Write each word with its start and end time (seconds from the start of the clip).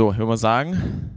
So, 0.00 0.12
ich 0.12 0.16
würde 0.16 0.28
mal 0.30 0.38
sagen, 0.38 1.10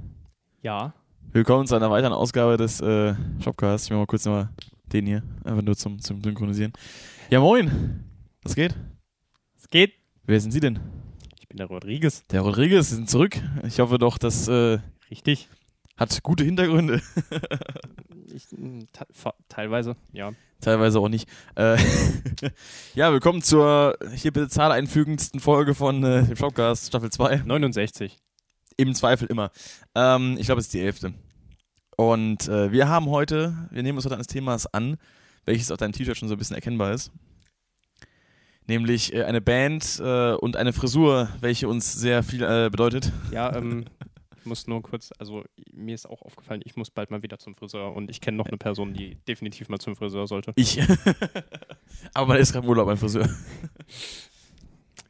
Ja. 0.62 0.94
willkommen 1.32 1.66
zu 1.66 1.74
einer 1.74 1.90
weiteren 1.90 2.12
Ausgabe 2.12 2.58
des 2.58 2.82
äh, 2.82 3.16
Shopcasts. 3.42 3.86
Ich 3.86 3.92
mache 3.92 4.00
mal 4.00 4.06
kurz 4.08 4.26
nochmal 4.26 4.50
den 4.92 5.06
hier, 5.06 5.24
einfach 5.46 5.62
nur 5.62 5.78
zum, 5.78 6.02
zum 6.02 6.22
Synchronisieren. 6.22 6.74
Ja, 7.30 7.40
moin. 7.40 8.04
Was 8.44 8.56
geht? 8.56 8.76
Es 9.58 9.70
geht. 9.70 9.94
Wer 10.26 10.42
sind 10.42 10.52
Sie 10.52 10.60
denn? 10.60 10.82
Ich 11.40 11.48
bin 11.48 11.60
der 11.60 11.68
Rodriguez. 11.68 12.28
Der 12.28 12.42
Rodriguez, 12.42 12.90
Sie 12.90 12.96
sind 12.96 13.10
zurück. 13.10 13.40
Ich 13.66 13.80
hoffe 13.80 13.98
doch, 14.00 14.18
das 14.18 14.50
äh, 14.50 14.80
Richtig. 15.10 15.48
hat 15.96 16.22
gute 16.22 16.44
Hintergründe. 16.44 17.02
Ich, 18.36 18.48
fa- 19.12 19.36
teilweise, 19.48 19.96
ja. 20.12 20.32
Teilweise 20.60 21.00
auch 21.00 21.08
nicht. 21.08 21.30
Äh, 21.56 21.78
ja, 22.96 23.12
willkommen 23.14 23.44
zur 23.44 23.96
hier 24.16 24.34
bitte 24.34 24.50
zahleinfügendsten 24.50 25.40
Folge 25.40 25.76
von 25.76 26.04
äh, 26.04 26.24
dem 26.24 26.36
Shopcast 26.36 26.88
Staffel 26.88 27.12
2. 27.12 27.44
69. 27.46 28.23
Im 28.78 28.96
Zweifel 28.96 29.28
immer. 29.28 29.52
Ähm, 29.96 30.38
ich 30.40 30.46
glaube, 30.46 30.60
es 30.60 30.68
ist 30.68 30.74
die 30.74 30.82
elfte. 30.82 31.14
Und 31.96 32.48
äh, 32.48 32.72
wir 32.72 32.88
haben 32.88 33.08
heute, 33.08 33.68
wir 33.72 33.84
nehmen 33.84 33.98
uns 33.98 34.06
heute 34.06 34.16
eines 34.16 34.28
Themas 34.28 34.66
an, 34.74 34.98
welches 35.46 35.72
auf 35.72 35.78
deinem 35.78 35.92
T-Shirt 35.92 36.18
schon 36.18 36.28
so 36.28 36.36
ein 36.36 36.38
bisschen 36.38 36.56
erkennbar 36.56 36.94
ist. 36.94 37.12
Nämlich 38.68 39.14
äh, 39.14 39.24
eine 39.24 39.42
Band 39.42 40.00
äh, 40.04 40.34
und 40.34 40.56
eine 40.56 40.74
Frisur, 40.74 41.30
welche 41.42 41.68
uns 41.68 41.94
sehr 41.94 42.24
viel 42.24 42.44
äh, 42.44 42.70
bedeutet. 42.72 43.12
Ja, 43.32 43.56
ähm, 43.56 43.86
ich 44.38 44.46
muss 44.46 44.68
nur 44.68 44.82
kurz, 44.82 45.12
also 45.20 45.44
mir 45.72 45.96
ist 45.96 46.06
auch 46.06 46.22
aufgefallen, 46.22 46.62
ich 46.66 46.76
muss 46.76 46.92
bald 46.92 47.12
mal 47.12 47.24
wieder 47.24 47.40
zum 47.40 47.56
Friseur 47.56 47.96
und 47.96 48.10
ich 48.10 48.22
kenne 48.22 48.38
noch 48.38 48.48
eine 48.48 48.58
Person, 48.58 48.94
die 48.94 49.16
definitiv 49.28 49.70
mal 49.70 49.80
zum 49.80 49.96
Friseur 49.96 50.28
sollte. 50.28 50.54
Ich. 50.56 50.82
Aber 52.14 52.28
man 52.28 52.38
ist 52.38 52.54
gerade 52.54 52.66
im 52.66 52.70
Urlaub 52.70 52.88
ein 52.88 52.98
Friseur. 52.98 53.30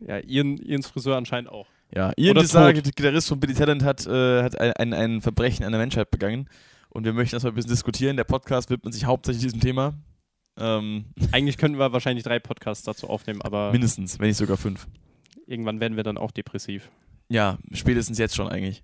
Ja, 0.05 0.19
ihren, 0.19 0.57
ihrens 0.57 0.87
Friseur 0.87 1.17
anscheinend 1.17 1.49
auch. 1.49 1.67
Ja, 1.95 2.11
Ian 2.17 2.35
tot. 2.35 2.83
Gitarrist 2.83 3.27
von 3.27 3.39
Billy 3.39 3.53
Talent, 3.53 3.83
hat, 3.83 4.05
äh, 4.07 4.43
hat 4.43 4.59
ein, 4.59 4.73
ein, 4.73 4.93
ein 4.93 5.21
Verbrechen 5.21 5.63
an 5.63 5.71
der 5.71 5.79
Menschheit 5.79 6.09
begangen. 6.09 6.49
Und 6.89 7.05
wir 7.05 7.13
möchten 7.13 7.35
das 7.35 7.43
mal 7.43 7.49
ein 7.49 7.55
bisschen 7.55 7.71
diskutieren. 7.71 8.17
Der 8.17 8.23
Podcast 8.23 8.69
widmet 8.69 8.93
sich 8.93 9.05
hauptsächlich 9.05 9.43
diesem 9.43 9.59
Thema. 9.59 9.93
Ähm, 10.57 11.05
Eigentlich 11.31 11.57
könnten 11.57 11.79
wir 11.79 11.93
wahrscheinlich 11.93 12.23
drei 12.23 12.39
Podcasts 12.39 12.83
dazu 12.83 13.09
aufnehmen, 13.09 13.41
aber 13.41 13.71
mindestens, 13.71 14.19
wenn 14.19 14.27
nicht 14.27 14.37
sogar 14.37 14.57
fünf. 14.57 14.87
irgendwann 15.47 15.79
werden 15.79 15.95
wir 15.95 16.03
dann 16.03 16.17
auch 16.17 16.31
depressiv. 16.31 16.89
Ja, 17.29 17.57
spätestens 17.71 18.17
jetzt 18.17 18.35
schon 18.35 18.47
eigentlich. 18.47 18.83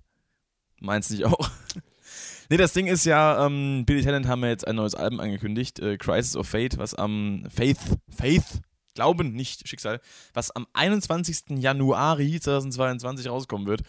Meinst 0.80 1.10
du 1.10 1.14
nicht 1.14 1.26
auch? 1.26 1.50
nee, 2.50 2.56
das 2.56 2.72
Ding 2.72 2.86
ist 2.86 3.04
ja, 3.04 3.46
ähm, 3.46 3.84
Billy 3.86 4.02
Talent 4.02 4.26
haben 4.26 4.42
ja 4.42 4.48
jetzt 4.48 4.66
ein 4.66 4.76
neues 4.76 4.94
Album 4.94 5.20
angekündigt, 5.20 5.78
äh, 5.80 5.96
Crisis 5.96 6.36
of 6.36 6.48
Fate, 6.48 6.78
was 6.78 6.94
am 6.94 7.44
Faith, 7.48 7.78
Faith, 8.08 8.60
Glauben, 8.94 9.32
nicht 9.32 9.66
Schicksal, 9.68 10.00
was 10.34 10.50
am 10.50 10.66
21. 10.72 11.58
Januar 11.58 12.16
2022 12.16 13.28
rauskommen 13.28 13.66
wird. 13.66 13.82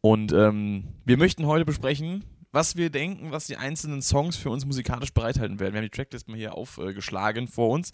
Und 0.00 0.32
ähm, 0.32 0.84
wir 1.04 1.16
möchten 1.16 1.46
heute 1.46 1.64
besprechen, 1.64 2.24
was 2.52 2.76
wir 2.76 2.90
denken, 2.90 3.30
was 3.30 3.46
die 3.46 3.56
einzelnen 3.56 4.02
Songs 4.02 4.36
für 4.36 4.50
uns 4.50 4.64
musikalisch 4.64 5.12
bereithalten 5.12 5.60
werden. 5.60 5.74
Wir 5.74 5.78
haben 5.78 5.86
die 5.86 5.96
Tracklist 5.96 6.28
mal 6.28 6.36
hier 6.36 6.54
aufgeschlagen 6.54 7.46
vor 7.48 7.70
uns. 7.70 7.92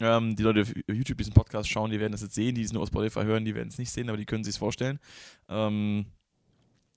Ähm, 0.00 0.36
die 0.36 0.42
Leute 0.42 0.62
auf 0.62 0.72
YouTube 0.88 1.18
diesen 1.18 1.32
Podcast 1.32 1.68
schauen, 1.68 1.90
die 1.90 2.00
werden 2.00 2.12
das 2.12 2.22
jetzt 2.22 2.34
sehen, 2.34 2.54
die 2.54 2.62
es 2.62 2.72
nur 2.72 2.82
aus 2.82 2.88
Spotify 2.88 3.22
hören, 3.22 3.44
die 3.44 3.54
werden 3.54 3.68
es 3.68 3.78
nicht 3.78 3.90
sehen, 3.90 4.08
aber 4.08 4.18
die 4.18 4.26
können 4.26 4.44
sich 4.44 4.54
es 4.54 4.58
vorstellen. 4.58 4.98
Ähm, 5.48 6.06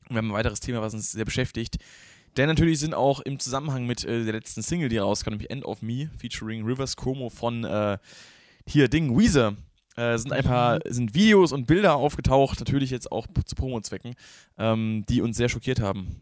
wir 0.09 0.17
haben 0.17 0.31
ein 0.31 0.33
weiteres 0.33 0.59
Thema, 0.59 0.81
was 0.81 0.93
uns 0.93 1.11
sehr 1.11 1.25
beschäftigt. 1.25 1.77
Denn 2.35 2.47
natürlich 2.47 2.79
sind 2.79 2.93
auch 2.93 3.21
im 3.21 3.39
Zusammenhang 3.39 3.85
mit 3.85 4.03
äh, 4.03 4.23
der 4.23 4.33
letzten 4.33 4.61
Single, 4.61 4.89
die 4.89 4.97
rauskam, 4.97 5.31
nämlich 5.31 5.49
End 5.49 5.65
of 5.65 5.81
Me, 5.81 6.09
featuring 6.17 6.65
Rivers 6.65 6.95
Como 6.95 7.29
von 7.29 7.63
äh, 7.63 7.97
hier 8.69 8.87
Ding, 8.87 9.17
Weezer, 9.17 9.55
äh, 9.95 10.17
sind 10.17 10.31
ein 10.31 10.43
paar 10.43 10.79
sind 10.85 11.13
Videos 11.13 11.51
und 11.51 11.67
Bilder 11.67 11.95
aufgetaucht, 11.95 12.59
natürlich 12.59 12.89
jetzt 12.89 13.11
auch 13.11 13.27
zu 13.45 13.55
Promo-Zwecken, 13.55 14.15
ähm, 14.57 15.05
die 15.09 15.21
uns 15.21 15.37
sehr 15.37 15.49
schockiert 15.49 15.79
haben. 15.79 16.21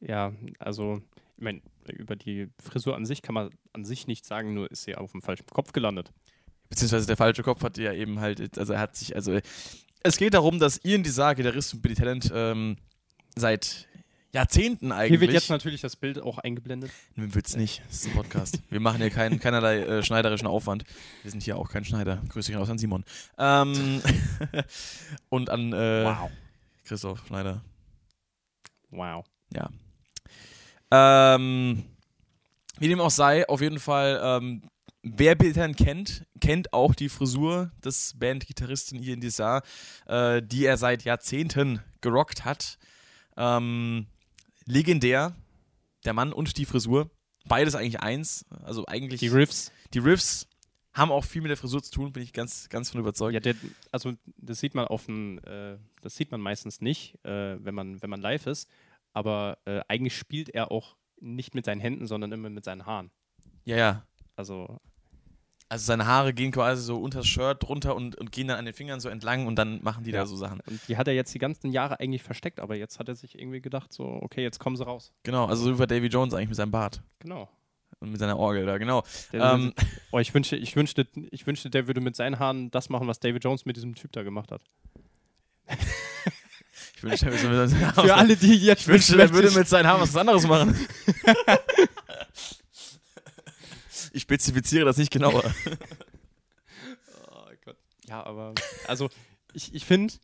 Ja, 0.00 0.32
also, 0.58 1.00
ich 1.36 1.42
meine, 1.42 1.60
über 1.92 2.16
die 2.16 2.48
Frisur 2.62 2.96
an 2.96 3.06
sich 3.06 3.22
kann 3.22 3.34
man 3.34 3.50
an 3.72 3.84
sich 3.84 4.06
nichts 4.06 4.28
sagen, 4.28 4.54
nur 4.54 4.70
ist 4.70 4.84
sie 4.84 4.96
auf 4.96 5.12
dem 5.12 5.22
falschen 5.22 5.46
Kopf 5.46 5.72
gelandet. 5.72 6.12
Beziehungsweise 6.68 7.06
der 7.06 7.16
falsche 7.16 7.42
Kopf 7.42 7.62
hat 7.62 7.78
ja 7.78 7.92
eben 7.92 8.20
halt, 8.20 8.58
also 8.58 8.72
er 8.74 8.80
hat 8.80 8.96
sich, 8.96 9.16
also 9.16 9.38
es 10.02 10.16
geht 10.16 10.34
darum, 10.34 10.58
dass 10.58 10.84
Ian 10.84 11.02
Desar, 11.02 11.34
Gitarrist 11.34 11.70
von 11.70 11.80
Billy 11.80 11.94
Talent, 11.94 12.30
ähm, 12.32 12.76
seit 13.34 13.87
Jahrzehnten 14.32 14.92
eigentlich. 14.92 15.08
Hier 15.10 15.20
wird 15.20 15.32
jetzt 15.32 15.48
natürlich 15.48 15.80
das 15.80 15.96
Bild 15.96 16.20
auch 16.20 16.38
eingeblendet. 16.38 16.90
Wird's 17.16 17.56
nicht. 17.56 17.82
Das 17.86 18.00
ist 18.00 18.06
ein 18.06 18.12
Podcast. 18.12 18.60
Wir 18.68 18.80
machen 18.80 18.98
hier 18.98 19.10
keinen, 19.10 19.40
keinerlei 19.40 19.80
äh, 19.80 20.02
schneiderischen 20.02 20.46
Aufwand. 20.46 20.84
Wir 21.22 21.30
sind 21.30 21.42
hier 21.42 21.56
auch 21.56 21.70
kein 21.70 21.84
Schneider. 21.84 22.22
Grüße 22.28 22.50
gehen 22.50 22.60
raus 22.60 22.68
an 22.68 22.78
Simon. 22.78 23.04
Ähm, 23.38 24.02
und 25.30 25.48
an 25.48 25.72
äh, 25.72 26.14
Christoph 26.84 27.26
Schneider. 27.26 27.64
Wow. 28.90 29.24
Ja. 29.54 29.70
Ähm, 30.90 31.84
wie 32.78 32.88
dem 32.88 33.00
auch 33.00 33.10
sei, 33.10 33.48
auf 33.48 33.60
jeden 33.62 33.80
Fall, 33.80 34.20
ähm, 34.22 34.62
wer 35.02 35.36
Bildern 35.36 35.74
kennt, 35.74 36.26
kennt 36.40 36.72
auch 36.74 36.94
die 36.94 37.08
Frisur 37.08 37.70
des 37.82 38.14
Bandgitarristen 38.18 39.02
Ian 39.02 39.20
Desar, 39.20 39.62
äh, 40.06 40.42
die 40.42 40.66
er 40.66 40.76
seit 40.76 41.04
Jahrzehnten 41.04 41.80
gerockt 42.00 42.44
hat. 42.44 42.78
Ähm, 43.36 44.06
legendär, 44.68 45.34
der 46.04 46.12
Mann 46.12 46.32
und 46.32 46.56
die 46.56 46.64
Frisur. 46.64 47.10
Beides 47.46 47.74
eigentlich 47.74 48.00
eins. 48.00 48.44
Also 48.62 48.86
eigentlich. 48.86 49.20
Die 49.20 49.28
Riffs. 49.28 49.72
die 49.94 49.98
Riffs 49.98 50.46
haben 50.92 51.12
auch 51.12 51.24
viel 51.24 51.42
mit 51.42 51.50
der 51.50 51.56
Frisur 51.56 51.82
zu 51.82 51.92
tun, 51.92 52.12
bin 52.12 52.22
ich 52.22 52.32
ganz, 52.32 52.68
ganz 52.68 52.90
von 52.90 53.00
überzeugt. 53.00 53.34
Ja, 53.34 53.40
der, 53.40 53.54
also 53.92 54.14
das 54.36 54.58
sieht 54.58 54.74
man 54.74 54.86
auf 54.86 55.06
dem, 55.06 55.38
äh, 55.44 55.78
das 56.02 56.16
sieht 56.16 56.30
man 56.30 56.40
meistens 56.40 56.80
nicht, 56.80 57.14
äh, 57.24 57.64
wenn 57.64 57.74
man, 57.74 58.02
wenn 58.02 58.10
man 58.10 58.20
live 58.20 58.46
ist. 58.46 58.68
Aber 59.12 59.58
äh, 59.64 59.80
eigentlich 59.88 60.16
spielt 60.16 60.48
er 60.48 60.70
auch 60.70 60.96
nicht 61.20 61.54
mit 61.54 61.64
seinen 61.64 61.80
Händen, 61.80 62.06
sondern 62.06 62.32
immer 62.32 62.50
mit 62.50 62.64
seinen 62.64 62.86
Haaren. 62.86 63.10
ja, 63.64 63.76
ja. 63.76 64.04
Also 64.36 64.78
Also 65.70 65.84
seine 65.84 66.06
Haare 66.06 66.32
gehen 66.32 66.50
quasi 66.50 66.82
so 66.82 66.96
unter 66.96 67.18
das 67.18 67.26
Shirt 67.26 67.62
drunter 67.62 67.94
und, 67.94 68.16
und 68.16 68.32
gehen 68.32 68.48
dann 68.48 68.56
an 68.58 68.64
den 68.64 68.72
Fingern 68.72 69.00
so 69.00 69.10
entlang 69.10 69.46
und 69.46 69.56
dann 69.56 69.82
machen 69.82 70.02
die 70.04 70.12
Ja. 70.12 70.20
da 70.20 70.26
so 70.26 70.34
Sachen. 70.36 70.60
und 70.66 70.80
die 70.88 70.96
hat 70.96 71.06
er 71.08 71.14
jetzt 71.14 71.34
die 71.34 71.38
ganzen 71.38 71.70
Jahre 71.72 72.00
eigentlich 72.00 72.22
versteckt, 72.22 72.58
aber 72.60 72.74
jetzt 72.76 72.98
hat 72.98 73.08
er 73.08 73.14
sich 73.14 73.38
irgendwie 73.38 73.60
gedacht, 73.60 73.92
so 73.92 74.04
okay, 74.22 74.42
jetzt 74.42 74.58
kommen 74.60 74.76
sie 74.76 74.84
raus. 74.86 75.12
Genau, 75.24 75.44
also 75.44 75.64
so 75.64 75.74
wie 75.74 75.78
bei 75.78 75.86
Davy 75.86 76.06
Jones 76.06 76.32
eigentlich 76.32 76.48
mit 76.48 76.56
seinem 76.56 76.70
Bart 76.70 77.02
Genau. 77.18 77.50
und 78.00 78.10
mit 78.10 78.18
seiner 78.18 78.38
Orgel 78.38 78.64
da, 78.64 78.78
genau. 78.78 79.02
Der, 79.32 79.52
Ähm, 79.52 79.74
oh, 80.10 80.18
ich 80.18 80.32
wünschte, 80.32 80.56
ich 80.56 80.74
wünschte, 80.74 81.06
ich 81.30 81.46
wünschte, 81.46 81.68
der 81.68 81.86
würde 81.86 82.00
mit 82.00 82.16
seinen 82.16 82.38
Haaren 82.38 82.70
das 82.70 82.88
machen, 82.88 83.06
was 83.06 83.20
David 83.20 83.44
Jones 83.44 83.66
mit 83.66 83.76
diesem 83.76 83.94
Typ 83.94 84.10
da 84.12 84.22
gemacht 84.22 84.50
hat. 84.52 84.62
ich 86.96 87.02
wünschte, 87.02 87.26
er 87.26 87.32
würde 87.42 87.48
mit 87.60 87.70
seinen 87.70 87.86
Haaren- 87.96 88.06
Für 88.06 88.14
alle, 88.14 88.36
die 88.36 88.54
jetzt 88.56 88.80
ich 88.82 88.88
wünschte, 88.88 89.20
er 89.20 89.30
würde 89.34 89.50
mit 89.50 89.68
seinen 89.68 89.86
Haaren 89.86 90.00
was 90.00 90.16
anderes 90.16 90.46
machen. 90.46 90.74
ich 94.12 94.22
spezifiziere 94.22 94.84
das 94.84 94.96
nicht 94.96 95.10
genauer. 95.12 95.42
Oh 97.30 97.50
Gott. 97.64 97.76
Ja, 98.08 98.24
aber 98.24 98.54
also 98.86 99.08
ich, 99.52 99.74
ich 99.74 99.84
finde, 99.84 100.14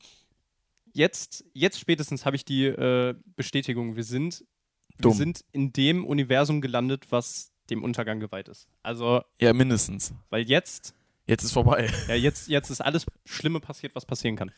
jetzt, 0.92 1.44
jetzt 1.52 1.78
spätestens 1.78 2.24
habe 2.24 2.36
ich 2.36 2.44
die 2.44 2.66
äh, 2.66 3.14
Bestätigung, 3.36 3.96
wir 3.96 4.04
sind, 4.04 4.44
Dumm. 4.98 5.12
wir 5.12 5.16
sind 5.16 5.44
in 5.52 5.72
dem 5.72 6.04
Universum 6.04 6.60
gelandet, 6.60 7.06
was 7.10 7.52
dem 7.70 7.82
Untergang 7.82 8.20
geweiht 8.20 8.48
ist. 8.48 8.68
Also, 8.82 9.22
Ja, 9.40 9.52
mindestens. 9.52 10.12
weil 10.30 10.42
jetzt, 10.48 10.94
Jetzt 11.26 11.42
ist 11.42 11.52
vorbei. 11.52 11.90
ja, 12.08 12.14
jetzt, 12.14 12.48
jetzt 12.48 12.68
ist 12.68 12.82
alles 12.82 13.06
Schlimme 13.24 13.58
passiert, 13.60 13.94
was 13.94 14.04
passieren 14.04 14.36
kann. 14.36 14.50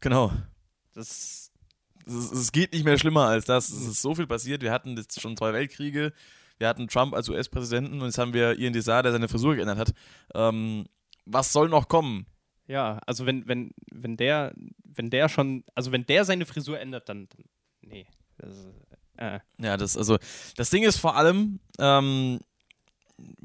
Genau. 0.00 0.32
Das, 0.94 1.52
es 2.04 2.50
geht 2.50 2.72
nicht 2.72 2.84
mehr 2.84 2.98
schlimmer 2.98 3.26
als 3.28 3.44
das. 3.44 3.70
Es 3.70 3.86
ist 3.86 4.02
so 4.02 4.12
viel 4.16 4.26
passiert. 4.26 4.62
Wir 4.62 4.72
hatten 4.72 4.96
jetzt 4.96 5.20
schon 5.20 5.36
zwei 5.36 5.52
Weltkriege. 5.52 6.12
Wir 6.62 6.68
hatten 6.68 6.86
Trump 6.86 7.12
als 7.12 7.28
US-Präsidenten 7.28 8.00
und 8.00 8.06
jetzt 8.06 8.18
haben 8.18 8.32
wir 8.32 8.56
Ian 8.56 8.72
Desar, 8.72 9.02
der 9.02 9.10
seine 9.10 9.28
Frisur 9.28 9.56
geändert 9.56 9.78
hat. 9.78 9.92
Ähm, 10.34 10.86
was 11.24 11.52
soll 11.52 11.68
noch 11.68 11.88
kommen? 11.88 12.26
ja, 12.68 12.98
also 13.06 13.26
wenn, 13.26 13.46
wenn, 13.46 13.72
wenn 13.90 14.16
der, 14.16 14.54
wenn 14.84 15.10
der 15.10 15.28
schon, 15.28 15.64
also 15.74 15.92
wenn 15.92 16.06
der 16.06 16.24
seine 16.24 16.46
Frisur 16.46 16.80
ändert, 16.80 17.08
dann, 17.08 17.28
dann 17.28 17.44
nee. 17.82 18.06
Das, 18.38 18.54
äh, 19.16 19.40
Ja, 19.58 19.76
das, 19.76 19.96
also, 19.96 20.18
das 20.56 20.70
Ding 20.70 20.84
ist 20.84 20.98
vor 20.98 21.16
allem, 21.16 21.60
ähm, 21.78 22.40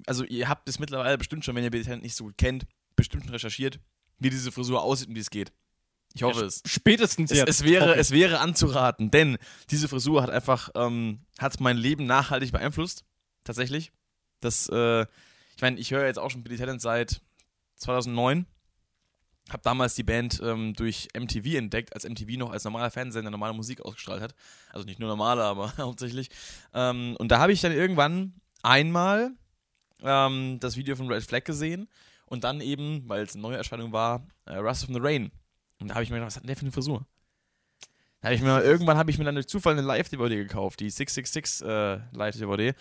also 0.06 0.24
ihr 0.24 0.48
habt 0.48 0.70
es 0.70 0.80
mittlerweile 0.80 1.18
bestimmt 1.18 1.44
schon, 1.44 1.56
wenn 1.56 1.64
ihr 1.64 1.72
Talent 1.72 2.04
nicht 2.04 2.16
so 2.16 2.26
gut 2.26 2.38
kennt, 2.38 2.68
bestimmt 2.96 3.24
schon 3.24 3.34
recherchiert, 3.34 3.80
wie 4.20 4.30
diese 4.30 4.52
Frisur 4.52 4.82
aussieht 4.82 5.10
und 5.10 5.16
wie 5.16 5.20
es 5.20 5.30
geht. 5.30 5.52
Ich 6.14 6.24
hoffe 6.24 6.46
es. 6.46 6.64
spätestens 6.66 7.32
Es, 7.32 7.38
jetzt. 7.38 7.50
es, 7.50 7.64
wäre, 7.64 7.96
es 7.96 8.12
wäre 8.12 8.40
anzuraten, 8.40 9.12
denn 9.12 9.38
diese 9.70 9.88
Frisur 9.88 10.24
hat 10.24 10.30
einfach, 10.30 10.70
ähm, 10.76 11.20
hat 11.38 11.60
mein 11.60 11.78
Leben 11.78 12.06
nachhaltig 12.06 12.52
beeinflusst. 12.52 13.06
Tatsächlich. 13.44 13.92
Das, 14.40 14.68
äh, 14.70 15.02
ich 15.56 15.62
meine, 15.62 15.80
ich 15.80 15.92
höre 15.92 16.06
jetzt 16.06 16.20
auch 16.20 16.30
schon 16.32 16.44
Billy 16.44 16.58
Talent 16.58 16.82
seit 16.82 17.22
2009. 17.76 18.46
Hab 19.50 19.64
damals 19.64 19.96
die 19.96 20.04
Band 20.04 20.42
ähm, 20.44 20.74
durch 20.74 21.08
MTV 21.18 21.56
entdeckt, 21.56 21.94
als 21.94 22.04
MTV 22.04 22.38
noch 22.38 22.52
als 22.52 22.66
normaler 22.66 22.92
Fernsehsender 22.92 23.32
normale 23.32 23.54
Musik 23.54 23.82
ausgestrahlt 23.82 24.22
hat. 24.22 24.36
Also 24.74 24.86
nicht 24.86 25.00
nur 25.00 25.08
normale, 25.08 25.44
aber 25.44 25.72
hauptsächlich. 25.78 26.30
Ähm, 26.74 27.16
und 27.18 27.30
da 27.32 27.40
habe 27.40 27.54
ich 27.54 27.62
dann 27.62 27.72
irgendwann 27.72 28.34
einmal 28.62 29.32
ähm, 30.04 30.60
das 30.60 30.76
Video 30.76 30.96
von 30.96 31.08
Red 31.12 31.24
Flag 31.24 31.46
gesehen 31.46 31.88
und 32.26 32.44
dann 32.44 32.60
eben, 32.60 33.08
weil 33.08 33.24
es 33.24 33.34
eine 33.34 33.42
neue 33.42 33.58
Erscheinung 33.58 33.94
war, 33.94 34.28
äh, 34.46 34.58
Rust 34.58 34.84
of 34.84 34.90
the 34.94 35.00
Rain. 35.00 35.32
Und 35.80 35.90
da 35.90 35.96
habe 35.96 36.04
ich 36.04 36.10
mir 36.10 36.16
gedacht, 36.18 36.28
was 36.28 36.36
hat 36.36 36.44
denn 36.44 36.48
der 36.48 36.56
für 36.56 36.62
eine 36.62 36.72
Frisur? 36.72 37.06
Hab 38.22 38.32
ich 38.32 38.42
mir, 38.42 38.64
irgendwann 38.64 38.98
habe 38.98 39.12
ich 39.12 39.18
mir 39.18 39.26
dann 39.26 39.36
durch 39.36 39.48
Zufall 39.48 39.74
eine 39.74 39.84
Live-DVD 39.84 40.36
gekauft, 40.38 40.80
die 40.80 40.90
666 40.90 41.68
äh, 41.68 42.00
Live-DVD. 42.12 42.74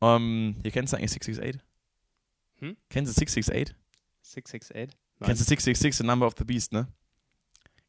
Um, 0.00 0.56
hier 0.62 0.70
kennst 0.70 0.92
du 0.92 0.96
eigentlich 0.96 1.10
668? 1.10 1.60
Hm? 2.60 2.76
Kennst 2.88 3.10
du 3.10 3.20
668? 3.20 3.76
668? 4.22 4.98
Kennst 5.20 5.40
du 5.40 5.44
666, 5.44 5.98
The 5.98 6.04
Number 6.04 6.26
of 6.26 6.34
the 6.38 6.44
Beast, 6.44 6.72
ne? 6.72 6.88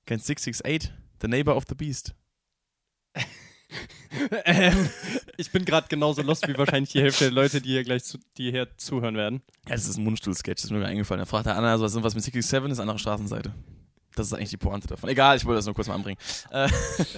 Kennst 0.06 0.26
du 0.26 0.34
668, 0.34 0.92
The 1.22 1.28
Neighbor 1.28 1.56
of 1.56 1.66
the 1.70 1.76
Beast? 1.76 2.16
ähm, 4.46 4.90
ich 5.38 5.52
bin 5.52 5.64
gerade 5.66 5.88
genauso 5.88 6.22
lost 6.22 6.48
wie 6.48 6.58
wahrscheinlich 6.58 6.92
die 6.92 7.02
Hälfte 7.02 7.26
der 7.26 7.34
Leute, 7.34 7.62
die 7.62 7.70
hier 7.70 7.84
gleich 7.84 8.04
zu, 8.04 8.18
die 8.38 8.52
hier 8.52 8.76
zuhören 8.78 9.16
werden. 9.16 9.42
Ja, 9.68 9.76
das 9.76 9.88
ist 9.88 9.98
ein 9.98 10.04
Mundstuhl-Sketch, 10.04 10.64
das 10.64 10.66
ist 10.66 10.72
mir 10.72 10.86
eingefallen. 10.86 11.20
Da 11.20 11.26
fragt 11.26 11.46
der 11.46 11.56
Anna, 11.56 11.72
also, 11.72 11.86
was 11.86 11.96
ist 11.96 12.04
was 12.04 12.16
mit 12.16 12.24
67, 12.24 12.70
das 12.70 12.78
ist 12.78 12.80
andere 12.80 13.00
Straßenseite. 13.00 13.54
Das 14.16 14.28
ist 14.28 14.34
eigentlich 14.34 14.50
die 14.50 14.58
Pointe 14.58 14.88
davon. 14.88 15.10
Egal, 15.10 15.38
ich 15.38 15.46
wollte 15.46 15.58
das 15.58 15.66
nur 15.66 15.76
kurz 15.76 15.88
mal 15.88 15.96
anbringen. 15.96 16.20
Äh, 16.52 16.68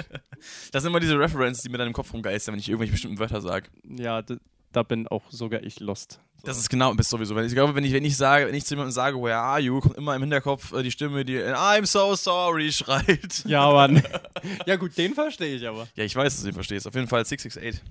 das 0.71 0.83
sind 0.83 0.91
immer 0.91 0.99
diese 0.99 1.17
References, 1.17 1.63
die 1.63 1.69
mir 1.69 1.77
dann 1.77 1.87
im 1.87 1.93
Kopf 1.93 2.13
rumgeistern, 2.13 2.53
wenn 2.53 2.59
ich 2.59 2.69
irgendwelche 2.69 2.91
bestimmten 2.91 3.19
Wörter 3.19 3.41
sage. 3.41 3.69
Ja, 3.83 4.23
da 4.71 4.83
bin 4.83 5.07
auch 5.07 5.23
sogar 5.29 5.63
ich 5.63 5.79
lost. 5.79 6.19
So. 6.37 6.47
Das 6.47 6.57
ist 6.57 6.69
genau, 6.69 6.93
bist 6.95 7.09
sowieso. 7.09 7.37
Ich 7.37 7.53
glaube, 7.53 7.75
wenn 7.75 7.83
ich, 7.83 7.93
wenn 7.93 8.03
ich 8.03 8.17
sage, 8.17 8.47
wenn 8.47 8.55
ich 8.55 8.65
zu 8.65 8.73
jemandem 8.73 8.91
sage, 8.91 9.21
where 9.21 9.37
are 9.37 9.59
you, 9.59 9.79
kommt 9.79 9.97
immer 9.97 10.15
im 10.15 10.21
Hinterkopf 10.21 10.73
äh, 10.73 10.81
die 10.81 10.91
Stimme, 10.91 11.23
die 11.23 11.37
I'm 11.37 11.85
so 11.85 12.15
sorry 12.15 12.71
schreit. 12.71 13.43
Ja, 13.45 13.71
Mann. 13.71 14.01
ja, 14.65 14.75
gut, 14.77 14.97
den 14.97 15.13
verstehe 15.13 15.55
ich 15.55 15.67
aber. 15.67 15.87
Ja, 15.95 16.03
ich 16.03 16.15
weiß, 16.15 16.33
dass 16.33 16.41
du 16.41 16.47
den 16.47 16.55
verstehst. 16.55 16.87
Auf 16.87 16.95
jeden 16.95 17.07
Fall 17.07 17.25
668. 17.25 17.81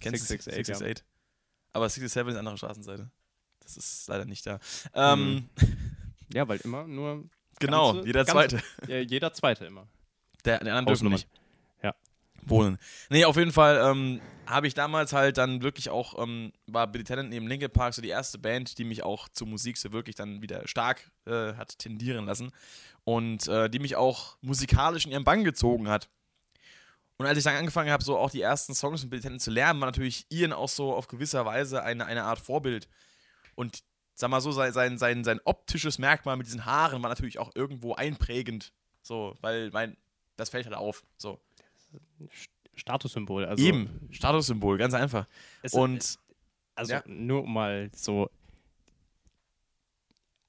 Kennst 0.00 0.26
668, 0.28 0.44
du 0.44 0.78
668? 0.78 0.98
Ja. 0.98 1.04
Aber 1.72 1.88
67 1.88 2.32
ist 2.32 2.38
andere 2.38 2.58
Straßenseite. 2.58 3.10
Das 3.60 3.76
ist 3.76 4.08
leider 4.08 4.26
nicht 4.26 4.46
da. 4.46 4.60
Ähm, 4.92 5.48
ja, 6.32 6.46
weil 6.48 6.58
immer 6.64 6.86
nur. 6.86 7.24
Genau, 7.58 7.92
ganze, 7.94 8.06
jeder 8.06 8.26
Zweite. 8.26 8.56
Ganze, 8.56 8.70
ja, 8.92 8.98
jeder 8.98 9.32
Zweite 9.32 9.64
immer. 9.66 9.86
Der, 10.44 10.58
der 10.58 10.74
anderen 10.74 10.86
dürfen 10.86 11.08
nicht. 11.08 11.28
Ja. 11.82 11.94
Wohnen. 12.42 12.78
Nee, 13.10 13.24
auf 13.24 13.36
jeden 13.36 13.52
Fall 13.52 13.80
ähm, 13.82 14.20
habe 14.46 14.66
ich 14.66 14.74
damals 14.74 15.12
halt 15.12 15.38
dann 15.38 15.62
wirklich 15.62 15.90
auch, 15.90 16.22
ähm, 16.22 16.52
war 16.66 16.86
Billy 16.86 17.04
Tennant 17.04 17.30
neben 17.30 17.48
Linkin 17.48 17.70
Park 17.70 17.94
so 17.94 18.02
die 18.02 18.08
erste 18.08 18.38
Band, 18.38 18.78
die 18.78 18.84
mich 18.84 19.02
auch 19.02 19.28
zur 19.28 19.48
Musik 19.48 19.76
so 19.76 19.92
wirklich 19.92 20.14
dann 20.14 20.42
wieder 20.42 20.66
stark 20.68 21.10
äh, 21.26 21.54
hat 21.54 21.78
tendieren 21.78 22.26
lassen 22.26 22.52
und 23.04 23.48
äh, 23.48 23.68
die 23.68 23.78
mich 23.78 23.96
auch 23.96 24.36
musikalisch 24.40 25.06
in 25.06 25.12
ihren 25.12 25.24
Bann 25.24 25.44
gezogen 25.44 25.88
hat. 25.88 26.08
Und 27.18 27.26
als 27.26 27.38
ich 27.38 27.44
dann 27.44 27.56
angefangen 27.56 27.90
habe, 27.90 28.04
so 28.04 28.18
auch 28.18 28.30
die 28.30 28.42
ersten 28.42 28.74
Songs 28.74 29.00
von 29.00 29.10
Billy 29.10 29.22
Tennant 29.22 29.40
zu 29.40 29.50
lernen, 29.50 29.80
war 29.80 29.86
natürlich 29.86 30.26
Ian 30.30 30.52
auch 30.52 30.68
so 30.68 30.94
auf 30.94 31.08
gewisser 31.08 31.46
Weise 31.46 31.82
eine, 31.82 32.04
eine 32.04 32.24
Art 32.24 32.38
Vorbild. 32.38 32.88
Und 33.54 33.82
sag 34.16 34.30
mal 34.30 34.40
so, 34.40 34.50
sein, 34.50 34.72
sein, 34.72 34.98
sein, 34.98 35.24
sein 35.24 35.40
optisches 35.44 35.98
Merkmal 35.98 36.36
mit 36.36 36.46
diesen 36.46 36.64
Haaren 36.64 37.02
war 37.02 37.10
natürlich 37.10 37.38
auch 37.38 37.52
irgendwo 37.54 37.94
einprägend. 37.94 38.72
So, 39.02 39.36
weil 39.42 39.70
mein, 39.70 39.96
das 40.36 40.48
fällt 40.50 40.66
halt 40.66 40.74
auf. 40.74 41.04
So. 41.18 41.38
Statussymbol. 42.74 43.44
Also 43.44 43.62
Eben, 43.62 44.08
Statussymbol, 44.10 44.78
ganz 44.78 44.94
einfach. 44.94 45.26
und 45.72 46.18
also 46.74 46.92
ja. 46.92 47.02
nur 47.06 47.46
mal 47.46 47.90
so. 47.94 48.30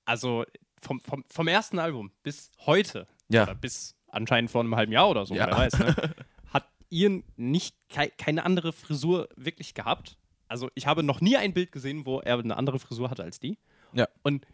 Also 0.06 0.46
vom, 0.82 1.02
vom, 1.02 1.24
vom 1.30 1.48
ersten 1.48 1.80
Album 1.80 2.12
bis 2.24 2.52
heute, 2.66 3.08
ja. 3.28 3.44
oder 3.44 3.56
bis 3.56 3.96
anscheinend 4.08 4.50
vor 4.50 4.62
einem 4.62 4.76
halben 4.76 4.94
Jahr 4.94 5.10
oder 5.10 5.26
so, 5.26 5.36
ja. 5.36 5.48
wer 5.48 5.58
weiß, 5.58 5.80
ne, 5.80 5.96
hat 6.54 6.70
Ian 6.90 7.24
nicht 7.36 7.76
kei 7.90 8.08
keine 8.10 8.46
andere 8.46 8.72
Frisur 8.72 9.28
wirklich 9.36 9.74
gehabt. 9.74 10.17
Also 10.48 10.70
ich 10.76 10.88
habe 10.88 11.04
noch 11.04 11.22
nie 11.22 11.38
ein 11.38 11.54
Bild 11.54 11.72
gesehen, 11.72 12.06
wo 12.06 12.20
er 12.20 12.40
eine 12.40 12.58
andere 12.58 12.80
Frisur 12.80 13.10
hatte 13.10 13.24
als 13.24 13.40
die. 13.40 13.58
Ja. 13.94 14.08
Und 14.24 14.46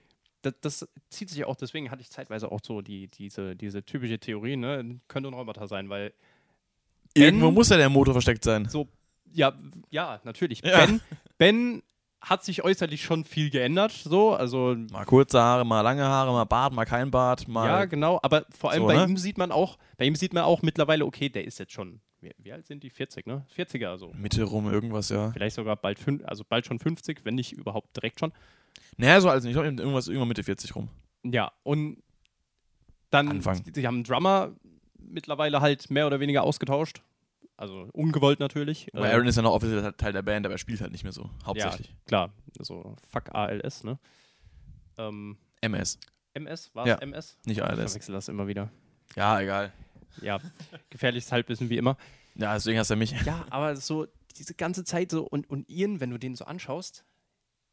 das, 0.41 0.53
das, 0.61 0.87
zieht 1.09 1.29
sich 1.29 1.45
auch, 1.45 1.55
deswegen 1.55 1.89
hatte 1.89 2.01
ich 2.01 2.09
zeitweise 2.09 2.51
auch 2.51 2.59
so 2.61 2.81
die, 2.81 3.07
diese, 3.07 3.55
diese 3.55 3.83
typische 3.83 4.19
Theorie, 4.19 4.57
ne, 4.57 4.99
könnte 5.07 5.29
ein 5.29 5.33
Roboter 5.33 5.67
sein, 5.67 5.89
weil 5.89 6.13
Irgendwo 7.13 7.47
ben, 7.47 7.53
muss 7.53 7.69
ja 7.69 7.77
der 7.77 7.89
Motor 7.89 8.13
versteckt 8.13 8.43
sein. 8.43 8.67
So, 8.67 8.87
ja, 9.31 9.53
ja, 9.89 10.19
natürlich. 10.23 10.61
Ja. 10.63 10.85
Ben, 10.85 11.01
ben 11.37 11.83
hat 12.19 12.43
sich 12.43 12.63
äußerlich 12.63 13.03
schon 13.03 13.25
viel 13.25 13.49
geändert, 13.49 13.91
so, 13.91 14.33
also 14.33 14.75
mal 14.91 15.03
kurze 15.05 15.41
Haare, 15.41 15.65
mal 15.65 15.81
lange 15.81 16.03
Haare, 16.03 16.31
mal 16.31 16.45
Bart, 16.45 16.73
mal 16.73 16.85
kein 16.85 17.11
Bart, 17.11 17.47
mal 17.49 17.67
Ja, 17.67 17.85
genau, 17.85 18.17
aber 18.23 18.45
vor 18.57 18.71
allem 18.71 18.83
so, 18.83 18.87
bei 18.87 18.95
ne? 18.95 19.03
ihm 19.03 19.17
sieht 19.17 19.37
man 19.37 19.51
auch, 19.51 19.77
bei 19.97 20.05
ihm 20.05 20.15
sieht 20.15 20.33
man 20.33 20.43
auch 20.43 20.61
mittlerweile, 20.61 21.05
okay, 21.05 21.27
der 21.27 21.43
ist 21.43 21.59
jetzt 21.59 21.73
schon 21.73 21.99
wie, 22.23 22.33
wie 22.37 22.53
alt 22.53 22.65
sind 22.65 22.83
die 22.83 22.89
40, 22.89 23.27
ne? 23.27 23.45
40er 23.55 23.97
so. 23.97 24.11
Mitte 24.13 24.43
rum 24.43 24.71
irgendwas, 24.71 25.09
ja. 25.09 25.31
Vielleicht 25.31 25.55
sogar 25.55 25.75
bald 25.75 25.99
fün 25.99 26.23
also 26.25 26.43
bald 26.47 26.65
schon 26.65 26.79
50, 26.79 27.25
wenn 27.25 27.35
nicht 27.35 27.53
überhaupt 27.53 27.95
direkt 27.95 28.19
schon. 28.19 28.31
Naja, 28.97 29.21
so 29.21 29.29
also 29.29 29.47
ich 29.47 29.53
glaube 29.53 29.67
irgendwas 29.67 30.07
irgendwann 30.07 30.29
Mitte 30.29 30.43
40 30.43 30.75
rum. 30.75 30.89
Ja, 31.23 31.51
und 31.63 32.01
dann 33.09 33.29
Anfang. 33.29 33.61
sie 33.73 33.87
haben 33.87 33.95
einen 33.95 34.03
Drummer 34.03 34.55
mittlerweile 34.97 35.61
halt 35.61 35.89
mehr 35.91 36.07
oder 36.07 36.19
weniger 36.19 36.43
ausgetauscht. 36.43 37.01
Also 37.55 37.87
ungewollt 37.93 38.39
natürlich. 38.39 38.87
Weil 38.93 39.11
Aaron 39.11 39.27
ist 39.27 39.35
ja 39.35 39.43
noch 39.43 39.53
offiziell 39.53 39.93
Teil 39.93 40.11
der 40.11 40.23
Band, 40.23 40.45
aber 40.45 40.55
er 40.55 40.57
spielt 40.57 40.81
halt 40.81 40.91
nicht 40.91 41.03
mehr 41.03 41.13
so, 41.13 41.29
hauptsächlich. 41.45 41.87
Ja, 41.87 41.95
klar. 42.07 42.33
Also 42.57 42.95
fuck 43.09 43.33
ALS, 43.33 43.83
ne? 43.83 43.99
Ähm, 44.97 45.37
MS. 45.61 45.99
MS? 46.33 46.73
War 46.73 46.85
es 46.85 46.89
ja, 46.89 46.95
MS? 46.97 47.37
Nicht 47.45 47.61
ALS. 47.61 47.79
Ich 47.79 47.89
verwechsel 47.89 48.13
das 48.13 48.27
immer 48.27 48.47
wieder. 48.47 48.71
Ja, 49.15 49.39
egal. 49.39 49.71
Ja, 50.21 50.39
gefährliches 50.89 51.31
Halbwissen 51.31 51.69
wie 51.69 51.77
immer. 51.77 51.97
Ja, 52.35 52.53
deswegen 52.53 52.79
hast 52.79 52.89
du 52.89 52.95
mich. 52.95 53.11
Ja, 53.25 53.45
aber 53.49 53.75
so 53.75 54.07
diese 54.37 54.55
ganze 54.55 54.83
Zeit 54.83 55.11
so 55.11 55.23
und, 55.27 55.49
und 55.49 55.69
Ian, 55.69 55.99
wenn 55.99 56.09
du 56.09 56.17
den 56.17 56.35
so 56.35 56.45
anschaust, 56.45 57.05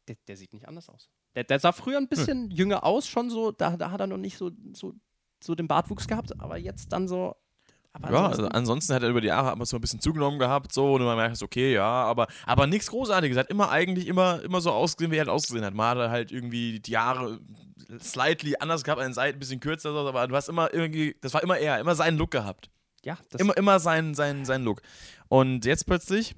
der, 0.07 0.17
der 0.27 0.37
sieht 0.37 0.53
nicht 0.53 0.67
anders 0.67 0.89
aus. 0.89 1.09
Der, 1.35 1.43
der 1.43 1.59
sah 1.59 1.71
früher 1.71 1.97
ein 1.97 2.07
bisschen 2.07 2.49
hm. 2.49 2.51
jünger 2.51 2.83
aus, 2.83 3.07
schon 3.07 3.29
so, 3.29 3.51
da, 3.51 3.77
da 3.77 3.91
hat 3.91 3.99
er 3.99 4.07
noch 4.07 4.17
nicht 4.17 4.37
so, 4.37 4.51
so, 4.73 4.93
so 5.43 5.55
den 5.55 5.67
Bartwuchs 5.67 6.07
gehabt, 6.07 6.39
aber 6.39 6.57
jetzt 6.57 6.91
dann 6.91 7.07
so, 7.07 7.35
aber 7.93 8.11
ja, 8.11 8.17
ansonsten, 8.17 8.43
also 8.43 8.57
ansonsten 8.57 8.93
hat 8.93 9.03
er 9.03 9.09
über 9.09 9.21
die 9.21 9.27
Jahre 9.27 9.53
immer 9.53 9.65
so 9.65 9.77
ein 9.77 9.81
bisschen 9.81 9.99
zugenommen 9.99 10.39
gehabt, 10.39 10.71
so, 10.73 10.93
und 10.93 11.03
man 11.03 11.17
merkt, 11.17 11.41
okay, 11.41 11.73
ja, 11.73 11.83
aber, 11.83 12.27
aber 12.45 12.67
nichts 12.67 12.89
Großartiges. 12.89 13.35
Er 13.35 13.41
hat 13.41 13.49
immer 13.49 13.69
eigentlich 13.69 14.07
immer, 14.07 14.41
immer 14.43 14.61
so 14.61 14.71
ausgesehen, 14.71 15.11
wie 15.11 15.17
er 15.17 15.21
halt 15.21 15.29
ausgesehen 15.29 15.65
hat. 15.65 15.73
Mal 15.73 15.89
hat 15.89 15.97
er 15.97 16.09
halt 16.09 16.31
irgendwie 16.31 16.79
die 16.79 16.91
Jahre 16.91 17.39
slightly 17.99 18.55
anders 18.59 18.83
gehabt, 18.83 19.01
an 19.01 19.09
den 19.09 19.13
Seiten 19.13 19.37
ein 19.37 19.39
bisschen 19.39 19.59
kürzer, 19.59 19.89
aber 19.89 20.27
du 20.27 20.35
hast 20.35 20.47
immer 20.47 20.73
irgendwie, 20.73 21.15
das 21.21 21.33
war 21.33 21.43
immer 21.43 21.57
er, 21.57 21.79
immer 21.79 21.95
seinen 21.95 22.17
Look 22.17 22.31
gehabt. 22.31 22.69
Ja, 23.03 23.17
das 23.29 23.41
immer, 23.41 23.57
immer 23.57 23.79
sein, 23.79 24.13
sein, 24.13 24.45
sein 24.45 24.63
Look. 24.63 24.81
Und 25.27 25.65
jetzt 25.65 25.85
plötzlich 25.85 26.35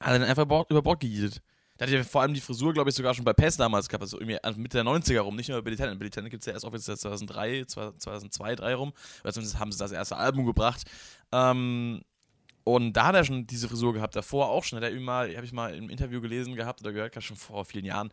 hat 0.00 0.12
er 0.12 0.18
dann 0.18 0.28
einfach 0.28 0.44
über 0.44 0.82
Bord 0.82 1.00
gejietet. 1.00 1.40
Da 1.76 1.86
hatte 1.86 1.96
ich 1.96 2.06
vor 2.06 2.22
allem 2.22 2.34
die 2.34 2.40
Frisur, 2.40 2.72
glaube 2.72 2.90
ich, 2.90 2.96
sogar 2.96 3.14
schon 3.14 3.24
bei 3.24 3.32
PES 3.32 3.56
damals 3.56 3.88
gehabt, 3.88 4.02
also 4.02 4.20
irgendwie 4.20 4.38
Mitte 4.60 4.76
der 4.76 4.84
90er 4.84 5.20
rum, 5.20 5.34
nicht 5.34 5.48
nur 5.48 5.58
bei 5.58 5.62
Billy 5.62 5.76
Talent. 5.76 5.98
Billy 5.98 6.10
Talent 6.10 6.30
gibt 6.30 6.42
es 6.42 6.46
ja 6.46 6.52
erst 6.52 6.64
offiziell 6.64 6.96
2003, 6.96 7.64
2002, 7.64 7.98
2003 7.98 8.74
rum, 8.74 8.92
oder 9.22 9.32
zumindest 9.32 9.58
haben 9.58 9.72
sie 9.72 9.78
das 9.78 9.90
erste 9.90 10.16
Album 10.16 10.46
gebracht. 10.46 10.82
Ähm, 11.32 12.02
und 12.62 12.92
da 12.92 13.06
hat 13.06 13.16
er 13.16 13.24
schon 13.24 13.46
diese 13.46 13.68
Frisur 13.68 13.92
gehabt, 13.92 14.14
davor 14.14 14.50
auch 14.50 14.62
schon. 14.62 14.78
Hat 14.78 14.84
er 14.84 14.98
mal, 15.00 15.34
habe 15.34 15.44
ich 15.44 15.52
mal 15.52 15.74
im 15.74 15.90
Interview 15.90 16.20
gelesen 16.20 16.54
gehabt 16.54 16.80
oder 16.80 16.92
gehört, 16.92 17.22
schon 17.22 17.36
vor 17.36 17.64
vielen 17.64 17.84
Jahren. 17.84 18.10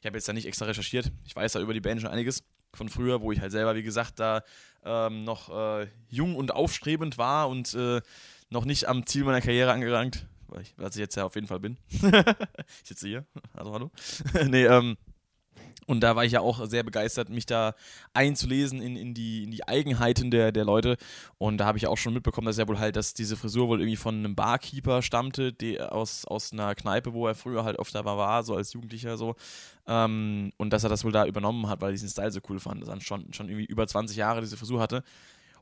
Ich 0.00 0.06
habe 0.06 0.16
jetzt 0.16 0.28
da 0.28 0.32
nicht 0.32 0.46
extra 0.46 0.66
recherchiert. 0.66 1.12
Ich 1.24 1.34
weiß 1.34 1.52
da 1.52 1.60
über 1.60 1.72
die 1.72 1.80
Band 1.80 2.00
schon 2.00 2.10
einiges 2.10 2.42
von 2.74 2.88
früher, 2.88 3.22
wo 3.22 3.30
ich 3.30 3.40
halt 3.40 3.52
selber, 3.52 3.76
wie 3.76 3.84
gesagt, 3.84 4.18
da 4.18 4.42
ähm, 4.84 5.24
noch 5.24 5.48
äh, 5.48 5.86
jung 6.08 6.34
und 6.34 6.52
aufstrebend 6.52 7.16
war 7.16 7.48
und 7.48 7.72
äh, 7.74 8.02
noch 8.50 8.64
nicht 8.64 8.88
am 8.88 9.06
Ziel 9.06 9.24
meiner 9.24 9.40
Karriere 9.40 9.72
angelangt 9.72 10.26
weil 10.48 10.62
ich, 10.62 10.74
ich 10.78 10.96
jetzt 10.96 11.16
ja 11.16 11.24
auf 11.24 11.34
jeden 11.34 11.46
Fall 11.46 11.60
bin. 11.60 11.76
ich 11.90 12.88
sitze 12.88 13.08
hier. 13.08 13.24
Also 13.54 13.72
hallo. 13.72 13.90
nee, 14.46 14.64
ähm, 14.64 14.96
und 15.86 16.00
da 16.00 16.16
war 16.16 16.24
ich 16.24 16.32
ja 16.32 16.40
auch 16.40 16.66
sehr 16.66 16.82
begeistert, 16.82 17.28
mich 17.28 17.46
da 17.46 17.74
einzulesen 18.14 18.80
in, 18.80 18.96
in, 18.96 19.14
die, 19.14 19.44
in 19.44 19.50
die 19.50 19.66
Eigenheiten 19.68 20.30
der, 20.30 20.52
der 20.52 20.64
Leute. 20.64 20.96
Und 21.38 21.58
da 21.58 21.66
habe 21.66 21.78
ich 21.78 21.86
auch 21.86 21.98
schon 21.98 22.14
mitbekommen, 22.14 22.46
dass 22.46 22.58
er 22.58 22.68
wohl 22.68 22.78
halt, 22.78 22.96
dass 22.96 23.14
diese 23.14 23.36
Frisur 23.36 23.68
wohl 23.68 23.80
irgendwie 23.80 23.96
von 23.96 24.16
einem 24.16 24.34
Barkeeper 24.34 25.02
stammte, 25.02 25.52
die 25.52 25.80
aus, 25.80 26.24
aus 26.24 26.52
einer 26.52 26.74
Kneipe, 26.74 27.12
wo 27.12 27.26
er 27.26 27.34
früher 27.34 27.64
halt 27.64 27.78
öfter 27.78 28.02
mal 28.02 28.16
war, 28.16 28.42
so 28.42 28.54
als 28.54 28.72
Jugendlicher 28.72 29.16
so. 29.18 29.36
Ähm, 29.86 30.52
und 30.56 30.72
dass 30.72 30.84
er 30.84 30.90
das 30.90 31.04
wohl 31.04 31.12
da 31.12 31.26
übernommen 31.26 31.68
hat, 31.68 31.80
weil 31.80 31.90
er 31.90 31.92
diesen 31.92 32.08
Style 32.08 32.30
so 32.30 32.40
cool 32.48 32.60
fand, 32.60 32.80
dass 32.80 32.88
er 32.88 33.00
schon, 33.00 33.32
schon 33.32 33.48
irgendwie 33.48 33.66
über 33.66 33.86
20 33.86 34.16
Jahre 34.16 34.40
diese 34.40 34.56
Frisur 34.56 34.80
hatte. 34.80 35.02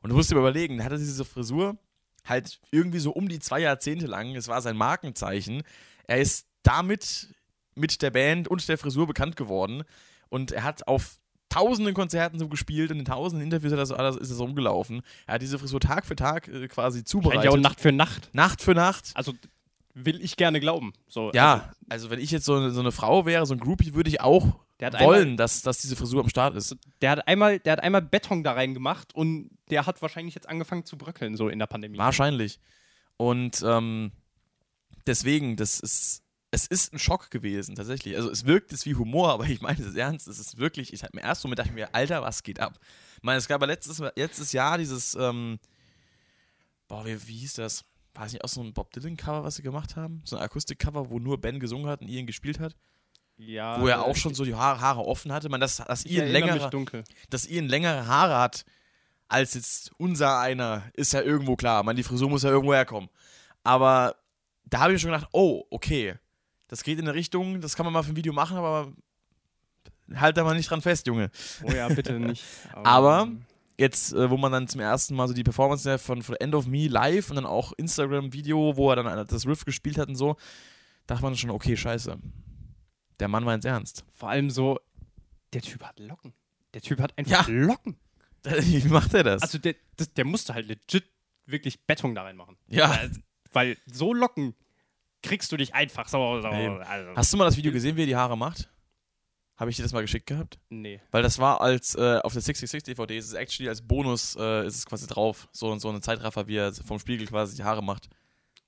Und 0.01 0.09
du 0.09 0.15
musst 0.15 0.31
dir 0.31 0.37
überlegen, 0.37 0.79
er 0.79 0.85
hatte 0.85 0.97
diese 0.97 1.25
Frisur 1.25 1.77
halt 2.25 2.59
irgendwie 2.71 2.99
so 2.99 3.11
um 3.11 3.27
die 3.27 3.39
zwei 3.39 3.59
Jahrzehnte 3.59 4.07
lang. 4.07 4.35
Es 4.35 4.47
war 4.47 4.61
sein 4.61 4.77
Markenzeichen. 4.77 5.63
Er 6.07 6.19
ist 6.19 6.47
damit 6.63 7.33
mit 7.75 8.01
der 8.01 8.11
Band 8.11 8.47
und 8.47 8.67
der 8.67 8.77
Frisur 8.77 9.07
bekannt 9.07 9.35
geworden 9.35 9.83
und 10.29 10.51
er 10.51 10.63
hat 10.63 10.87
auf 10.87 11.19
tausenden 11.49 11.93
Konzerten 11.93 12.39
so 12.39 12.47
gespielt 12.47 12.91
und 12.91 12.99
in 12.99 13.05
tausenden 13.05 13.43
Interviews 13.43 13.71
hat 13.71 13.79
er 13.79 13.85
so, 13.85 14.19
ist 14.19 14.29
er 14.29 14.35
so 14.35 14.43
rumgelaufen. 14.43 15.01
Er 15.27 15.35
hat 15.35 15.41
diese 15.41 15.59
Frisur 15.59 15.79
Tag 15.79 16.05
für 16.05 16.15
Tag 16.15 16.47
äh, 16.47 16.67
quasi 16.67 17.03
zubereitet. 17.03 17.45
Ja, 17.45 17.51
und 17.51 17.61
Nacht 17.61 17.79
für 17.79 17.91
Nacht. 17.91 18.29
Nacht 18.33 18.61
für 18.61 18.73
Nacht. 18.73 19.11
Also 19.13 19.33
will 19.93 20.19
ich 20.23 20.35
gerne 20.35 20.59
glauben. 20.59 20.93
So, 21.07 21.31
ja, 21.33 21.53
also, 21.53 21.73
also 21.89 22.09
wenn 22.09 22.19
ich 22.19 22.31
jetzt 22.31 22.45
so, 22.45 22.69
so 22.69 22.79
eine 22.79 22.91
Frau 22.91 23.27
wäre, 23.27 23.45
so 23.45 23.53
ein 23.53 23.59
Groupie, 23.59 23.93
würde 23.93 24.09
ich 24.09 24.21
auch 24.21 24.59
wollen, 24.91 25.21
einmal, 25.21 25.35
dass, 25.37 25.61
dass 25.61 25.79
diese 25.79 25.95
Frisur 25.95 26.21
am 26.21 26.29
Start 26.29 26.55
ist. 26.55 26.75
Der 27.01 27.11
hat 27.11 27.27
einmal, 27.27 27.59
der 27.59 27.73
hat 27.73 27.83
einmal 27.83 28.01
Beton 28.01 28.43
da 28.43 28.53
reingemacht 28.53 29.15
und 29.15 29.49
der 29.69 29.85
hat 29.85 30.01
wahrscheinlich 30.01 30.35
jetzt 30.35 30.49
angefangen 30.49 30.85
zu 30.85 30.97
bröckeln, 30.97 31.37
so 31.37 31.47
in 31.47 31.59
der 31.59 31.67
Pandemie. 31.67 31.97
Wahrscheinlich. 31.97 32.59
Und 33.17 33.63
ähm, 33.65 34.11
deswegen, 35.07 35.55
das 35.55 35.79
ist, 35.79 36.23
es 36.51 36.67
ist 36.67 36.93
ein 36.93 36.99
Schock 36.99 37.31
gewesen, 37.31 37.75
tatsächlich. 37.75 38.15
Also 38.15 38.29
es 38.29 38.45
wirkt 38.45 38.71
jetzt 38.71 38.85
wie 38.85 38.95
Humor, 38.95 39.31
aber 39.31 39.45
ich 39.45 39.61
meine 39.61 39.83
es 39.83 39.95
ernst. 39.95 40.27
Es 40.27 40.39
ist 40.39 40.57
wirklich, 40.57 40.93
ich 40.93 41.03
habe 41.03 41.15
mir 41.15 41.23
erst 41.23 41.41
so 41.41 41.51
ich 41.51 41.71
mir, 41.71 41.93
Alter, 41.95 42.21
was 42.21 42.43
geht 42.43 42.59
ab? 42.59 42.79
Ich 43.17 43.23
meine, 43.23 43.39
es 43.39 43.47
gab 43.47 43.61
ja 43.61 43.67
letztes, 43.67 43.99
letztes 44.15 44.51
Jahr 44.51 44.77
dieses, 44.77 45.15
ähm, 45.15 45.59
boah, 46.87 47.05
wie, 47.05 47.27
wie 47.27 47.37
hieß 47.37 47.55
das? 47.55 47.85
War 48.13 48.27
es 48.27 48.33
nicht 48.33 48.43
auch 48.43 48.49
so 48.49 48.61
ein 48.61 48.73
Bob 48.73 48.91
Dylan-Cover, 48.91 49.43
was 49.43 49.55
sie 49.55 49.63
gemacht 49.63 49.95
haben? 49.95 50.21
So 50.25 50.35
ein 50.35 50.43
Akustik-Cover, 50.43 51.09
wo 51.09 51.17
nur 51.17 51.41
Ben 51.41 51.59
gesungen 51.59 51.87
hat 51.87 52.01
und 52.01 52.07
Ian 52.07 52.27
gespielt 52.27 52.59
hat? 52.59 52.75
Ja. 53.37 53.81
wo 53.81 53.87
er 53.87 54.03
auch 54.03 54.15
schon 54.15 54.33
so 54.33 54.45
die 54.45 54.55
Haare, 54.55 54.79
Haare 54.79 55.01
offen 55.01 55.31
hatte. 55.33 55.49
Man, 55.49 55.59
dass, 55.59 55.77
dass, 55.77 56.05
ich 56.05 56.11
Ian 56.13 56.27
längere, 56.27 56.69
dass 57.29 57.47
Ian 57.49 57.67
längere 57.67 58.07
Haare 58.07 58.37
hat 58.39 58.65
als 59.27 59.55
jetzt 59.55 59.91
unser 59.97 60.39
einer, 60.39 60.83
ist 60.93 61.13
ja 61.13 61.21
irgendwo 61.21 61.55
klar. 61.55 61.83
Man, 61.83 61.95
die 61.95 62.03
Frisur 62.03 62.29
muss 62.29 62.43
ja 62.43 62.49
irgendwo 62.51 62.73
herkommen. 62.73 63.09
Aber 63.63 64.15
da 64.65 64.81
habe 64.81 64.93
ich 64.93 65.01
schon 65.01 65.11
gedacht, 65.11 65.29
oh, 65.31 65.63
okay. 65.71 66.15
Das 66.67 66.83
geht 66.83 66.99
in 66.99 67.05
eine 67.07 67.15
Richtung, 67.15 67.59
das 67.61 67.75
kann 67.75 67.85
man 67.85 67.93
mal 67.93 68.03
für 68.03 68.11
ein 68.11 68.15
Video 68.15 68.33
machen, 68.33 68.57
aber 68.57 68.93
halt 70.15 70.37
da 70.37 70.43
mal 70.43 70.55
nicht 70.55 70.69
dran 70.69 70.81
fest, 70.81 71.07
Junge. 71.07 71.29
Oh 71.63 71.71
ja, 71.71 71.87
bitte 71.87 72.19
nicht. 72.19 72.43
Aber- 72.83 73.29
Jetzt, 73.75 74.13
äh, 74.13 74.29
wo 74.29 74.37
man 74.37 74.51
dann 74.51 74.67
zum 74.67 74.81
ersten 74.81 75.15
Mal 75.15 75.27
so 75.27 75.33
die 75.33 75.43
Performance 75.43 75.97
von, 75.97 76.21
von 76.21 76.35
End 76.35 76.53
of 76.53 76.67
Me 76.67 76.87
live 76.87 77.31
und 77.31 77.37
dann 77.37 77.45
auch 77.47 77.73
Instagram-Video, 77.73 78.77
wo 78.77 78.91
er 78.91 78.97
dann 78.97 79.27
das 79.27 79.47
Riff 79.47 79.65
gespielt 79.65 79.97
hat 79.97 80.09
und 80.09 80.15
so, 80.15 80.35
dachte 81.07 81.23
man 81.23 81.35
schon, 81.35 81.49
okay, 81.49 81.75
scheiße. 81.75 82.17
Der 83.19 83.27
Mann 83.27 83.43
meint's 83.43 83.65
ernst. 83.65 84.05
vor 84.13 84.29
allem 84.29 84.49
so, 84.49 84.79
der 85.53 85.61
Typ 85.61 85.83
hat 85.83 85.99
Locken. 85.99 86.33
Der 86.73 86.81
Typ 86.81 86.99
hat 86.99 87.17
einfach 87.17 87.47
Locken. 87.47 87.97
Wie 88.43 88.87
macht 88.89 89.13
er 89.13 89.23
das? 89.23 89.41
Also 89.41 89.57
der, 89.57 89.75
das, 89.95 90.13
der 90.13 90.25
musste 90.25 90.53
halt 90.53 90.67
legit 90.67 91.05
wirklich 91.45 91.81
Beton 91.85 92.15
da 92.15 92.23
reinmachen. 92.23 92.57
ja. 92.67 92.91
Also, 92.91 93.19
weil 93.51 93.77
so 93.85 94.13
Locken 94.13 94.55
kriegst 95.21 95.51
du 95.51 95.57
dich 95.57 95.75
einfach 95.75 96.07
so. 96.07 96.41
so 96.41 96.47
also, 96.47 97.15
Hast 97.15 97.31
du 97.31 97.37
mal 97.37 97.45
das 97.45 97.55
Video 97.55 97.71
gesehen, 97.71 97.95
wie 97.95 98.01
er 98.03 98.07
die 98.07 98.15
Haare 98.15 98.37
macht? 98.37 98.69
Habe 99.55 99.69
ich 99.69 99.77
dir 99.77 99.83
das 99.83 99.93
mal 99.93 100.01
geschickt 100.01 100.25
gehabt? 100.25 100.59
nee. 100.69 100.99
Weil 101.11 101.21
das 101.21 101.37
war 101.37 101.61
als 101.61 101.93
äh, 101.95 102.19
auf 102.23 102.33
der 102.33 102.41
66 102.41 102.83
DVD 102.83 103.17
ist 103.17 103.27
es 103.27 103.33
actually 103.33 103.69
als 103.69 103.81
Bonus 103.81 104.35
äh, 104.35 104.65
ist 104.65 104.75
es 104.75 104.85
quasi 104.85 105.05
drauf. 105.05 105.47
So, 105.51 105.77
so 105.77 105.89
eine 105.89 106.01
Zeitraffer, 106.01 106.47
wie 106.47 106.57
er 106.57 106.73
vom 106.73 106.97
Spiegel 106.97 107.27
quasi 107.27 107.55
die 107.55 107.63
Haare 107.63 107.83
macht. 107.83 108.09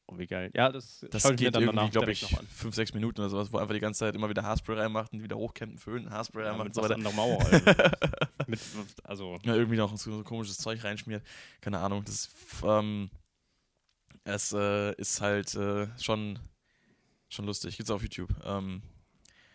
Oh, 0.07 0.17
wie 0.19 0.27
geil. 0.27 0.51
Ja, 0.53 0.71
das, 0.71 1.03
Das 1.09 1.24
ich 1.25 1.31
mir 1.31 1.35
geht 1.35 1.55
dann 1.55 1.63
irgendwie, 1.63 1.89
glaube 1.89 2.12
ich. 2.12 2.25
5, 2.25 2.75
6 2.75 2.93
Minuten 2.93 3.21
oder 3.21 3.29
sowas, 3.29 3.51
wo 3.51 3.57
einfach 3.57 3.74
die 3.74 3.79
ganze 3.79 4.00
Zeit 4.00 4.15
immer 4.15 4.29
wieder 4.29 4.43
Haarspray 4.43 4.77
reinmacht 4.77 5.13
und 5.13 5.24
wieder 5.24 5.35
hochkämmt, 5.35 5.71
einen 5.71 5.79
Föhn, 5.79 6.09
Haarspray 6.12 6.43
Ja, 6.43 6.50
reinmacht 6.51 6.67
und 6.67 6.75
so 6.75 6.83
weiter. 6.83 6.95
an 6.95 7.03
der 7.03 7.13
Mauer. 7.13 7.39
Also. 8.38 8.51
mit, 8.51 8.59
also, 9.03 9.38
Ja, 9.43 9.55
irgendwie 9.55 9.77
noch 9.77 9.95
so, 9.97 10.17
so 10.17 10.24
komisches 10.24 10.57
Zeug 10.57 10.83
reinschmiert. 10.83 11.25
Keine 11.62 11.79
Ahnung. 11.79 12.03
Das 12.05 12.29
ähm, 12.63 13.09
es 14.24 14.53
äh, 14.53 14.93
ist 14.95 15.21
halt 15.21 15.55
äh, 15.55 15.88
schon, 16.00 16.38
schon 17.29 17.45
lustig. 17.45 17.77
Gibt's 17.77 17.89
auf 17.89 18.03
YouTube. 18.03 18.29
Ähm, 18.43 18.83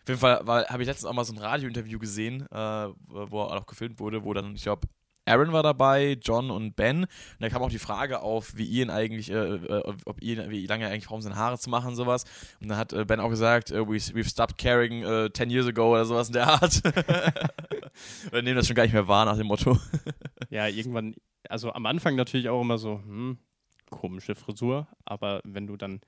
auf 0.03 0.09
jeden 0.09 0.19
Fall 0.19 0.45
habe 0.45 0.83
ich 0.83 0.87
letztens 0.87 1.05
auch 1.05 1.13
mal 1.13 1.23
so 1.23 1.33
ein 1.33 1.37
Radiointerview 1.39 1.99
gesehen, 1.99 2.41
äh, 2.51 2.55
wo 2.55 3.43
er 3.43 3.57
auch 3.61 3.65
gefilmt 3.65 3.99
wurde, 3.99 4.23
wo 4.23 4.33
dann, 4.33 4.55
ich 4.55 4.63
glaube, 4.63 4.87
Aaron 5.25 5.51
war 5.51 5.63
dabei, 5.63 6.17
John 6.21 6.49
und 6.49 6.75
Ben. 6.75 7.03
Und 7.03 7.07
da 7.39 7.49
kam 7.49 7.61
auch 7.61 7.69
die 7.69 7.79
Frage 7.79 8.21
auf, 8.21 8.57
wie 8.57 8.65
Ian 8.65 8.89
eigentlich, 8.89 9.29
äh, 9.31 9.35
äh, 9.35 9.93
ob 10.05 10.21
Ian, 10.21 10.49
wie 10.49 10.65
lange 10.65 10.85
er 10.85 10.91
eigentlich 10.91 11.05
braucht, 11.05 11.17
um 11.17 11.21
seine 11.21 11.35
Haare 11.35 11.59
zu 11.59 11.69
machen 11.69 11.89
und 11.89 11.95
sowas. 11.95 12.25
Und 12.59 12.69
dann 12.69 12.77
hat 12.77 12.91
äh, 12.93 13.05
Ben 13.05 13.19
auch 13.19 13.29
gesagt, 13.29 13.71
äh, 13.71 13.87
we, 13.87 13.97
we've 13.97 14.29
stopped 14.29 14.57
caring 14.57 15.05
uh, 15.05 15.29
10 15.29 15.49
years 15.49 15.67
ago 15.67 15.91
oder 15.91 16.05
sowas 16.05 16.27
in 16.27 16.33
der 16.33 16.47
Art. 16.47 16.81
Oder 18.31 18.41
nehmen 18.41 18.55
das 18.55 18.67
schon 18.67 18.75
gar 18.75 18.83
nicht 18.83 18.93
mehr 18.93 19.07
wahr 19.07 19.25
nach 19.25 19.37
dem 19.37 19.47
Motto. 19.47 19.77
ja, 20.49 20.67
irgendwann, 20.67 21.13
also 21.49 21.73
am 21.73 21.85
Anfang 21.85 22.15
natürlich 22.15 22.47
auch 22.49 22.61
immer 22.61 22.77
so, 22.77 22.99
hm, 23.03 23.37
komische 23.89 24.33
Frisur, 24.35 24.87
aber 25.05 25.41
wenn 25.43 25.67
du 25.67 25.75
dann 25.77 25.99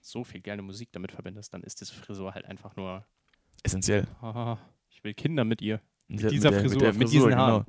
so 0.00 0.24
viel 0.24 0.40
geile 0.40 0.62
Musik 0.62 0.90
damit 0.92 1.12
verbindest, 1.12 1.52
dann 1.54 1.62
ist 1.62 1.80
diese 1.80 1.94
Frisur 1.94 2.34
halt 2.34 2.46
einfach 2.46 2.76
nur, 2.76 3.04
Essentiell. 3.62 4.06
haha, 4.20 4.58
ich 4.90 5.04
will 5.04 5.14
Kinder 5.14 5.44
mit 5.44 5.62
ihr. 5.62 5.80
Mit 6.08 6.30
dieser 6.30 6.50
der- 6.50 6.60
Frisur, 6.60 6.80
der 6.80 6.94
mit 6.94 7.12
diesen 7.12 7.28
genau. 7.30 7.64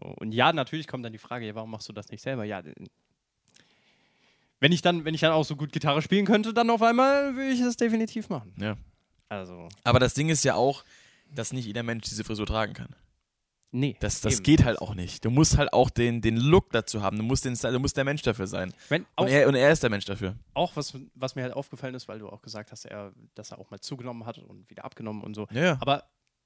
So, 0.00 0.08
und 0.18 0.32
ja, 0.32 0.52
natürlich 0.52 0.86
kommt 0.86 1.04
dann 1.04 1.12
die 1.12 1.18
Frage, 1.18 1.46
ja, 1.46 1.54
warum 1.54 1.70
machst 1.70 1.88
du 1.88 1.92
das 1.92 2.08
nicht 2.10 2.22
selber? 2.22 2.44
Ja, 2.44 2.60
äh, 2.60 2.72
wenn 4.60 4.72
ich 4.72 4.82
dann, 4.82 5.04
wenn 5.04 5.14
ich 5.14 5.20
dann 5.20 5.32
auch 5.32 5.44
so 5.44 5.56
gut 5.56 5.72
Gitarre 5.72 6.02
spielen 6.02 6.26
könnte, 6.26 6.52
dann 6.52 6.68
auf 6.70 6.82
einmal 6.82 7.34
würde 7.36 7.50
ich 7.50 7.60
es 7.60 7.76
definitiv 7.76 8.28
machen. 8.28 8.52
Ja. 8.58 8.76
Also, 9.28 9.68
Aber 9.84 10.00
das 10.00 10.14
Ding 10.14 10.28
ist 10.30 10.44
ja 10.44 10.54
auch, 10.54 10.84
dass 11.32 11.52
nicht 11.52 11.66
jeder 11.66 11.82
Mensch 11.82 12.08
diese 12.08 12.24
Frisur 12.24 12.46
tragen 12.46 12.72
kann. 12.72 12.88
nee. 13.70 13.94
Das, 14.00 14.20
das 14.20 14.36
eben. 14.36 14.42
geht 14.44 14.64
halt 14.64 14.80
auch 14.80 14.94
nicht. 14.94 15.24
Du 15.24 15.30
musst 15.30 15.58
halt 15.58 15.72
auch 15.72 15.90
den, 15.90 16.22
den 16.22 16.36
Look 16.38 16.70
dazu 16.72 17.02
haben. 17.02 17.18
Du 17.18 17.22
musst, 17.22 17.44
den 17.44 17.54
du 17.54 17.78
musst 17.78 17.96
der 17.96 18.04
Mensch 18.04 18.22
dafür 18.22 18.46
sein. 18.46 18.72
Wenn, 18.88 19.04
auch, 19.16 19.24
Und 19.24 19.30
er, 19.30 19.46
und 19.46 19.54
er 19.54 19.70
ist 19.70 19.82
der 19.82 19.90
Mensch 19.90 20.06
dafür. 20.06 20.34
auch 20.54 20.74
was, 20.74 20.96
was 21.14 21.36
mir 21.36 21.42
halt 21.42 21.52
aufgefallen 21.52 21.94
ist, 21.94 22.08
weil 22.08 22.18
du 22.18 22.28
auch 22.28 22.40
gesagt 22.42 22.72
hast, 22.72 22.86
er, 22.86 23.12
dass 23.34 23.50
er 23.52 23.58
auch 23.58 23.70
mal 23.70 23.78
zugenommen 23.80 24.24
hat 24.26 24.38
und 24.38 24.68
wieder 24.70 24.84
abgenommen 24.84 25.22
und 25.22 25.34
so. 25.34 25.46
Ja. 25.52 25.76
Aber 25.80 26.04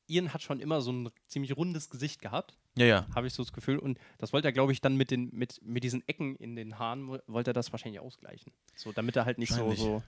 Ian 0.08 0.32
hat 0.34 0.42
schon 0.42 0.60
immer 0.60 0.80
so 0.80 0.92
ein 0.92 1.10
ziemlich 1.26 1.56
rundes 1.56 1.88
Gesicht 1.90 2.20
gehabt, 2.20 2.56
Ja, 2.76 2.86
ja. 2.86 3.06
habe 3.14 3.26
ich 3.26 3.32
so 3.34 3.42
das 3.42 3.52
Gefühl. 3.52 3.78
Und 3.78 3.98
das 4.18 4.32
wollte 4.32 4.48
er, 4.48 4.52
glaube 4.52 4.72
ich, 4.72 4.80
dann 4.80 4.96
mit, 4.96 5.10
den, 5.10 5.30
mit, 5.32 5.60
mit 5.64 5.84
diesen 5.84 6.06
Ecken 6.08 6.36
in 6.36 6.56
den 6.56 6.78
Haaren, 6.78 7.08
wo- 7.08 7.18
wollte 7.26 7.50
er 7.50 7.54
das 7.54 7.72
wahrscheinlich 7.72 8.00
ausgleichen. 8.00 8.52
So, 8.74 8.92
damit 8.92 9.16
er 9.16 9.24
halt 9.24 9.38
nicht 9.38 9.52
so, 9.52 9.72
so 9.74 10.02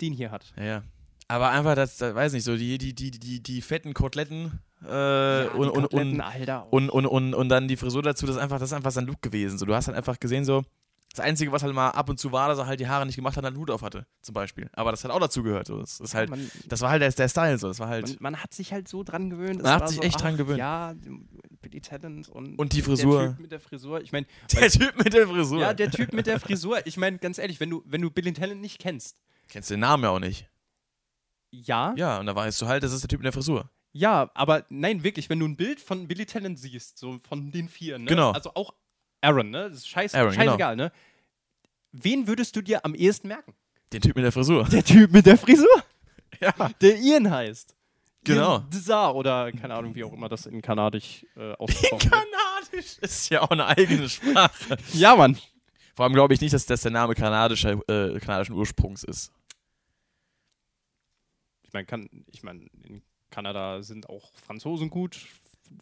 den 0.00 0.12
hier 0.12 0.30
hat. 0.30 0.52
Ja, 0.56 0.64
ja. 0.64 0.82
Aber 1.28 1.50
einfach, 1.50 1.74
das, 1.74 1.96
das 1.96 2.14
weiß 2.14 2.32
nicht, 2.32 2.44
so 2.44 2.56
die, 2.56 2.76
die, 2.78 2.94
die, 2.94 3.10
die, 3.12 3.42
die 3.42 3.62
fetten 3.62 3.94
Koteletten 3.94 4.60
äh, 4.84 5.46
und, 5.48 5.70
und, 5.70 5.86
und, 5.94 6.20
Alter. 6.20 6.70
und, 6.72 6.90
und, 6.90 7.06
und, 7.06 7.34
und 7.34 7.48
dann 7.48 7.68
die 7.68 7.76
Frisur 7.76 8.02
dazu, 8.02 8.26
das 8.26 8.36
ist 8.36 8.42
einfach, 8.42 8.58
das 8.58 8.70
ist 8.70 8.74
einfach 8.74 8.90
sein 8.90 9.06
Look 9.06 9.22
gewesen. 9.22 9.56
So, 9.56 9.64
du 9.64 9.74
hast 9.74 9.86
halt 9.86 9.96
einfach 9.96 10.18
gesehen, 10.20 10.44
so, 10.44 10.64
das 11.14 11.24
Einzige, 11.24 11.52
was 11.52 11.62
halt 11.62 11.74
mal 11.74 11.90
ab 11.90 12.08
und 12.08 12.18
zu 12.18 12.32
war, 12.32 12.48
dass 12.48 12.58
er 12.58 12.66
halt 12.66 12.80
die 12.80 12.88
Haare 12.88 13.04
nicht 13.04 13.16
gemacht 13.16 13.36
hat 13.36 13.44
und 13.44 13.48
einen 13.48 13.58
Hut 13.58 13.70
auf 13.70 13.82
hatte, 13.82 14.06
zum 14.22 14.32
Beispiel. 14.32 14.70
Aber 14.72 14.90
das 14.90 15.04
hat 15.04 15.10
auch 15.10 15.20
dazu 15.20 15.42
gehört. 15.42 15.66
So. 15.66 15.78
Das, 15.78 16.00
ist 16.00 16.14
halt, 16.14 16.30
man, 16.30 16.50
das 16.66 16.80
war 16.80 16.90
halt 16.90 17.02
der, 17.02 17.10
der 17.10 17.28
Style, 17.28 17.58
so. 17.58 17.68
Das 17.68 17.78
war 17.80 17.88
halt. 17.88 18.08
man, 18.08 18.32
man 18.32 18.42
hat 18.42 18.54
sich 18.54 18.72
halt 18.72 18.88
so 18.88 19.02
dran 19.02 19.28
gewöhnt. 19.28 19.62
Man 19.62 19.72
hat 19.72 19.88
sich 19.88 19.98
so, 19.98 20.02
echt 20.02 20.20
dran 20.22 20.34
ach, 20.34 20.38
gewöhnt. 20.38 20.58
Ja, 20.58 20.94
Billy 21.60 21.80
Talent 21.80 22.28
und, 22.28 22.58
Und 22.58 22.72
die 22.72 22.82
Frisur. 22.82 23.20
Der 23.20 23.30
Typ 23.30 23.40
mit 23.40 23.52
der 23.52 23.60
Frisur. 23.60 24.00
Ich 24.00 24.12
meine, 24.12 24.26
der 24.52 24.70
Typ 24.70 25.04
mit 25.04 25.12
der 25.12 25.28
Frisur. 25.28 25.60
ja, 25.60 25.74
der 25.74 25.90
Typ 25.90 26.12
mit 26.12 26.26
der 26.26 26.40
Frisur. 26.40 26.86
Ich 26.86 26.96
meine, 26.96 27.18
ganz 27.18 27.38
ehrlich, 27.38 27.60
wenn 27.60 27.70
du, 27.70 27.82
wenn 27.86 28.00
du 28.00 28.10
Billy 28.10 28.32
Talent 28.32 28.60
nicht 28.60 28.78
kennst, 28.78 29.16
Kennst 29.48 29.68
du 29.68 29.74
den 29.74 29.80
Namen 29.80 30.04
ja 30.04 30.10
auch 30.10 30.18
nicht. 30.18 30.48
ja, 31.50 31.94
Ja, 31.98 32.18
und 32.20 32.26
da 32.26 32.34
weißt 32.34 32.62
du 32.62 32.66
halt, 32.66 32.82
das 32.82 32.92
ist 32.92 33.02
der 33.02 33.08
Typ 33.08 33.20
mit 33.20 33.26
der 33.26 33.32
Frisur. 33.32 33.70
Ja, 33.92 34.30
aber 34.32 34.64
nein, 34.70 35.04
wirklich, 35.04 35.28
wenn 35.28 35.38
du 35.38 35.46
ein 35.46 35.56
Bild 35.56 35.78
von 35.78 36.08
Billy 36.08 36.24
Talent 36.24 36.58
siehst, 36.58 36.98
so 36.98 37.18
von 37.28 37.52
den 37.52 37.68
vier, 37.68 37.98
ne? 37.98 38.06
Genau. 38.06 38.30
Also 38.30 38.54
auch 38.54 38.72
Aaron, 39.22 39.50
ne? 39.50 39.70
Das 39.70 39.78
ist 39.78 39.88
scheiß, 39.88 40.14
Aaron, 40.14 40.32
genau. 40.32 40.44
scheißegal, 40.44 40.76
ne? 40.76 40.92
Wen 41.92 42.26
würdest 42.26 42.54
du 42.56 42.60
dir 42.62 42.84
am 42.84 42.94
ehesten 42.94 43.28
merken? 43.28 43.54
Den 43.92 44.02
Typ 44.02 44.16
mit 44.16 44.24
der 44.24 44.32
Frisur. 44.32 44.64
Der 44.70 44.84
Typ 44.84 45.12
mit 45.12 45.26
der 45.26 45.36
Frisur, 45.38 45.82
Ja. 46.40 46.52
der 46.80 46.98
Ian 46.98 47.30
heißt. 47.30 47.74
Genau. 48.24 48.60
Dzar 48.70 49.14
oder 49.14 49.50
keine 49.52 49.74
Ahnung, 49.74 49.94
wie 49.94 50.04
auch 50.04 50.12
immer 50.12 50.28
das 50.28 50.46
in 50.46 50.62
Kanadisch 50.62 51.26
äh, 51.36 51.52
ausgesprochen 51.54 52.10
wird. 52.10 52.12
Kanadisch 52.12 52.98
ist 53.00 53.28
ja 53.30 53.42
auch 53.42 53.50
eine 53.50 53.66
eigene 53.66 54.08
Sprache. 54.08 54.76
Ja, 54.94 55.14
Mann. 55.16 55.36
Vor 55.94 56.04
allem 56.04 56.14
glaube 56.14 56.32
ich 56.32 56.40
nicht, 56.40 56.54
dass 56.54 56.64
das 56.64 56.80
der 56.82 56.90
Name 56.92 57.14
kanadischer, 57.14 57.72
äh, 57.88 58.18
kanadischen 58.20 58.54
Ursprungs 58.54 59.02
ist. 59.04 59.30
Ich 61.64 61.72
meine, 61.72 61.84
kann, 61.86 62.08
ich 62.32 62.42
mein, 62.42 62.70
in 62.84 63.02
Kanada 63.30 63.82
sind 63.82 64.08
auch 64.08 64.30
Franzosen 64.46 64.88
gut. 64.88 65.18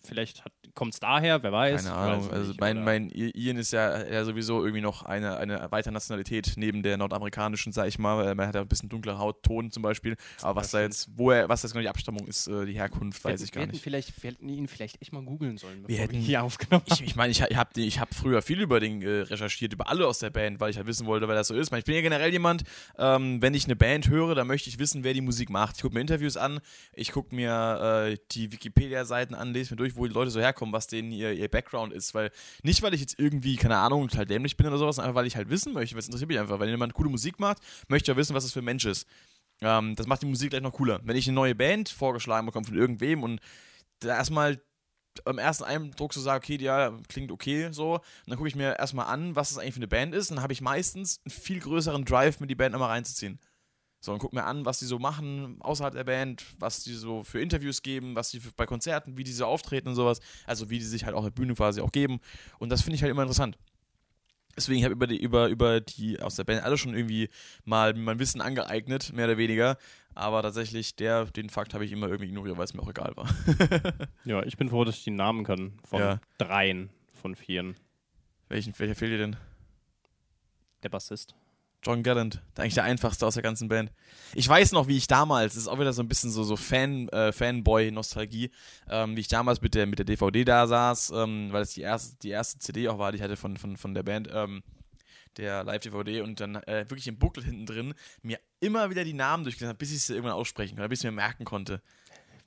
Vielleicht 0.02 0.42
kommt 0.74 0.94
es 0.94 1.00
daher, 1.00 1.42
wer 1.42 1.52
weiß. 1.52 1.84
Keine 1.84 1.96
weiß 1.96 2.02
Ahnung. 2.12 2.26
ich 2.26 2.32
Also 2.32 2.48
nicht, 2.48 2.60
mein, 2.60 2.84
mein 2.84 3.10
Ian 3.10 3.56
ist 3.56 3.72
ja, 3.72 4.06
ja 4.06 4.24
sowieso 4.24 4.60
irgendwie 4.62 4.80
noch 4.80 5.02
eine, 5.02 5.36
eine 5.36 5.66
weitere 5.70 5.92
Nationalität 5.92 6.52
neben 6.56 6.82
der 6.82 6.96
nordamerikanischen, 6.96 7.72
sag 7.72 7.88
ich 7.88 7.98
mal. 7.98 8.24
Er 8.38 8.46
hat 8.46 8.54
ja 8.54 8.60
ein 8.60 8.68
bisschen 8.68 8.88
dunklere 8.88 9.18
Hautton 9.18 9.70
zum 9.70 9.82
Beispiel. 9.82 10.16
Aber 10.42 10.60
was 10.60 10.70
da 10.70 10.80
jetzt, 10.80 11.08
wo 11.16 11.30
er, 11.32 11.48
was 11.48 11.62
das 11.62 11.72
genau 11.72 11.82
die 11.82 11.88
Abstammung 11.88 12.26
ist, 12.26 12.46
äh, 12.46 12.64
die 12.66 12.74
Herkunft, 12.74 13.22
wir 13.24 13.32
weiß 13.32 13.40
hätten- 13.40 13.44
ich 13.44 13.50
wir 13.50 13.54
gar 13.54 13.62
hätten 13.62 13.72
nicht. 13.72 13.82
Vielleicht, 13.82 14.22
wir 14.22 14.30
hätten 14.30 14.48
ihn 14.48 14.68
vielleicht 14.68 15.02
echt 15.02 15.12
mal 15.12 15.22
googeln 15.22 15.58
sollen, 15.58 15.82
bevor 15.82 15.88
Wir 15.88 15.96
wir, 15.96 16.02
hätten- 16.04 16.16
hier 16.20 16.42
aufgenommen 16.44 16.84
Ich, 16.86 17.02
ich 17.02 17.16
meine, 17.16 17.32
ich, 17.32 17.40
ich 17.40 17.56
habe 17.56 17.70
ich 17.80 17.98
hab 18.00 18.14
früher 18.14 18.40
viel 18.42 18.60
über 18.60 18.78
den 18.80 19.02
äh, 19.02 19.20
recherchiert, 19.22 19.72
über 19.72 19.88
alle 19.88 20.06
aus 20.06 20.20
der 20.20 20.30
Band, 20.30 20.60
weil 20.60 20.70
ich 20.70 20.76
halt 20.76 20.86
wissen 20.86 21.06
wollte, 21.06 21.26
wer 21.28 21.34
das 21.34 21.48
so 21.48 21.54
ist. 21.54 21.72
Ich 21.72 21.84
bin 21.84 21.94
ja 21.94 22.00
generell 22.00 22.30
jemand, 22.32 22.62
ähm, 22.98 23.42
wenn 23.42 23.54
ich 23.54 23.64
eine 23.64 23.76
Band 23.76 24.08
höre, 24.08 24.34
dann 24.34 24.46
möchte 24.46 24.68
ich 24.70 24.78
wissen, 24.78 25.04
wer 25.04 25.14
die 25.14 25.20
Musik 25.20 25.50
macht. 25.50 25.76
Ich 25.76 25.82
gucke 25.82 25.94
mir 25.94 26.00
Interviews 26.00 26.36
an, 26.36 26.60
ich 26.94 27.10
gucke 27.12 27.34
mir 27.34 28.10
äh, 28.12 28.16
die 28.30 28.52
Wikipedia-Seiten 28.52 29.34
an, 29.34 29.52
lese 29.52 29.74
mir 29.74 29.79
durch, 29.80 29.96
wo 29.96 30.06
die 30.06 30.12
Leute 30.12 30.30
so 30.30 30.40
herkommen, 30.40 30.72
was 30.72 30.86
denen 30.86 31.10
ihr, 31.10 31.32
ihr 31.32 31.48
Background 31.48 31.92
ist. 31.92 32.14
Weil 32.14 32.30
nicht, 32.62 32.82
weil 32.82 32.94
ich 32.94 33.00
jetzt 33.00 33.18
irgendwie, 33.18 33.56
keine 33.56 33.76
Ahnung, 33.78 34.08
total 34.08 34.26
dämlich 34.26 34.56
bin 34.56 34.66
oder 34.66 34.78
sowas, 34.78 34.98
einfach, 34.98 35.14
weil 35.14 35.26
ich 35.26 35.36
halt 35.36 35.50
wissen 35.50 35.72
möchte, 35.72 35.96
was 35.96 36.06
interessiert 36.06 36.28
mich 36.28 36.38
einfach. 36.38 36.60
Wenn 36.60 36.68
jemand 36.68 36.94
coole 36.94 37.10
Musik 37.10 37.40
macht, 37.40 37.58
möchte 37.88 38.10
ich 38.10 38.14
ja 38.14 38.16
wissen, 38.16 38.34
was 38.34 38.44
das 38.44 38.52
für 38.52 38.60
ein 38.60 38.64
Mensch 38.64 38.84
ist. 38.84 39.06
Ähm, 39.62 39.94
das 39.96 40.06
macht 40.06 40.22
die 40.22 40.26
Musik 40.26 40.50
gleich 40.50 40.62
noch 40.62 40.72
cooler. 40.72 41.00
Wenn 41.04 41.16
ich 41.16 41.26
eine 41.26 41.34
neue 41.34 41.54
Band 41.54 41.88
vorgeschlagen 41.88 42.46
bekomme 42.46 42.66
von 42.66 42.76
irgendwem 42.76 43.22
und 43.22 43.40
da 44.00 44.16
erstmal 44.16 44.60
am 45.24 45.38
ersten 45.38 45.64
Eindruck 45.64 46.14
so 46.14 46.20
sage, 46.20 46.44
okay, 46.44 46.62
ja, 46.62 46.96
klingt 47.08 47.32
okay 47.32 47.68
so. 47.72 47.94
Und 47.94 48.02
dann 48.26 48.36
gucke 48.36 48.48
ich 48.48 48.56
mir 48.56 48.78
erstmal 48.78 49.06
an, 49.06 49.36
was 49.36 49.50
das 49.50 49.58
eigentlich 49.58 49.74
für 49.74 49.80
eine 49.80 49.88
Band 49.88 50.14
ist. 50.14 50.30
Und 50.30 50.36
dann 50.36 50.42
habe 50.42 50.52
ich 50.52 50.60
meistens 50.60 51.20
einen 51.24 51.32
viel 51.32 51.60
größeren 51.60 52.04
Drive, 52.04 52.40
mir 52.40 52.46
die 52.46 52.54
Band 52.54 52.74
immer 52.74 52.88
reinzuziehen. 52.88 53.38
So, 54.02 54.12
und 54.14 54.18
guck 54.18 54.32
mir 54.32 54.44
an, 54.44 54.64
was 54.64 54.78
die 54.78 54.86
so 54.86 54.98
machen 54.98 55.60
außerhalb 55.60 55.94
der 55.94 56.04
Band, 56.04 56.42
was 56.58 56.82
die 56.84 56.94
so 56.94 57.22
für 57.22 57.40
Interviews 57.40 57.82
geben, 57.82 58.14
was 58.16 58.30
die 58.30 58.40
für, 58.40 58.50
bei 58.52 58.64
Konzerten, 58.64 59.18
wie 59.18 59.24
die 59.24 59.32
so 59.32 59.44
auftreten 59.44 59.88
und 59.88 59.94
sowas. 59.94 60.20
Also 60.46 60.70
wie 60.70 60.78
die 60.78 60.84
sich 60.86 61.04
halt 61.04 61.14
auch 61.14 61.18
auf 61.18 61.26
der 61.26 61.30
Bühne 61.32 61.54
quasi 61.54 61.82
auch 61.82 61.92
geben. 61.92 62.18
Und 62.58 62.70
das 62.70 62.80
finde 62.80 62.96
ich 62.96 63.02
halt 63.02 63.10
immer 63.10 63.22
interessant. 63.22 63.58
Deswegen 64.56 64.82
habe 64.84 64.92
ich 64.92 64.96
über 64.96 65.06
die, 65.06 65.20
über, 65.20 65.48
über 65.48 65.80
die 65.80 66.20
aus 66.20 66.36
der 66.36 66.44
Band 66.44 66.62
alle 66.64 66.76
schon 66.78 66.94
irgendwie 66.94 67.28
mal 67.64 67.94
mein 67.94 68.18
Wissen 68.18 68.40
angeeignet, 68.40 69.12
mehr 69.12 69.26
oder 69.26 69.38
weniger. 69.38 69.76
Aber 70.14 70.42
tatsächlich, 70.42 70.96
der, 70.96 71.26
den 71.26 71.50
Fakt 71.50 71.72
habe 71.72 71.84
ich 71.84 71.92
immer 71.92 72.08
irgendwie 72.08 72.28
ignoriert, 72.28 72.56
weil 72.56 72.64
es 72.64 72.74
mir 72.74 72.82
auch 72.82 72.88
egal 72.88 73.16
war. 73.16 73.28
Ja, 74.24 74.42
ich 74.42 74.56
bin 74.56 74.68
froh, 74.68 74.84
dass 74.84 74.96
ich 74.96 75.04
die 75.04 75.10
Namen 75.10 75.44
kann. 75.44 75.78
Von 75.84 76.00
Ja. 76.00 76.20
dreien 76.36 76.90
von 77.14 77.34
vieren. 77.36 77.76
Welchen, 78.48 78.76
welcher 78.78 78.94
fehlt 78.94 79.12
dir 79.12 79.18
denn? 79.18 79.36
Der 80.82 80.88
Bassist. 80.88 81.34
John 81.82 82.02
Gallant, 82.02 82.42
eigentlich 82.56 82.74
der 82.74 82.84
einfachste 82.84 83.26
aus 83.26 83.34
der 83.34 83.42
ganzen 83.42 83.68
Band. 83.68 83.90
Ich 84.34 84.46
weiß 84.46 84.72
noch, 84.72 84.86
wie 84.86 84.98
ich 84.98 85.06
damals, 85.06 85.54
das 85.54 85.62
ist 85.62 85.68
auch 85.68 85.80
wieder 85.80 85.94
so 85.94 86.02
ein 86.02 86.08
bisschen 86.08 86.30
so, 86.30 86.44
so 86.44 86.56
Fan, 86.56 87.08
äh, 87.08 87.32
Fanboy-Nostalgie, 87.32 88.50
ähm, 88.88 89.16
wie 89.16 89.20
ich 89.20 89.28
damals 89.28 89.62
mit 89.62 89.74
der, 89.74 89.86
mit 89.86 89.98
der 89.98 90.04
DVD 90.04 90.44
da 90.44 90.66
saß, 90.66 91.12
ähm, 91.16 91.48
weil 91.52 91.62
es 91.62 91.72
die 91.72 91.80
erste, 91.80 92.16
die 92.22 92.30
erste 92.30 92.58
CD 92.58 92.88
auch 92.88 92.98
war, 92.98 93.12
die 93.12 93.16
ich 93.16 93.22
hatte 93.22 93.36
von, 93.36 93.56
von, 93.56 93.78
von 93.78 93.94
der 93.94 94.02
Band, 94.02 94.28
ähm, 94.30 94.62
der 95.36 95.64
Live-DVD 95.64 96.20
und 96.20 96.40
dann 96.40 96.56
äh, 96.56 96.84
wirklich 96.88 97.08
im 97.08 97.18
Buckel 97.18 97.44
hinten 97.44 97.64
drin 97.64 97.94
mir 98.22 98.38
immer 98.60 98.90
wieder 98.90 99.04
die 99.04 99.14
Namen 99.14 99.44
durchgelesen 99.44 99.68
habe, 99.68 99.78
bis 99.78 99.92
ich 99.92 100.02
sie 100.02 100.14
irgendwann 100.14 100.34
aussprechen 100.34 100.76
konnte, 100.76 100.88
bis 100.88 101.00
ich 101.00 101.04
mir 101.04 101.12
merken 101.12 101.44
konnte. 101.44 101.80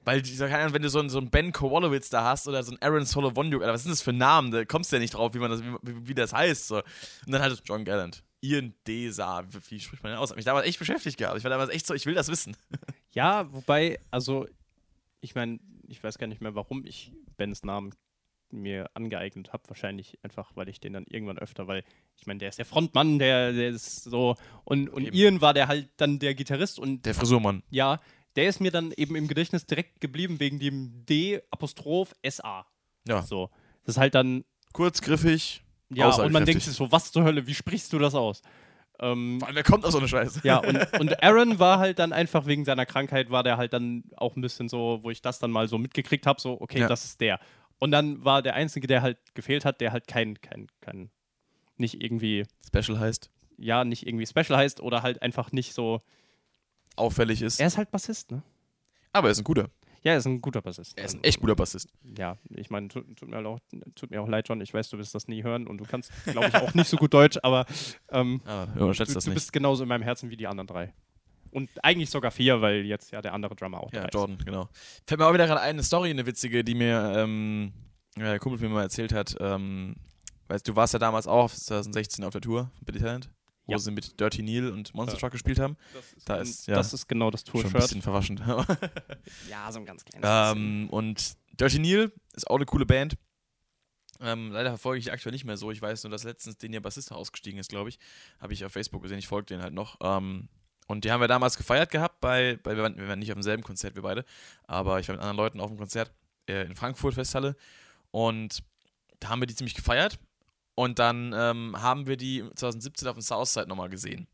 Weil, 0.06 0.22
wenn 0.22 0.82
du 0.82 0.90
so 0.90 1.00
einen, 1.00 1.10
so 1.10 1.18
einen 1.18 1.30
Ben 1.30 1.54
Kowalowitz 1.54 2.10
da 2.10 2.26
hast 2.26 2.48
oder 2.48 2.62
so 2.62 2.72
einen 2.72 2.82
Aaron 2.82 3.06
Solovonjuk, 3.06 3.62
was 3.62 3.84
sind 3.84 3.92
das 3.92 4.02
für 4.02 4.12
Namen? 4.12 4.52
Da 4.52 4.66
kommst 4.66 4.92
du 4.92 4.98
ja 4.98 5.00
nicht 5.00 5.14
drauf, 5.14 5.34
wie, 5.34 5.40
man 5.40 5.50
das, 5.50 5.64
wie, 5.64 6.08
wie 6.08 6.14
das 6.14 6.34
heißt. 6.34 6.68
So. 6.68 6.78
Und 6.78 7.32
dann 7.32 7.42
halt 7.42 7.62
John 7.66 7.86
Gallant. 7.86 8.22
Ian 8.44 8.74
Desa, 8.86 9.46
wie 9.70 9.80
spricht 9.80 10.04
man 10.04 10.12
denn 10.12 10.20
aus? 10.20 10.30
Hat 10.30 10.36
mich 10.36 10.46
damals 10.46 10.68
echt 10.68 10.78
beschäftigt 10.80 11.18
gehabt. 11.18 11.38
Ich 11.38 11.44
war 11.44 11.50
damals 11.50 11.70
echt 11.70 11.88
so, 11.88 11.94
ich 11.94 12.06
will 12.06 12.14
das 12.16 12.28
wissen. 12.30 12.56
Ja, 13.16 13.54
wobei, 13.54 14.00
also, 14.10 14.48
ich 15.22 15.36
meine, 15.36 15.60
ich 15.88 16.04
weiß 16.04 16.18
gar 16.18 16.26
nicht 16.26 16.42
mehr, 16.42 16.56
warum 16.56 16.84
ich 16.84 17.12
Bens 17.38 17.62
Namen 17.62 17.94
mir 18.50 18.90
angeeignet 18.96 19.54
habe. 19.54 19.70
Wahrscheinlich 19.70 20.18
einfach, 20.24 20.52
weil 20.56 20.68
ich 20.68 20.80
den 20.80 20.94
dann 20.94 21.06
irgendwann 21.08 21.38
öfter, 21.38 21.68
weil 21.68 21.84
ich 22.18 22.26
meine, 22.26 22.40
der 22.40 22.50
ist 22.50 22.58
der 22.58 22.66
Frontmann, 22.66 23.20
der, 23.20 23.54
der 23.54 23.70
ist 23.70 24.06
so. 24.06 24.36
Und, 24.64 24.90
und 24.90 25.06
Eben. 25.06 25.16
Ian 25.16 25.42
war 25.42 25.54
der 25.54 25.68
halt 25.68 25.90
dann 25.98 26.18
der 26.18 26.34
Gitarrist 26.34 26.80
und 26.80 27.06
Der 27.06 27.14
Frisurmann. 27.14 27.62
ja, 27.70 28.00
der 28.36 28.48
ist 28.50 28.60
mir 28.60 28.72
dann 28.72 28.92
eben 28.98 29.16
im 29.16 29.28
Gedächtnis 29.28 29.68
direkt 29.68 30.02
geblieben 30.02 30.40
wegen 30.40 30.58
dem 30.58 31.06
D 31.06 31.40
Apostroph 31.52 32.16
SA. 32.28 32.66
Ja. 33.08 33.22
So. 33.22 33.52
Das 33.86 33.96
ist 33.96 34.00
halt 34.00 34.16
dann, 34.16 34.44
Kurz, 34.74 35.02
griffig. 35.02 35.62
Ja, 35.90 36.14
und 36.16 36.32
man 36.32 36.46
denkt 36.46 36.64
sich 36.64 36.74
so, 36.74 36.92
was 36.92 37.12
zur 37.12 37.24
Hölle, 37.24 37.46
wie 37.48 37.54
sprichst 37.54 37.92
du 37.94 38.00
das 38.00 38.16
aus? 38.16 38.42
Ähm, 39.00 39.38
Vor 39.40 39.48
allem, 39.48 39.56
wer 39.56 39.64
kommt 39.64 39.86
aus 39.86 39.94
so 39.94 39.98
eine 40.00 40.08
Scheiße? 40.08 40.42
ja, 40.44 40.58
und, 40.58 40.78
und 41.00 41.24
Aaron 41.24 41.60
war 41.60 41.80
halt 41.80 42.00
dann 42.00 42.14
einfach 42.14 42.46
wegen 42.46 42.64
seiner 42.66 42.86
Krankheit, 42.86 43.30
war 43.32 43.44
der 43.44 43.58
halt 43.58 43.74
dann 43.74 44.04
auch 44.18 44.36
ein 44.36 44.42
bisschen 44.42 44.70
so, 44.70 45.00
wo 45.02 45.10
ich 45.10 45.22
das 45.22 45.40
dann 45.40 45.52
mal 45.52 45.68
so 45.68 45.78
mitgekriegt 45.78 46.26
habe, 46.28 46.40
so, 46.40 46.60
okay, 46.62 46.82
Ja. 46.82 46.88
das 46.88 47.04
ist 47.06 47.20
der. 47.22 47.40
Und 47.80 47.92
dann 47.92 48.24
war 48.24 48.42
der 48.42 48.54
Einzige, 48.54 48.88
der 48.88 49.02
halt 49.02 49.18
gefehlt 49.36 49.66
hat, 49.66 49.82
der 49.82 49.92
halt 49.92 50.08
kein, 50.08 50.40
kein, 50.42 50.68
kein, 50.80 51.10
nicht 51.76 52.02
irgendwie, 52.02 52.46
Special 52.66 53.00
heißt, 53.00 53.30
ja, 53.58 53.84
nicht 53.84 54.06
irgendwie 54.08 54.26
special 54.26 54.58
heißt 54.58 54.80
oder 54.80 55.02
halt 55.04 55.22
einfach 55.22 55.52
nicht 55.52 55.74
so. 55.74 56.02
auffällig 56.96 57.42
ist. 57.42 57.60
Er 57.60 57.68
ist 57.68 57.78
halt 57.78 57.92
Bassist, 57.92 58.32
ne? 58.32 58.44
Aber 59.12 59.28
er 59.28 59.32
ist 59.32 59.40
ein 59.40 59.44
guter. 59.44 59.70
Ja, 60.04 60.12
er 60.12 60.18
ist 60.18 60.26
ein 60.26 60.42
guter 60.42 60.62
Bassist. 60.62 60.98
Er 60.98 61.06
ist 61.06 61.16
ein 61.16 61.24
echt 61.24 61.40
guter 61.40 61.56
Bassist. 61.56 61.90
Ja, 62.18 62.38
ich 62.50 62.70
meine, 62.70 62.90
tut, 62.90 63.06
tut, 63.18 63.30
mir 63.30 63.38
auch, 63.46 63.60
tut 63.96 64.12
mir 64.12 64.22
auch 64.22 64.28
leid, 64.28 64.48
John. 64.50 64.60
Ich 64.60 64.74
weiß, 64.74 64.90
du 64.90 64.98
wirst 64.98 65.16
das 65.16 65.28
nie 65.30 65.44
hören 65.44 65.66
und 65.66 65.78
du 65.78 65.86
kannst, 65.86 66.12
glaube 66.26 66.48
ich, 66.50 66.56
auch 66.56 66.74
nicht 66.74 66.88
so 66.88 66.98
gut 66.98 67.14
Deutsch, 67.14 67.40
aber 67.42 67.66
ähm, 68.12 68.42
Aber 68.46 68.68
du, 68.76 68.92
du 68.92 69.34
bist 69.34 69.54
genauso 69.54 69.84
in 69.84 69.90
meinem 69.90 70.04
Herzen 70.04 70.30
wie 70.30 70.38
die 70.38 70.48
anderen 70.48 70.68
drei. 70.68 70.94
Und 71.52 71.70
eigentlich 71.84 72.10
sogar 72.10 72.32
vier, 72.32 72.62
weil 72.62 72.84
jetzt 72.84 73.12
ja 73.12 73.22
der 73.22 73.34
andere 73.34 73.56
Drummer 73.56 73.80
auch 73.80 73.94
Ja, 73.94 74.00
dabei 74.00 74.08
ist. 74.08 74.14
Jordan, 74.14 74.38
genau. 74.44 74.70
Fällt 75.08 75.20
mir 75.20 75.28
auch 75.28 75.34
wieder 75.34 75.46
gerade 75.46 75.62
eine 75.62 75.84
Story, 75.84 76.10
eine 76.10 76.26
witzige, 76.26 76.64
die 76.64 76.74
mir 76.76 77.14
ähm, 77.16 77.72
ja, 78.18 78.24
der 78.24 78.40
Kumpel 78.40 78.60
mir 78.68 78.74
mal 78.74 78.82
erzählt 78.82 79.14
hat. 79.14 79.36
Ähm, 79.40 79.96
weißt 80.48 80.68
du, 80.68 80.76
warst 80.76 80.94
ja 80.94 81.00
damals 81.00 81.28
auch 81.28 81.52
2016 81.52 82.26
auf 82.26 82.32
der 82.32 82.42
Tour 82.42 82.72
Billy 82.86 83.00
Talent, 83.00 83.30
wo 83.66 83.72
Ja. 83.74 83.78
sie 83.80 83.92
mit 83.92 84.20
Dirty 84.20 84.44
Neil 84.44 84.70
und 84.72 84.94
Monster 84.94 85.16
Ja. 85.16 85.20
Truck 85.20 85.32
gespielt 85.32 85.60
haben. 85.60 85.78
Das 85.94 86.14
ist, 86.14 86.30
Da 86.30 86.36
ist, 86.38 86.68
ja, 86.68 86.76
das 86.76 86.94
ist 86.94 87.08
genau 87.08 87.32
das 87.32 87.42
Schon 87.42 87.62
ein 87.62 87.62
Tour-Shirt. 87.64 87.82
bisschen 87.82 88.02
verwaschend. 88.02 88.42
Ja, 89.50 89.72
so 89.72 89.80
ein 89.80 89.86
ganz 89.86 90.04
kleines 90.06 90.28
ähm, 90.58 90.90
und 90.90 91.34
Dirty 91.60 91.80
Neil 91.80 92.12
ist 92.34 92.50
auch 92.50 92.56
eine 92.58 92.66
coole 92.66 92.86
Band. 92.86 93.16
Ähm, 94.20 94.52
leider 94.52 94.70
verfolge 94.70 95.00
ich 95.00 95.06
die 95.06 95.12
aktuell 95.12 95.34
nicht 95.34 95.44
mehr 95.46 95.58
so. 95.58 95.72
Ich 95.72 95.82
weiß 95.82 96.04
nur, 96.04 96.12
dass 96.12 96.24
letztens 96.24 96.58
den 96.58 96.72
ihr 96.74 96.82
Bassist 96.82 97.12
ausgestiegen 97.12 97.60
ist, 97.60 97.70
glaube 97.70 97.90
ich. 97.90 98.00
Habe 98.40 98.54
ich 98.54 98.64
auf 98.64 98.72
Facebook 98.72 99.02
gesehen. 99.02 99.18
Ich 99.20 99.28
folge 99.28 99.46
den 99.48 99.62
halt 99.62 99.74
noch. 99.74 99.98
Ähm, 100.02 100.48
und 100.88 101.04
die 101.06 101.12
haben 101.12 101.22
wir 101.22 101.28
damals 101.28 101.58
gefeiert 101.58 101.92
gehabt 101.92 102.20
bei, 102.22 102.58
bei 102.64 102.76
wir, 102.76 102.84
waren, 102.84 102.98
wir 102.98 103.08
waren 103.08 103.20
nicht 103.20 103.32
auf 103.32 103.36
demselben 103.36 103.64
Konzert, 103.64 103.96
wir 103.96 104.02
beide, 104.02 104.26
aber 104.66 105.00
ich 105.00 105.08
war 105.08 105.16
mit 105.16 105.22
anderen 105.22 105.38
Leuten 105.38 105.60
auf 105.62 105.70
dem 105.70 105.78
Konzert 105.78 106.12
äh, 106.48 106.66
in 106.66 106.76
Frankfurt 106.76 107.14
Festhalle 107.14 107.56
und 108.12 108.64
da 109.22 109.30
haben 109.30 109.42
wir 109.42 109.46
die 109.48 109.56
ziemlich 109.56 109.76
gefeiert 109.76 110.20
und 110.76 111.00
dann 111.00 111.34
ähm, 111.36 111.76
haben 111.82 112.08
wir 112.08 112.18
die 112.18 112.44
2017 112.56 113.08
auf 113.08 113.16
dem 113.16 113.22
Southside 113.22 113.68
nochmal 113.68 113.90
gesehen. 113.90 114.28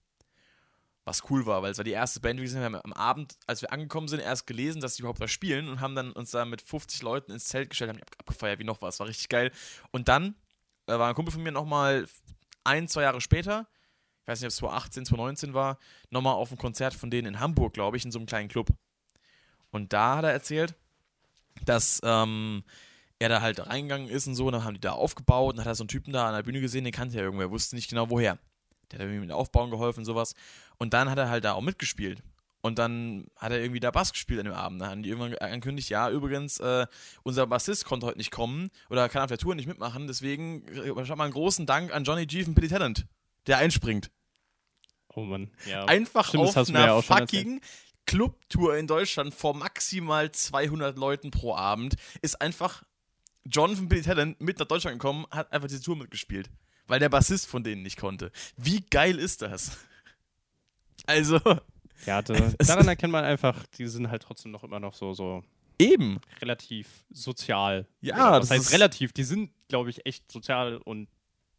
Was 1.06 1.30
cool 1.30 1.46
war, 1.46 1.64
weil 1.64 1.72
es 1.72 1.78
war 1.78 1.84
die 1.84 1.92
erste 1.92 2.20
Band, 2.20 2.38
die 2.38 2.42
wir 2.44 2.48
gesehen 2.48 2.62
haben. 2.64 2.76
Am 2.76 2.94
Abend, 2.94 3.36
als 3.48 3.62
wir 3.62 3.72
angekommen 3.74 4.08
sind, 4.08 4.20
erst 4.20 4.46
gelesen, 4.46 4.80
dass 4.80 4.96
sie 4.96 5.02
überhaupt 5.02 5.22
da 5.22 5.28
spielen 5.28 5.68
und 5.68 5.80
haben 5.80 5.96
dann 5.96 6.12
uns 6.12 6.32
da 6.32 6.46
mit 6.46 6.62
50 6.62 7.02
Leuten 7.02 7.32
ins 7.32 7.46
Zelt 7.46 7.70
gestellt, 7.70 7.90
haben 7.90 7.98
die 7.98 8.04
ab- 8.04 8.16
abgefeiert 8.20 8.60
wie 8.60 8.64
noch 8.64 8.82
was. 8.82 9.00
War 9.00 9.08
richtig 9.08 9.28
geil. 9.30 9.52
Und 9.92 10.08
dann 10.08 10.36
äh, 10.86 11.00
war 11.00 11.10
ein 11.10 11.16
Kumpel 11.16 11.32
von 11.34 11.42
mir 11.42 11.52
nochmal 11.52 12.06
ein, 12.64 12.88
zwei 12.88 13.02
Jahre 13.04 13.22
später, 13.22 13.68
ich 14.22 14.28
weiß 14.28 14.42
nicht, 14.42 14.48
ob 14.48 14.52
es 14.52 14.58
2018, 14.58 15.06
2019 15.06 15.54
war, 15.56 15.80
nochmal 16.12 16.36
auf 16.36 16.52
ein 16.52 16.58
Konzert 16.60 16.94
von 16.94 17.10
denen 17.10 17.28
in 17.30 17.40
Hamburg, 17.40 17.74
glaube 17.74 17.98
ich, 17.98 18.06
in 18.06 18.12
so 18.12 18.20
einem 18.20 18.28
kleinen 18.28 18.50
Club. 18.50 18.70
Und 19.72 19.94
da 19.94 20.18
hat 20.18 20.26
er 20.26 20.32
erzählt, 20.32 20.76
dass 21.66 22.00
ähm, 22.04 22.64
er 23.20 23.30
da 23.30 23.42
halt 23.42 23.68
reingegangen 23.68 24.10
ist 24.10 24.28
und 24.28 24.36
so, 24.36 24.48
und 24.48 24.54
dann 24.54 24.64
haben 24.64 24.74
die 24.74 24.80
da 24.80 24.94
aufgebaut 24.94 25.56
und 25.56 25.60
hat 25.60 25.68
er 25.68 25.76
so 25.76 25.84
einen 25.84 25.90
Typen 25.90 26.14
da 26.14 26.28
an 26.28 26.36
der 26.36 26.44
Bühne 26.44 26.62
gesehen, 26.62 26.86
den 26.86 26.94
kannte 26.94 27.18
er 27.18 27.24
irgendwer, 27.24 27.52
wusste 27.52 27.76
nicht 27.76 27.90
genau 27.90 28.10
woher. 28.10 28.40
Der 28.92 29.00
hat 29.00 29.06
irgendwie 29.06 29.20
mit 29.20 29.30
dem 29.30 29.36
Aufbauen 29.36 29.70
geholfen 29.70 30.00
und 30.00 30.06
sowas. 30.06 30.34
Und 30.78 30.94
dann 30.94 31.10
hat 31.10 31.18
er 31.18 31.30
halt 31.30 31.44
da 31.44 31.54
auch 31.54 31.62
mitgespielt. 31.62 32.24
Und 32.62 32.78
dann 32.78 33.28
hat 33.38 33.52
er 33.52 33.62
irgendwie 33.62 33.80
da 33.80 33.92
Bass 33.92 34.12
gespielt 34.12 34.40
an 34.40 34.46
dem 34.46 34.54
Abend. 34.54 34.82
Dann 34.82 34.90
haben 34.90 35.04
die 35.04 35.10
irgendwann 35.10 35.36
angekündigt, 35.36 35.90
ja, 35.90 36.10
übrigens, 36.10 36.60
äh, 36.60 36.88
unser 37.24 37.48
Bassist 37.48 37.86
konnte 37.86 38.06
heute 38.06 38.18
nicht 38.18 38.32
kommen 38.32 38.70
oder 38.90 39.08
kann 39.08 39.22
auf 39.22 39.30
der 39.30 39.38
Tour 39.38 39.56
nicht 39.56 39.68
mitmachen. 39.68 40.08
Deswegen 40.08 40.68
äh, 40.68 41.06
schau 41.06 41.16
mal 41.16 41.26
einen 41.26 41.34
großen 41.34 41.66
Dank 41.66 41.94
an 41.94 42.04
Johnny 42.04 42.26
G 42.26 42.44
von 42.44 42.56
Billy 42.56 42.68
Talent, 42.68 43.06
der 43.48 43.60
einspringt. 43.60 44.12
Oh 45.14 45.22
Mann. 45.22 45.52
Ja. 45.66 45.86
Einfach 45.86 46.28
Stimmt, 46.28 46.56
auf 46.56 46.68
ja 46.68 46.76
einer 46.76 47.02
schon 47.02 47.18
fucking 47.18 47.62
Clubtour 48.06 48.76
in 48.76 48.88
Deutschland 48.88 49.34
vor 49.34 49.56
maximal 49.56 50.32
200 50.32 50.98
Leuten 50.98 51.32
pro 51.32 51.56
Abend 51.56 51.96
ist 52.22 52.42
einfach 52.42 52.84
John 53.46 53.76
von 53.76 53.88
Billy 53.90 54.02
Talent 54.02 54.40
mit 54.42 54.60
nach 54.60 54.68
Deutschland 54.68 55.00
gekommen, 55.00 55.26
hat 55.32 55.52
einfach 55.52 55.68
diese 55.68 55.82
Tour 55.82 55.96
mitgespielt, 55.96 56.50
weil 56.88 57.00
der 57.00 57.10
Bassist 57.10 57.48
von 57.48 57.64
denen 57.64 57.82
nicht 57.84 57.98
konnte. 57.98 58.32
Wie 58.58 58.82
geil 58.82 59.18
ist 59.18 59.42
das? 59.42 59.78
Also, 61.06 61.40
ja, 62.06 62.22
da, 62.22 62.34
daran 62.60 62.88
erkennt 62.88 63.12
man 63.12 63.24
einfach, 63.24 63.66
die 63.78 63.88
sind 63.88 64.12
halt 64.12 64.22
trotzdem 64.22 64.52
noch 64.52 64.64
immer 64.64 64.80
noch 64.80 64.94
so, 64.94 65.14
so 65.14 65.44
eben. 65.80 66.20
relativ 66.42 67.06
sozial. 67.10 67.88
Ja, 68.02 68.16
Oder 68.30 68.42
was 68.42 68.50
das 68.50 68.60
heißt 68.60 68.74
relativ? 68.74 69.14
Die 69.14 69.24
sind, 69.24 69.52
glaube 69.70 69.90
ich, 69.90 70.06
echt 70.06 70.32
sozial 70.32 70.78
und, 70.78 71.08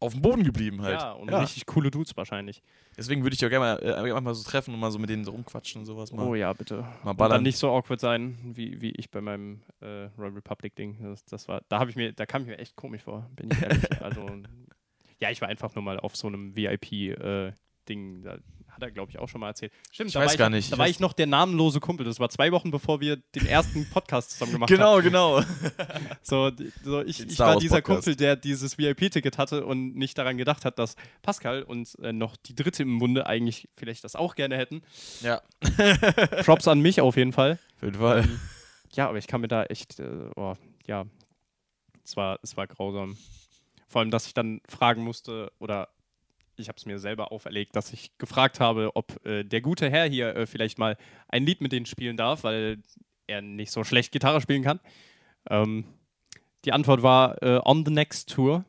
Auf 0.01 0.13
dem 0.13 0.21
Boden 0.21 0.43
geblieben 0.43 0.81
halt. 0.81 0.99
ja, 0.99 1.11
und 1.11 1.29
richtig 1.29 1.65
coole 1.67 1.91
Dudes 1.91 2.17
wahrscheinlich. 2.17 2.61
Deswegen 2.97 3.21
würde 3.23 3.35
ich 3.35 3.39
ja 3.41 3.49
gerne 3.49 3.79
mal, 3.81 4.05
äh, 4.07 4.21
mal 4.21 4.33
so 4.33 4.43
treffen 4.43 4.73
und 4.73 4.79
mal 4.79 4.91
so 4.91 4.97
mit 4.99 5.09
denen 5.09 5.23
so 5.23 5.31
rumquatschen 5.31 5.79
und 5.79 5.85
sowas. 5.85 6.11
Mal, 6.11 6.25
Oh 6.27 6.35
ja, 6.35 6.51
bitte. 6.53 6.77
mal 6.77 6.81
Und 6.81 7.05
dann 7.05 7.15
ballern. 7.17 7.43
nicht 7.43 7.57
so 7.57 7.69
awkward 7.69 7.99
sein, 7.99 8.37
wie, 8.55 8.81
wie 8.81 8.89
ich 8.91 9.11
bei 9.11 9.21
meinem 9.21 9.61
äh, 9.79 10.09
Royal 10.17 10.33
Republic 10.33 10.75
Ding. 10.75 10.97
Das, 11.01 11.23
das 11.25 11.47
war, 11.47 11.61
da 11.69 11.79
habe 11.79 11.89
ich 11.91 11.95
mir, 11.95 12.11
da 12.13 12.25
kam 12.25 12.41
ich 12.41 12.47
mir 12.47 12.57
echt 12.57 12.75
komisch 12.75 13.03
vor, 13.03 13.29
bin 13.35 13.51
ich 13.51 13.61
ehrlich. 13.61 13.83
also 14.01 14.27
ja, 15.19 15.29
ich 15.29 15.39
war 15.39 15.49
einfach 15.49 15.75
nur 15.75 15.83
mal 15.83 15.99
auf 15.99 16.15
so 16.15 16.27
einem 16.27 16.55
VIP 16.55 16.91
äh, 17.19 17.53
hat 18.71 18.81
er, 18.81 18.91
glaube 18.91 19.11
ich, 19.11 19.19
auch 19.19 19.27
schon 19.27 19.41
mal 19.41 19.47
erzählt. 19.49 19.71
Stimmt, 19.91 20.09
Ich 20.09 20.13
da 20.13 20.21
weiß 20.21 20.31
war 20.31 20.37
gar 20.37 20.47
ich, 20.49 20.55
nicht. 20.55 20.71
Da 20.73 20.77
war 20.77 20.87
ich 20.87 20.99
noch 20.99 21.13
der 21.13 21.27
namenlose 21.27 21.79
Kumpel. 21.79 22.05
Das 22.05 22.19
war 22.19 22.29
zwei 22.29 22.51
Wochen 22.51 22.71
bevor 22.71 23.01
wir 23.01 23.17
den 23.17 23.45
ersten 23.45 23.89
Podcast 23.91 24.31
zusammen 24.31 24.53
gemacht 24.53 24.71
haben. 24.71 24.77
Genau, 24.77 25.01
genau. 25.01 25.41
So, 26.23 26.51
so 26.83 27.01
ich, 27.01 27.19
ich 27.19 27.39
war 27.39 27.57
dieser 27.57 27.77
Podcast. 27.77 28.05
Kumpel, 28.05 28.15
der 28.15 28.35
dieses 28.35 28.77
VIP-Ticket 28.77 29.37
hatte 29.37 29.65
und 29.65 29.95
nicht 29.95 30.17
daran 30.17 30.37
gedacht 30.37 30.65
hat, 30.65 30.79
dass 30.79 30.95
Pascal 31.21 31.63
und 31.63 31.97
äh, 31.99 32.13
noch 32.13 32.35
die 32.35 32.55
dritte 32.55 32.83
im 32.83 32.91
Munde 32.93 33.25
eigentlich 33.25 33.69
vielleicht 33.75 34.03
das 34.03 34.15
auch 34.15 34.35
gerne 34.35 34.57
hätten. 34.57 34.81
Ja, 35.21 35.41
Props 36.45 36.67
an 36.67 36.79
mich 36.79 37.01
auf 37.01 37.17
jeden 37.17 37.33
Fall. 37.33 37.59
auf 37.77 37.83
jeden 37.83 37.99
Fall. 37.99 38.27
Ja, 38.93 39.07
aber 39.09 39.17
ich 39.17 39.27
kann 39.27 39.41
mir 39.41 39.47
da 39.47 39.63
echt, 39.63 39.99
äh, 39.99 40.29
oh, 40.35 40.55
ja, 40.85 41.05
es 42.03 42.15
war, 42.15 42.39
es 42.43 42.57
war 42.57 42.67
grausam. 42.67 43.17
Vor 43.87 44.01
allem, 44.01 44.11
dass 44.11 44.27
ich 44.27 44.33
dann 44.33 44.61
fragen 44.69 45.03
musste 45.03 45.51
oder 45.59 45.89
ich 46.61 46.67
habe 46.69 46.77
es 46.77 46.85
mir 46.85 46.99
selber 46.99 47.31
auferlegt, 47.31 47.75
dass 47.75 47.91
ich 47.93 48.17
gefragt 48.17 48.59
habe, 48.59 48.91
ob 48.95 49.25
äh, 49.25 49.43
der 49.43 49.61
gute 49.61 49.89
Herr 49.89 50.05
hier 50.07 50.35
äh, 50.35 50.45
vielleicht 50.47 50.77
mal 50.77 50.97
ein 51.27 51.45
Lied 51.45 51.61
mit 51.61 51.71
denen 51.71 51.85
spielen 51.85 52.17
darf, 52.17 52.43
weil 52.43 52.77
er 53.27 53.41
nicht 53.41 53.71
so 53.71 53.83
schlecht 53.83 54.11
Gitarre 54.11 54.41
spielen 54.41 54.63
kann. 54.63 54.79
Ähm, 55.49 55.85
die 56.65 56.71
Antwort 56.73 57.01
war 57.03 57.41
äh, 57.41 57.59
On 57.65 57.83
the 57.85 57.91
Next 57.91 58.29
Tour. 58.29 58.63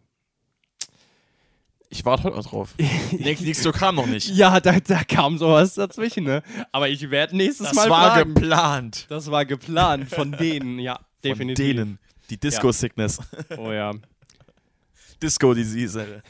Ich 1.90 2.07
warte 2.07 2.24
heute 2.24 2.37
noch 2.37 2.46
drauf. 2.46 2.74
Die 2.78 3.16
nächste, 3.16 3.64
Tour 3.64 3.72
kam 3.74 3.96
noch 3.96 4.07
nicht. 4.07 4.31
Ja, 4.31 4.61
da, 4.61 4.81
da 4.81 5.05
kam 5.05 5.37
sowas 5.37 5.74
dazwischen, 5.74 6.24
ne? 6.24 6.42
Aber 6.72 6.88
ich 6.88 7.11
werde 7.11 7.37
nächstes 7.37 7.66
Das 7.66 7.76
Mal 7.76 7.90
war 7.90 8.12
fragen. 8.14 8.35
geplant. 8.35 9.07
Das 9.11 9.31
war 9.31 9.44
geplant 9.44 10.09
von 10.09 10.33
denen, 10.38 10.78
ja, 10.78 10.98
definitiv. 11.22 11.66
Von 11.66 11.76
denen. 11.76 11.98
Die 12.31 12.38
Disco-Sickness. 12.38 13.20
Oh 13.59 13.70
ja. 13.70 13.92
Disco-Disease, 15.22 16.22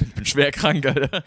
bin, 0.00 0.10
bin 0.10 0.26
schwer 0.26 0.50
krank, 0.50 0.84
Alter. 0.86 1.22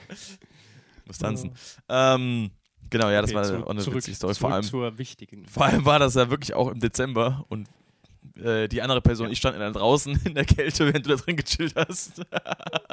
Muss 1.06 1.18
tanzen. 1.18 1.52
Ähm, 1.90 2.52
genau, 2.90 3.10
ja, 3.10 3.22
das 3.22 3.30
Okay, 3.32 3.38
war 3.38 3.44
zurück- 3.46 3.66
auch 3.66 3.70
eine 3.72 3.82
zurück, 3.82 3.98
witzige 3.98 4.16
Story. 4.16 4.34
Vor 4.36 4.52
allem, 4.54 4.64
zur 4.64 4.98
wichtigen. 4.98 5.46
vor 5.48 5.66
allem 5.66 5.86
war 5.86 6.00
das 6.00 6.16
ja 6.16 6.30
wirklich 6.30 6.54
auch 6.54 6.70
im 6.70 6.80
Dezember 6.80 7.46
und 7.50 7.68
äh, 8.38 8.68
die 8.68 8.82
andere 8.82 9.02
Person, 9.02 9.30
ich 9.32 9.38
stand 9.38 9.58
dann 9.60 9.74
draußen 9.74 10.20
in 10.26 10.34
der 10.34 10.46
Kälte, 10.46 10.86
während 10.88 11.06
du 11.06 11.10
da 11.10 11.16
drin 11.18 11.38
gechillt 11.38 11.76
hast. 11.76 12.22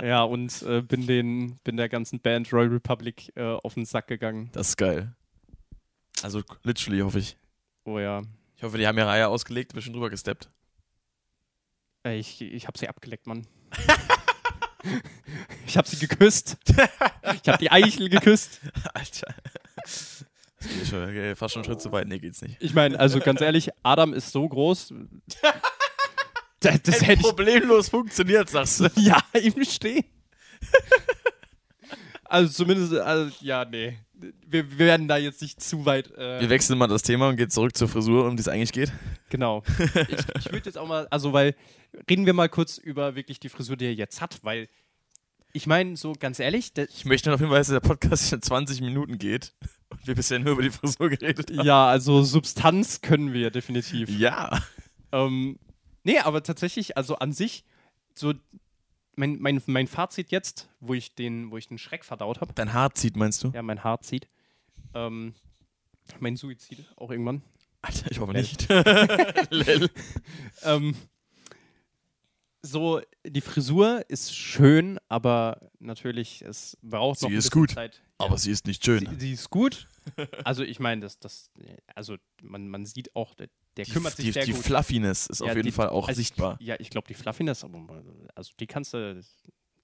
Ja, 0.03 0.23
und 0.23 0.63
äh, 0.63 0.81
bin, 0.81 1.07
den, 1.07 1.59
bin 1.63 1.77
der 1.77 1.91
ganzen 1.91 2.21
Band 2.21 2.51
Royal 2.55 2.69
Republic 2.69 3.31
äh, 3.37 3.43
auf 3.43 3.75
den 3.75 3.85
Sack 3.85 4.07
gegangen. 4.09 4.49
Das 4.53 4.69
ist 4.71 4.77
geil. 4.79 5.15
Also 6.23 6.43
literally 6.63 7.01
hoffe 7.01 7.19
ich. 7.19 7.37
Oh 7.85 7.99
ja. 7.99 8.23
Ich 8.57 8.63
hoffe, 8.63 8.79
die 8.79 8.87
haben 8.87 8.97
ihre 8.97 9.11
Eier 9.11 9.29
ausgelegt, 9.29 9.73
ein 9.73 9.77
bisschen 9.77 9.93
drüber 9.93 10.09
gesteppt. 10.09 10.49
Ich, 12.05 12.41
ich 12.41 12.67
hab 12.67 12.79
sie 12.79 12.89
abgeleckt, 12.89 13.27
Mann. 13.27 13.47
ich 15.67 15.77
hab 15.77 15.87
sie 15.87 15.99
geküsst. 15.99 16.57
Ich 17.43 17.49
hab 17.49 17.59
die 17.59 17.71
Eichel 17.71 18.09
geküsst. 18.09 18.61
Alter. 18.95 19.35
Das 20.61 20.69
geht 20.69 20.87
schon, 20.89 21.03
okay, 21.05 21.35
fast 21.35 21.55
schon 21.55 21.63
einen 21.63 21.73
Schritt 21.73 21.81
zu 21.81 21.91
weit. 21.93 22.07
Nee, 22.07 22.19
geht's 22.19 22.43
nicht. 22.43 22.57
Ich 22.61 22.75
meine, 22.75 22.99
also 22.99 23.19
ganz 23.19 23.41
ehrlich, 23.41 23.71
Adam 23.83 24.13
ist 24.13 24.31
so 24.33 24.49
groß. 24.49 24.95
Das, 26.63 26.83
das 26.83 27.01
Hätte 27.01 27.13
ich 27.15 27.21
problemlos 27.23 27.89
funktioniert, 27.89 28.51
sagst 28.51 28.81
du. 28.81 28.89
ja 28.97 29.19
im 29.33 29.65
Stehen. 29.65 30.05
Also 32.23 32.53
zumindest, 32.53 32.93
also, 32.93 33.35
ja, 33.41 33.65
nee. 33.65 33.99
Wir, 34.47 34.71
wir 34.71 34.79
werden 34.79 35.09
da 35.09 35.17
jetzt 35.17 35.41
nicht 35.43 35.63
zu 35.63 35.87
weit. 35.87 36.11
Äh, 36.17 36.41
Wir 36.41 36.51
wechseln 36.51 36.79
mal 36.79 36.87
das 36.87 37.03
Thema 37.03 37.29
und 37.29 37.37
gehen 37.37 37.51
zurück 37.51 37.77
zur 37.77 37.89
Frisur, 37.89 38.27
um 38.27 38.37
die 38.37 38.41
es 38.41 38.49
eigentlich 38.49 38.73
geht. 38.73 38.93
Genau. 39.31 39.63
Ich, 39.79 40.47
ich 40.47 40.53
würde 40.53 40.67
jetzt 40.67 40.79
auch 40.79 40.87
mal, 40.87 41.07
also 41.11 41.33
weil, 41.33 41.55
reden 42.09 42.27
wir 42.27 42.33
mal 42.33 42.49
kurz 42.49 42.79
über 42.79 43.15
wirklich 43.17 43.41
die 43.41 43.49
Frisur, 43.49 43.77
die 43.77 43.87
er 43.87 43.95
jetzt 43.95 44.21
hat, 44.21 44.41
weil 44.43 44.69
ich 45.53 45.67
meine, 45.67 45.97
so 45.97 46.13
ganz 46.13 46.39
ehrlich, 46.39 46.73
Ich 46.95 47.05
möchte 47.05 47.31
noch 47.31 47.41
hinweisen, 47.41 47.75
dass 47.75 47.83
der 47.83 47.89
Podcast 47.89 48.29
schon 48.31 48.41
20 48.41 48.81
Minuten 48.83 49.19
geht 49.19 49.53
und 49.89 50.07
wir 50.07 50.15
bisher 50.15 50.39
nur 50.39 50.53
über 50.53 50.63
die 50.63 50.71
Frisur 50.71 51.09
geredet 51.09 51.51
haben. 51.51 51.67
ja, 51.67 51.87
also 51.89 52.23
Substanz 52.23 53.01
können 53.01 53.33
wir 53.33 53.51
definitiv. 53.51 54.09
Ja. 54.11 54.63
Ähm, 55.13 55.59
nee, 56.05 56.19
aber 56.21 56.43
tatsächlich, 56.45 56.97
also 56.97 57.17
an 57.17 57.33
sich, 57.33 57.65
so 58.15 58.33
mein, 59.21 59.39
mein, 59.39 59.63
mein 59.67 59.87
Fazit 59.87 60.31
jetzt, 60.31 60.69
wo 60.81 60.95
ich 60.95 61.15
den, 61.15 61.51
wo 61.51 61.59
ich 61.59 61.69
den 61.69 61.79
Schreck 61.79 62.05
verdaut 62.05 62.41
habe, 62.41 62.55
Dein 62.55 62.73
Haar 62.73 62.95
zieht, 62.95 63.17
meinst 63.17 63.45
du? 63.45 63.51
ja, 63.55 63.63
mein 63.63 63.85
Haar 63.85 64.01
zieht, 64.01 64.29
ähm, 64.95 65.35
mein 66.19 66.37
Suizid 66.37 66.87
auch 66.97 67.11
irgendwann. 67.11 67.43
Alter, 67.83 68.11
ich 68.11 68.19
hoffe 68.19 68.33
Lel. 68.33 68.43
nicht. 68.43 68.69
Lel. 69.51 69.91
Ähm, 70.63 70.95
so, 72.63 73.01
die 73.27 73.41
Frisur 73.41 74.05
ist 74.09 74.35
schön, 74.35 74.99
aber 75.09 75.71
natürlich, 75.79 76.43
es 76.43 76.77
braucht 76.83 77.21
Sie 77.21 77.27
noch 77.27 77.33
ein 77.33 77.39
ist 77.39 77.51
gut, 77.51 77.71
Zeit. 77.73 78.03
Aber 78.19 78.37
sie 78.37 78.51
ist 78.51 78.67
nicht 78.67 78.85
schön. 78.85 79.07
Sie, 79.07 79.21
sie 79.21 79.33
ist 79.33 79.51
gut. 79.51 79.87
Also 80.45 80.63
ich 80.63 80.81
meine, 80.81 81.03
das, 81.03 81.19
das, 81.19 81.51
also 81.95 82.17
man, 82.43 82.69
man 82.69 82.85
sieht 82.85 83.15
auch, 83.15 83.35
der, 83.81 83.87
die, 83.87 83.93
kümmert 83.93 84.17
sich 84.17 84.25
die, 84.27 84.33
sehr 84.33 84.45
die 84.45 84.53
gut. 84.53 84.63
Fluffiness 84.63 85.27
ist 85.27 85.41
Ja, 85.41 85.47
auf 85.47 85.57
jeden 85.57 85.67
die- 85.67 85.73
Fall 85.73 85.89
auch 85.89 86.09
also 86.09 86.19
sichtbar. 86.19 86.57
Ich, 86.61 86.67
ja, 86.67 86.77
ich 86.79 86.91
glaube, 86.91 87.09
die 87.09 87.15
Fluffiness, 87.15 87.65
also 88.35 88.53
die 88.61 88.67
kannst 88.67 88.95
du, 88.95 89.21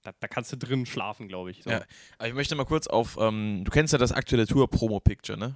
da, 0.03 0.11
da 0.19 0.27
kannst 0.27 0.51
du 0.51 0.57
drin 0.57 0.85
schlafen, 0.85 1.27
glaube 1.27 1.51
ich. 1.51 1.63
So. 1.63 1.69
Ja. 1.69 1.81
Aber 2.17 2.27
ich 2.27 2.33
möchte 2.33 2.55
mal 2.55 2.65
kurz 2.65 2.87
auf, 2.87 3.17
ähm, 3.19 3.63
du 3.65 3.71
kennst 3.71 3.93
ja 3.93 3.99
das 3.99 4.11
aktuelle 4.11 4.47
Tour-Promo-Picture, 4.47 5.37
ne? 5.37 5.55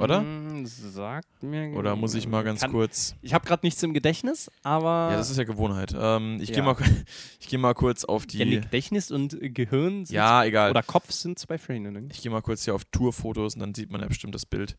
oder? 0.00 0.20
Mm, 0.22 0.66
Sagt 0.66 1.44
mir. 1.44 1.68
Oder 1.76 1.94
muss 1.94 2.14
ich 2.14 2.26
mal 2.26 2.42
ganz 2.42 2.60
Kann- 2.62 2.72
kurz. 2.72 3.14
Ich 3.22 3.32
habe 3.32 3.46
gerade 3.46 3.64
nichts 3.64 3.80
im 3.84 3.94
Gedächtnis, 3.94 4.50
aber 4.64 5.10
Ja, 5.12 5.16
das 5.16 5.30
ist 5.30 5.36
ja 5.36 5.44
Gewohnheit. 5.44 5.94
Ähm, 5.96 6.38
ich 6.40 6.48
Ja. 6.48 6.54
gehe 6.56 6.64
mal, 6.64 6.76
ich 7.38 7.46
geh 7.46 7.56
mal 7.56 7.72
kurz 7.74 8.04
auf 8.04 8.26
die. 8.26 8.38
ja, 8.38 8.44
Gedächtnis 8.46 9.12
und 9.12 9.40
äh, 9.40 9.48
Gehirn 9.48 10.04
sind 10.04 10.16
Ja, 10.16 10.42
egal. 10.44 10.70
oder 10.72 10.82
Kopf 10.82 11.12
sind 11.12 11.38
zwei 11.38 11.56
verschiedene. 11.56 11.92
ne? 12.00 12.08
Ich 12.10 12.20
gehe 12.20 12.32
mal 12.32 12.42
kurz 12.42 12.64
hier 12.64 12.74
auf 12.74 12.84
Tourfotos 12.86 13.54
und 13.54 13.60
dann 13.60 13.74
sieht 13.74 13.92
man 13.92 14.00
ja 14.00 14.08
bestimmt 14.08 14.34
das 14.34 14.44
Bild. 14.44 14.76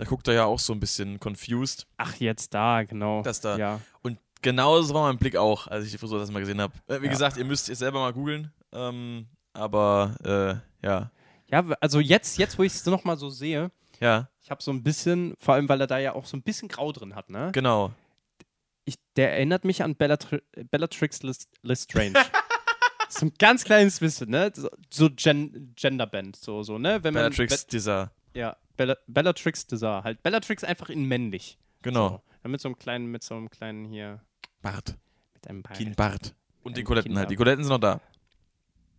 Da 0.00 0.06
guckt 0.06 0.26
er 0.28 0.34
ja 0.34 0.44
auch 0.46 0.58
so 0.58 0.72
ein 0.72 0.80
bisschen 0.80 1.20
confused. 1.20 1.86
Ach, 1.98 2.14
jetzt 2.16 2.54
da, 2.54 2.84
genau. 2.84 3.20
Das 3.22 3.42
da. 3.42 3.58
Ja. 3.58 3.80
Und 4.00 4.18
genauso 4.40 4.94
war 4.94 5.06
mein 5.08 5.18
Blick 5.18 5.36
auch, 5.36 5.66
als 5.66 5.84
ich 5.84 5.90
die 5.92 5.98
Frisur 5.98 6.18
das 6.18 6.30
mal 6.30 6.40
gesehen 6.40 6.58
habe. 6.60 6.72
Äh, 6.86 7.02
wie 7.02 7.04
Ja. 7.06 7.10
gesagt, 7.10 7.36
ihr 7.36 7.44
müsst 7.44 7.68
es 7.68 7.80
selber 7.80 8.00
mal 8.00 8.12
googeln. 8.14 8.50
Ähm, 8.72 9.26
aber 9.52 10.14
äh, 10.82 10.86
ja. 10.86 11.10
Ja, 11.50 11.64
also 11.82 12.00
jetzt, 12.00 12.38
jetzt 12.38 12.58
wo 12.58 12.62
ich 12.62 12.72
es 12.72 12.86
nochmal 12.86 13.18
so 13.18 13.28
sehe, 13.28 13.70
Ja, 14.00 14.30
ich 14.40 14.50
habe 14.50 14.62
so 14.62 14.70
ein 14.70 14.82
bisschen, 14.82 15.34
vor 15.38 15.52
allem 15.54 15.68
weil 15.68 15.80
er 15.82 15.86
da 15.86 15.98
ja 15.98 16.14
auch 16.14 16.24
so 16.24 16.34
ein 16.36 16.42
bisschen 16.42 16.68
Grau 16.68 16.92
drin 16.92 17.14
hat, 17.14 17.28
ne? 17.28 17.50
genau. 17.52 17.92
Ich, 18.86 18.94
der 19.16 19.32
erinnert 19.34 19.64
mich 19.66 19.82
an 19.82 19.94
Bellatri 19.96 20.40
Bellatrix 20.70 21.22
Lis- 21.22 21.46
Lestrange. 21.62 22.14
so 23.10 23.26
ein 23.26 23.32
ganz 23.38 23.64
kleines 23.64 24.00
bisschen, 24.00 24.30
ne? 24.30 24.50
So, 24.54 24.70
so 24.88 25.10
Gen 25.14 25.74
Genderband, 25.76 26.36
so, 26.36 26.62
so, 26.62 26.78
ne? 26.78 27.04
Wenn 27.04 27.12
man, 27.12 27.24
Bellatrix, 27.24 27.66
dieser. 27.66 28.12
Ja, 28.34 28.56
Bella 28.80 28.96
Bellatrix 29.06 29.66
dieser, 29.66 30.04
halt. 30.04 30.22
Bellatrix 30.22 30.64
einfach 30.64 30.88
in 30.88 31.04
männlich. 31.04 31.58
Genau. 31.82 32.22
So. 32.42 32.48
Mit 32.48 32.62
so 32.62 32.68
einem 32.68 32.78
kleinen, 32.78 33.10
mit 33.10 33.22
so 33.22 33.34
einem 33.34 33.50
kleinen 33.50 33.84
hier, 33.84 34.22
Bart. 34.62 34.96
mit 35.34 35.48
einem 35.48 35.62
Bart. 35.62 35.76
Keen 35.76 35.94
Bart. 35.94 36.34
Und 36.62 36.78
die 36.78 36.80
Ein 36.80 36.86
Koteletten 36.86 37.18
halt. 37.18 37.30
Die 37.30 37.36
Koteletten 37.36 37.62
sind 37.62 37.72
noch 37.72 37.78
da. 37.78 38.00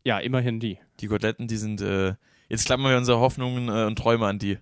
Ja, 0.04 0.20
immerhin 0.20 0.60
die. 0.60 0.78
Die 1.00 1.08
Koteletten, 1.08 1.48
die 1.48 1.58
sind. 1.58 1.82
Äh, 1.82 2.13
jetzt 2.48 2.65
klammern 2.65 2.91
wir 2.91 2.98
unsere 3.00 3.20
Hoffnungen 3.20 3.70
äh, 3.70 3.88
und 3.88 3.96
Träume 3.96 4.28
an 4.28 4.38
die. 4.38 4.60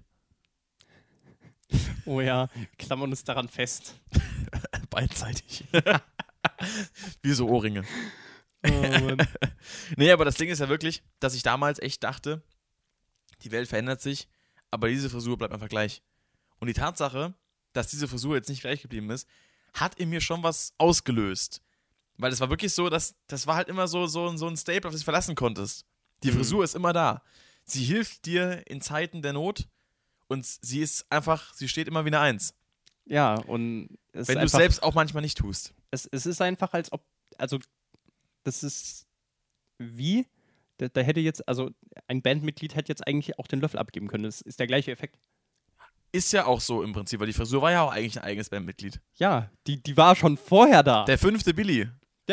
Oh 2.06 2.22
ja, 2.22 2.48
klammern 2.78 3.10
uns 3.10 3.26
daran 3.26 3.50
fest. 3.50 4.00
Beidseitig. 4.90 5.66
Wie 7.22 7.34
so 7.34 7.50
Ohrringe. 7.50 7.84
Oh. 8.66 8.72
Nee, 9.98 10.12
aber 10.12 10.24
das 10.24 10.36
Ding 10.36 10.48
ist 10.48 10.60
ja 10.60 10.70
wirklich, 10.70 11.04
dass 11.20 11.36
ich 11.36 11.44
damals 11.44 11.80
echt 11.80 12.04
dachte, 12.04 12.42
die 13.44 13.52
Welt 13.52 13.68
verändert 13.68 14.02
sich, 14.02 14.30
aber 14.72 14.90
diese 14.90 15.10
Frisur 15.10 15.38
bleibt 15.38 15.54
einfach 15.54 15.70
gleich. 15.70 16.02
Und 16.60 16.68
die 16.68 16.74
Tatsache, 16.74 17.34
dass 17.74 17.88
diese 17.88 18.08
Frisur 18.08 18.36
jetzt 18.36 18.50
nicht 18.50 18.62
gleich 18.62 18.82
geblieben 18.82 19.10
ist, 19.10 19.28
hat 19.74 19.96
in 19.96 20.10
mir 20.10 20.22
schon 20.22 20.44
was 20.44 20.74
ausgelöst. 20.78 21.62
Weil 22.18 22.34
es 22.34 22.40
war 22.40 22.50
wirklich 22.50 22.74
so, 22.74 22.90
dass 22.90 23.16
das 23.28 23.48
war 23.48 23.56
halt 23.56 23.70
immer 23.70 23.88
so, 23.88 24.08
so, 24.08 24.36
so 24.36 24.48
ein 24.48 24.58
Staple, 24.58 24.88
auf 24.88 24.94
das 24.94 25.02
du 25.02 25.06
verlassen 25.06 25.36
konntest. 25.36 25.86
Die 26.24 26.32
Mhm. 26.32 26.36
Frisur 26.38 26.64
ist 26.64 26.76
immer 26.76 26.92
da. 26.92 27.22
Sie 27.64 27.84
hilft 27.86 28.26
dir 28.26 28.64
in 28.68 28.82
Zeiten 28.82 29.22
der 29.22 29.32
Not 29.34 29.68
und 30.28 30.46
sie 30.46 30.82
ist 30.82 31.06
einfach, 31.12 31.54
sie 31.54 31.70
steht 31.70 31.88
immer 31.88 32.04
wie 32.04 32.10
eine 32.10 32.20
Eins. 32.20 32.54
ja, 33.06 33.36
und 33.36 33.98
es 34.12 34.28
Wenn 34.28 34.40
du 34.40 34.46
es 34.46 34.52
selbst 34.52 34.84
auch 34.84 34.96
manchmal 34.96 35.22
nicht 35.22 35.38
tust. 35.38 35.74
es, 35.92 36.06
es 36.12 36.26
ist 36.26 36.42
einfach, 36.42 36.74
als 36.74 36.92
ob, 36.92 37.04
also, 37.38 37.60
das 38.44 38.64
ist 38.64 39.08
wie, 39.78 40.26
da, 40.80 40.88
da 40.88 41.02
hätte 41.02 41.20
jetzt, 41.20 41.48
also, 41.48 41.70
ein 42.08 42.22
Bandmitglied 42.22 42.76
hätte 42.76 42.90
jetzt 42.90 43.06
eigentlich 43.08 43.38
auch 43.38 43.48
den 43.48 43.60
Löffel 43.60 43.80
abgeben 43.80 44.08
können. 44.08 44.24
Das 44.24 44.42
ist 44.42 44.60
der 44.60 44.68
gleiche 44.68 44.92
Effekt. 44.92 45.20
Ist 46.12 46.34
ja 46.34 46.46
auch 46.46 46.60
so 46.60 46.82
im 46.82 46.94
Prinzip, 46.94 47.20
weil 47.20 47.28
die 47.28 47.34
Frisur 47.34 47.62
war 47.62 47.72
ja 47.72 47.84
auch 47.84 47.92
eigentlich 47.92 48.18
ein 48.18 48.24
eigenes 48.24 48.50
Bandmitglied. 48.50 49.00
Ja, 49.16 49.52
die, 49.68 49.84
die 49.84 49.96
war 49.96 50.16
schon 50.16 50.38
vorher 50.38 50.82
da. 50.82 51.06
Der 51.06 51.20
fünfte 51.20 51.54
Billy. 51.54 51.88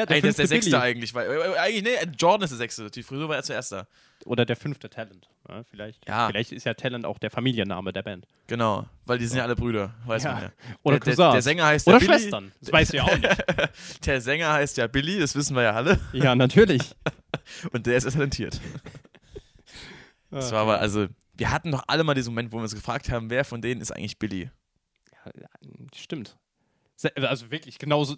Der, 0.04 0.16
Eigentlich, 0.16 0.22
das 0.22 0.30
ist 0.30 0.38
der 0.38 0.46
sechste 0.48 0.70
Billy. 0.72 0.82
eigentlich. 0.82 1.14
Weil, 1.14 1.30
äh, 1.30 1.56
eigentlich, 1.58 1.82
nee, 1.82 2.10
Jordan 2.18 2.42
ist 2.44 2.50
der 2.50 2.58
sechste. 2.58 2.90
Die 2.90 3.02
Frisur 3.02 3.28
war 3.28 3.36
ja 3.36 3.42
zuerst 3.42 3.72
da. 3.72 3.86
Oder 4.24 4.44
der 4.44 4.56
fünfte 4.56 4.88
Talent. 4.90 5.28
Ja, 5.48 5.62
vielleicht, 5.64 6.08
Ja. 6.08 6.28
vielleicht 6.28 6.52
ist 6.52 6.64
ja 6.64 6.74
Talent 6.74 7.04
auch 7.04 7.18
der 7.18 7.30
Familienname 7.30 7.92
der 7.92 8.02
Band. 8.02 8.26
Genau. 8.46 8.86
Weil 9.04 9.18
die 9.18 9.26
sind 9.26 9.38
ja 9.38 9.44
alle 9.44 9.56
Brüder. 9.56 9.94
Weiß 10.06 10.24
Ja. 10.24 10.32
man 10.32 10.42
ja. 10.44 10.52
Oder 10.82 10.98
der, 10.98 11.04
der, 11.04 11.14
Cousins. 11.16 11.32
der 11.32 11.42
Sänger 11.42 11.66
heißt 11.66 11.86
Oder 11.86 11.96
ja 11.96 12.00
Billy. 12.06 12.12
Schwestern. 12.20 12.52
Das 12.60 12.72
weißt 12.72 12.92
du 12.92 12.96
ja 12.98 13.02
auch 13.04 13.16
nicht. 13.18 13.44
Der 14.06 14.20
Sänger 14.20 14.52
heißt 14.52 14.76
ja 14.76 14.86
Billy, 14.86 15.18
das 15.18 15.34
wissen 15.34 15.54
wir 15.56 15.62
ja 15.62 15.72
alle. 15.72 15.98
ja, 16.12 16.34
natürlich. 16.34 16.82
Und 17.72 17.86
der 17.86 17.96
ist 17.96 18.04
ja 18.04 18.10
talentiert. 18.10 18.60
Das 20.30 20.52
war 20.52 20.62
aber, 20.62 20.80
also, 20.80 21.06
wir 21.34 21.50
hatten 21.50 21.70
doch 21.72 21.84
alle 21.86 22.04
mal 22.04 22.14
diesen 22.14 22.32
Moment, 22.34 22.52
wo 22.52 22.56
wir 22.58 22.62
uns 22.62 22.74
gefragt 22.74 23.10
haben, 23.10 23.30
wer 23.30 23.44
von 23.44 23.62
denen 23.62 23.80
ist 23.80 23.92
eigentlich 23.92 24.18
Billy? 24.18 24.50
Ja, 25.24 25.32
Stimmt. 25.94 26.36
Also 27.14 27.50
wirklich, 27.50 27.78
genauso, 27.78 28.16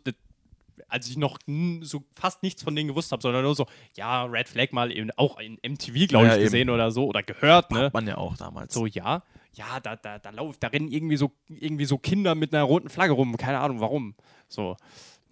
als 0.88 1.08
ich 1.08 1.16
noch 1.16 1.38
so 1.80 2.04
fast 2.14 2.42
nichts 2.42 2.62
von 2.62 2.74
denen 2.76 2.88
gewusst 2.88 3.10
habe, 3.12 3.22
sondern 3.22 3.42
nur 3.42 3.54
so, 3.54 3.66
ja, 3.96 4.24
Red 4.24 4.48
Flag 4.48 4.72
mal 4.72 4.92
eben 4.92 5.10
auch 5.16 5.38
in 5.38 5.58
MTV, 5.66 6.06
glaube 6.08 6.26
ich, 6.26 6.32
Ja, 6.32 6.34
eben. 6.36 6.44
gesehen 6.44 6.70
oder 6.70 6.90
so 6.90 7.06
oder 7.06 7.22
gehört, 7.22 7.70
ne? 7.72 7.84
Hat 7.86 7.94
man 7.94 8.06
ja 8.06 8.18
auch 8.18 8.36
damals. 8.36 8.72
So, 8.74 8.86
ja, 8.86 9.22
ja, 9.54 9.80
da, 9.82 9.96
da, 9.96 10.18
da 10.18 10.30
läuft, 10.30 10.62
da 10.62 10.68
rennen 10.68 10.88
irgendwie 10.88 11.16
so, 11.16 11.32
irgendwie 11.48 11.84
so 11.84 11.98
Kinder 11.98 12.34
mit 12.34 12.54
einer 12.54 12.62
roten 12.64 12.88
Flagge 12.88 13.12
rum, 13.12 13.36
keine 13.36 13.58
Ahnung 13.58 13.80
warum. 13.80 14.14
So. 14.48 14.76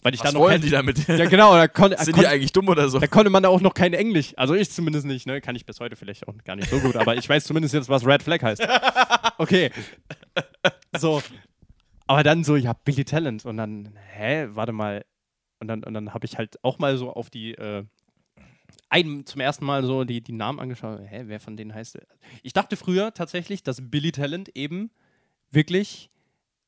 Weil 0.02 0.14
ich 0.14 0.20
Was 0.20 0.30
da 0.30 0.32
noch 0.34 0.40
wollen 0.44 0.52
kein, 0.52 0.60
die 0.62 0.70
damit? 0.70 1.08
Ja, 1.08 1.24
genau, 1.28 1.54
da, 1.54 1.66
kon, 1.68 1.92
Sind 1.98 2.12
kon, 2.12 2.20
die 2.20 2.26
eigentlich 2.26 2.52
dumm 2.52 2.68
oder 2.68 2.88
so? 2.88 2.98
da 2.98 3.06
konnte 3.06 3.30
man 3.30 3.42
da 3.42 3.48
auch 3.48 3.60
noch 3.60 3.74
kein 3.74 3.92
Englisch. 3.92 4.34
Also 4.36 4.54
ich 4.54 4.70
zumindest 4.70 5.06
nicht, 5.06 5.26
ne? 5.26 5.40
Kann 5.40 5.56
ich 5.56 5.66
bis 5.66 5.80
heute 5.80 5.96
vielleicht 5.96 6.28
auch 6.28 6.34
gar 6.44 6.54
nicht 6.54 6.68
so 6.70 6.78
gut, 6.80 6.96
aber 6.96 7.16
ich 7.16 7.28
weiß 7.28 7.44
zumindest 7.44 7.74
jetzt, 7.74 7.88
was 7.88 8.06
Red 8.06 8.22
Flag 8.22 8.42
heißt. 8.42 8.62
Okay. 9.38 9.70
So. 10.98 11.22
Aber 12.06 12.22
dann 12.22 12.44
so, 12.44 12.56
ja, 12.56 12.72
Billy 12.72 13.04
Talent. 13.04 13.44
Und 13.44 13.56
dann, 13.56 13.98
hä, 14.14 14.46
warte 14.50 14.72
mal. 14.72 15.04
Und 15.58 15.68
dann, 15.68 15.84
und 15.84 15.94
dann 15.94 16.12
habe 16.14 16.26
ich 16.26 16.36
halt 16.38 16.62
auch 16.64 16.78
mal 16.78 16.96
so 16.98 17.12
auf 17.12 17.30
die, 17.30 17.54
äh, 17.54 17.84
ein, 18.88 19.24
zum 19.26 19.40
ersten 19.40 19.64
Mal 19.64 19.84
so 19.84 20.04
die, 20.04 20.20
die 20.20 20.32
Namen 20.32 20.60
angeschaut. 20.60 21.00
Hä, 21.04 21.24
wer 21.26 21.40
von 21.40 21.56
denen 21.56 21.74
heißt? 21.74 21.98
Ich 22.42 22.52
dachte 22.52 22.76
früher 22.76 23.12
tatsächlich, 23.14 23.62
dass 23.62 23.78
Billy 23.90 24.12
Talent 24.12 24.50
eben 24.54 24.90
wirklich 25.50 26.10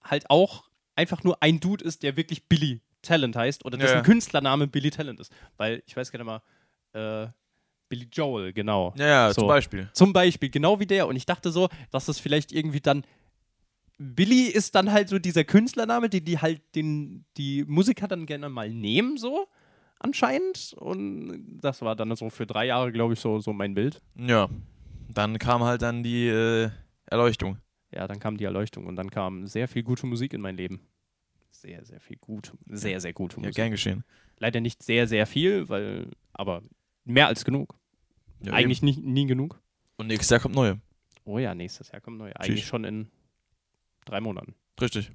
halt 0.03 0.31
auch 0.31 0.65
einfach 0.97 1.23
nur 1.23 1.43
ein 1.43 1.61
Dude 1.61 1.85
ist, 1.85 2.03
der 2.03 2.17
wirklich 2.17 2.47
Billy 2.47 2.81
Talent 3.03 3.37
heißt 3.37 3.65
oder 3.65 3.79
dessen 3.79 3.97
Ja. 3.97 4.03
Künstlername 4.03 4.67
Billy 4.67 4.91
Talent 4.91 5.21
ist. 5.21 5.33
Weil 5.57 5.83
ich 5.87 5.97
weiß 5.97 6.11
gerne 6.11 6.25
mal, 6.25 6.43
äh, 6.93 7.29
Billy 7.89 8.09
Joel, 8.13 8.53
genau. 8.53 8.93
Ja, 8.97 9.07
ja, 9.07 9.29
So. 9.33 9.43
zum 9.43 9.49
Beispiel. 9.49 9.89
Zum 9.93 10.13
Beispiel, 10.13 10.51
genau 10.51 10.81
wie 10.81 10.87
der. 10.87 11.07
Und 11.07 11.17
ich 11.17 11.25
dachte 11.27 11.51
so, 11.51 11.69
dass 11.91 12.07
das 12.07 12.19
vielleicht 12.19 12.53
irgendwie 12.53 12.81
dann 12.81 13.05
Billy 13.99 14.47
ist 14.47 14.75
dann 14.75 14.93
halt 14.93 15.09
so 15.09 15.19
dieser 15.19 15.45
Künstlername, 15.45 16.09
den 16.09 16.25
die 16.25 16.39
halt 16.39 16.63
den, 16.75 17.25
die 17.37 17.65
Musiker 17.65 18.07
dann 18.09 18.27
gerne 18.27 18.49
mal 18.49 18.71
nehmen, 18.71 19.17
so 19.17 19.47
anscheinend. 19.99 20.75
Und 20.79 21.59
das 21.61 21.83
war 21.83 21.97
dann 21.97 22.15
so 22.17 22.31
für 22.31 22.47
drei 22.47 22.67
Jahre, 22.67 22.93
glaube 22.93 23.15
ich, 23.15 23.21
so, 23.21 23.41
so 23.41 23.53
mein 23.53 23.75
Bild. 23.75 24.01
Ja. 24.17 24.49
Dann 25.13 25.39
kam 25.39 25.63
halt 25.65 25.83
dann 25.83 26.03
die 26.03 26.29
äh, 26.29 26.71
Erleuchtung. 27.07 27.59
Ja, 27.93 28.07
dann 28.07 28.21
kam 28.21 28.37
die 28.37 28.45
Erleuchtung 28.45 28.87
und 28.87 28.97
dann 28.97 29.11
kam 29.11 29.47
sehr 29.47 29.67
viel 29.67 29.83
gute 29.83 30.07
Musik 30.07 30.33
in 30.35 30.41
mein 30.41 30.57
Leben. 30.57 30.81
Sehr, 31.51 31.85
sehr 31.85 31.99
viel 32.01 32.19
gut. 32.19 32.53
Sehr, 32.67 33.01
sehr 33.01 33.13
gute 33.15 33.37
Ja, 33.37 33.41
Musik. 33.41 33.55
gern 33.57 33.71
geschehen. 33.71 34.05
Leider 34.39 34.61
nicht 34.61 34.83
sehr, 34.83 35.09
sehr 35.09 35.27
viel, 35.27 35.69
weil, 35.69 36.09
aber 36.33 36.63
mehr 37.05 37.27
als 37.27 37.45
genug. 37.45 37.75
Ja, 38.45 38.53
Eigentlich 38.53 38.83
nicht, 38.83 39.03
nie 39.03 39.27
genug. 39.27 39.59
Und 39.97 40.07
nächstes 40.07 40.31
Jahr 40.31 40.39
kommt 40.41 40.55
neue. 40.55 40.79
Oh 41.25 41.39
ja, 41.39 41.55
nächstes 41.55 41.91
Jahr 41.91 42.01
kommt 42.01 42.19
neu. 42.19 42.31
Eigentlich 42.35 42.61
Sheesh. 42.61 42.69
schon 42.69 42.85
in 42.85 43.09
drei 44.09 44.21
Monaten. 44.21 44.55
Richtig. 44.81 45.11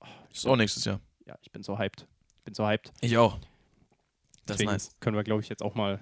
Oh, 0.00 0.06
Ist 0.32 0.42
bin, 0.44 0.52
auch 0.52 0.56
nächstes 0.56 0.84
Jahr. 0.84 1.00
ja, 1.26 1.36
ich 1.42 1.50
bin 1.52 1.62
so 1.62 1.78
hyped. 1.78 2.06
Ich 2.38 2.44
bin 2.44 2.54
so 2.54 2.66
hyped. 2.66 2.92
Ich 3.00 3.16
auch. 3.18 3.38
Das 3.38 4.54
ist 4.54 4.60
Deswegen 4.60 4.70
nice. 4.70 4.90
können 5.00 5.16
wir, 5.16 5.24
glaube 5.24 5.42
ich, 5.42 5.48
jetzt 5.48 5.62
auch 5.62 5.74
mal. 5.74 6.00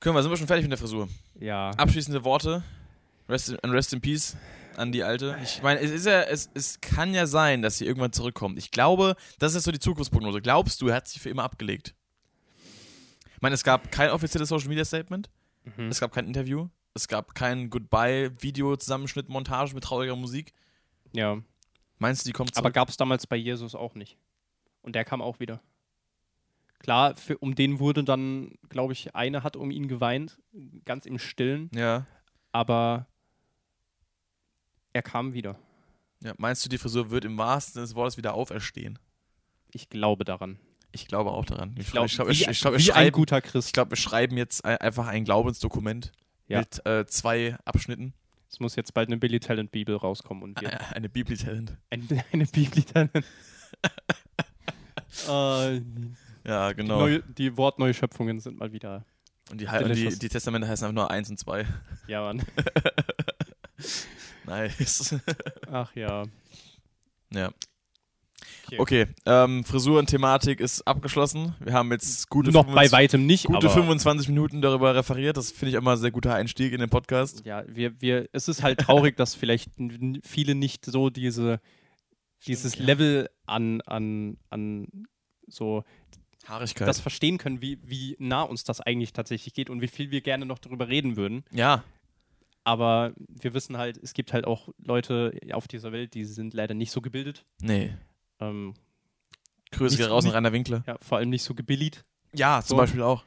Können 0.00 0.14
wir, 0.14 0.22
sind 0.22 0.30
wir 0.30 0.36
schon 0.36 0.46
fertig 0.46 0.64
mit 0.64 0.72
der 0.72 0.78
Frisur? 0.78 1.08
Ja. 1.40 1.70
Abschließende 1.70 2.24
Worte. 2.24 2.62
Rest 3.28 3.48
in, 3.50 3.70
rest 3.70 3.92
in 3.94 4.00
peace 4.02 4.36
an 4.76 4.92
die 4.92 5.02
alte. 5.02 5.38
Ich 5.42 5.62
meine, 5.62 5.80
es 5.80 5.90
ist 5.90 6.04
ja, 6.04 6.20
es, 6.22 6.50
es 6.52 6.80
kann 6.82 7.14
ja 7.14 7.26
sein, 7.26 7.62
dass 7.62 7.78
sie 7.78 7.86
irgendwann 7.86 8.12
zurückkommt. 8.12 8.58
Ich 8.58 8.70
glaube, 8.70 9.16
das 9.38 9.54
ist 9.54 9.64
so 9.64 9.72
die 9.72 9.78
Zukunftsprognose. 9.78 10.42
Glaubst 10.42 10.82
du, 10.82 10.88
er 10.88 10.96
hat 10.96 11.08
sich 11.08 11.22
für 11.22 11.30
immer 11.30 11.44
abgelegt? 11.44 11.94
Ich 13.34 13.40
meine, 13.40 13.54
es 13.54 13.64
gab 13.64 13.90
kein 13.92 14.10
offizielles 14.10 14.48
Social 14.50 14.68
Media 14.68 14.84
Statement, 14.84 15.30
Mhm. 15.64 15.88
es 15.88 16.00
gab 16.00 16.12
kein 16.12 16.26
Interview, 16.26 16.68
es 16.92 17.08
gab 17.08 17.34
kein 17.34 17.70
Goodbye-Video-Zusammenschnitt, 17.70 19.28
Montage 19.30 19.74
mit 19.74 19.84
trauriger 19.84 20.16
Musik. 20.16 20.52
Ja. 21.12 21.38
Meinst 21.98 22.22
du, 22.24 22.28
die 22.28 22.32
kommt 22.32 22.54
zurück? 22.54 22.64
Aber 22.66 22.72
gab 22.72 22.88
es 22.88 22.96
damals 22.96 23.26
bei 23.26 23.36
Jesus 23.36 23.74
auch 23.74 23.94
nicht. 23.94 24.16
Und 24.82 24.94
der 24.94 25.04
kam 25.04 25.22
auch 25.22 25.40
wieder. 25.40 25.60
Klar, 26.80 27.16
für, 27.16 27.38
um 27.38 27.54
den 27.54 27.78
wurde 27.78 28.04
dann, 28.04 28.52
glaube 28.68 28.92
ich, 28.92 29.14
eine 29.14 29.42
hat 29.42 29.56
um 29.56 29.70
ihn 29.70 29.88
geweint, 29.88 30.38
ganz 30.84 31.06
im 31.06 31.18
Stillen, 31.18 31.70
ja. 31.74 32.06
aber 32.52 33.06
er 34.92 35.02
kam 35.02 35.32
wieder. 35.32 35.56
ja. 36.22 36.34
Meinst 36.36 36.64
du, 36.64 36.68
die 36.68 36.78
Frisur 36.78 37.10
wird 37.10 37.24
im 37.24 37.38
wahrsten 37.38 37.74
Sinne 37.74 37.86
des 37.86 37.94
Wortes 37.94 38.16
wieder 38.16 38.34
auferstehen? 38.34 38.98
Ich 39.72 39.88
glaube 39.88 40.24
daran. 40.24 40.58
Ich 40.92 41.08
glaube 41.08 41.30
auch 41.32 41.44
daran. 41.44 41.74
Ich 41.78 41.90
glaube, 41.90 42.06
ich 42.06 42.14
glaube, 42.14 42.30
wie, 42.30 42.34
ich, 42.34 42.46
ich 42.48 42.62
wie 42.64 42.68
ein 42.68 42.80
schreiben, 42.80 43.12
guter 43.12 43.38
ich 43.38 43.44
Christ. 43.44 43.72
glaube, 43.72 43.92
wir 43.92 43.96
schreiben 43.96 44.36
jetzt 44.36 44.64
ein- 44.64 44.76
einfach 44.78 45.08
ein 45.08 45.24
Glaubensdokument 45.24 46.12
Ja. 46.46 46.60
mit 46.60 46.84
äh, 46.86 47.06
zwei 47.06 47.56
Abschnitten. 47.64 48.12
Es 48.54 48.60
muss 48.60 48.76
jetzt 48.76 48.94
bald 48.94 49.08
eine 49.08 49.16
Billy 49.16 49.40
Talent 49.40 49.72
Bibel 49.72 49.96
rauskommen 49.96 50.44
und 50.44 50.60
wir 50.60 50.80
Eine 50.94 51.08
Bibeltalent. 51.08 51.76
eine, 51.90 52.24
eine 52.32 52.46
Bibel 52.46 52.84
Talent. 52.84 53.10
äh, 55.28 55.80
Ja, 56.46 56.68
die, 56.68 56.76
genau. 56.76 57.00
neue, 57.00 57.20
die 57.20 57.56
Wortneuschöpfungen 57.56 58.38
sind 58.38 58.60
mal 58.60 58.72
wieder. 58.72 59.04
und 59.50 59.60
die, 59.60 59.66
und 59.66 59.88
die, 59.92 60.18
die 60.20 60.28
Testamente 60.28 60.68
heißen 60.68 60.86
einfach 60.86 60.94
nur 60.94 61.10
1 61.10 61.30
und 61.30 61.38
2. 61.40 61.66
Ja, 62.06 62.20
Mann. 62.20 62.42
Nice. 64.46 65.16
Ach 65.68 65.92
ja. 65.96 66.22
ja. 67.32 67.50
Okay. 68.66 68.78
Okay, 68.78 69.06
ähm, 69.26 69.64
Frisuren-Thematik 69.64 70.60
ist 70.60 70.82
abgeschlossen. 70.82 71.54
Wir 71.60 71.74
haben 71.74 71.92
jetzt 71.92 72.28
gute, 72.30 72.50
Noch 72.50 72.64
bei 72.64 72.88
25 72.88 72.92
weitem 72.92 73.26
nicht, 73.26 73.46
gute 73.46 73.66
aber 73.66 73.70
25 73.70 74.28
Minuten 74.28 74.62
darüber 74.62 74.94
referiert. 74.94 75.36
Das 75.36 75.52
finde 75.52 75.70
ich 75.70 75.74
immer 75.74 75.92
ein 75.92 75.98
sehr 75.98 76.10
guter 76.10 76.34
Einstieg 76.34 76.72
in 76.72 76.80
den 76.80 76.90
Podcast. 76.90 77.44
ja, 77.44 77.64
wir, 77.68 78.00
wir, 78.00 78.28
es 78.32 78.48
ist 78.48 78.62
halt 78.62 78.80
traurig, 78.80 79.16
dass 79.16 79.34
vielleicht 79.34 79.70
viele 80.22 80.54
nicht 80.54 80.86
so 80.86 81.10
diese, 81.10 81.60
dieses 82.46 82.76
ja. 82.76 82.84
Level 82.84 83.28
an, 83.46 83.80
an, 83.82 84.38
an 84.50 84.88
so 85.46 85.84
Haarigkeit. 86.46 86.88
das 86.88 87.00
verstehen 87.00 87.38
können, 87.38 87.60
wie, 87.60 87.78
wie 87.82 88.16
nah 88.18 88.42
uns 88.42 88.64
das 88.64 88.80
eigentlich 88.80 89.12
tatsächlich 89.12 89.54
geht 89.54 89.70
und 89.70 89.80
wie 89.80 89.88
viel 89.88 90.10
wir 90.10 90.20
gerne 90.20 90.46
noch 90.46 90.58
darüber 90.58 90.88
reden 90.88 91.16
würden. 91.16 91.44
ja, 91.52 91.84
Aber 92.64 93.12
wir 93.16 93.54
wissen 93.54 93.76
halt, 93.76 93.98
es 94.02 94.14
gibt 94.14 94.32
halt 94.32 94.46
auch 94.46 94.68
Leute 94.78 95.38
auf 95.52 95.68
dieser 95.68 95.92
Welt, 95.92 96.14
die 96.14 96.24
sind 96.24 96.54
leider 96.54 96.74
nicht 96.74 96.90
so 96.90 97.00
gebildet. 97.00 97.44
nee. 97.60 97.92
Ähm, 98.40 98.74
Grüße 99.70 99.96
Nicht- 99.96 100.08
raus 100.10 100.24
nicht- 100.24 100.34
Rainer 100.34 100.52
Winkler. 100.52 100.84
ja, 100.86 100.96
vor 101.00 101.18
allem 101.18 101.30
nicht 101.30 101.42
so 101.42 101.54
gebilligt. 101.54 102.04
Ja, 102.34 102.60
zum 102.62 102.76
So. 102.76 102.76
Beispiel 102.76 103.02
auch. 103.02 103.24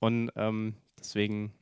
Und 0.00 0.30
ähm, 0.36 0.74
deswegen 0.98 1.52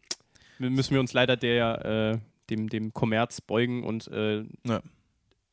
müssen 0.58 0.92
wir 0.92 1.00
uns 1.00 1.12
leider 1.14 1.36
der, 1.36 1.84
äh, 2.14 2.18
dem, 2.50 2.68
dem 2.68 2.92
Kommerz 2.92 3.40
beugen 3.40 3.82
und 3.84 4.08
äh, 4.08 4.44
Ja. 4.64 4.82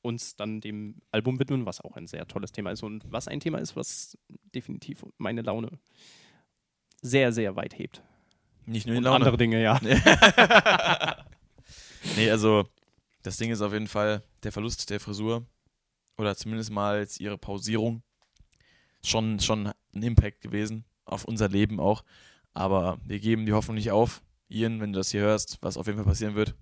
uns 0.02 0.36
dann 0.36 0.60
dem 0.62 0.96
Album 1.12 1.40
widmen, 1.40 1.66
was 1.66 1.80
auch 1.82 1.96
ein 1.96 2.08
sehr 2.08 2.28
tolles 2.28 2.52
Thema 2.52 2.72
ist 2.72 2.84
und 2.84 3.04
was 3.10 3.28
ein 3.30 3.40
Thema 3.40 3.60
ist, 3.60 3.76
was 3.78 4.18
definitiv 4.54 5.06
meine 5.18 5.42
Laune 5.42 5.80
sehr, 7.02 7.32
sehr 7.32 7.56
weit 7.56 7.78
hebt. 7.78 8.02
Nicht 8.66 8.86
nur 8.86 8.94
die 8.96 8.98
Und 8.98 9.04
Laune. 9.06 9.16
andere 9.18 9.38
Dinge, 9.38 9.62
ja. 9.62 9.80
Nee, 12.18 12.30
also 12.30 12.68
das 13.24 13.38
Ding 13.38 13.50
ist 13.52 13.62
auf 13.62 13.72
jeden 13.74 13.88
Fall 13.88 14.24
der 14.44 14.52
Verlust 14.52 14.90
der 14.90 15.00
Frisur 15.00 15.46
oder 16.18 16.36
zumindest 16.36 16.72
mal 16.72 17.06
ihre 17.20 17.38
Pausierung 17.38 18.02
schon, 19.04 19.40
schon 19.40 19.68
ein 19.94 20.04
Impact 20.04 20.42
gewesen 20.42 20.86
auf 21.06 21.26
unser 21.26 21.50
Leben 21.50 21.80
auch. 21.80 22.04
Aber 22.54 23.00
wir 23.06 23.20
geben 23.20 23.46
die 23.46 23.54
Hoffnung 23.54 23.76
nicht 23.76 23.92
auf. 23.92 24.22
Ian, 24.50 24.82
wenn 24.82 24.94
du 24.94 25.00
das 25.00 25.12
hier 25.12 25.22
hörst, 25.22 25.58
was 25.62 25.78
auf 25.78 25.88
jeden 25.88 25.98
Fall 25.98 26.06
passieren 26.06 26.36
wird, 26.36 26.56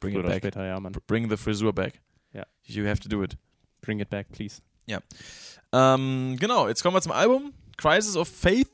bring 0.00 0.14
Früher 0.14 0.24
it 0.24 0.30
back. 0.30 0.42
später, 0.42 0.66
ja, 0.66 0.78
Mann. 0.78 0.92
Bring 1.06 1.30
the 1.30 1.36
Frisur 1.36 1.72
back. 1.72 2.00
Ja. 2.32 2.46
You 2.64 2.86
have 2.86 3.00
to 3.00 3.08
do 3.08 3.22
it. 3.22 3.36
Bring 3.80 4.00
it 4.00 4.10
back, 4.10 4.30
please. 4.30 4.60
Ähm, 5.72 6.36
genau, 6.38 6.68
jetzt 6.68 6.82
kommen 6.82 6.96
wir 6.96 7.00
zum 7.00 7.12
Album. 7.12 7.54
Crisis 7.78 8.16
of 8.16 8.28
Faith. 8.28 8.68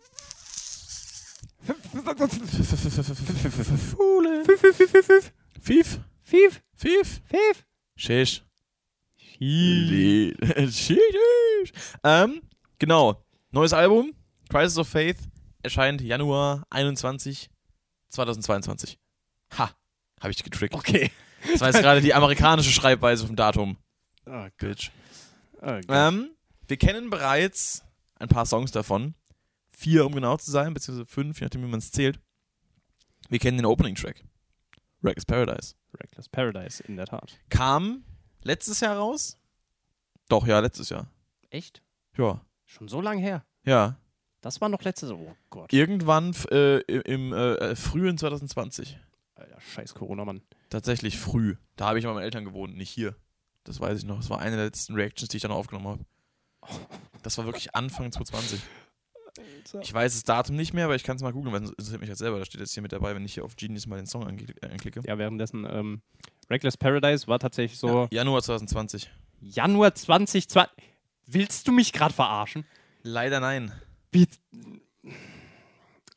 Fief. 5.61 6.00
Fief, 6.22 6.62
Fief. 6.74 7.20
Fief. 7.24 7.66
Shish. 7.96 8.42
Fief. 9.38 10.37
Shish. 10.74 11.72
Ähm, 12.05 12.42
genau. 12.79 13.24
Neues 13.51 13.72
Album. 13.72 14.14
Crisis 14.48 14.79
of 14.79 14.88
Faith. 14.88 15.18
Erscheint 15.62 16.01
Januar 16.01 16.66
21, 16.70 17.51
2022. 18.11 18.98
Ha. 19.59 19.70
Habe 20.20 20.31
ich 20.31 20.42
getrickt. 20.42 20.74
Okay. 20.74 21.11
Das 21.51 21.61
war 21.61 21.68
jetzt 21.68 21.81
gerade 21.81 22.01
die 22.01 22.14
amerikanische 22.14 22.70
Schreibweise 22.72 23.27
vom 23.27 23.37
Datum. 23.37 23.77
Oh, 24.27 24.46
Bitch. 24.59 24.90
oh, 25.62 25.81
Ähm, 25.88 26.31
wir 26.66 26.77
kennen 26.77 27.11
bereits 27.11 27.85
ein 28.16 28.29
paar 28.29 28.44
Songs 28.46 28.72
davon. 28.72 29.14
Vier, 29.70 30.05
um 30.05 30.12
genau 30.14 30.37
zu 30.37 30.51
sein, 30.51 30.74
beziehungsweise 30.74 31.07
fünf, 31.07 31.38
je 31.40 31.46
nachdem, 31.46 31.62
wie 31.62 31.68
man 31.68 31.79
es 31.79 31.92
zählt. 31.92 32.18
Wir 33.29 33.38
kennen 33.38 33.59
den 33.59 33.66
Opening-Track. 33.66 34.24
Reckless 35.05 35.24
Paradise. 35.24 35.74
Reckless 36.01 36.29
Paradise, 36.29 36.83
in 36.83 36.96
der 36.96 37.07
Tat. 37.07 37.38
Kam 37.48 38.05
letztes 38.42 38.81
Jahr 38.81 38.96
raus? 38.96 39.38
Doch, 40.29 40.46
ja, 40.46 40.61
letztes 40.61 40.88
Jahr. 40.90 41.09
Echt? 41.51 41.83
Ja. 42.16 42.40
Schon 42.66 42.88
so 42.88 43.01
lange 43.01 43.20
her. 43.20 43.44
Ja. 43.64 43.96
Das 44.40 44.61
war 44.61 44.68
noch 44.68 44.83
letztes 44.83 45.11
Oh 45.11 45.35
Gott. 45.51 45.72
Irgendwann 45.72 46.35
äh, 46.51 46.79
im 46.81 47.33
äh, 47.33 47.55
äh, 47.55 47.77
frühen 47.77 48.18
2020. 48.18 48.98
Alter, 49.35 49.61
scheiß 49.61 49.94
Corona, 49.94 50.24
Mann. 50.24 50.42
Tatsächlich 50.70 51.18
früh. 51.18 51.57
Da 51.77 51.87
habe 51.87 51.98
ich 51.98 52.05
bei 52.05 52.12
meinen 52.12 52.22
Eltern 52.24 52.44
gewohnt, 52.44 52.77
nicht 52.77 52.90
hier. 52.90 53.16
Das 53.64 53.81
weiß 53.81 53.98
ich 53.98 54.05
noch. 54.05 54.16
Das 54.18 54.31
war 54.31 54.38
eine 54.40 54.57
der 54.57 54.66
letzten 54.66 54.94
Reactions, 54.94 55.29
die 55.29 55.37
ich 55.38 55.42
dann 55.42 55.53
aufgenommen 55.53 55.87
habe. 55.88 56.05
Das 57.24 57.37
war 57.37 57.44
wirklich 57.46 57.74
Anfang 57.74 58.12
2020. 58.12 58.61
Ich 59.81 59.92
weiß 59.92 60.14
das 60.14 60.22
Datum 60.22 60.55
nicht 60.57 60.72
mehr, 60.72 60.85
aber 60.85 60.94
ich 60.94 61.03
kann 61.03 61.16
es 61.16 61.22
mal 61.22 61.33
googeln, 61.33 61.53
weil 61.53 61.64
es 61.64 61.70
interessiert 61.70 62.01
mich 62.01 62.09
halt 62.09 62.18
selber. 62.18 62.38
Da 62.38 62.44
steht 62.44 62.61
jetzt 62.61 62.72
hier 62.72 62.83
mit 62.83 62.92
dabei, 62.92 63.14
wenn 63.14 63.24
ich 63.24 63.35
hier 63.35 63.44
auf 63.44 63.57
Genius 63.57 63.87
mal 63.87 63.96
den 63.96 64.07
Song 64.07 64.24
ange- 64.24 64.55
äh, 64.62 64.70
anklicke. 64.70 65.03
Ja, 65.05 65.18
währenddessen, 65.18 65.66
ähm, 65.68 66.01
Reckless 66.51 66.77
Paradise 66.77 67.27
war 67.29 67.39
tatsächlich 67.39 67.79
so 67.79 68.03
Ja, 68.05 68.09
Januar 68.21 68.43
2020. 68.43 69.11
Januar 69.41 69.95
2020. 69.95 70.71
Willst 71.27 71.69
du 71.69 71.73
mich 71.73 71.93
gerade 71.93 72.15
verarschen? 72.15 72.65
Leider 73.03 73.41
nein. 73.41 73.73
Wie? 74.13 74.27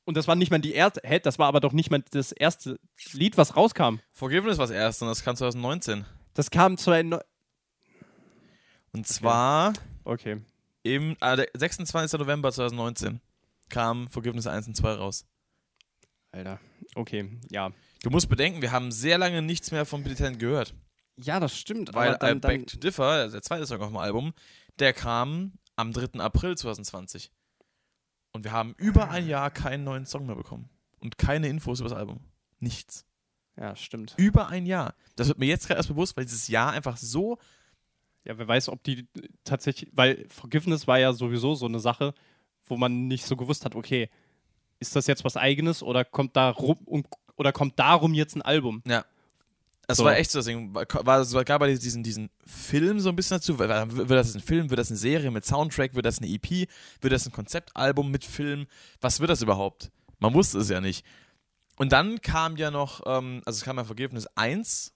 Und 0.05 0.17
das 0.17 0.27
war 0.27 0.35
nicht 0.35 0.51
mal 0.51 0.59
die 0.59 0.73
erste, 0.73 1.01
hä, 1.03 1.19
das 1.19 1.37
war 1.37 1.47
aber 1.47 1.59
doch 1.59 1.73
nicht 1.73 1.91
mal 1.91 2.03
das 2.11 2.31
erste 2.31 2.79
Lied, 3.13 3.37
was 3.37 3.55
rauskam. 3.55 3.99
Forgiveness 4.11 4.57
war 4.57 4.67
das 4.67 4.75
erste 4.75 5.05
und 5.05 5.09
das 5.09 5.23
kam 5.23 5.35
2019. 5.35 6.05
Das 6.33 6.49
kam 6.49 6.77
zu 6.77 6.91
ein. 6.91 7.13
Und 8.93 9.07
zwar 9.07 9.73
Okay. 10.03 10.41
im 10.83 11.15
ah, 11.19 11.35
der 11.35 11.49
26. 11.53 12.19
November 12.19 12.51
2019 12.51 13.21
kam 13.69 14.09
Forgiveness 14.09 14.47
1 14.47 14.67
und 14.67 14.75
2 14.75 14.93
raus. 14.93 15.25
Alter. 16.31 16.59
Okay, 16.95 17.37
ja. 17.49 17.71
Du 18.03 18.09
musst 18.09 18.29
bedenken, 18.29 18.61
wir 18.61 18.71
haben 18.71 18.91
sehr 18.91 19.17
lange 19.17 19.41
nichts 19.41 19.71
mehr 19.71 19.85
von 19.85 20.03
Billy 20.03 20.15
Talent 20.15 20.39
gehört. 20.39 20.73
Ja, 21.17 21.39
das 21.39 21.55
stimmt. 21.57 21.93
Weil 21.93 22.09
aber 22.09 22.17
dann, 22.17 22.41
dann, 22.41 22.59
Back 22.59 22.67
to 22.67 22.77
Differ, 22.77 23.03
also 23.03 23.33
der 23.33 23.43
zweite 23.43 23.65
Song 23.67 23.81
auf 23.81 23.89
dem 23.89 23.97
Album, 23.97 24.33
der 24.79 24.93
kam 24.93 25.53
am 25.75 25.93
3. 25.93 26.19
April 26.19 26.57
2020. 26.57 27.31
Und 28.31 28.43
wir 28.43 28.51
haben 28.51 28.73
über 28.77 29.09
ein 29.09 29.27
Jahr 29.27 29.51
keinen 29.51 29.83
neuen 29.83 30.05
Song 30.05 30.25
mehr 30.25 30.35
bekommen. 30.35 30.69
Und 30.99 31.17
keine 31.17 31.47
Infos 31.47 31.79
über 31.79 31.89
das 31.89 31.97
Album. 31.97 32.21
Nichts. 32.59 33.05
ja, 33.57 33.75
stimmt. 33.75 34.13
Über 34.17 34.47
ein 34.47 34.65
Jahr. 34.65 34.95
Das 35.15 35.27
wird 35.27 35.39
mir 35.39 35.47
jetzt 35.47 35.67
gerade 35.67 35.79
erst 35.79 35.89
bewusst, 35.89 36.15
weil 36.15 36.25
dieses 36.25 36.47
Jahr 36.47 36.71
einfach 36.71 36.97
so 36.97 37.37
Ja, 38.23 38.37
wer 38.37 38.47
weiß, 38.47 38.69
ob 38.69 38.83
die 38.83 39.07
tatsächlich, 39.43 39.91
weil 39.93 40.27
Forgiveness 40.29 40.87
war 40.87 40.99
ja 40.99 41.11
sowieso 41.13 41.55
so 41.55 41.65
eine 41.65 41.79
Sache, 41.79 42.13
wo 42.65 42.77
man 42.77 43.07
nicht 43.07 43.25
so 43.25 43.35
gewusst 43.35 43.65
hat, 43.65 43.75
okay, 43.75 44.09
ist 44.79 44.95
das 44.95 45.07
jetzt 45.07 45.23
was 45.23 45.37
eigenes 45.37 45.83
oder 45.83 46.03
kommt 46.03 46.35
da 46.35 46.49
rum, 46.49 46.77
oder 47.41 47.51
kommt 47.51 47.77
darum 47.79 48.13
jetzt 48.13 48.35
ein 48.35 48.41
Album? 48.43 48.81
Ja. 48.85 49.03
Das 49.87 49.97
So. 49.97 50.05
war 50.05 50.15
echt 50.15 50.31
so 50.31 50.41
Ding. 50.41 50.73
War, 50.73 50.85
war, 51.05 51.19
es 51.19 51.33
gab 51.43 51.59
bei 51.59 51.67
diesen, 51.73 52.03
diesen 52.03 52.29
Film 52.45 52.99
so 52.99 53.09
ein 53.09 53.15
bisschen 53.15 53.37
dazu. 53.37 53.59
Wird 53.59 54.09
das 54.09 54.35
ein 54.35 54.41
Film? 54.41 54.69
Wird 54.69 54.79
das 54.79 54.89
eine 54.89 54.97
Serie 54.97 55.31
mit 55.31 55.43
Soundtrack? 55.43 55.95
Wird 55.95 56.05
das 56.05 56.19
eine 56.19 56.27
EP? 56.29 56.69
Wird 57.01 57.11
das 57.11 57.25
ein 57.25 57.31
Konzeptalbum 57.31 58.09
mit 58.09 58.23
Film? 58.23 58.67
Was 59.01 59.19
wird 59.19 59.29
das 59.31 59.41
überhaupt? 59.41 59.91
Man 60.19 60.33
wusste 60.33 60.59
es 60.59 60.69
ja 60.69 60.79
nicht. 60.79 61.03
Und 61.77 61.91
dann 61.91 62.21
kam 62.21 62.57
ja 62.57 62.69
noch, 62.69 63.01
ähm, 63.05 63.41
also 63.45 63.57
es 63.57 63.63
kam 63.65 63.77
ja 63.77 63.83
Forgiveness 63.83 64.27
1, 64.35 64.93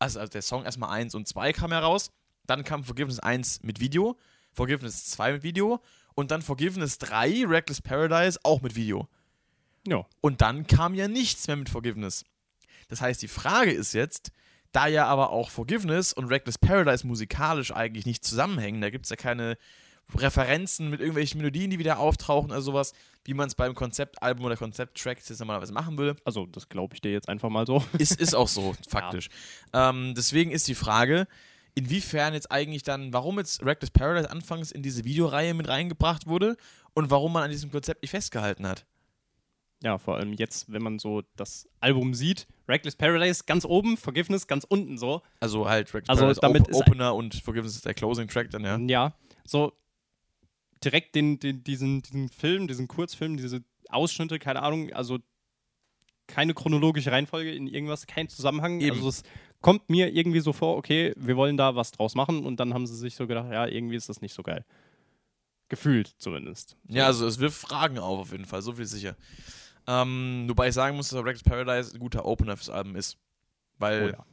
also, 0.00 0.18
also 0.18 0.30
der 0.30 0.42
Song 0.42 0.64
erstmal 0.64 0.90
1 0.90 1.14
und 1.14 1.28
2 1.28 1.52
kam 1.52 1.70
heraus. 1.70 2.10
Dann 2.46 2.64
kam 2.64 2.82
Forgiveness 2.82 3.20
1 3.20 3.62
mit 3.62 3.78
Video, 3.78 4.18
Forgiveness 4.52 5.04
2 5.10 5.34
mit 5.34 5.42
Video 5.44 5.80
und 6.14 6.32
dann 6.32 6.42
Forgiveness 6.42 6.98
3, 6.98 7.44
Reckless 7.46 7.80
Paradise, 7.80 8.40
auch 8.42 8.60
mit 8.60 8.74
Video. 8.74 9.08
Ja. 9.86 10.06
Und 10.20 10.40
dann 10.40 10.66
kam 10.66 10.94
ja 10.94 11.08
nichts 11.08 11.46
mehr 11.46 11.56
mit 11.56 11.68
Forgiveness. 11.68 12.24
Das 12.88 13.00
heißt, 13.00 13.22
die 13.22 13.28
Frage 13.28 13.70
ist 13.70 13.92
jetzt, 13.92 14.32
da 14.72 14.86
ja 14.86 15.06
aber 15.06 15.30
auch 15.30 15.50
Forgiveness 15.50 16.12
und 16.12 16.26
Reckless 16.26 16.58
Paradise 16.58 17.06
musikalisch 17.06 17.72
eigentlich 17.72 18.06
nicht 18.06 18.24
zusammenhängen, 18.24 18.80
da 18.80 18.90
gibt 18.90 19.06
es 19.06 19.10
ja 19.10 19.16
keine 19.16 19.56
Referenzen 20.14 20.90
mit 20.90 21.00
irgendwelchen 21.00 21.38
Melodien, 21.38 21.70
die 21.70 21.78
wieder 21.78 21.98
auftauchen 21.98 22.50
oder 22.50 22.60
sowas, 22.60 22.92
wie 23.24 23.34
man 23.34 23.48
es 23.48 23.54
beim 23.54 23.74
Konzeptalbum 23.74 24.44
oder 24.44 24.56
Konzepttrack 24.56 25.18
jetzt 25.18 25.38
normalerweise 25.38 25.72
machen 25.72 25.98
würde. 25.98 26.20
Also, 26.24 26.46
das 26.46 26.68
glaube 26.68 26.94
ich 26.94 27.00
dir 27.00 27.12
jetzt 27.12 27.28
einfach 27.28 27.48
mal 27.48 27.66
so. 27.66 27.84
Ist, 27.98 28.20
ist 28.20 28.34
auch 28.34 28.48
so, 28.48 28.74
faktisch. 28.88 29.28
Ähm, 29.72 30.14
deswegen 30.16 30.50
ist 30.50 30.66
die 30.68 30.74
Frage, 30.74 31.26
inwiefern 31.74 32.34
jetzt 32.34 32.50
eigentlich 32.50 32.82
dann, 32.82 33.12
warum 33.12 33.38
jetzt 33.38 33.64
Reckless 33.64 33.90
Paradise 33.90 34.30
anfangs 34.30 34.72
in 34.72 34.82
diese 34.82 35.04
Videoreihe 35.04 35.54
mit 35.54 35.68
reingebracht 35.68 36.26
wurde 36.26 36.56
und 36.94 37.10
warum 37.10 37.32
man 37.32 37.44
an 37.44 37.50
diesem 37.50 37.70
Konzept 37.70 38.02
nicht 38.02 38.10
festgehalten 38.10 38.66
hat. 38.66 38.86
Ja, 39.82 39.96
vor 39.98 40.16
allem 40.18 40.34
jetzt, 40.34 40.70
wenn 40.70 40.82
man 40.82 40.98
so 40.98 41.22
das 41.36 41.66
Album 41.80 42.12
sieht, 42.12 42.46
Reckless 42.68 42.96
Paradise 42.96 43.44
ganz 43.46 43.64
oben, 43.64 43.96
Forgiveness 43.96 44.46
ganz 44.46 44.64
unten 44.64 44.98
so. 44.98 45.22
Also 45.40 45.68
halt 45.68 45.92
Reckless 45.94 46.08
Also 46.10 46.22
Paradise 46.22 46.40
damit 46.40 46.62
Op 46.64 46.68
ist- 46.70 46.76
Opener 46.76 47.14
und 47.14 47.34
Forgiveness 47.36 47.76
ist 47.76 47.86
der 47.86 47.94
Closing 47.94 48.28
Track 48.28 48.50
dann, 48.50 48.62
ja. 48.64 48.76
Ja, 48.78 49.14
so 49.44 49.72
direkt 50.84 51.14
den, 51.14 51.38
den, 51.40 51.64
diesen, 51.64 52.02
diesen 52.02 52.28
Film, 52.28 52.68
diesen 52.68 52.88
Kurzfilm, 52.88 53.36
diese 53.36 53.62
Ausschnitte, 53.88 54.38
keine 54.38 54.62
Ahnung, 54.62 54.92
also 54.92 55.18
keine 56.26 56.54
chronologische 56.54 57.10
Reihenfolge 57.10 57.52
in 57.52 57.66
irgendwas, 57.66 58.06
kein 58.06 58.28
Zusammenhang. 58.28 58.80
Eben. 58.80 58.96
Also 58.96 59.08
es 59.08 59.22
kommt 59.62 59.90
mir 59.90 60.12
irgendwie 60.14 60.40
so 60.40 60.52
vor, 60.52 60.76
okay, 60.76 61.12
wir 61.16 61.36
wollen 61.36 61.56
da 61.56 61.74
was 61.74 61.90
draus 61.90 62.14
machen 62.14 62.44
und 62.46 62.60
dann 62.60 62.72
haben 62.74 62.86
sie 62.86 62.96
sich 62.96 63.14
so 63.16 63.26
gedacht, 63.26 63.50
ja, 63.50 63.66
irgendwie 63.66 63.96
ist 63.96 64.08
das 64.08 64.20
nicht 64.20 64.34
so 64.34 64.42
geil. 64.42 64.64
Gefühlt 65.68 66.14
zumindest. 66.18 66.76
Ja, 66.88 67.06
also 67.06 67.26
es 67.26 67.38
wirft 67.38 67.58
Fragen 67.60 67.98
auf, 67.98 68.18
auf 68.20 68.32
jeden 68.32 68.44
Fall, 68.44 68.60
so 68.62 68.72
viel 68.72 68.86
sicher. 68.86 69.16
Ähm, 69.90 70.44
wobei 70.48 70.68
ich 70.68 70.74
sagen 70.74 70.96
muss, 70.96 71.08
dass 71.08 71.18
Reckless 71.18 71.42
Paradise 71.42 71.92
ein 71.92 71.98
guter 71.98 72.24
Opener 72.24 72.56
fürs 72.56 72.70
Album 72.70 72.94
ist. 72.94 73.18
Weil 73.78 74.04
Oh 74.04 74.16
ja. 74.16 74.26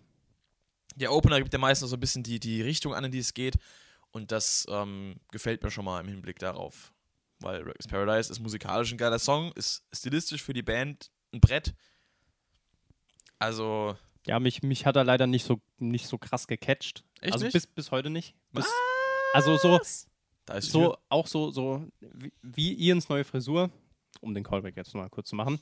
der 0.95 1.11
Opener 1.11 1.39
gibt 1.39 1.51
ja 1.51 1.57
meistens 1.57 1.89
so 1.89 1.95
ein 1.95 1.99
bisschen 1.99 2.21
die, 2.21 2.39
die 2.39 2.61
Richtung 2.61 2.93
an, 2.93 3.05
in 3.05 3.11
die 3.11 3.17
es 3.17 3.33
geht. 3.33 3.57
Und 4.11 4.31
das 4.31 4.67
ähm, 4.69 5.15
gefällt 5.31 5.63
mir 5.63 5.71
schon 5.71 5.85
mal 5.85 5.99
im 5.99 6.07
Hinblick 6.07 6.37
darauf. 6.37 6.93
Weil 7.39 7.63
Reckless 7.63 7.87
Paradise 7.87 8.31
ist 8.31 8.39
musikalisch 8.39 8.91
ein 8.91 8.99
geiler 8.99 9.17
Song, 9.17 9.51
ist 9.53 9.83
stilistisch 9.91 10.43
für 10.43 10.53
die 10.53 10.61
Band 10.61 11.09
ein 11.33 11.41
Brett. 11.41 11.73
Also, 13.39 13.95
Ja, 14.27 14.39
mich, 14.39 14.61
mich 14.61 14.85
hat 14.85 14.95
er 14.95 15.03
leider 15.03 15.25
nicht 15.25 15.45
so, 15.45 15.59
nicht 15.79 16.07
so 16.07 16.19
krass 16.19 16.47
gecatcht. 16.47 17.03
Echt 17.21 17.33
also 17.33 17.45
nicht? 17.45 17.53
Bis, 17.53 17.65
bis 17.65 17.89
heute 17.89 18.11
nicht. 18.11 18.35
Bis, 18.51 18.65
also 19.33 19.57
so, 19.57 19.79
da 20.45 20.53
ist 20.55 20.67
die 20.67 20.71
so 20.71 20.97
auch 21.09 21.25
so, 21.25 21.51
so 21.51 21.87
wie 22.43 22.73
Ians 22.73 23.09
neue 23.09 23.23
Frisur, 23.23 23.71
um 24.21 24.33
den 24.33 24.43
Callback 24.43 24.75
jetzt 24.75 24.93
mal 24.93 25.09
kurz 25.09 25.29
zu 25.29 25.35
machen, 25.35 25.59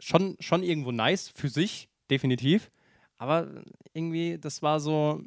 schon, 0.00 0.36
schon 0.40 0.62
irgendwo 0.62 0.92
nice 0.92 1.28
für 1.28 1.48
sich, 1.48 1.88
definitiv. 2.10 2.70
Aber 3.16 3.48
irgendwie, 3.92 4.38
das 4.38 4.62
war 4.62 4.78
so, 4.80 5.22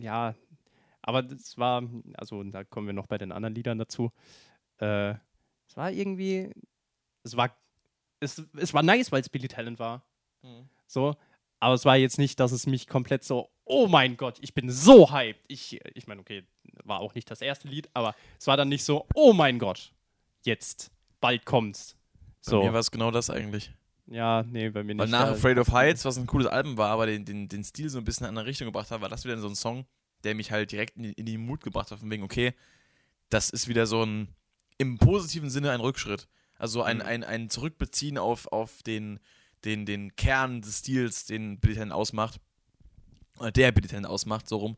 ja, 0.00 0.34
aber 1.02 1.22
das 1.22 1.56
war, 1.56 1.82
also 2.14 2.42
da 2.44 2.64
kommen 2.64 2.86
wir 2.86 2.94
noch 2.94 3.06
bei 3.06 3.18
den 3.18 3.32
anderen 3.32 3.54
Liedern 3.54 3.78
dazu. 3.78 4.10
Äh, 4.78 5.14
es 5.66 5.76
war 5.76 5.92
irgendwie, 5.92 6.52
es 7.22 7.36
war, 7.36 7.56
es, 8.20 8.42
es 8.56 8.74
war 8.74 8.82
nice, 8.82 9.12
weil 9.12 9.20
es 9.20 9.28
Billy 9.28 9.48
Talent 9.48 9.78
war. 9.78 10.04
Mhm. 10.42 10.68
So, 10.86 11.14
aber 11.60 11.74
es 11.74 11.84
war 11.84 11.96
jetzt 11.96 12.18
nicht, 12.18 12.40
dass 12.40 12.52
es 12.52 12.66
mich 12.66 12.86
komplett 12.86 13.24
so, 13.24 13.50
oh 13.64 13.86
mein 13.86 14.16
Gott, 14.16 14.38
ich 14.40 14.54
bin 14.54 14.70
so 14.70 15.12
hyped. 15.12 15.44
Ich, 15.48 15.80
ich 15.94 16.06
meine, 16.06 16.20
okay, 16.20 16.44
war 16.84 17.00
auch 17.00 17.14
nicht 17.14 17.30
das 17.30 17.40
erste 17.40 17.68
Lied, 17.68 17.88
aber 17.94 18.14
es 18.38 18.46
war 18.46 18.56
dann 18.56 18.68
nicht 18.68 18.84
so, 18.84 19.06
oh 19.14 19.32
mein 19.32 19.58
Gott, 19.58 19.92
jetzt, 20.44 20.90
bald 21.20 21.44
kommt's. 21.44 21.96
Bei 22.44 22.50
So, 22.52 22.62
mir 22.62 22.72
war 22.72 22.80
es 22.80 22.90
genau 22.90 23.10
das 23.10 23.30
eigentlich. 23.30 23.72
ja, 24.06 24.42
nee, 24.44 24.70
bei 24.70 24.82
mir 24.84 24.96
Weil 24.96 25.06
nicht. 25.06 25.12
nach 25.12 25.26
Ja, 25.26 25.32
Afraid 25.32 25.58
of 25.58 25.70
Heights, 25.72 26.04
was 26.04 26.16
ein 26.18 26.26
cooles 26.26 26.46
Album 26.46 26.76
war, 26.76 26.90
aber 26.90 27.06
den, 27.06 27.24
den, 27.24 27.48
den 27.48 27.64
Stil 27.64 27.88
so 27.90 27.98
ein 27.98 28.04
bisschen 28.04 28.24
in 28.24 28.28
eine 28.28 28.38
andere 28.40 28.46
Richtung 28.50 28.66
gebracht 28.66 28.90
hat, 28.90 29.00
war 29.00 29.08
das 29.08 29.24
wieder 29.24 29.38
so 29.38 29.48
ein 29.48 29.54
Song, 29.56 29.86
der 30.24 30.34
mich 30.34 30.50
halt 30.50 30.72
direkt 30.72 30.96
in, 30.96 31.02
die- 31.04 31.12
in 31.12 31.26
die 31.26 31.38
Mut 31.38 31.62
gebracht 31.62 31.90
hat, 31.90 31.98
von 32.00 32.10
wegen, 32.10 32.22
okay, 32.22 32.54
das 33.28 33.50
ist 33.50 33.68
wieder 33.68 33.86
so 33.86 34.02
ein, 34.04 34.28
im 34.78 34.96
positiven 34.98 35.50
Sinne 35.50 35.70
ein 35.72 35.80
Rückschritt. 35.80 36.28
Also 36.56 36.82
ein, 36.82 36.98
Mhm. 36.98 37.02
ein, 37.02 37.24
ein 37.24 37.50
Zurückbeziehen 37.50 38.16
auf, 38.18 38.46
auf 38.50 38.82
den, 38.82 39.20
den, 39.64 39.84
den 39.86 40.16
Kern 40.16 40.60
des 40.62 40.78
Stils, 40.78 41.26
den 41.26 41.60
Billy 41.60 41.74
Talent 41.74 41.92
ausmacht. 41.92 42.40
Oder 43.38 43.52
der 43.52 43.72
Billy 43.72 43.86
Talent 43.88 44.06
ausmacht, 44.06 44.48
so 44.48 44.56
rum. 44.56 44.76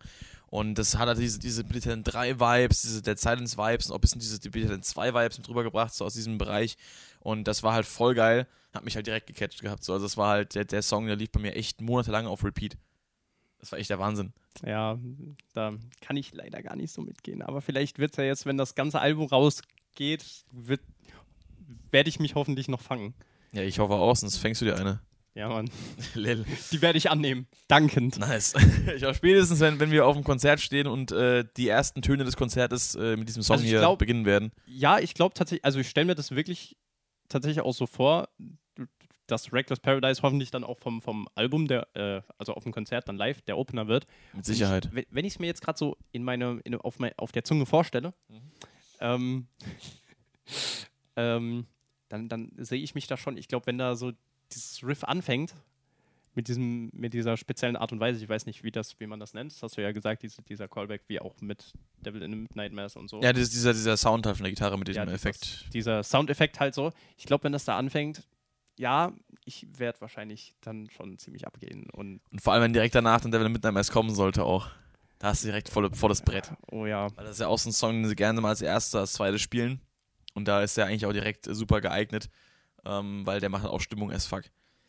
Und 0.51 0.75
das 0.75 0.99
hat 0.99 1.07
halt 1.07 1.19
diese, 1.19 1.39
diese 1.39 1.65
Talent 1.65 2.13
3 2.13 2.41
Vibes, 2.41 2.83
diese 2.83 3.03
Dead 3.03 3.19
Silence 3.19 3.57
Vibes 3.57 3.87
und 3.87 3.93
auch 3.93 3.99
ein 3.99 4.01
bisschen 4.01 4.21
diese 4.21 4.41
Talent 4.41 4.85
2 4.85 5.15
Vibes 5.15 5.39
mit 5.39 5.47
drüber 5.47 5.63
gebracht, 5.63 5.95
so 5.95 6.05
aus 6.05 6.15
diesem 6.15 6.39
Bereich. 6.39 6.77
Und 7.21 7.47
das 7.47 7.63
war 7.63 7.73
halt 7.73 7.87
voll 7.87 8.15
geil. 8.15 8.49
Hat 8.75 8.85
mich 8.85 8.97
halt 8.97 9.07
direkt 9.07 9.29
gecatcht 9.29 9.63
gehabt. 9.63 9.85
So. 9.85 9.93
Also 9.93 10.05
das 10.05 10.17
war 10.17 10.29
halt 10.29 10.57
der, 10.57 10.65
der 10.65 10.83
Song, 10.83 11.07
der 11.07 11.17
lief 11.17 11.31
bei 11.31 11.41
mir 11.41 11.55
echt 11.55 11.81
monatelang 11.81 12.27
auf 12.27 12.45
Repeat. 12.45 12.77
Das 13.61 13.71
war 13.71 13.79
echt 13.79 13.91
der 13.91 13.99
Wahnsinn. 13.99 14.33
ja, 14.65 14.99
da 15.53 15.75
kann 16.01 16.17
ich 16.17 16.33
leider 16.33 16.63
gar 16.63 16.77
nicht 16.77 16.93
so 16.93 17.03
mitgehen. 17.03 17.43
Aber 17.43 17.61
vielleicht 17.61 17.99
wird 17.99 18.13
es 18.13 18.17
ja 18.17 18.25
jetzt, 18.25 18.47
wenn 18.47 18.57
das 18.57 18.75
ganze 18.75 19.01
Album 19.01 19.27
rausgeht, 19.27 20.25
wird, 20.51 20.81
werde 21.91 22.09
ich 22.09 22.19
mich 22.19 22.35
hoffentlich 22.35 22.69
noch 22.69 22.81
fangen. 22.81 23.15
Ja, 23.53 23.63
ich 23.63 23.79
hoffe 23.79 23.95
auch, 23.95 24.17
sonst 24.17 24.39
fängst 24.39 24.61
du 24.61 24.65
dir 24.65 24.77
eine. 24.77 25.01
Ja, 25.35 25.49
Mann. 25.49 25.71
Lil. 26.15 26.45
Die 26.73 26.83
werde 26.83 26.99
ich 26.99 27.09
annehmen. 27.11 27.47
Dankend. 27.69 28.19
Nice. 28.19 28.55
ich 28.97 29.07
auch 29.07 29.15
spätestens, 29.15 29.61
wenn, 29.61 29.79
wenn 29.79 29.91
wir 29.93 30.07
auf 30.07 30.17
dem 30.17 30.25
Konzert 30.25 30.61
stehen 30.61 30.87
und 30.89 31.13
äh, 31.13 31.45
die 31.57 31.69
ersten 31.69 32.03
Töne 32.03 32.25
des 32.25 32.37
Konzertes 32.37 32.95
äh, 32.97 33.17
mit 33.17 33.29
diesem 33.29 33.43
Song 33.43 33.55
Also 33.55 33.67
hier 33.67 33.79
glaub- 33.79 33.99
beginnen 34.01 34.25
werden. 34.25 34.51
Ja, 34.67 34.99
ich 34.99 35.15
glaube 35.15 35.35
tatsächlich, 35.35 35.65
also 35.65 35.79
ich 35.79 35.89
stelle 35.89 36.07
mir 36.07 36.15
das 36.17 36.33
wirklich 36.33 36.77
tatsächlich 37.29 37.65
auch 37.65 37.73
so 37.73 37.87
vor, 37.87 38.29
dass 39.29 39.53
Reckless 39.53 39.79
Paradise 39.79 40.21
hoffentlich 40.23 40.51
dann 40.51 40.65
auch 40.65 40.79
vom, 40.79 41.01
vom 41.01 41.29
Album, 41.37 41.69
der, 41.69 41.87
äh, 41.95 42.23
also 42.37 42.55
auf 42.55 42.65
dem 42.65 42.73
Konzert 42.73 43.09
dann 43.09 43.17
live, 43.17 43.41
der 43.43 43.57
Opener 43.57 43.87
wird. 43.87 44.09
Mit 44.33 44.45
Sicherheit. 44.45 44.87
Ich, 44.87 44.95
wenn- 44.95 45.07
wenn 45.11 45.25
ich 45.25 45.35
es 45.35 45.39
mir 45.39 45.47
jetzt 45.47 45.63
gerade 45.63 45.79
so 45.79 45.97
in 46.11 46.25
meine, 46.25 46.59
in, 46.65 46.75
auf, 46.75 46.99
mein, 46.99 47.13
auf 47.17 47.31
der 47.31 47.45
Zunge 47.45 47.67
vorstelle, 47.67 48.13
Mhm. 48.29 48.41
ähm, 49.01 49.47
ähm, 51.17 51.67
dann, 52.09 52.29
dann 52.29 52.51
sehe 52.59 52.83
ich 52.83 52.97
mich 52.97 53.07
da 53.07 53.17
schon, 53.17 53.37
ich 53.37 53.47
glaube, 53.47 53.67
wenn 53.67 53.79
da 53.79 53.95
so 53.95 54.11
dieses 54.53 54.83
Riff 54.87 55.05
anfängt, 55.05 55.55
mit, 56.35 56.47
diesem, 56.47 56.91
mit 56.93 57.13
dieser 57.13 57.37
speziellen 57.37 57.77
Art 57.77 57.91
und 57.93 57.99
Weise, 57.99 58.23
ich 58.23 58.29
weiß 58.29 58.47
nicht, 58.47 58.63
wie, 58.63 58.71
das, 58.71 58.99
wie 59.01 59.07
man 59.07 59.19
das 59.19 59.35
nennt, 59.35 59.51
das 59.53 59.63
hast 59.63 59.77
du 59.77 59.83
ja 59.83 59.91
gesagt, 59.91 60.23
diese, 60.23 60.43
dieser 60.43 60.69
Callback, 60.69 61.03
wie 61.09 61.21
auch 61.21 61.35
mit 61.41 61.73
Devil 62.05 62.23
in 62.23 62.31
the 62.31 62.37
Midnight 62.39 62.73
Mass 62.73 62.95
und 62.97 63.09
so. 63.09 63.21
Ja, 63.21 63.33
das, 63.33 63.51
dieser, 63.51 63.73
dieser 63.73 63.97
Sound 63.97 64.27
halt 64.27 64.37
von 64.37 64.45
der 64.45 64.53
Gitarre 64.53 64.79
mit 64.79 64.87
diesem 64.87 65.01
Ja, 65.01 65.05
das- 65.07 65.15
Effekt. 65.15 65.67
dieser 65.75 66.03
Soundeffekt 66.05 66.61
halt 66.61 66.75
so. 66.75 66.93
Ich 67.17 67.27
glaube, 67.27 67.45
wenn 67.45 67.53
das 67.53 67.65
da 67.65 67.77
anfängt, 67.77 68.23
ja, 68.79 69.13
ich 69.45 69.67
werde 69.77 70.01
wahrscheinlich 70.01 70.55
dann 70.61 70.89
schon 70.91 71.19
ziemlich 71.19 71.47
abgehen. 71.47 71.91
Und 71.91 72.21
Und 72.31 72.41
vor 72.41 72.53
allem, 72.53 72.63
wenn 72.63 72.73
direkt 72.73 72.95
danach 72.95 73.21
dann 73.21 73.33
Devil 73.33 73.47
in 73.47 73.53
Midnight 73.53 73.75
Mass 73.75 73.91
kommen 73.91 74.15
sollte 74.15 74.45
auch. 74.45 74.69
Da 75.19 75.29
hast 75.29 75.43
du 75.43 75.49
direkt 75.49 75.69
voll, 75.69 75.93
volles 75.95 76.23
Brett. 76.23 76.51
oh 76.71 76.87
ja, 76.87 77.09
Weil 77.17 77.25
das 77.25 77.33
ist 77.35 77.41
ja 77.41 77.49
auch 77.49 77.59
so 77.59 77.69
ein 77.69 77.73
Song, 77.73 77.93
den 77.93 78.07
sie 78.09 78.17
gerne 78.17 78.41
mal 78.41 78.49
als 78.51 78.63
erstes, 78.63 78.95
als 78.95 79.13
zweites 79.15 79.43
spielen. 79.43 79.81
Und 80.33 80.47
da 80.49 80.63
ist 80.63 80.77
der 80.77 80.87
eigentlich 80.87 81.05
auch 81.05 81.13
direkt 81.13 81.45
super 81.51 81.81
geeignet, 81.83 82.31
ähm, 82.85 83.25
weil 83.27 83.41
der 83.41 83.49
macht 83.51 83.67
auch 83.67 83.81
Stimmung 83.81 84.11
as 84.11 84.27
fuck. 84.27 84.45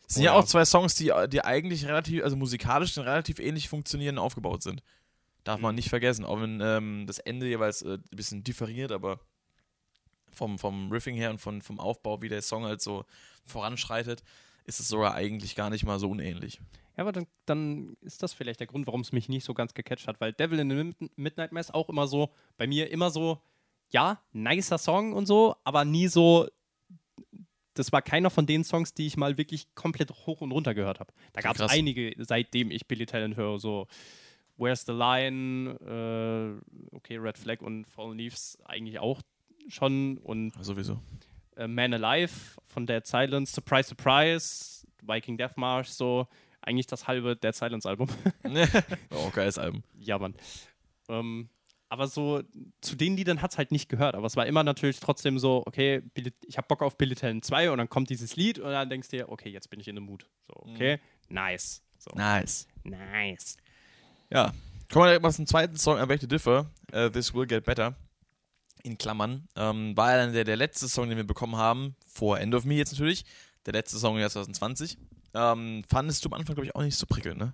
Es 0.08 0.14
sind 0.14 0.22
Oh 0.22 0.26
ja 0.26 0.34
ja. 0.34 0.38
auch 0.40 0.44
zwei 0.44 0.64
Songs, 0.64 0.94
die, 0.94 1.12
die 1.28 1.44
eigentlich 1.44 1.86
relativ, 1.86 2.22
also 2.24 2.36
musikalisch 2.36 2.96
relativ 2.98 3.38
ähnlich 3.38 3.68
funktionieren 3.68 4.18
und 4.18 4.24
aufgebaut 4.24 4.62
sind. 4.62 4.82
Darf 5.44 5.60
man 5.60 5.74
Mhm. 5.74 5.76
nicht 5.76 5.88
vergessen, 5.88 6.24
auch 6.24 6.40
wenn 6.40 6.60
ähm, 6.60 7.04
das 7.06 7.18
Ende 7.18 7.46
jeweils 7.46 7.82
äh, 7.82 7.94
ein 7.94 8.02
bisschen 8.16 8.44
differiert, 8.44 8.92
aber 8.92 9.18
vom, 10.30 10.58
vom 10.58 10.90
Riffing 10.90 11.14
her 11.16 11.30
und 11.30 11.38
von, 11.38 11.60
vom 11.62 11.78
Aufbau, 11.80 12.22
wie 12.22 12.28
der 12.28 12.42
Song 12.42 12.64
halt 12.64 12.80
so 12.80 13.04
voranschreitet, 13.44 14.22
ist 14.64 14.80
es 14.80 14.88
sogar 14.88 15.14
eigentlich 15.14 15.54
gar 15.56 15.70
nicht 15.70 15.84
mal 15.84 15.98
so 15.98 16.08
unähnlich. 16.08 16.60
Ja, 16.96 17.02
aber 17.04 17.12
dann, 17.12 17.26
dann 17.46 17.96
ist 18.02 18.22
das 18.22 18.32
vielleicht 18.32 18.60
der 18.60 18.66
Grund, 18.66 18.86
warum 18.86 19.00
es 19.00 19.12
mich 19.12 19.28
nicht 19.28 19.44
so 19.44 19.54
ganz 19.54 19.74
gecatcht 19.74 20.06
hat, 20.06 20.20
weil 20.20 20.32
Devil 20.32 20.60
in 20.60 20.70
the 20.70 20.76
Mid- 20.76 21.10
Midnight 21.16 21.52
Mass 21.52 21.70
auch 21.70 21.88
immer 21.88 22.06
so, 22.06 22.32
bei 22.56 22.66
mir 22.66 22.90
immer 22.90 23.10
so, 23.10 23.40
ja, 23.90 24.20
nicer 24.32 24.78
Song 24.78 25.12
und 25.12 25.26
so, 25.26 25.56
aber 25.64 25.84
nie 25.84 26.08
so, 26.08 26.48
das 27.74 27.92
war 27.92 28.02
keiner 28.02 28.30
von 28.30 28.46
den 28.46 28.64
Songs, 28.64 28.94
die 28.94 29.06
ich 29.06 29.16
mal 29.16 29.38
wirklich 29.38 29.74
komplett 29.74 30.10
hoch 30.26 30.40
und 30.40 30.52
runter 30.52 30.74
gehört 30.74 31.00
habe. 31.00 31.12
Da 31.32 31.40
gab 31.40 31.56
es 31.56 31.62
einige, 31.62 32.14
seitdem 32.18 32.70
ich 32.70 32.86
Billy 32.86 33.06
Talent 33.06 33.36
höre, 33.36 33.58
so, 33.58 33.86
Where's 34.58 34.84
the 34.84 34.92
Line, 34.92 35.70
äh, 35.80 36.94
okay, 36.94 37.16
Red 37.16 37.38
Flag 37.38 37.60
und 37.62 37.86
Fallen 37.86 38.18
Leaves 38.18 38.58
eigentlich 38.64 38.98
auch 38.98 39.20
schon 39.68 40.18
und 40.18 40.52
Sowieso. 40.62 41.00
äh, 41.56 41.66
Man 41.66 41.94
Alive 41.94 42.32
von 42.66 42.86
Dead 42.86 43.04
Silence, 43.06 43.52
Surprise, 43.54 43.88
Surprise, 43.88 44.86
Viking 45.02 45.36
Death 45.38 45.56
March, 45.56 45.88
so 45.88 46.28
eigentlich 46.60 46.86
das 46.86 47.08
halbe 47.08 47.34
Dead 47.34 47.54
Silence 47.54 47.88
Album. 47.88 48.08
oh, 49.10 49.30
geiles 49.34 49.58
Album. 49.58 49.82
ja, 49.98 50.18
Mann. 50.18 50.34
Ähm, 51.08 51.48
aber 51.92 52.08
so 52.08 52.42
zu 52.80 52.96
den 52.96 53.18
Liedern 53.18 53.42
hat 53.42 53.50
es 53.50 53.58
halt 53.58 53.70
nicht 53.70 53.90
gehört. 53.90 54.14
Aber 54.14 54.26
es 54.26 54.34
war 54.34 54.46
immer 54.46 54.64
natürlich 54.64 54.98
trotzdem 54.98 55.38
so, 55.38 55.62
okay, 55.66 56.02
ich 56.46 56.56
habe 56.56 56.66
Bock 56.66 56.80
auf 56.80 56.96
Billy 56.96 57.14
Talent 57.14 57.44
2 57.44 57.70
und 57.70 57.76
dann 57.76 57.90
kommt 57.90 58.08
dieses 58.08 58.34
Lied 58.34 58.58
und 58.58 58.70
dann 58.70 58.88
denkst 58.88 59.10
du 59.10 59.18
dir, 59.18 59.28
okay, 59.28 59.50
jetzt 59.50 59.68
bin 59.68 59.78
ich 59.78 59.88
in 59.88 59.96
dem 59.96 60.04
Mut. 60.04 60.26
So, 60.46 60.54
okay, 60.56 61.00
nice. 61.28 61.82
So, 61.98 62.10
Nice. 62.16 62.66
nice. 62.82 63.58
Ja. 64.30 64.54
Kommen 64.90 65.04
wir 65.04 65.08
direkt 65.08 65.22
mal 65.22 65.32
zum 65.32 65.46
zweiten 65.46 65.76
Song, 65.76 66.02
I 66.02 66.06
Beg 66.06 66.18
to 66.20 66.26
Differ, 66.26 66.70
uh, 66.94 67.10
This 67.10 67.34
Will 67.34 67.46
Get 67.46 67.64
Better. 67.64 67.94
In 68.84 68.96
Klammern. 68.96 69.46
Ähm, 69.54 69.94
war 69.94 70.16
dann 70.16 70.32
der, 70.32 70.44
der 70.44 70.56
letzte 70.56 70.88
Song, 70.88 71.10
den 71.10 71.18
wir 71.18 71.26
bekommen 71.26 71.56
haben, 71.56 71.94
vor 72.06 72.40
End 72.40 72.54
of 72.54 72.64
Me 72.64 72.74
jetzt 72.76 72.92
natürlich. 72.92 73.26
Der 73.66 73.74
letzte 73.74 73.98
Song 73.98 74.14
im 74.14 74.20
Jahr 74.22 74.30
2020. 74.30 74.96
Ähm, 75.34 75.84
fandest 75.90 76.24
du 76.24 76.30
am 76.30 76.32
Anfang, 76.32 76.54
glaube 76.54 76.66
ich, 76.66 76.74
auch 76.74 76.82
nicht 76.82 76.96
so 76.96 77.04
prickelnd, 77.04 77.38
ne? 77.38 77.52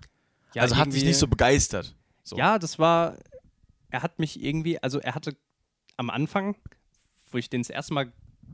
Ja, 0.53 0.61
also 0.61 0.77
hat 0.77 0.93
dich 0.93 1.03
nicht 1.03 1.17
so 1.17 1.27
begeistert. 1.27 1.93
So. 2.23 2.37
Ja, 2.37 2.57
das 2.57 2.79
war, 2.79 3.17
er 3.91 4.03
hat 4.03 4.19
mich 4.19 4.41
irgendwie, 4.41 4.81
also 4.81 4.99
er 4.99 5.15
hatte 5.15 5.35
am 5.97 6.09
Anfang, 6.09 6.55
wo 7.31 7.37
ich 7.37 7.49
den 7.49 7.61
das 7.61 7.69
erste 7.69 7.93
Mal 7.93 8.11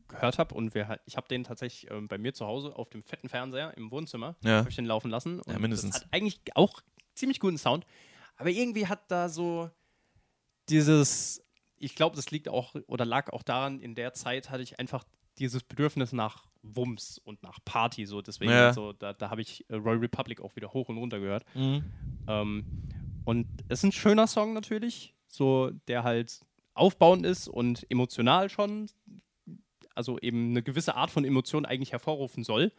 gehört 0.07 0.37
habe 0.39 0.53
und 0.55 0.73
wir, 0.75 0.99
ich 1.05 1.17
habe 1.17 1.27
den 1.27 1.43
tatsächlich 1.43 1.89
ähm, 1.91 2.07
bei 2.07 2.17
mir 2.17 2.33
zu 2.33 2.45
Hause 2.45 2.75
auf 2.75 2.89
dem 2.89 3.03
fetten 3.03 3.29
Fernseher 3.29 3.75
im 3.77 3.91
Wohnzimmer, 3.91 4.35
Ja. 4.43 4.59
habe 4.59 4.69
ich 4.69 4.75
den 4.75 4.85
laufen 4.85 5.09
lassen. 5.09 5.39
Und 5.41 5.51
Ja, 5.53 5.59
mindestens. 5.59 5.93
Das 5.93 6.01
hat 6.03 6.09
eigentlich 6.13 6.39
auch 6.55 6.81
ziemlich 7.15 7.39
guten 7.39 7.57
Sound, 7.57 7.85
aber 8.37 8.49
irgendwie 8.49 8.87
hat 8.87 9.09
da 9.09 9.29
so 9.29 9.69
dieses, 10.69 11.43
ich 11.77 11.95
glaube, 11.95 12.15
das 12.15 12.31
liegt 12.31 12.49
auch 12.49 12.75
oder 12.87 13.05
lag 13.05 13.31
auch 13.31 13.43
daran, 13.43 13.79
in 13.79 13.95
der 13.95 14.13
Zeit 14.13 14.49
hatte 14.49 14.63
ich 14.63 14.79
einfach 14.79 15.03
dieses 15.37 15.63
Bedürfnis 15.63 16.13
nach 16.13 16.47
Wumms 16.63 17.19
und 17.19 17.43
nach 17.43 17.59
Party, 17.65 18.05
so 18.05 18.21
deswegen, 18.21 18.51
Ja. 18.51 18.73
so, 18.73 18.93
da, 18.93 19.13
da 19.13 19.29
habe 19.29 19.41
ich 19.41 19.69
äh, 19.69 19.75
Royal 19.75 19.97
Republic 19.99 20.41
auch 20.41 20.55
wieder 20.55 20.71
hoch 20.73 20.89
und 20.89 20.97
runter 20.97 21.19
gehört. 21.19 21.45
Mhm. 21.55 21.83
Ähm, 22.27 22.65
und 23.25 23.47
es 23.67 23.79
ist 23.79 23.83
ein 23.83 23.91
schöner 23.91 24.27
Song 24.27 24.53
natürlich, 24.53 25.13
so 25.35 25.71
der 25.87 26.03
halt 26.03 26.39
aufbauend 26.73 27.25
ist 27.25 27.47
und 27.47 27.85
emotional 27.89 28.49
schon, 28.49 28.87
also 29.93 30.19
eben 30.19 30.49
eine 30.49 30.61
gewisse 30.63 30.95
Art 30.95 31.11
von 31.11 31.23
Emotion 31.25 31.65
eigentlich 31.65 31.91
hervorrufen 31.93 32.43
soll. 32.43 32.71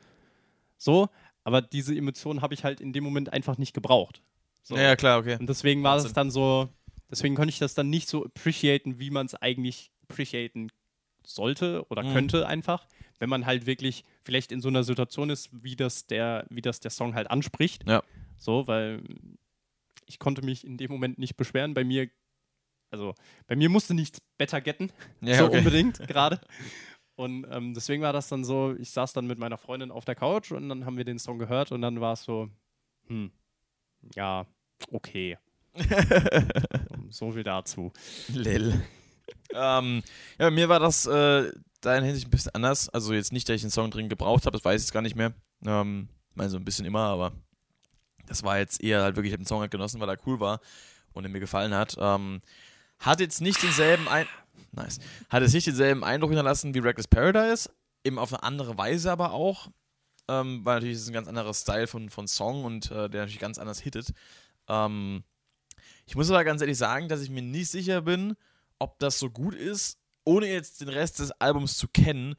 So, 0.77 1.09
aber 1.45 1.63
diese 1.63 1.95
Emotion 1.97 2.43
habe 2.43 2.55
ich 2.55 2.65
halt 2.65 2.81
in 2.81 2.93
dem 2.93 3.05
Moment 3.05 3.33
einfach 3.33 3.57
nicht 3.57 3.73
gebraucht. 3.73 4.23
So. 4.63 4.77
Ja, 4.77 4.97
klar, 4.97 5.21
okay. 5.21 5.37
Und 5.39 5.49
deswegen 5.49 5.83
war 5.83 5.97
Wahnsinn. 5.97 6.13
dann 6.15 6.31
so, 6.31 6.69
deswegen 7.11 7.35
konnte 7.35 7.51
ich 7.51 7.59
das 7.59 7.75
dann 7.75 7.89
nicht 7.89 8.09
so 8.09 8.25
appreciaten, 8.25 8.99
wie 8.99 9.11
man 9.11 9.27
es 9.27 9.35
eigentlich 9.35 9.91
appreciaten 10.03 10.71
sollte 11.25 11.87
oder 11.89 12.03
Mhm. 12.03 12.13
könnte 12.13 12.47
einfach, 12.47 12.87
wenn 13.19 13.29
man 13.31 13.47
halt 13.47 13.67
wirklich 13.67 14.05
vielleicht 14.23 14.53
in 14.53 14.61
so 14.61 14.69
einer 14.69 14.85
Situation 14.85 15.31
ist, 15.31 15.49
wie 15.53 15.77
das 15.77 16.07
der, 16.07 16.47
wie 16.51 16.63
das 16.63 16.81
der 16.81 16.91
Song 16.91 17.15
halt 17.15 17.31
anspricht. 17.31 17.89
Ja. 17.89 18.03
So, 18.37 18.67
weil 18.67 19.03
ich 20.07 20.19
konnte 20.19 20.43
mich 20.43 20.65
in 20.67 20.77
dem 20.77 20.91
Moment 20.91 21.19
nicht 21.19 21.37
beschweren. 21.37 21.75
Bei 21.75 21.83
mir, 21.85 22.09
also 22.97 23.15
bei 23.47 23.57
mir 23.57 23.69
musste 23.69 23.95
nichts 23.95 24.21
better 24.39 24.61
getten, 24.61 24.91
Ja, 25.21 25.39
so 25.39 25.47
okay. 25.47 25.59
unbedingt 25.59 25.99
gerade. 26.09 26.41
Und 27.15 27.47
ähm, 27.51 27.73
deswegen 27.73 28.03
war 28.03 28.13
das 28.13 28.29
dann 28.29 28.45
so, 28.45 28.75
ich 28.79 28.91
saß 28.91 29.13
dann 29.13 29.27
mit 29.27 29.39
meiner 29.39 29.57
Freundin 29.57 29.91
auf 29.91 30.05
der 30.05 30.15
Couch 30.15 30.53
und 30.53 30.69
dann 30.69 30.85
haben 30.85 30.97
wir 30.97 31.05
den 31.05 31.19
Song 31.19 31.39
gehört 31.39 31.73
und 31.73 31.81
dann 31.81 32.01
war 32.01 32.13
es 32.13 32.25
so, 32.25 32.49
hm, 33.07 33.31
ja, 34.15 34.47
okay. 34.91 35.39
so 37.11 37.33
viel 37.33 37.43
dazu. 37.43 37.93
Lil. 38.29 38.83
ähm, 39.55 40.03
ja, 40.39 40.47
bei 40.47 40.51
mir 40.51 40.69
war 40.69 40.81
das 40.81 41.07
äh, 41.07 41.51
da 41.81 41.97
in 41.97 42.05
Hinsicht 42.05 42.27
ein 42.29 42.31
bisschen 42.31 42.55
anders. 42.55 42.89
Also 42.91 43.15
jetzt 43.15 43.33
nicht, 43.33 43.49
dass 43.49 43.57
ich 43.57 43.63
den 43.63 43.71
Song 43.71 43.91
dringend 43.91 44.11
gebraucht 44.11 44.45
habe, 44.47 44.57
das 44.57 44.65
weiß 44.65 44.81
ich 44.81 44.87
jetzt 44.87 44.93
gar 44.93 45.03
nicht 45.03 45.17
mehr. 45.17 45.33
Ähm, 45.65 46.09
meine 46.35 46.51
so 46.51 46.57
ein 46.59 46.65
bisschen 46.65 46.85
immer, 46.85 47.05
aber 47.05 47.33
das 48.27 48.43
war 48.43 48.59
jetzt 48.59 48.83
eher 48.83 49.03
halt 49.03 49.17
wirklich, 49.17 49.31
ich 49.31 49.35
habe 49.35 49.43
den 49.45 49.49
Song 49.49 49.61
halt 49.61 49.71
genossen, 49.71 50.01
weil 50.01 50.09
er 50.09 50.19
cool 50.27 50.41
war 50.41 50.61
und 51.13 51.25
er 51.25 51.31
mir 51.31 51.41
gefallen 51.41 51.75
hat. 51.75 51.97
Ähm, 51.99 52.41
hat 52.99 53.21
jetzt 53.21 53.41
nicht 53.41 53.63
denselben 53.63 54.09
ein 54.09 54.27
nice. 54.73 54.99
Hat 55.29 55.43
jetzt 55.43 55.55
nicht 55.55 55.67
denselben 55.67 56.05
Eindruck 56.05 56.31
hinterlassen 56.31 56.75
wie 56.75 56.79
Reckless 56.79 57.09
Paradise, 57.09 57.71
eben 58.05 58.19
auf 58.19 58.33
eine 58.33 58.43
andere 58.43 58.77
Weise 58.79 59.11
aber 59.11 59.33
auch. 59.33 59.69
Ähm, 60.29 60.65
weil 60.65 60.77
natürlich 60.77 60.97
ist 60.97 61.03
es 61.03 61.09
ein 61.09 61.15
ganz 61.15 61.29
anderer 61.29 61.55
Style 61.55 61.87
von, 61.87 62.11
von 62.11 62.27
Song 62.27 62.65
und 62.65 62.91
äh, 62.91 63.09
der 63.09 63.23
natürlich 63.23 63.39
ganz 63.39 63.59
anders 63.59 63.81
hittet. 63.81 64.13
Ähm, 64.69 65.23
ich 66.05 66.17
muss 66.17 66.31
aber 66.31 66.45
ganz 66.45 66.61
ehrlich 66.61 66.79
sagen, 66.79 67.09
dass 67.09 67.23
ich 67.23 67.31
mir 67.31 67.43
nicht 67.43 67.71
sicher 67.71 68.03
bin, 68.03 68.37
ob 68.79 68.99
das 68.99 69.19
so 69.19 69.31
gut 69.31 69.55
ist, 69.55 69.99
ohne 70.25 70.49
jetzt 70.49 70.81
den 70.81 70.89
Rest 70.89 71.21
des 71.21 71.31
Albums 71.33 71.79
zu 71.79 71.87
kennen, 71.87 72.35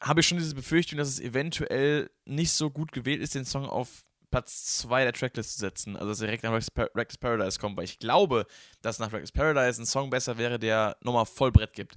habe 0.00 0.20
ich 0.20 0.28
schon 0.28 0.38
diese 0.38 0.54
Befürchtung, 0.54 0.98
dass 0.98 1.08
es 1.08 1.20
eventuell 1.20 2.10
nicht 2.24 2.52
so 2.52 2.70
gut 2.70 2.92
gewählt 2.92 3.20
ist, 3.20 3.34
den 3.34 3.44
Song 3.44 3.66
auf 3.66 4.05
Platz 4.30 4.78
2 4.78 5.04
der 5.04 5.12
Tracklist 5.12 5.54
zu 5.54 5.60
setzen. 5.60 5.96
Also 5.96 6.08
dass 6.08 6.20
er 6.20 6.26
direkt 6.26 6.42
nach 6.42 6.50
Reckless 6.50 6.70
Par- 6.70 6.90
Reckless 6.94 7.18
Paradise 7.18 7.58
kommt, 7.58 7.76
weil 7.76 7.84
ich 7.84 7.98
glaube, 7.98 8.46
dass 8.82 8.98
nach 8.98 9.12
Reckless 9.12 9.32
Paradise 9.32 9.80
ein 9.80 9.86
Song 9.86 10.10
besser 10.10 10.36
wäre, 10.38 10.58
der 10.58 10.96
nochmal 11.02 11.26
Vollbrett 11.26 11.72
gibt. 11.72 11.96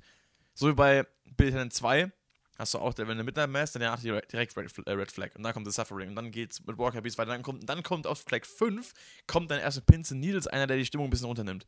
So 0.53 0.67
wie 0.67 0.73
bei 0.73 1.05
Bill 1.37 1.51
Talent 1.51 1.73
2 1.73 2.11
hast 2.57 2.73
du 2.73 2.79
auch 2.79 2.93
der 2.93 3.07
Wenn 3.07 3.17
der 3.17 3.23
Midnight 3.23 3.49
Mass, 3.49 3.71
dann 3.71 3.81
danach 3.81 4.01
direkt 4.01 4.33
äh, 4.33 4.91
Red 4.91 5.11
Flag 5.11 5.33
und 5.35 5.43
dann 5.43 5.53
kommt 5.53 5.65
The 5.65 5.71
Suffering 5.71 6.09
und 6.09 6.15
dann 6.15 6.29
geht's 6.29 6.63
mit 6.65 6.77
Walker 6.77 7.01
Beast 7.01 7.17
weiter, 7.17 7.31
dann 7.31 7.41
kommt, 7.41 7.67
dann 7.67 7.81
kommt 7.83 8.05
auf 8.05 8.19
Flag 8.19 8.45
5 8.45 8.93
kommt 9.27 9.49
dann 9.49 9.59
erst 9.59 9.85
Pins 9.85 10.11
and 10.11 10.19
Needles 10.19 10.45
einer, 10.45 10.67
der 10.67 10.77
die 10.77 10.85
Stimmung 10.85 11.07
ein 11.07 11.09
bisschen 11.09 11.27
runternimmt. 11.27 11.65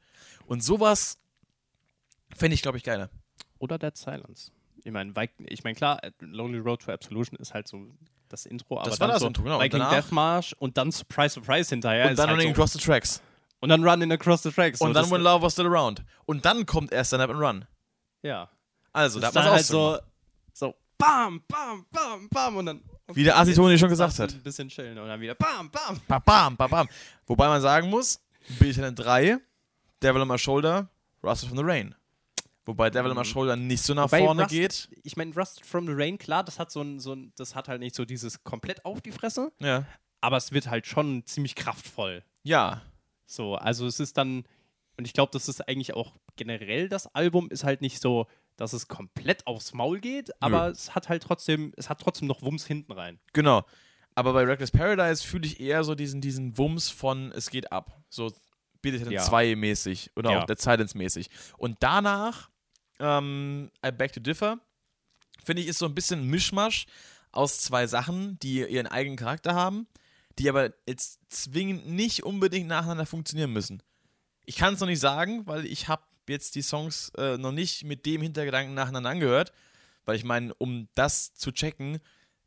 Und 0.47 0.61
sowas 0.63 1.17
fände 2.35 2.55
ich, 2.55 2.61
glaube 2.61 2.77
ich, 2.77 2.83
geiler. 2.83 3.09
Oder 3.59 3.79
Dead 3.79 3.95
Silence. 3.95 4.51
Ich 4.83 4.91
meine, 4.91 5.13
ich 5.45 5.63
mein, 5.63 5.75
klar, 5.75 6.01
Lonely 6.19 6.59
Road 6.59 6.81
to 6.81 6.91
Absolution 6.91 7.39
ist 7.39 7.53
halt 7.53 7.67
so 7.67 7.87
das 8.31 8.45
Intro, 8.45 8.79
aber 8.79 8.89
war 8.91 8.97
dann 8.97 9.09
das 9.09 9.19
so 9.21 9.27
Intro, 9.27 9.43
genau. 9.43 9.59
Viking 9.59 9.79
danach- 9.79 9.91
Death 9.93 10.11
March 10.11 10.55
und 10.59 10.77
dann 10.77 10.91
Surprise, 10.91 11.33
Surprise 11.35 11.69
hinterher. 11.69 12.09
und 12.09 12.17
dann 12.17 12.29
halt 12.29 12.37
Running 12.39 12.55
so, 12.55 12.61
Across 12.61 12.73
the 12.73 12.79
Tracks. 12.79 13.21
und 13.59 13.69
dann 13.69 13.83
Running 13.83 14.11
Across 14.11 14.43
the 14.43 14.51
Tracks. 14.51 14.81
Und 14.81 14.89
so, 14.89 14.93
dann 14.93 15.03
das- 15.03 15.11
When 15.11 15.21
Love 15.21 15.43
Was 15.43 15.53
Still 15.53 15.67
Around. 15.67 16.03
Und 16.25 16.45
dann 16.45 16.65
kommt 16.65 16.91
erst 16.91 17.09
Stand 17.09 17.23
Up 17.23 17.29
and 17.29 17.39
Run. 17.41 17.65
Ja. 18.23 18.49
Also, 18.93 19.19
da 19.19 19.27
das 19.27 19.33
dann 19.33 19.45
es 19.47 19.51
halt 19.51 19.65
so, 19.65 19.97
so 20.53 20.75
bam, 20.97 21.41
bam, 21.47 21.85
bam, 21.91 22.27
bam 22.29 22.57
und 22.57 22.65
dann. 22.65 22.81
Wie 23.13 23.23
der 23.23 23.37
Assi-Toni 23.37 23.77
schon 23.77 23.89
gesagt 23.89 24.19
hat. 24.19 24.31
Ein 24.33 24.41
bisschen 24.43 24.69
chillen 24.69 24.97
und 24.97 25.07
dann 25.07 25.19
wieder 25.19 25.35
bam, 25.35 25.69
bam. 25.69 25.99
Bam, 26.07 26.21
bam, 26.23 26.57
bam, 26.57 26.69
bam. 26.69 26.89
Wobei 27.25 27.47
man 27.47 27.61
sagen 27.61 27.89
muss, 27.89 28.19
Talent 28.59 28.99
3, 28.99 29.37
Devil 30.01 30.21
on 30.21 30.27
My 30.27 30.37
Shoulder, 30.37 30.87
Rusted 31.23 31.49
from 31.49 31.57
the 31.57 31.63
Rain. 31.63 31.93
Wobei 32.65 32.89
Devil 32.91 33.11
on 33.11 33.17
My 33.17 33.25
Shoulder 33.25 33.55
nicht 33.55 33.81
so 33.83 33.93
nach 33.93 34.03
Wobei 34.05 34.19
vorne 34.19 34.43
Rusted- 34.43 34.89
geht. 34.89 34.89
Ich 35.03 35.17
meine, 35.17 35.33
Rusted 35.33 35.65
from 35.65 35.87
the 35.87 35.93
Rain, 35.93 36.17
klar, 36.17 36.43
das 36.43 36.59
hat 36.59 36.71
so 36.71 36.81
ein, 36.81 36.99
so 36.99 37.13
ein, 37.13 37.33
das 37.35 37.55
hat 37.55 37.67
halt 37.67 37.79
nicht 37.79 37.95
so 37.95 38.05
dieses 38.05 38.43
komplett 38.43 38.85
auf 38.85 39.01
die 39.01 39.11
Fresse, 39.11 39.51
Ja. 39.59 39.85
aber 40.21 40.37
es 40.37 40.51
wird 40.51 40.67
halt 40.69 40.85
schon 40.85 41.25
ziemlich 41.25 41.55
kraftvoll. 41.55 42.23
Ja. 42.43 42.81
So, 43.25 43.55
also 43.55 43.87
es 43.87 43.99
ist 43.99 44.17
dann, 44.17 44.43
und 44.97 45.05
ich 45.07 45.13
glaube, 45.13 45.31
das 45.33 45.47
ist 45.49 45.67
eigentlich 45.67 45.95
auch 45.95 46.15
generell 46.35 46.87
das 46.89 47.07
Album, 47.07 47.49
ist 47.49 47.63
halt 47.63 47.81
nicht 47.81 47.99
so, 48.01 48.27
dass 48.57 48.73
es 48.73 48.87
komplett 48.87 49.47
aufs 49.47 49.73
Maul 49.73 49.99
geht, 49.99 50.29
aber 50.39 50.67
es 50.69 50.93
hat 50.93 51.09
halt 51.09 51.23
trotzdem, 51.23 51.73
es 51.77 51.89
hat 51.89 51.99
trotzdem 51.99 52.27
noch 52.27 52.43
Wumms 52.43 52.67
hinten 52.67 52.91
rein. 52.91 53.19
Genau. 53.33 53.65
Aber 54.13 54.33
bei 54.33 54.43
Reckless 54.43 54.71
Paradise 54.71 55.25
fühle 55.25 55.47
ich 55.47 55.59
eher 55.61 55.83
so 55.83 55.95
diesen, 55.95 56.21
diesen 56.21 56.57
Wumms 56.57 56.89
von 56.89 57.31
es 57.31 57.49
geht 57.49 57.71
ab. 57.71 57.97
So 58.09 58.31
Talent 58.81 59.11
Ja. 59.11 59.21
2 59.23 59.55
mäßig 59.55 60.11
oder 60.15 60.31
Ja. 60.31 60.39
auch 60.41 60.45
Dead 60.45 60.59
Silence 60.59 60.97
mäßig. 60.97 61.29
Und 61.57 61.77
danach 61.81 62.49
ähm, 62.99 63.69
I 63.85 63.91
Beg 63.91 64.13
to 64.13 64.19
Differ 64.19 64.59
finde 65.43 65.61
ich 65.61 65.67
ist 65.67 65.79
so 65.79 65.85
ein 65.85 65.95
bisschen 65.95 66.21
ein 66.21 66.27
Mischmasch 66.27 66.85
aus 67.31 67.59
zwei 67.61 67.87
Sachen, 67.87 68.37
die 68.39 68.59
ihren 68.67 68.87
eigenen 68.87 69.17
Charakter 69.17 69.53
haben, 69.55 69.87
die 70.39 70.49
aber 70.49 70.73
jetzt 70.87 71.19
zwingend 71.29 71.87
nicht 71.87 72.23
unbedingt 72.23 72.67
nacheinander 72.67 73.05
funktionieren 73.05 73.51
müssen. 73.53 73.81
Ich 74.45 74.55
kann 74.57 74.73
es 74.73 74.79
noch 74.79 74.87
nicht 74.87 74.99
sagen, 74.99 75.45
weil 75.47 75.65
ich 75.65 75.87
habe 75.87 76.03
jetzt 76.27 76.55
die 76.55 76.61
Songs 76.61 77.09
äh, 77.17 77.37
noch 77.37 77.51
nicht 77.51 77.83
mit 77.83 78.05
dem 78.05 78.21
Hintergedanken 78.21 78.73
nacheinander 78.73 79.09
angehört, 79.09 79.51
weil 80.05 80.15
ich 80.15 80.23
meine, 80.23 80.53
um 80.55 80.87
das 80.95 81.33
zu 81.33 81.51
checken, 81.51 81.99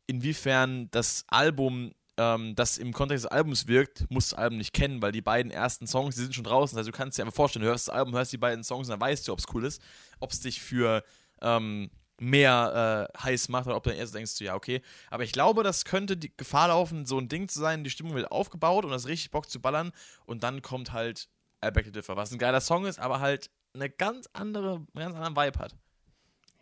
inwiefern 0.07 0.89
das 0.91 1.25
Album, 1.27 1.93
ähm, 2.17 2.55
das 2.55 2.77
im 2.77 2.93
Kontext 2.93 3.25
des 3.25 3.31
Albums 3.31 3.67
wirkt, 3.67 4.09
musst 4.09 4.31
du 4.31 4.35
das 4.35 4.43
Album 4.43 4.57
nicht 4.57 4.73
kennen, 4.73 5.01
weil 5.01 5.11
die 5.11 5.21
beiden 5.21 5.51
ersten 5.51 5.87
Songs, 5.87 6.15
die 6.15 6.21
sind 6.21 6.35
schon 6.35 6.43
draußen. 6.43 6.77
Also 6.77 6.91
du 6.91 6.97
kannst 6.97 7.17
dir 7.17 7.23
einfach 7.23 7.35
vorstellen, 7.35 7.63
du 7.63 7.69
hörst 7.69 7.87
das 7.87 7.95
Album, 7.95 8.15
hörst 8.15 8.31
die 8.31 8.37
beiden 8.37 8.63
Songs 8.63 8.87
und 8.87 8.91
dann 8.91 9.01
weißt 9.01 9.27
du, 9.27 9.33
ob 9.33 9.39
es 9.39 9.45
cool 9.53 9.65
ist, 9.65 9.81
ob 10.19 10.31
es 10.31 10.39
dich 10.39 10.61
für 10.61 11.03
ähm, 11.41 11.89
mehr 12.19 13.09
äh, 13.13 13.19
heiß 13.19 13.49
macht 13.49 13.67
oder 13.67 13.75
ob 13.75 13.83
du 13.83 13.89
dann 13.89 13.99
erst 13.99 14.15
denkst, 14.15 14.37
du, 14.37 14.45
ja, 14.45 14.55
okay. 14.55 14.81
Aber 15.09 15.23
ich 15.23 15.31
glaube, 15.31 15.63
das 15.63 15.85
könnte 15.85 16.15
die 16.15 16.35
Gefahr 16.35 16.69
laufen, 16.69 17.05
so 17.05 17.17
ein 17.17 17.27
Ding 17.27 17.49
zu 17.49 17.59
sein, 17.59 17.83
die 17.83 17.89
Stimmung 17.89 18.15
wird 18.15 18.31
aufgebaut 18.31 18.85
und 18.85 18.91
das 18.91 19.07
richtig 19.07 19.31
Bock 19.31 19.49
zu 19.49 19.59
ballern 19.59 19.91
und 20.25 20.43
dann 20.43 20.61
kommt 20.61 20.93
halt 20.93 21.27
I 21.63 21.71
Beg 21.71 21.85
to 21.85 21.91
Differ, 21.91 22.15
was 22.15 22.31
ein 22.31 22.39
geiler 22.39 22.61
Song 22.61 22.85
ist, 22.85 22.99
aber 22.99 23.19
halt 23.19 23.49
eine 23.73 23.89
ganz 23.89 24.29
andere, 24.33 24.75
einen 24.75 24.87
ganz 24.93 25.15
anderen 25.15 25.35
Vibe 25.35 25.59
hat. 25.59 25.75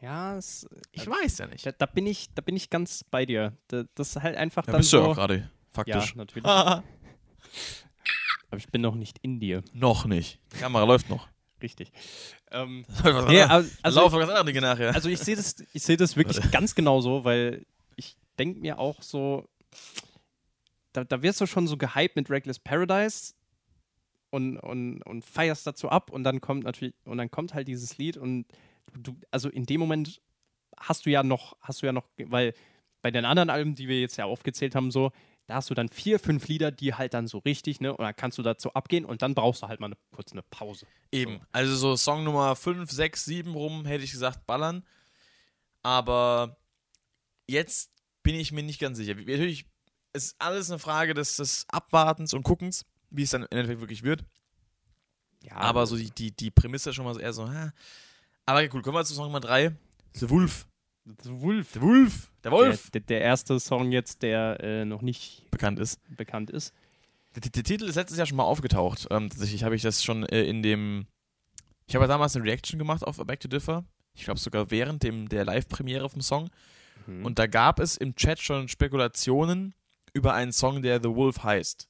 Ja, 0.04 0.36
es, 0.36 0.68
Ich 0.91 1.08
weiß 1.08 1.38
ja 1.38 1.47
nicht. 1.47 1.66
da, 1.66 1.72
da, 1.72 1.86
bin 1.86 2.06
ich, 2.06 2.34
da 2.34 2.41
bin 2.41 2.58
ich 2.58 2.70
ganz 2.70 3.06
bei 3.06 3.26
dir. 3.26 3.58
Da, 3.70 3.86
das 3.95 4.18
ist 4.18 4.22
halt 4.22 4.36
einfach 4.36 4.66
Da 4.66 4.74
dann 4.74 4.82
bist 4.82 4.91
du 4.91 4.97
so. 4.97 5.04
ja 5.04 5.10
auch 5.10 5.16
gerade, 5.16 5.36
ja, 5.38 5.49
faktisch. 5.72 6.16
natürlich. 6.16 6.45
Ah. 6.45 6.84
Aber 8.49 8.58
ich 8.58 8.68
bin 8.68 8.82
noch 8.82 8.95
nicht 8.95 9.20
in 9.20 9.39
dir. 9.39 9.64
Noch 9.72 10.04
nicht. 10.04 10.41
Die 10.51 10.58
Kamera 10.58 10.84
läuft 10.84 11.10
noch. 11.10 11.30
Richtig. 11.62 11.93
Ähm, 12.51 12.84
was 13.01 13.28
nee, 13.30 13.41
anderes. 13.43 13.49
also, 13.49 13.78
also, 13.82 13.99
Laufen 14.01 14.20
ganz 14.20 14.32
andere 14.32 14.45
Dinge 14.45 14.60
nachher. 14.60 14.93
also 14.93 15.08
ich 15.08 15.20
sehe 15.20 15.38
das, 15.38 15.56
ich 15.72 15.84
sehe 15.84 15.95
das 15.95 16.18
wirklich 16.18 16.51
ganz 16.51 16.76
genauso, 16.76 17.24
weil 17.24 17.66
ich 17.95 18.18
denke 18.38 18.60
mir 18.60 18.80
auch 18.80 19.01
so, 19.01 19.47
da, 20.91 21.06
da 21.06 21.22
wirst 21.22 21.39
du 21.39 21.45
schon 21.45 21.66
so 21.66 21.78
gehypt 21.78 22.18
mit 22.18 22.30
Reckless 22.30 22.60
Paradise 22.60 23.36
und, 24.32 24.58
und, 24.58 25.01
und 25.04 25.24
feierst 25.24 25.66
dazu 25.66 25.88
ab 25.88 26.12
und 26.12 26.26
dann 26.26 26.41
kommt 26.41 26.66
natürlich, 26.66 26.93
und 27.06 27.18
dann 27.20 27.32
kommt 27.32 27.54
halt 27.54 27.70
dieses 27.70 27.97
Lied 27.97 28.18
und 28.18 28.45
du, 28.95 29.15
also 29.31 29.49
in 29.49 29.65
dem 29.65 29.79
Moment 29.79 30.21
hast 30.77 31.05
du 31.05 31.09
ja 31.09 31.23
noch, 31.23 31.57
hast 31.61 31.81
du 31.81 31.85
ja 31.85 31.91
noch, 31.91 32.07
weil 32.17 32.53
bei 33.01 33.11
den 33.11 33.25
anderen 33.25 33.49
Alben, 33.49 33.75
die 33.75 33.87
wir 33.87 33.99
jetzt 33.99 34.17
ja 34.17 34.25
aufgezählt 34.25 34.75
haben, 34.75 34.91
so, 34.91 35.11
da 35.45 35.55
hast 35.55 35.69
du 35.69 35.73
dann 35.73 35.89
vier, 35.89 36.19
fünf 36.19 36.47
Lieder, 36.47 36.71
die 36.71 36.93
halt 36.93 37.13
dann 37.13 37.27
so 37.27 37.39
richtig, 37.39 37.81
ne, 37.81 37.91
und 37.91 38.03
dann 38.03 38.15
kannst 38.15 38.37
du 38.37 38.43
dazu 38.43 38.73
abgehen 38.73 39.03
und 39.03 39.21
dann 39.21 39.35
brauchst 39.35 39.61
du 39.61 39.67
halt 39.67 39.79
mal 39.79 39.87
eine, 39.87 39.97
kurz 40.11 40.31
eine 40.31 40.41
Pause. 40.43 40.87
Eben. 41.11 41.41
Also 41.51 41.75
so 41.75 41.97
Song 41.97 42.23
Nummer 42.23 42.55
5, 42.55 42.89
6, 42.89 43.25
7 43.25 43.53
rum, 43.53 43.85
hätte 43.85 44.05
ich 44.05 44.11
gesagt, 44.11 44.45
ballern. 44.45 44.85
Aber 45.81 46.57
jetzt 47.45 47.91
bin 48.23 48.35
ich 48.35 48.53
mir 48.53 48.63
nicht 48.63 48.79
ganz 48.79 48.97
sicher. 48.97 49.15
Natürlich 49.15 49.65
ist 50.13 50.35
alles 50.39 50.69
eine 50.69 50.79
Frage 50.79 51.13
des, 51.13 51.35
des 51.35 51.65
Abwartens 51.67 52.33
und 52.33 52.43
Guckens, 52.43 52.85
wie 53.09 53.23
es 53.23 53.31
dann 53.31 53.43
im 53.43 53.47
Endeffekt 53.51 53.81
wirklich 53.81 54.03
wird. 54.03 54.23
Ja, 55.41 55.57
Aber 55.57 55.85
so 55.87 55.97
die, 55.97 56.09
die, 56.09 56.31
die 56.31 56.51
Prämisse 56.51 56.93
schon 56.93 57.03
mal 57.03 57.13
so 57.13 57.19
eher 57.19 57.33
so, 57.33 57.51
hä? 57.51 57.71
Aber 58.45 58.61
cool, 58.73 58.81
kommen 58.81 58.95
wir 58.95 59.05
zu 59.05 59.13
Song 59.13 59.25
Nummer 59.25 59.39
3. 59.39 59.75
The 60.13 60.29
Wolf. 60.29 60.67
The 61.05 61.31
Wolf. 61.31 61.71
The 61.73 61.81
Wolf. 61.81 62.31
Der 62.43 62.51
Wolf. 62.51 62.89
Der, 62.91 63.01
der, 63.01 63.19
der 63.19 63.21
erste 63.21 63.59
Song 63.59 63.91
jetzt, 63.91 64.21
der 64.21 64.59
äh, 64.61 64.85
noch 64.85 65.01
nicht 65.01 65.49
bekannt 65.51 65.79
ist. 65.79 65.99
bekannt 66.15 66.49
ist. 66.49 66.73
Der, 67.35 67.41
der 67.41 67.63
Titel 67.63 67.85
ist 67.85 67.95
letztes 67.95 68.17
Jahr 68.17 68.27
schon 68.27 68.37
mal 68.37 68.43
aufgetaucht. 68.43 69.07
Ähm, 69.11 69.29
tatsächlich 69.29 69.63
habe 69.63 69.75
ich 69.75 69.81
das 69.81 70.03
schon 70.03 70.23
äh, 70.23 70.43
in 70.43 70.61
dem. 70.61 71.07
Ich 71.87 71.95
habe 71.95 72.03
ja 72.03 72.07
damals 72.07 72.35
eine 72.35 72.45
Reaction 72.45 72.79
gemacht 72.79 73.03
auf 73.03 73.19
A 73.19 73.23
Back 73.23 73.39
to 73.39 73.47
Differ. 73.47 73.83
Ich 74.13 74.25
glaube 74.25 74.39
sogar 74.39 74.71
während 74.71 75.03
dem, 75.03 75.27
der 75.27 75.43
Live-Premiere 75.45 76.09
vom 76.09 76.21
Song. 76.21 76.49
Mhm. 77.07 77.25
Und 77.25 77.39
da 77.39 77.47
gab 77.47 77.79
es 77.79 77.97
im 77.97 78.15
Chat 78.15 78.39
schon 78.39 78.67
Spekulationen 78.67 79.73
über 80.13 80.33
einen 80.33 80.51
Song, 80.51 80.81
der 80.81 81.01
The 81.01 81.09
Wolf 81.09 81.43
heißt. 81.43 81.89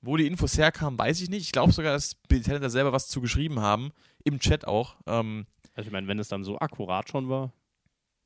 Wo 0.00 0.16
die 0.16 0.26
Infos 0.26 0.58
herkamen, 0.58 0.98
weiß 0.98 1.20
ich 1.20 1.28
nicht. 1.28 1.42
Ich 1.42 1.52
glaube 1.52 1.72
sogar, 1.72 1.92
dass 1.92 2.16
Billy 2.28 2.42
Talent 2.42 2.64
da 2.64 2.70
selber 2.70 2.92
was 2.92 3.08
zu 3.08 3.20
geschrieben 3.20 3.60
haben. 3.60 3.92
Im 4.24 4.40
Chat 4.40 4.66
auch. 4.66 4.96
Ähm, 5.06 5.46
Also 5.74 5.88
ich 5.88 5.92
meine, 5.92 6.06
wenn 6.06 6.18
es 6.18 6.28
dann 6.28 6.44
so 6.44 6.58
akkurat 6.58 7.08
schon 7.08 7.28
war, 7.28 7.52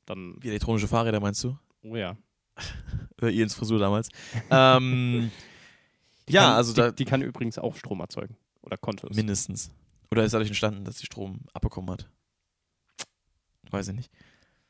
dann, 0.05 0.35
wie 0.39 0.49
elektronische 0.49 0.87
Fahrräder 0.87 1.19
meinst 1.19 1.43
du? 1.43 1.57
oh 1.83 1.95
ja. 1.95 2.17
Oder 3.17 3.31
Ians 3.31 3.55
Frisur 3.55 3.79
damals. 3.79 4.09
ähm, 4.49 5.31
ja, 6.29 6.41
kann, 6.41 6.53
also 6.53 6.73
die, 6.73 6.81
da. 6.81 6.91
die 6.91 7.05
kann 7.05 7.21
übrigens 7.21 7.57
auch 7.57 7.75
Strom 7.75 7.99
erzeugen. 7.99 8.35
Oder 8.61 8.77
konnte 8.77 9.07
es. 9.07 9.15
Mindestens. 9.15 9.71
Oder 10.11 10.23
ist 10.23 10.33
dadurch 10.33 10.49
entstanden, 10.49 10.85
dass 10.85 10.99
sie 10.99 11.05
Strom 11.05 11.41
abbekommen 11.53 11.89
hat? 11.89 12.09
Weiß 13.69 13.87
ich 13.89 13.95
nicht. 13.95 14.11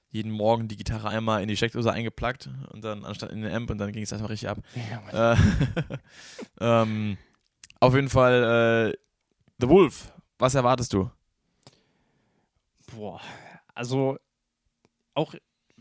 Jeden 0.09 0.32
Morgen 0.32 0.67
die 0.67 0.78
Gitarre 0.78 1.09
einmal 1.09 1.41
in 1.41 1.47
die 1.47 1.57
Steckdose 1.57 1.91
eingeplackt 1.91 2.49
und 2.71 2.84
dann 2.84 3.05
anstatt 3.05 3.32
in 3.32 3.41
den 3.41 3.53
Amp 3.53 3.69
und 3.69 3.78
dann 3.78 3.91
ging 3.91 4.03
es 4.03 4.13
einfach 4.13 4.30
richtig 4.30 4.49
ab. 4.49 4.59
Ja. 5.11 5.34
Äh, 5.34 5.38
ähm, 6.61 7.17
auf 7.80 7.93
jeden 7.93 8.09
Fall 8.09 8.93
äh, 8.93 8.97
The 9.59 9.69
Wolf. 9.69 10.13
Was 10.39 10.55
erwartest 10.55 10.93
du? 10.93 11.11
Boah, 12.88 13.21
also 13.73 14.17
auch 15.13 15.33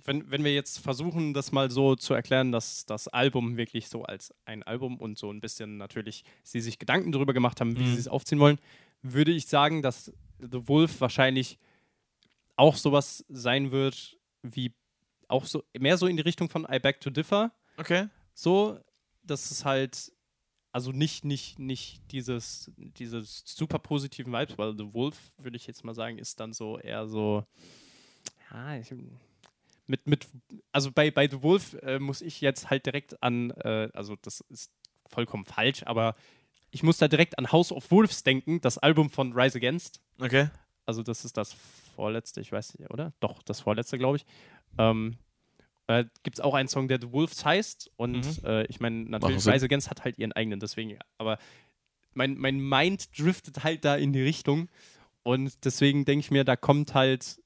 wenn, 0.05 0.31
wenn 0.31 0.45
wir 0.45 0.55
jetzt 0.55 0.79
versuchen, 0.79 1.33
das 1.35 1.53
mal 1.53 1.71
so 1.71 1.97
zu 1.97 2.13
erklären, 2.15 2.53
dass 2.53 2.85
das 2.87 3.09
Album 3.09 3.57
wirklich 3.57 3.89
so 3.89 4.03
als 4.05 4.33
ein 4.45 4.63
Album 4.63 4.99
und 5.01 5.19
so 5.19 5.31
ein 5.33 5.41
bisschen 5.41 5.79
natürlich 5.79 6.25
sie 6.43 6.61
sich 6.61 6.79
Gedanken 6.79 7.13
darüber 7.13 7.33
gemacht 7.33 7.61
haben, 7.61 7.77
wie 7.77 7.83
Mhm. 7.83 7.95
sie 7.95 8.01
es 8.01 8.09
aufziehen 8.09 8.39
wollen, 8.39 8.59
würde 9.03 9.33
ich 9.33 9.47
sagen, 9.47 9.83
dass 9.83 10.13
The 10.39 10.69
Wolf 10.69 11.01
wahrscheinlich 11.01 11.59
auch 12.57 12.77
sowas 12.77 13.25
sein 13.29 13.71
wird, 13.73 14.19
wie 14.43 14.73
auch 15.29 15.45
so 15.47 15.65
mehr 15.79 15.97
so 15.97 16.07
in 16.07 16.17
die 16.17 16.23
Richtung 16.23 16.49
von 16.51 16.67
I 16.71 16.79
Beg 16.79 17.01
to 17.01 17.11
Differ. 17.11 17.53
Okay. 17.79 18.09
So, 18.35 18.79
dass 19.23 19.51
es 19.51 19.65
halt 19.65 20.13
also 20.77 20.93
nicht, 20.93 21.25
nicht, 21.25 21.59
nicht 21.59 22.03
dieses, 22.13 22.71
dieses 22.77 23.45
super 23.47 23.79
positiven 23.79 24.31
Vibes, 24.31 24.59
weil 24.59 24.77
The 24.77 24.93
Wolf, 24.93 25.33
würde 25.39 25.57
ich 25.57 25.67
jetzt 25.67 25.85
mal 25.85 25.95
sagen, 25.95 26.19
ist 26.19 26.39
dann 26.39 26.53
so 26.53 26.79
eher 26.79 27.07
so, 27.07 27.47
ja, 28.51 28.77
ich, 28.77 28.93
mit, 29.87 30.07
mit, 30.07 30.29
also 30.73 30.93
bei, 30.93 31.11
bei 31.11 31.29
The 31.29 31.41
Wolf 31.43 31.79
äh, 31.81 31.99
muss 31.99 32.21
ich 32.21 32.43
jetzt 32.43 32.69
halt 32.69 32.85
direkt 32.85 33.23
an, 33.23 33.53
äh, 33.53 33.89
also 33.95 34.17
das 34.21 34.43
ist 34.51 34.71
vollkommen 35.07 35.47
falsch, 35.47 35.83
aber 35.85 36.15
ich 36.71 36.83
muss 36.83 36.99
da 36.99 37.09
direkt 37.09 37.39
an 37.39 37.51
House 37.53 37.73
of 37.73 37.91
Wolves 37.91 38.23
denken, 38.23 38.61
das 38.61 38.77
Album 38.77 39.09
von 39.09 39.33
Rise 39.33 39.57
Against. 39.57 40.03
Okay. 40.21 40.51
Also 40.85 41.03
das 41.03 41.25
ist 41.25 41.39
das 41.39 41.57
vorletzte, 41.95 42.43
ich 42.43 42.53
weiß 42.53 42.79
nicht, 42.79 42.91
oder? 42.91 43.15
Doch, 43.21 43.43
das 43.43 43.61
vorletzte, 43.61 43.97
glaube 43.97 44.19
ich. 44.19 44.27
Ähm, 44.77 45.17
äh, 45.89 46.05
Gibt 46.23 46.39
es 46.39 46.41
auch 46.41 46.55
einen 46.55 46.69
Song, 46.69 46.89
der 46.89 47.01
The 47.01 47.13
Wolves 47.13 47.45
heißt. 47.45 47.91
Und 47.97 48.43
Mhm. 48.43 48.45
äh, 48.45 48.65
ich 48.67 48.81
meine, 48.81 49.05
natürlich, 49.05 49.43
Sinn. 49.43 49.53
Rise 49.53 49.67
Against 49.67 49.91
hat 49.91 50.05
halt 50.05 50.19
ihren 50.19 50.33
eigenen, 50.33 50.59
deswegen. 50.61 50.99
Aber 51.19 51.39
mein, 52.15 52.37
mein 52.39 52.59
Mind 52.59 53.17
driftet 53.19 53.63
halt 53.65 53.85
da 53.85 53.97
in 53.97 54.13
die 54.13 54.23
Richtung. 54.23 54.69
Und 55.23 55.65
deswegen 55.65 56.05
denke 56.05 56.21
ich 56.21 56.31
mir, 56.31 56.45
da 56.45 56.57
kommt 56.57 56.95
halt 56.95 57.41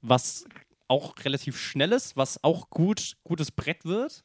was 0.00 0.44
auch 0.88 1.14
relativ 1.24 1.58
Schnelles, 1.58 2.16
was 2.16 2.42
auch 2.44 2.70
gut, 2.70 3.16
gutes 3.24 3.50
Brett 3.50 3.84
wird. 3.84 4.24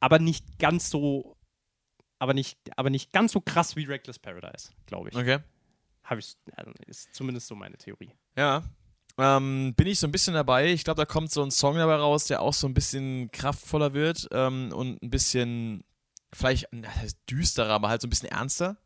Aber 0.00 0.18
nicht 0.18 0.58
ganz 0.58 0.90
so. 0.90 1.36
Aber 2.18 2.32
nicht, 2.34 2.58
aber 2.78 2.88
nicht 2.90 3.12
ganz 3.12 3.32
so 3.32 3.40
krass 3.40 3.76
wie 3.76 3.84
Reckless 3.84 4.18
Paradise, 4.18 4.70
glaube 4.86 5.10
ich. 5.10 5.16
Okay. 5.16 5.38
Habe 6.04 6.20
ich, 6.20 6.36
also 6.56 6.70
ist 6.86 7.14
zumindest 7.14 7.46
so 7.46 7.54
meine 7.54 7.76
Theorie. 7.76 8.10
Ja. 8.36 8.62
Ähm, 9.16 9.74
bin 9.76 9.86
ich 9.86 10.00
so 10.00 10.06
ein 10.08 10.12
bisschen 10.12 10.34
dabei. 10.34 10.72
Ich 10.72 10.84
glaube, 10.84 11.00
da 11.00 11.04
kommt 11.06 11.30
so 11.30 11.42
ein 11.42 11.50
Song 11.50 11.76
dabei 11.76 11.96
raus, 11.96 12.24
der 12.24 12.42
auch 12.42 12.54
so 12.54 12.66
ein 12.66 12.74
bisschen 12.74 13.30
kraftvoller 13.30 13.94
wird 13.94 14.28
ähm, 14.32 14.72
und 14.74 15.00
ein 15.02 15.10
bisschen, 15.10 15.84
vielleicht, 16.32 16.66
düsterer, 17.30 17.70
aber 17.70 17.88
halt 17.88 18.00
so 18.02 18.08
ein 18.08 18.10
bisschen 18.10 18.28
ernster. 18.28 18.76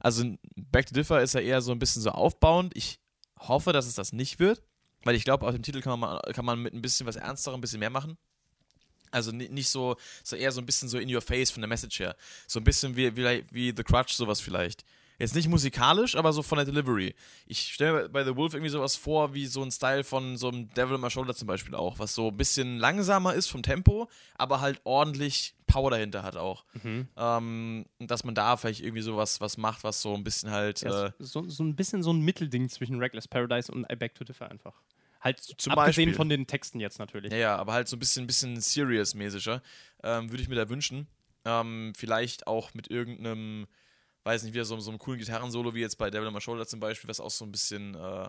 Also 0.00 0.24
Back 0.56 0.86
to 0.86 0.94
Differ 0.94 1.22
ist 1.22 1.34
ja 1.34 1.40
eher 1.40 1.60
so 1.60 1.72
ein 1.72 1.78
bisschen 1.78 2.02
so 2.02 2.10
aufbauend. 2.10 2.76
Ich 2.76 2.98
hoffe, 3.38 3.72
dass 3.72 3.86
es 3.86 3.94
das 3.94 4.12
nicht 4.12 4.40
wird, 4.40 4.62
weil 5.04 5.14
ich 5.14 5.24
glaube, 5.24 5.46
aus 5.46 5.54
dem 5.54 5.62
Titel 5.62 5.80
kann 5.80 6.00
man, 6.00 6.20
kann 6.32 6.44
man 6.44 6.60
mit 6.60 6.74
ein 6.74 6.82
bisschen 6.82 7.06
was 7.06 7.16
Ernsterem 7.16 7.58
ein 7.58 7.60
bisschen 7.60 7.80
mehr 7.80 7.90
machen. 7.90 8.18
Also 9.10 9.32
ni- 9.32 9.48
nicht 9.48 9.68
so, 9.68 9.96
so 10.22 10.36
eher 10.36 10.52
so 10.52 10.60
ein 10.60 10.66
bisschen 10.66 10.88
so 10.88 10.98
in 10.98 11.12
your 11.14 11.22
face 11.22 11.50
von 11.50 11.62
der 11.62 11.68
Message 11.68 12.00
her. 12.00 12.16
So 12.46 12.60
ein 12.60 12.64
bisschen 12.64 12.96
wie, 12.96 13.16
wie, 13.16 13.44
wie 13.50 13.72
The 13.76 13.84
Crutch, 13.84 14.12
sowas 14.12 14.40
vielleicht. 14.40 14.84
Jetzt 15.18 15.34
nicht 15.34 15.48
musikalisch, 15.48 16.14
aber 16.14 16.32
so 16.32 16.42
von 16.42 16.56
der 16.58 16.64
Delivery. 16.64 17.14
Ich 17.46 17.74
stelle 17.74 18.02
mir 18.04 18.08
bei 18.08 18.24
The 18.24 18.36
Wolf 18.36 18.54
irgendwie 18.54 18.70
sowas 18.70 18.94
vor, 18.94 19.34
wie 19.34 19.46
so 19.46 19.62
ein 19.62 19.70
Style 19.72 20.04
von 20.04 20.36
so 20.36 20.48
einem 20.48 20.68
Devil 20.74 20.94
in 20.94 21.00
My 21.00 21.10
Shoulder 21.10 21.34
zum 21.34 21.48
Beispiel 21.48 21.74
auch, 21.74 21.98
was 21.98 22.14
so 22.14 22.28
ein 22.28 22.36
bisschen 22.36 22.78
langsamer 22.78 23.34
ist 23.34 23.48
vom 23.48 23.62
Tempo, 23.62 24.08
aber 24.36 24.60
halt 24.60 24.80
ordentlich 24.84 25.54
Power 25.66 25.90
dahinter 25.90 26.22
hat 26.22 26.36
auch. 26.36 26.64
Ähm, 26.84 27.84
und 27.98 28.10
dass 28.10 28.24
man 28.24 28.34
da 28.34 28.56
vielleicht 28.56 28.80
irgendwie 28.80 29.02
sowas 29.02 29.40
was 29.40 29.56
macht, 29.56 29.84
was 29.84 30.00
so 30.00 30.14
ein 30.14 30.24
bisschen 30.24 30.50
halt. 30.50 30.82
Ja, 30.82 31.06
äh, 31.06 31.12
so, 31.18 31.48
so 31.48 31.64
ein 31.64 31.74
bisschen 31.74 32.02
so 32.02 32.12
ein 32.12 32.20
Mittelding 32.20 32.68
zwischen 32.68 32.98
Reckless 32.98 33.26
Paradise 33.28 33.70
und 33.70 33.90
I 33.90 33.96
Beg 33.96 34.14
to 34.14 34.24
Differ 34.24 34.50
einfach. 34.50 34.80
Halt 35.20 35.40
Zum 35.40 35.72
abgesehen 35.72 36.10
Beispiel. 36.10 36.14
von 36.14 36.28
den 36.28 36.46
Texten 36.46 36.78
jetzt 36.80 36.98
natürlich. 36.98 37.32
Ja, 37.32 37.38
ja, 37.38 37.56
aber 37.56 37.72
halt 37.72 37.88
so 37.88 37.96
ein 37.96 37.98
bisschen, 37.98 38.26
bisschen 38.26 38.60
serious-mäßiger. 38.60 39.62
Ähm, 40.04 40.30
Würde 40.30 40.42
ich 40.42 40.48
mir 40.48 40.54
da 40.54 40.68
wünschen. 40.68 41.08
Ähm, 41.44 41.92
vielleicht 41.96 42.46
auch 42.46 42.72
mit 42.74 42.88
irgendeinem, 42.88 43.66
weiß 44.28 44.42
nicht, 44.42 44.52
wieder 44.52 44.66
so, 44.66 44.78
so 44.78 44.90
einem 44.90 44.98
coolen 44.98 45.18
Gitarrensolo, 45.18 45.74
wie 45.74 45.80
jetzt 45.80 45.96
bei 45.96 46.10
Devil 46.10 46.28
on 46.28 46.34
My 46.34 46.40
Shoulder 46.40 46.66
zum 46.66 46.80
Beispiel, 46.80 47.08
was 47.08 47.18
auch 47.18 47.30
so 47.30 47.46
ein 47.46 47.50
bisschen 47.50 47.94
äh, 47.94 48.28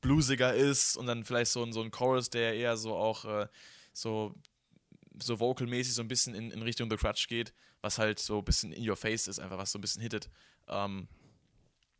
bluesiger 0.00 0.54
ist 0.54 0.96
und 0.96 1.06
dann 1.06 1.24
vielleicht 1.24 1.50
so 1.50 1.64
ein, 1.64 1.72
so 1.72 1.82
ein 1.82 1.90
Chorus, 1.90 2.30
der 2.30 2.54
eher 2.54 2.76
so 2.76 2.94
auch 2.94 3.24
äh, 3.24 3.48
so, 3.92 4.36
so 5.20 5.40
vocalmäßig 5.40 5.94
so 5.94 6.02
ein 6.02 6.06
bisschen 6.06 6.36
in, 6.36 6.52
in 6.52 6.62
Richtung 6.62 6.88
The 6.88 6.96
Crutch 6.96 7.26
geht, 7.26 7.52
was 7.80 7.98
halt 7.98 8.20
so 8.20 8.38
ein 8.38 8.44
bisschen 8.44 8.72
in 8.72 8.88
your 8.88 8.94
face 8.94 9.26
ist, 9.26 9.40
einfach 9.40 9.58
was 9.58 9.72
so 9.72 9.78
ein 9.78 9.82
bisschen 9.82 10.00
hittet. 10.00 10.30
Ähm, 10.68 11.08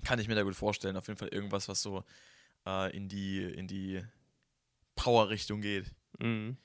kann 0.05 0.20
ich 0.20 0.28
mir 0.28 0.36
da 0.36 0.45
gut 0.45 0.55
vorstellen. 0.55 0.97
Auf 0.97 1.09
jeden 1.09 1.18
Fall 1.18 1.28
irgendwas, 1.28 1.68
was 1.68 1.82
so 1.82 2.05
äh, 2.64 2.97
in 2.97 3.09
die, 3.09 3.43
in 3.43 3.66
die 3.66 4.05
Power-Richtung 4.95 5.61
geht. 5.61 5.93
Mhm. 6.20 6.59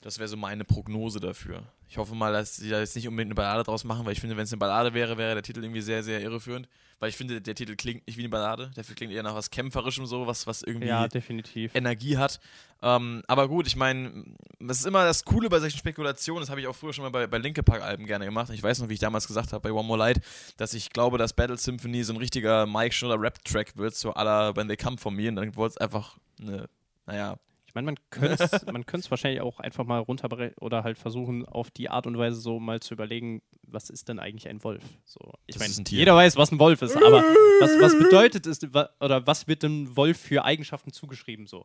Das 0.00 0.18
wäre 0.18 0.28
so 0.28 0.36
meine 0.36 0.64
Prognose 0.64 1.20
dafür. 1.20 1.72
Ich 1.92 1.98
hoffe 1.98 2.14
mal, 2.14 2.32
dass 2.32 2.56
sie 2.56 2.70
da 2.70 2.80
jetzt 2.80 2.96
nicht 2.96 3.06
unbedingt 3.06 3.28
eine 3.28 3.34
Ballade 3.34 3.64
draus 3.64 3.84
machen, 3.84 4.06
weil 4.06 4.14
ich 4.14 4.20
finde, 4.20 4.34
wenn 4.38 4.44
es 4.44 4.50
eine 4.50 4.58
Ballade 4.58 4.94
wäre, 4.94 5.18
wäre 5.18 5.34
der 5.34 5.42
Titel 5.42 5.62
irgendwie 5.62 5.82
sehr, 5.82 6.02
sehr 6.02 6.22
irreführend. 6.22 6.66
Weil 7.00 7.10
ich 7.10 7.18
finde, 7.18 7.42
der 7.42 7.54
Titel 7.54 7.76
klingt 7.76 8.06
nicht 8.06 8.16
wie 8.16 8.22
eine 8.22 8.30
Ballade. 8.30 8.70
Der 8.74 8.82
klingt 8.82 9.12
eher 9.12 9.22
nach 9.22 9.34
was 9.34 9.50
Kämpferischem, 9.50 10.06
so 10.06 10.26
was, 10.26 10.46
was 10.46 10.62
irgendwie 10.62 10.86
Ja, 10.88 11.06
definitiv. 11.06 11.74
Energie 11.74 12.16
hat. 12.16 12.40
Ähm, 12.80 13.22
aber 13.26 13.46
gut, 13.46 13.66
ich 13.66 13.76
meine, 13.76 14.24
das 14.58 14.78
ist 14.78 14.86
immer 14.86 15.04
das 15.04 15.26
Coole 15.26 15.50
bei 15.50 15.60
solchen 15.60 15.76
Spekulationen. 15.76 16.40
Das 16.40 16.48
habe 16.48 16.62
ich 16.62 16.66
auch 16.66 16.74
früher 16.74 16.94
schon 16.94 17.04
mal 17.04 17.10
bei, 17.10 17.26
bei 17.26 17.36
Linke 17.36 17.62
Park-Alben 17.62 18.06
gerne 18.06 18.24
gemacht. 18.24 18.48
Ich 18.54 18.62
weiß 18.62 18.78
noch, 18.78 18.88
wie 18.88 18.94
ich 18.94 19.00
damals 19.00 19.26
gesagt 19.26 19.52
habe 19.52 19.60
bei 19.60 19.70
One 19.70 19.86
More 19.86 19.98
Light, 19.98 20.22
dass 20.56 20.72
ich 20.72 20.88
glaube, 20.88 21.18
dass 21.18 21.34
Battle 21.34 21.58
Symphony 21.58 22.04
so 22.04 22.14
ein 22.14 22.16
richtiger 22.16 22.64
Mike 22.64 22.94
Schnuller 22.94 23.20
Rap-Track 23.20 23.76
wird, 23.76 23.94
so 23.94 24.14
aller 24.14 24.56
When 24.56 24.66
They 24.66 24.78
Come 24.78 24.96
From 24.96 25.14
Me. 25.16 25.28
Und 25.28 25.36
dann 25.36 25.54
wurde 25.56 25.72
es 25.72 25.76
einfach 25.76 26.16
eine, 26.40 26.70
naja, 27.04 27.36
Ich 27.72 27.74
meine, 27.74 27.86
man 27.86 27.96
könnte 28.10 28.44
es 28.52 28.66
man 28.66 28.84
wahrscheinlich 29.08 29.40
auch 29.40 29.58
einfach 29.58 29.86
mal 29.86 29.98
runterbrechen 30.00 30.54
oder 30.60 30.84
halt 30.84 30.98
versuchen, 30.98 31.46
auf 31.46 31.70
die 31.70 31.88
Art 31.88 32.06
und 32.06 32.18
Weise 32.18 32.38
so 32.38 32.60
mal 32.60 32.80
zu 32.80 32.92
überlegen, 32.92 33.40
was 33.62 33.88
ist 33.88 34.10
denn 34.10 34.18
eigentlich 34.18 34.46
ein 34.46 34.62
Wolf? 34.62 34.82
So, 35.06 35.32
ich 35.46 35.58
meine, 35.58 35.72
jeder 35.88 36.14
weiß, 36.14 36.36
was 36.36 36.52
ein 36.52 36.58
Wolf 36.58 36.82
ist, 36.82 36.94
aber 36.94 37.22
was, 37.60 37.70
was 37.80 37.98
bedeutet 37.98 38.46
es 38.46 38.60
oder 39.00 39.26
was 39.26 39.48
wird 39.48 39.62
dem 39.62 39.96
Wolf 39.96 40.18
für 40.18 40.44
Eigenschaften 40.44 40.92
zugeschrieben? 40.92 41.46
So? 41.46 41.64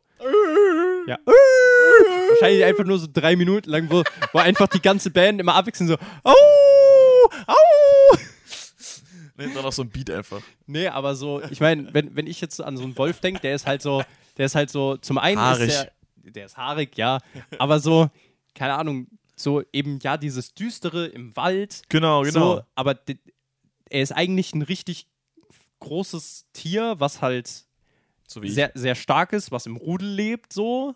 Ja. 1.07 1.19
Wahrscheinlich 2.29 2.63
einfach 2.63 2.85
nur 2.85 2.99
so 2.99 3.07
drei 3.11 3.35
Minuten 3.35 3.69
lang, 3.69 3.89
wo, 3.89 4.01
wo 4.31 4.39
einfach 4.39 4.67
die 4.67 4.81
ganze 4.81 5.11
Band 5.11 5.41
immer 5.41 5.55
abwechselnd 5.55 5.89
so, 5.89 5.97
au, 6.23 6.33
au. 7.47 8.17
Nee, 9.37 9.49
dann 9.53 9.63
noch 9.63 9.73
so 9.73 9.83
ein 9.83 9.89
Beat 9.89 10.09
einfach. 10.09 10.41
Nee, 10.67 10.87
aber 10.87 11.15
so, 11.15 11.41
ich 11.51 11.59
meine, 11.59 11.93
wenn, 11.93 12.15
wenn 12.15 12.27
ich 12.27 12.39
jetzt 12.39 12.61
an 12.61 12.77
so 12.77 12.83
einen 12.83 12.97
Wolf 12.97 13.19
denke, 13.19 13.41
der 13.41 13.55
ist 13.55 13.67
halt 13.67 13.81
so, 13.81 14.03
der 14.37 14.45
ist 14.45 14.55
halt 14.55 14.69
so, 14.69 14.97
zum 14.97 15.17
einen 15.17 15.39
Haarig. 15.39 15.67
ist 15.67 15.83
der, 15.83 15.91
der 16.31 16.45
ist 16.45 16.57
haarig, 16.57 16.97
ja, 16.97 17.19
aber 17.59 17.79
so, 17.79 18.09
keine 18.55 18.75
Ahnung, 18.75 19.07
so 19.35 19.61
eben, 19.71 19.99
ja, 20.01 20.17
dieses 20.17 20.53
Düstere 20.53 21.07
im 21.07 21.35
Wald, 21.35 21.83
Genau, 21.89 22.21
genau. 22.23 22.55
so, 22.57 22.61
aber 22.75 22.99
er 23.89 24.01
ist 24.01 24.11
eigentlich 24.11 24.53
ein 24.53 24.61
richtig 24.63 25.07
großes 25.79 26.47
Tier, 26.53 26.95
was 26.99 27.21
halt 27.21 27.65
so 28.27 28.41
sehr, 28.43 28.71
sehr 28.73 28.95
stark 28.95 29.31
ist, 29.33 29.51
was 29.51 29.65
im 29.67 29.75
Rudel 29.77 30.09
lebt, 30.09 30.51
so, 30.51 30.95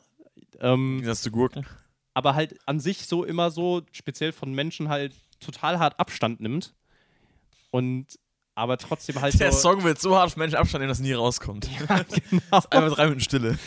ähm, 0.59 1.01
Das 1.05 1.21
zu 1.21 1.31
Gurken. 1.31 1.65
aber 2.13 2.35
halt 2.35 2.57
an 2.67 2.79
sich 2.79 3.05
so 3.05 3.23
immer 3.23 3.51
so, 3.51 3.83
speziell 3.91 4.31
von 4.31 4.53
Menschen 4.53 4.89
halt 4.89 5.13
total 5.39 5.79
hart 5.79 5.99
Abstand 5.99 6.41
nimmt 6.41 6.73
und 7.69 8.19
aber 8.53 8.77
trotzdem 8.77 9.21
halt 9.21 9.33
Der 9.39 9.51
so, 9.53 9.59
Song 9.59 9.83
wird 9.83 10.01
so 10.01 10.15
hart 10.17 10.31
von 10.31 10.39
Menschen 10.41 10.57
Abstand 10.57 10.81
nehmen, 10.81 10.89
dass 10.89 10.99
nie 10.99 11.13
rauskommt. 11.13 11.69
ja, 11.87 12.03
genau. 12.29 12.41
Einfach 12.69 12.95
drei 12.95 13.03
Minuten 13.05 13.21
Stille. 13.21 13.57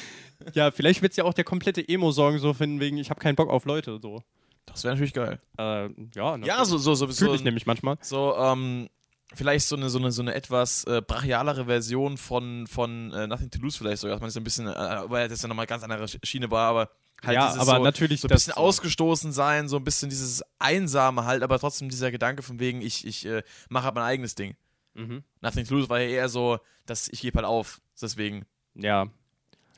Ja, 0.53 0.71
vielleicht 0.71 1.03
wird 1.03 1.13
es 1.13 1.17
ja 1.17 1.25
auch 1.25 1.35
der 1.35 1.45
komplette 1.45 1.87
Emo-Song 1.89 2.39
so 2.39 2.53
finden, 2.55 2.81
wegen 2.81 2.97
ich 2.99 3.11
habe 3.11 3.21
keinen 3.21 3.37
Bock 3.37 3.49
auf 3.51 3.65
Leute. 3.65 3.99
So. 4.03 4.23
Das 4.67 4.85
wäre 4.85 4.95
natürlich 4.95 5.13
geil. 5.15 5.41
Äh, 5.59 5.89
ja, 6.15 6.37
Ja, 6.39 6.65
so, 6.65 6.79
so, 6.79 6.95
so, 6.95 7.07
fühle 7.07 7.15
so, 7.31 7.35
ich 7.35 7.45
nämlich 7.45 7.67
manchmal. 7.67 7.97
so 8.01 8.35
ähm, 8.37 8.89
vielleicht 9.35 9.67
so 9.67 9.77
eine, 9.77 9.91
so 9.91 9.99
eine, 9.99 10.11
so 10.13 10.23
eine 10.23 10.35
etwas 10.35 10.85
äh, 10.85 11.03
brachialere 11.07 11.67
Version 11.67 12.17
von, 12.17 12.67
von 12.67 13.13
äh, 13.13 13.27
Nothing 13.27 13.51
to 13.51 13.59
Lose 13.61 13.79
vielleicht 13.79 14.01
sogar, 14.03 14.17
dass 14.17 14.21
man 14.23 14.31
so 14.31 14.41
ein 14.41 14.45
bisschen, 14.45 14.67
äh, 14.67 15.03
weil 15.11 15.29
das 15.29 15.43
ja 15.43 15.49
nochmal 15.49 15.67
ganz 15.67 15.83
andere 15.83 16.05
Sch- 16.05 16.25
Schiene 16.25 16.51
war, 16.51 16.69
aber 16.71 16.91
halt 17.23 17.35
ja, 17.37 17.55
aber 17.55 17.77
so, 17.77 17.83
natürlich 17.83 18.21
so 18.21 18.29
ein 18.29 18.31
bisschen 18.35 18.53
ausgestoßen 18.55 19.33
sein, 19.33 19.69
so 19.69 19.77
ein 19.77 19.85
bisschen 19.85 20.11
dieses 20.11 20.43
Einsame 20.59 21.25
halt, 21.25 21.43
aber 21.43 21.59
trotzdem 21.59 21.89
dieser 21.89 22.11
Gedanke 22.11 22.43
von 22.43 22.59
wegen, 22.61 22.81
ich, 22.83 23.07
ich 23.07 23.25
äh, 23.27 23.43
mache 23.69 23.85
halt 23.87 23.95
mein 23.95 24.05
eigenes 24.05 24.35
Ding. 24.35 24.57
Mhm. 24.95 25.25
Nothing 25.41 25.67
to 25.67 25.75
Lose 25.75 25.89
war 25.89 26.01
ja 26.01 26.09
eher 26.09 26.29
so, 26.29 26.59
dass 26.87 27.09
ich 27.09 27.21
gebe 27.21 27.37
halt 27.39 27.47
auf, 27.47 27.81
deswegen 28.01 28.45
Ja. 28.75 29.07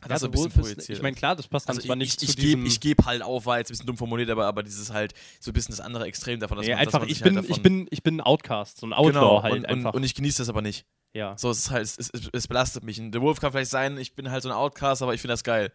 Ja, 0.03 0.09
das 0.09 0.21
so 0.21 0.31
The 0.31 0.39
ein 0.39 0.47
ist, 0.47 0.55
projiziert. 0.55 0.99
ich 0.99 1.03
meine, 1.03 1.17
klar, 1.17 1.35
das 1.37 1.49
passt 1.49 1.69
dann 1.69 1.77
also 1.77 1.87
zwar 1.87 1.97
ich, 1.97 2.01
nicht 2.01 2.13
ich, 2.13 2.19
zu 2.19 2.25
ich 2.27 2.37
diesem... 2.37 2.61
gebe 2.61 2.69
ich 2.69 2.81
geb 2.81 3.05
halt 3.05 3.23
auf, 3.23 3.47
war 3.47 3.59
jetzt 3.59 3.69
ein 3.71 3.73
bisschen 3.73 3.87
dumm 3.87 3.97
formuliert, 3.97 4.31
aber, 4.31 4.47
aber 4.47 4.63
dieses 4.63 4.93
halt 4.93 5.15
so 5.41 5.51
ein 5.51 5.55
bisschen 5.55 5.73
das 5.73 5.81
andere 5.81 6.05
Extrem 6.07 6.39
davon, 6.41 6.59
dass 6.59 6.67
nee, 6.67 6.75
man, 6.75 6.79
dass 6.85 6.89
einfach, 6.89 7.01
man 7.01 7.09
ich 7.09 7.15
sich 7.17 7.25
bin, 7.25 7.37
halt 7.37 7.49
ich, 7.49 7.63
bin, 7.63 7.87
ich 7.91 8.03
bin 8.03 8.17
ein 8.17 8.21
Outcast, 8.21 8.79
so 8.79 8.87
ein 8.87 8.93
Outlaw 8.93 9.13
genau, 9.13 9.43
halt 9.43 9.55
und, 9.55 9.67
einfach. 9.67 9.91
Und, 9.95 9.97
und 10.01 10.05
ich 10.05 10.15
genieße 10.15 10.39
das 10.39 10.49
aber 10.49 10.63
nicht. 10.63 10.87
ja. 11.15 11.37
So, 11.39 11.51
es 11.51 11.59
ist 11.59 11.71
halt, 11.71 11.85
es, 11.85 11.99
es, 11.99 12.29
es 12.33 12.47
belastet 12.49 12.85
mich. 12.85 13.01
Und 13.01 13.13
The 13.13 13.21
Wolf 13.21 13.41
kann 13.41 13.53
vielleicht 13.53 13.71
sein, 13.71 13.97
ich 13.99 14.15
bin 14.15 14.31
halt 14.31 14.43
so 14.43 14.49
ein 14.51 14.55
Outcast, 14.55 15.03
aber 15.03 15.15
ich 15.15 15.21
finde 15.21 15.33
das 15.33 15.45
geil. 15.45 15.73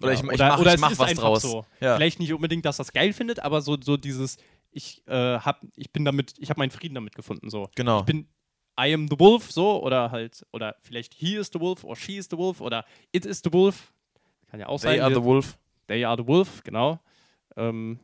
Oder 0.00 0.12
Ja, 0.12 0.14
ich, 0.14 0.20
ich 0.20 0.28
oder- 0.34 0.48
mach, 0.48 0.58
oder 0.60 0.70
ich 0.70 0.74
es 0.74 0.80
mach 0.80 0.90
ist 0.92 0.98
was 0.98 1.14
draus. 1.14 1.42
so. 1.42 1.64
Ja. 1.80 1.96
Vielleicht 1.96 2.20
nicht 2.20 2.32
unbedingt, 2.34 2.64
dass 2.66 2.76
das 2.76 2.92
geil 2.92 3.12
findet, 3.14 3.40
aber 3.40 3.62
so, 3.62 3.78
so 3.82 3.96
dieses, 3.96 4.36
ich 4.70 5.02
äh, 5.06 5.38
hab, 5.38 5.62
ich 5.74 5.90
bin 5.90 6.04
damit, 6.04 6.34
ich 6.38 6.50
habe 6.50 6.58
meinen 6.60 6.70
Frieden 6.70 6.94
damit 6.94 7.14
gefunden. 7.14 7.48
So. 7.48 7.70
Genau. 7.74 8.00
Ich 8.00 8.04
bin 8.04 8.28
I 8.78 8.92
am 8.92 9.08
the 9.08 9.18
Wolf, 9.18 9.50
so, 9.50 9.82
oder 9.82 10.10
halt, 10.10 10.44
oder 10.52 10.76
vielleicht 10.82 11.14
he 11.14 11.36
is 11.36 11.50
the 11.52 11.60
Wolf 11.60 11.82
or 11.84 11.96
she 11.96 12.16
is 12.18 12.28
the 12.30 12.36
Wolf 12.36 12.60
oder 12.60 12.84
it 13.12 13.24
is 13.24 13.40
the 13.42 13.52
Wolf. 13.52 13.92
Kann 14.50 14.60
ja 14.60 14.66
auch 14.68 14.80
They 14.80 14.96
sein. 14.96 15.00
are 15.00 15.10
wir- 15.10 15.16
the 15.20 15.24
Wolf. 15.24 15.58
They 15.86 16.04
are 16.04 16.16
the 16.20 16.26
Wolf, 16.26 16.62
genau. 16.64 17.00
Ähm, 17.56 17.98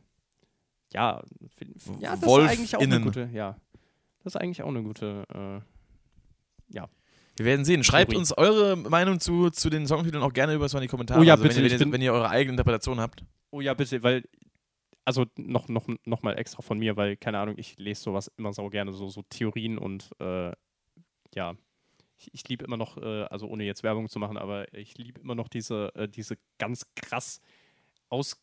ja, 0.93 1.21
ja, 1.99 2.15
das 2.15 2.21
Wolf 2.25 2.45
ist 2.51 2.57
eigentlich 2.57 2.75
auch 2.75 2.81
eine 2.81 2.95
innen. 2.95 3.05
gute, 3.05 3.29
ja. 3.33 3.55
Das 4.23 4.35
ist 4.35 4.41
eigentlich 4.41 4.61
auch 4.63 4.67
eine 4.69 4.83
gute, 4.83 5.23
äh, 5.33 5.61
Wir 7.35 7.45
werden 7.45 7.65
sehen. 7.65 7.83
Schreibt 7.83 8.11
Theorie. 8.11 8.19
uns 8.19 8.31
eure 8.37 8.75
Meinung 8.75 9.19
zu, 9.19 9.49
zu 9.49 9.71
den 9.71 9.87
Songtiteln 9.87 10.21
auch 10.21 10.33
gerne 10.33 10.53
über 10.53 10.69
so 10.69 10.77
in 10.77 10.83
die 10.83 10.87
Kommentare. 10.87 11.19
Oh 11.19 11.23
ja, 11.23 11.33
also, 11.33 11.43
bitte, 11.43 11.55
Wenn, 11.63 11.71
ihr- 11.71 11.79
wenn, 11.79 11.91
wenn 11.91 12.01
ihr 12.01 12.13
eure 12.13 12.29
eigene 12.29 12.51
Interpretation 12.53 12.99
habt. 12.99 13.23
oh 13.49 13.59
ja, 13.59 13.73
bitte, 13.73 14.03
weil, 14.03 14.23
also 15.03 15.25
noch, 15.35 15.67
noch, 15.67 15.87
noch 16.05 16.21
mal 16.21 16.37
extra 16.37 16.61
von 16.61 16.77
mir, 16.77 16.95
weil, 16.95 17.17
keine 17.17 17.39
Ahnung, 17.39 17.55
ich 17.57 17.75
lese 17.79 18.03
sowas 18.03 18.31
immer 18.37 18.53
so 18.53 18.69
gerne, 18.69 18.93
so, 18.93 19.09
so 19.09 19.23
Theorien 19.29 19.79
und, 19.79 20.11
äh, 20.19 20.51
ja, 21.35 21.55
ich, 22.17 22.29
ich 22.33 22.47
liebe 22.49 22.63
immer 22.65 22.77
noch, 22.77 22.97
äh, 22.97 23.23
also 23.23 23.47
ohne 23.47 23.63
jetzt 23.63 23.83
Werbung 23.83 24.07
zu 24.09 24.19
machen, 24.19 24.37
aber 24.37 24.71
ich 24.73 24.97
liebe 24.97 25.19
immer 25.21 25.35
noch 25.35 25.47
diese, 25.47 25.93
äh, 25.95 26.07
diese 26.07 26.37
ganz 26.57 26.85
krass 26.95 27.41
aus, 28.09 28.41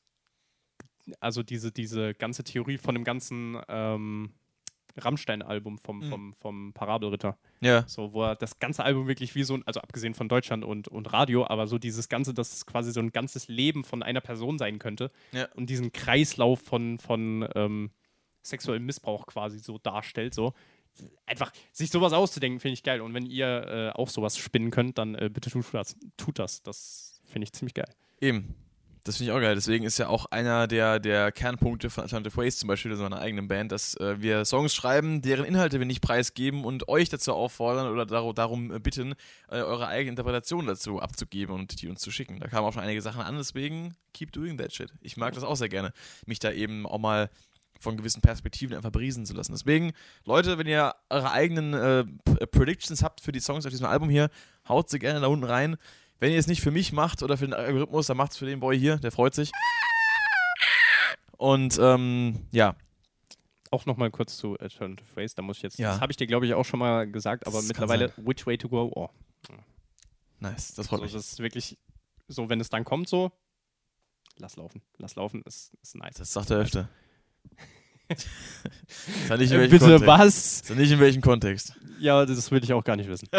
also 1.21 1.43
diese, 1.43 1.73
diese 1.73 2.15
ganze 2.15 2.45
Theorie 2.45 2.79
von 2.79 2.95
dem 2.95 3.05
ganzen 3.05 3.59
ähm, 3.69 4.33
Rammstein-Album 4.97 5.79
vom, 5.79 5.99
Mhm. 6.01 6.09
vom, 6.11 6.35
vom 6.35 6.73
Parabelritter. 6.73 7.39
Ja. 7.61 7.85
So, 7.87 8.13
wo 8.13 8.25
er 8.25 8.35
das 8.37 8.59
ganze 8.59 8.85
Album 8.85 9.07
wirklich 9.07 9.35
wie 9.35 9.45
so 9.45 9.55
ein, 9.55 9.63
also 9.67 9.81
abgesehen 9.81 10.15
von 10.15 10.29
Deutschland 10.29 10.65
und, 10.65 10.89
und 10.89 11.13
Radio, 11.13 11.47
aber 11.47 11.67
so 11.69 11.79
dieses 11.79 12.09
Ganze, 12.09 12.35
dass 12.35 12.53
es 12.53 12.67
quasi 12.67 12.93
so 12.93 13.01
ein 13.01 13.13
ganzes 13.13 13.49
Leben 13.49 13.85
von 13.85 14.03
einer 14.03 14.21
Person 14.21 14.59
sein 14.59 14.79
könnte 14.79 15.11
Ja. 15.33 15.47
und 15.55 15.71
diesen 15.71 15.93
Kreislauf 15.93 16.61
von, 16.61 16.99
von 16.99 17.49
ähm, 17.55 17.91
sexuellem 18.43 18.85
Missbrauch 18.85 19.27
quasi 19.27 19.59
so 19.59 19.79
darstellt, 19.79 20.35
so. 20.35 20.55
Einfach 21.27 21.53
sich 21.73 21.91
sowas 21.91 22.13
auszudenken, 22.13 22.61
finde 22.61 22.75
ich 22.75 22.83
geil. 22.83 23.01
Und 23.01 23.15
wenn 23.15 23.27
ihr 23.27 23.47
äh, 23.47 23.91
auch 23.91 24.09
sowas 24.09 24.37
spinnen 24.37 24.71
könnt, 24.71 24.99
dann 24.99 25.15
äh, 25.15 25.31
bitte 25.33 25.51
tut 25.51 25.67
das. 25.73 25.97
Tut 26.17 26.39
das. 26.39 26.63
Das 26.63 27.21
finde 27.25 27.45
ich 27.45 27.53
ziemlich 27.53 27.75
geil. 27.75 27.89
Eben. 28.21 28.55
Das 29.05 29.17
finde 29.17 29.33
ich 29.33 29.37
auch 29.37 29.41
geil. 29.41 29.55
Deswegen 29.55 29.85
ist 29.85 29.99
ja 29.99 30.09
auch 30.09 30.27
einer 30.27 30.67
der, 30.67 31.01
der 31.01 31.33
Kernpunkte 31.33 31.89
von 31.89 32.03
Alternative 32.03 32.37
Ways, 32.37 32.59
zum 32.59 32.69
Beispiel 32.69 32.91
in 32.91 32.99
so 32.99 33.05
einer 33.05 33.19
eigenen 33.19 33.49
Band, 33.49 33.73
dass 33.73 33.95
äh, 33.95 34.21
wir 34.21 34.45
Songs 34.45 34.75
schreiben, 34.75 35.23
deren 35.23 35.47
Inhalte 35.47 35.79
wir 35.79 35.87
nicht 35.87 36.03
preisgeben 36.03 36.65
und 36.65 36.87
euch 36.89 37.09
dazu 37.09 37.33
auffordern 37.33 37.91
oder 37.91 38.05
dar 38.05 38.33
darum 38.35 38.71
äh, 38.71 38.79
bitten, 38.79 39.15
äh, 39.49 39.63
eure 39.63 39.89
eigene 39.89 40.11
Interpretation 40.11 40.67
dazu 40.67 41.01
abzugeben 41.01 41.55
und 41.55 41.81
die 41.81 41.89
uns 41.89 42.01
zu 42.03 42.11
schicken. 42.11 42.41
Da 42.41 42.49
kamen 42.49 42.67
auch 42.67 42.75
schon 42.75 42.83
einige 42.83 43.01
Sachen 43.01 43.23
an, 43.23 43.37
deswegen 43.37 43.95
keep 44.13 44.33
doing 44.33 44.59
that 44.59 44.73
shit. 44.73 44.93
Ich 45.01 45.17
mag 45.17 45.33
das 45.33 45.45
auch 45.45 45.57
sehr 45.57 45.71
gerne, 45.71 45.95
mich 46.27 46.39
da 46.39 46.53
eben 46.53 46.87
auch 46.87 46.99
mal 46.99 47.31
von 47.81 47.97
gewissen 47.97 48.21
Perspektiven 48.21 48.77
einfach 48.77 48.91
beriesen 48.93 49.27
zu 49.27 49.35
lassen. 49.35 49.53
Deswegen, 49.53 49.93
Leute, 50.25 50.57
wenn 50.59 50.67
ihr 50.69 50.95
eure 51.09 51.33
eigenen 51.33 51.75
äh, 51.75 52.05
Predictions 52.47 53.03
habt 53.03 53.21
für 53.21 53.33
die 53.33 53.41
Songs 53.41 53.65
auf 53.67 53.71
diesem 53.71 53.87
Album 53.87 54.09
hier, 54.11 54.31
haut 54.69 54.89
sie 54.91 54.99
gerne 55.01 55.19
da 55.21 55.27
unten 55.27 55.45
rein. 55.45 55.77
Wenn 56.21 56.31
ihr 56.31 56.39
es 56.39 56.47
nicht 56.47 56.61
für 56.61 56.71
mich 56.71 56.93
macht 56.93 57.23
oder 57.23 57.37
für 57.39 57.47
den 57.47 57.55
Algorithmus, 57.55 58.07
dann 58.07 58.19
macht 58.19 58.33
es 58.33 58.37
für 58.39 58.47
den 58.47 58.61
Boy 58.61 58.79
hier, 58.79 58.99
der 58.99 59.11
freut 59.11 59.35
sich. 59.35 59.51
Und 61.39 61.79
ähm, 61.81 62.47
ja, 62.53 62.77
Auch 63.71 63.87
nochmal 63.87 64.11
kurz 64.11 64.37
zu 64.37 64.59
Alternative 64.59 65.17
Ways, 65.17 65.35
da 65.35 65.43
muss 65.43 65.57
ich 65.57 65.63
jetzt, 65.63 65.79
Ja. 65.79 65.93
das 65.93 66.01
habe 66.03 66.13
ich 66.13 66.17
dir, 66.19 66.27
glaube 66.27 66.45
ich, 66.45 66.53
auch 66.55 66.65
schon 66.65 66.79
mal 66.81 67.11
gesagt, 67.11 67.47
aber 67.47 67.57
Das 67.59 67.69
mittlerweile, 67.69 68.13
which 68.19 68.47
way 68.47 68.59
to 68.59 68.69
go? 68.69 68.91
Oh. 68.95 69.09
nice, 70.41 70.75
das 70.75 70.89
freut 70.89 71.01
das 71.01 71.13
mich. 71.13 71.15
ist 71.21 71.39
wirklich 71.39 71.79
so, 72.29 72.49
wenn 72.51 72.61
es 72.61 72.69
dann 72.69 72.85
kommt, 72.85 73.09
so, 73.09 73.33
lass 74.37 74.57
laufen. 74.57 74.83
Lass 74.99 75.15
laufen, 75.15 75.43
ist, 75.47 75.73
ist 75.83 75.95
nice. 75.97 76.17
Das 76.17 76.33
sagt 76.33 76.51
der 76.51 76.59
öfter. 76.59 76.89
Nicht 78.09 78.27
in 79.29 79.29
Äh, 79.29 79.39
welchem 79.39 79.71
bitte, 79.71 79.79
Kontext. 79.85 80.07
was? 80.07 80.59
Sag 80.67 80.77
nicht 80.77 80.91
in 80.91 81.01
welchem 81.01 81.23
Kontext. 81.23 81.75
Ja, 82.01 82.25
das 82.27 82.51
will 82.51 82.63
ich 82.65 82.73
auch 82.73 82.85
gar 82.85 82.97
nicht 82.97 83.09
wissen. 83.09 83.29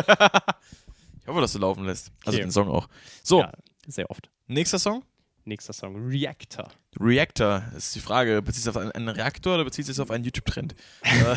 Ich 1.24 1.28
hoffe, 1.28 1.40
dass 1.42 1.54
du 1.54 1.60
laufen 1.60 1.86
lässt. 1.86 2.12
Also 2.26 2.38
Okay. 2.38 2.46
den 2.48 2.52
Song 2.52 2.68
auch. 2.68 2.90
So, 3.22 3.42
Ja, 3.42 3.52
sehr 3.86 4.10
oft. 4.10 4.32
nächster 4.48 4.80
Song. 4.80 5.04
Nächster 5.46 5.72
Song, 5.72 5.96
Reactor. 6.08 6.68
Reactor 7.00 7.64
ist 7.78 7.94
die 7.96 8.00
Frage, 8.00 8.42
bezieht 8.42 8.64
sich 8.64 8.70
auf 8.70 8.76
einen, 8.78 8.92
einen 8.92 9.08
Reaktor 9.08 9.54
oder 9.54 9.64
bezieht 9.64 9.86
sich 9.86 10.00
auf 10.00 10.10
einen 10.10 10.24
YouTube-Trend? 10.24 10.74
Äh, 11.04 11.36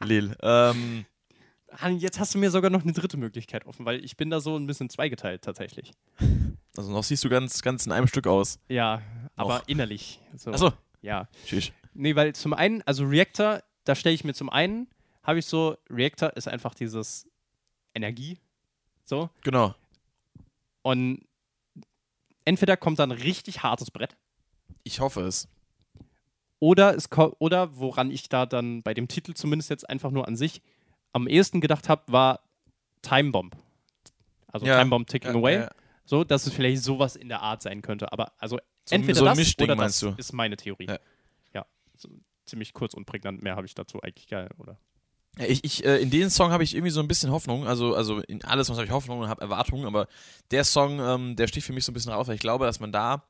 Lil. 0.04 0.34
Ähm, 0.42 1.04
jetzt 1.98 2.18
hast 2.18 2.34
du 2.34 2.38
mir 2.38 2.50
sogar 2.50 2.70
noch 2.70 2.82
eine 2.82 2.92
dritte 2.94 3.18
Möglichkeit 3.18 3.66
offen, 3.66 3.84
weil 3.84 4.02
ich 4.02 4.16
bin 4.16 4.30
da 4.30 4.40
so 4.40 4.56
ein 4.56 4.66
bisschen 4.66 4.88
zweigeteilt 4.88 5.42
tatsächlich. 5.42 5.92
also 6.76 6.90
noch 6.90 7.04
siehst 7.04 7.22
du 7.24 7.28
ganz, 7.28 7.60
ganz 7.60 7.84
in 7.84 7.92
einem 7.92 8.06
Stück 8.08 8.26
aus. 8.26 8.58
Ja, 8.68 9.02
aber 9.36 9.58
Noch. 9.58 9.68
innerlich. 9.68 10.18
So. 10.34 10.50
Achso, 10.50 10.72
Ja. 11.02 11.28
tschüss. 11.46 11.72
Nee, 11.94 12.14
weil 12.16 12.34
zum 12.34 12.52
einen, 12.52 12.82
also 12.82 13.04
Reactor, 13.04 13.62
da 13.84 13.94
stelle 13.94 14.14
ich 14.14 14.24
mir 14.24 14.34
zum 14.34 14.50
einen, 14.50 14.88
habe 15.22 15.38
ich 15.38 15.46
so, 15.46 15.76
Reactor 15.90 16.36
ist 16.36 16.48
einfach 16.48 16.74
dieses 16.74 17.28
Energie. 17.94 18.38
So. 19.04 19.30
Genau. 19.42 19.74
Und 20.82 21.24
entweder 22.44 22.76
kommt 22.76 22.98
dann 22.98 23.12
ein 23.12 23.18
richtig 23.18 23.62
hartes 23.62 23.90
Brett 23.90 24.16
Ich 24.84 25.00
hoffe 25.00 25.22
es. 25.22 25.48
Oder, 26.60 26.94
es 26.96 27.08
oder 27.38 27.76
woran 27.76 28.10
ich 28.10 28.28
da 28.28 28.46
dann 28.46 28.82
bei 28.82 28.94
dem 28.94 29.06
Titel 29.08 29.34
zumindest 29.34 29.70
jetzt 29.70 29.88
einfach 29.88 30.10
nur 30.10 30.26
an 30.26 30.36
sich 30.36 30.60
am 31.12 31.28
ehesten 31.28 31.60
gedacht 31.60 31.88
habe, 31.88 32.02
war 32.12 32.40
Time 33.02 33.30
Bomb. 33.30 33.56
Also 34.48 34.66
Ja. 34.66 34.78
Time 34.78 34.90
Bomb 34.90 35.06
Ticking 35.06 35.32
Ja, 35.32 35.36
Away. 35.38 35.54
ja. 35.56 35.70
So, 36.08 36.24
dass 36.24 36.46
es 36.46 36.54
vielleicht 36.54 36.82
sowas 36.82 37.16
in 37.16 37.28
der 37.28 37.42
Art 37.42 37.60
sein 37.60 37.82
könnte. 37.82 38.10
Aber 38.12 38.32
also 38.38 38.58
So 38.86 38.94
entweder 38.94 39.18
so 39.18 39.24
ein 39.26 39.32
das 39.32 39.38
Mischding, 39.38 39.66
oder 39.66 39.74
das 39.76 39.78
meinst 39.82 40.02
du? 40.02 40.14
ist 40.16 40.32
meine 40.32 40.56
Theorie. 40.56 40.86
Ja. 40.86 40.98
Ja. 41.52 41.66
so 41.96 42.08
ziemlich 42.46 42.72
kurz 42.72 42.94
und 42.94 43.04
prägnant. 43.04 43.42
Mehr 43.42 43.56
habe 43.56 43.66
ich 43.66 43.74
dazu 43.74 44.00
eigentlich 44.00 44.26
geil, 44.26 44.48
oder? 44.56 44.78
Ich, 45.36 45.62
ich, 45.64 45.84
äh, 45.84 45.98
in 45.98 46.08
den 46.10 46.30
Song 46.30 46.50
habe 46.50 46.64
ich 46.64 46.74
irgendwie 46.74 46.92
so 46.92 47.00
ein 47.00 47.08
bisschen 47.08 47.30
Hoffnung, 47.30 47.66
also, 47.66 47.94
also 47.94 48.20
in 48.20 48.42
alles, 48.42 48.70
was 48.70 48.78
habe 48.78 48.86
ich 48.86 48.90
Hoffnung 48.90 49.18
und 49.20 49.28
habe 49.28 49.42
Erwartungen, 49.42 49.84
aber 49.84 50.08
der 50.50 50.64
Song, 50.64 50.98
ähm, 50.98 51.36
der 51.36 51.46
sticht 51.46 51.66
für 51.66 51.74
mich 51.74 51.84
so 51.84 51.92
ein 51.92 51.94
bisschen 51.94 52.10
raus, 52.10 52.26
weil 52.26 52.36
ich 52.36 52.40
glaube, 52.40 52.64
dass 52.64 52.80
man 52.80 52.90
da 52.90 53.28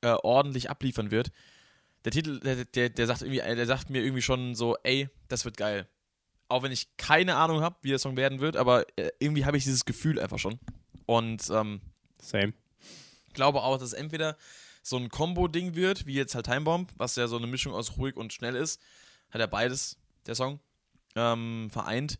äh, 0.00 0.12
ordentlich 0.22 0.70
abliefern 0.70 1.10
wird. 1.10 1.32
Der 2.04 2.12
Titel, 2.12 2.38
der, 2.38 2.64
der, 2.64 2.90
der 2.90 3.06
sagt 3.08 3.22
irgendwie, 3.22 3.40
äh, 3.40 3.56
der 3.56 3.66
sagt 3.66 3.90
mir 3.90 4.02
irgendwie 4.04 4.22
schon 4.22 4.54
so, 4.54 4.76
ey, 4.84 5.08
das 5.26 5.44
wird 5.44 5.56
geil. 5.56 5.88
Auch 6.46 6.62
wenn 6.62 6.70
ich 6.70 6.96
keine 6.96 7.34
Ahnung 7.34 7.60
habe, 7.60 7.74
wie 7.82 7.88
der 7.90 7.98
Song 7.98 8.16
werden 8.16 8.38
wird, 8.40 8.56
aber 8.56 8.86
äh, 8.96 9.10
irgendwie 9.18 9.44
habe 9.44 9.56
ich 9.56 9.64
dieses 9.64 9.84
Gefühl 9.84 10.20
einfach 10.20 10.38
schon. 10.38 10.60
Und 11.06 11.50
ähm, 11.50 11.80
Same. 12.20 12.52
glaube 13.32 13.62
auch, 13.62 13.78
dass 13.78 13.92
entweder 13.92 14.36
so 14.82 14.96
ein 14.96 15.08
Combo-Ding 15.08 15.74
wird, 15.74 16.06
wie 16.06 16.14
jetzt 16.14 16.34
halt 16.34 16.46
Time 16.46 16.62
Bomb, 16.62 16.90
was 16.96 17.16
ja 17.16 17.28
so 17.28 17.36
eine 17.36 17.46
Mischung 17.46 17.74
aus 17.74 17.96
ruhig 17.96 18.16
und 18.16 18.32
schnell 18.32 18.56
ist. 18.56 18.80
Hat 19.30 19.40
er 19.40 19.46
beides, 19.46 19.98
der 20.26 20.34
Song, 20.34 20.60
ähm, 21.16 21.68
vereint. 21.70 22.18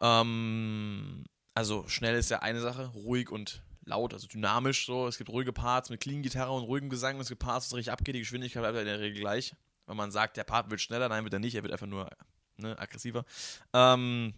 Ähm, 0.00 1.24
also 1.54 1.86
schnell 1.88 2.16
ist 2.16 2.30
ja 2.30 2.40
eine 2.40 2.60
Sache, 2.60 2.86
ruhig 2.94 3.30
und 3.30 3.62
laut, 3.84 4.14
also 4.14 4.26
dynamisch 4.28 4.86
so. 4.86 5.06
Es 5.06 5.18
gibt 5.18 5.30
ruhige 5.30 5.52
Parts 5.52 5.90
mit 5.90 6.00
clean 6.00 6.22
Gitarre 6.22 6.52
und 6.52 6.64
ruhigem 6.64 6.90
Gesang. 6.90 7.18
Es 7.20 7.28
gibt 7.28 7.42
Parts, 7.42 7.66
wo 7.66 7.74
es 7.74 7.78
richtig 7.78 7.92
abgeht. 7.92 8.14
Die 8.14 8.20
Geschwindigkeit 8.20 8.62
bleibt 8.62 8.78
in 8.78 8.86
der 8.86 9.00
Regel 9.00 9.20
gleich. 9.20 9.54
Wenn 9.86 9.96
man 9.96 10.12
sagt, 10.12 10.36
der 10.36 10.44
Part 10.44 10.70
wird 10.70 10.80
schneller, 10.80 11.08
nein, 11.08 11.24
wird 11.24 11.34
er 11.34 11.40
nicht. 11.40 11.54
Er 11.54 11.62
wird 11.62 11.72
einfach 11.72 11.86
nur 11.86 12.08
ne, 12.56 12.78
aggressiver. 12.78 13.24
Ähm, 13.72 14.34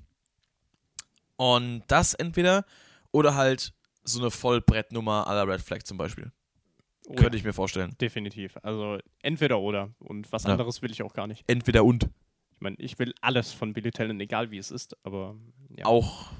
und 1.36 1.82
das 1.88 2.14
entweder 2.14 2.64
oder 3.12 3.34
halt 3.34 3.72
so 4.05 4.20
eine 4.20 4.30
Vollbrettnummer 4.30 5.24
la 5.26 5.42
Red 5.42 5.61
Flag 5.61 5.82
zum 5.84 5.96
Beispiel. 5.98 6.30
Oh, 7.07 7.14
Könnte 7.14 7.36
ich 7.36 7.44
mir 7.44 7.52
vorstellen. 7.52 7.94
Definitiv. 8.00 8.57
Also 8.62 8.98
entweder 9.22 9.59
oder. 9.61 9.90
Und 9.98 10.30
was 10.32 10.44
Ja. 10.44 10.52
anderes 10.52 10.80
will 10.82 10.90
ich 10.90 11.02
auch 11.02 11.12
gar 11.12 11.26
nicht. 11.26 11.44
Entweder 11.46 11.84
und. 11.84 12.05
Ich 12.55 12.61
meine, 12.61 12.76
ich 12.78 12.98
will 12.98 13.12
alles 13.20 13.52
von 13.52 13.72
Billy 13.74 13.90
Talent, 13.90 14.20
egal 14.22 14.50
wie 14.50 14.59
es 14.59 14.70
ist, 14.70 14.96
aber 15.05 15.36
ja. 15.76 15.84
Auch 15.86 16.30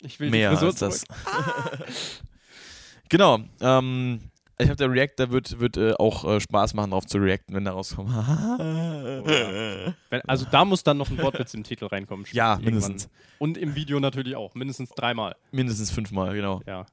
ich 0.00 0.18
will 0.18 0.30
mehr 0.30 0.50
als 0.50 0.78
das. 0.78 1.00
zurück. 1.02 1.16
genau. 3.08 3.38
Ähm, 3.60 4.20
ich 4.62 4.68
habe 4.68 4.76
der 4.76 4.90
React, 4.90 5.14
der 5.18 5.30
wird, 5.30 5.60
wird 5.60 5.76
äh, 5.76 5.94
auch 5.94 6.24
äh, 6.24 6.40
Spaß 6.40 6.74
machen, 6.74 6.90
darauf 6.90 7.06
zu 7.06 7.18
reacten, 7.18 7.54
wenn 7.54 7.64
da 7.64 7.72
rauskommt. 7.72 8.10
Wenn, 10.10 10.20
also 10.22 10.46
da 10.50 10.64
muss 10.64 10.82
dann 10.82 10.98
noch 10.98 11.10
ein 11.10 11.18
Wortwitz 11.18 11.54
im 11.54 11.64
Titel 11.64 11.86
reinkommen. 11.86 12.26
Ja, 12.32 12.52
irgendwann. 12.54 12.64
mindestens. 12.64 13.08
Und 13.38 13.58
im 13.58 13.74
Video 13.74 14.00
natürlich 14.00 14.36
auch. 14.36 14.54
Mindestens 14.54 14.90
dreimal. 14.90 15.36
Mindestens 15.50 15.90
fünfmal, 15.90 16.34
genau. 16.34 16.60
Ja. 16.66 16.86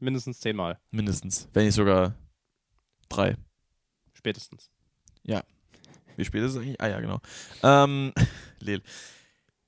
Mindestens 0.00 0.40
zehnmal. 0.40 0.78
Mindestens. 0.90 1.48
Wenn 1.52 1.66
nicht 1.66 1.74
sogar 1.74 2.14
drei. 3.08 3.36
Spätestens. 4.12 4.70
Wie 6.16 6.24
spät 6.24 6.42
ist 6.42 6.52
es 6.52 6.56
eigentlich? 6.56 6.80
Ah 6.80 6.88
ja, 6.88 7.00
genau. 7.00 7.20
Ähm, 7.62 8.12
Lel. 8.60 8.82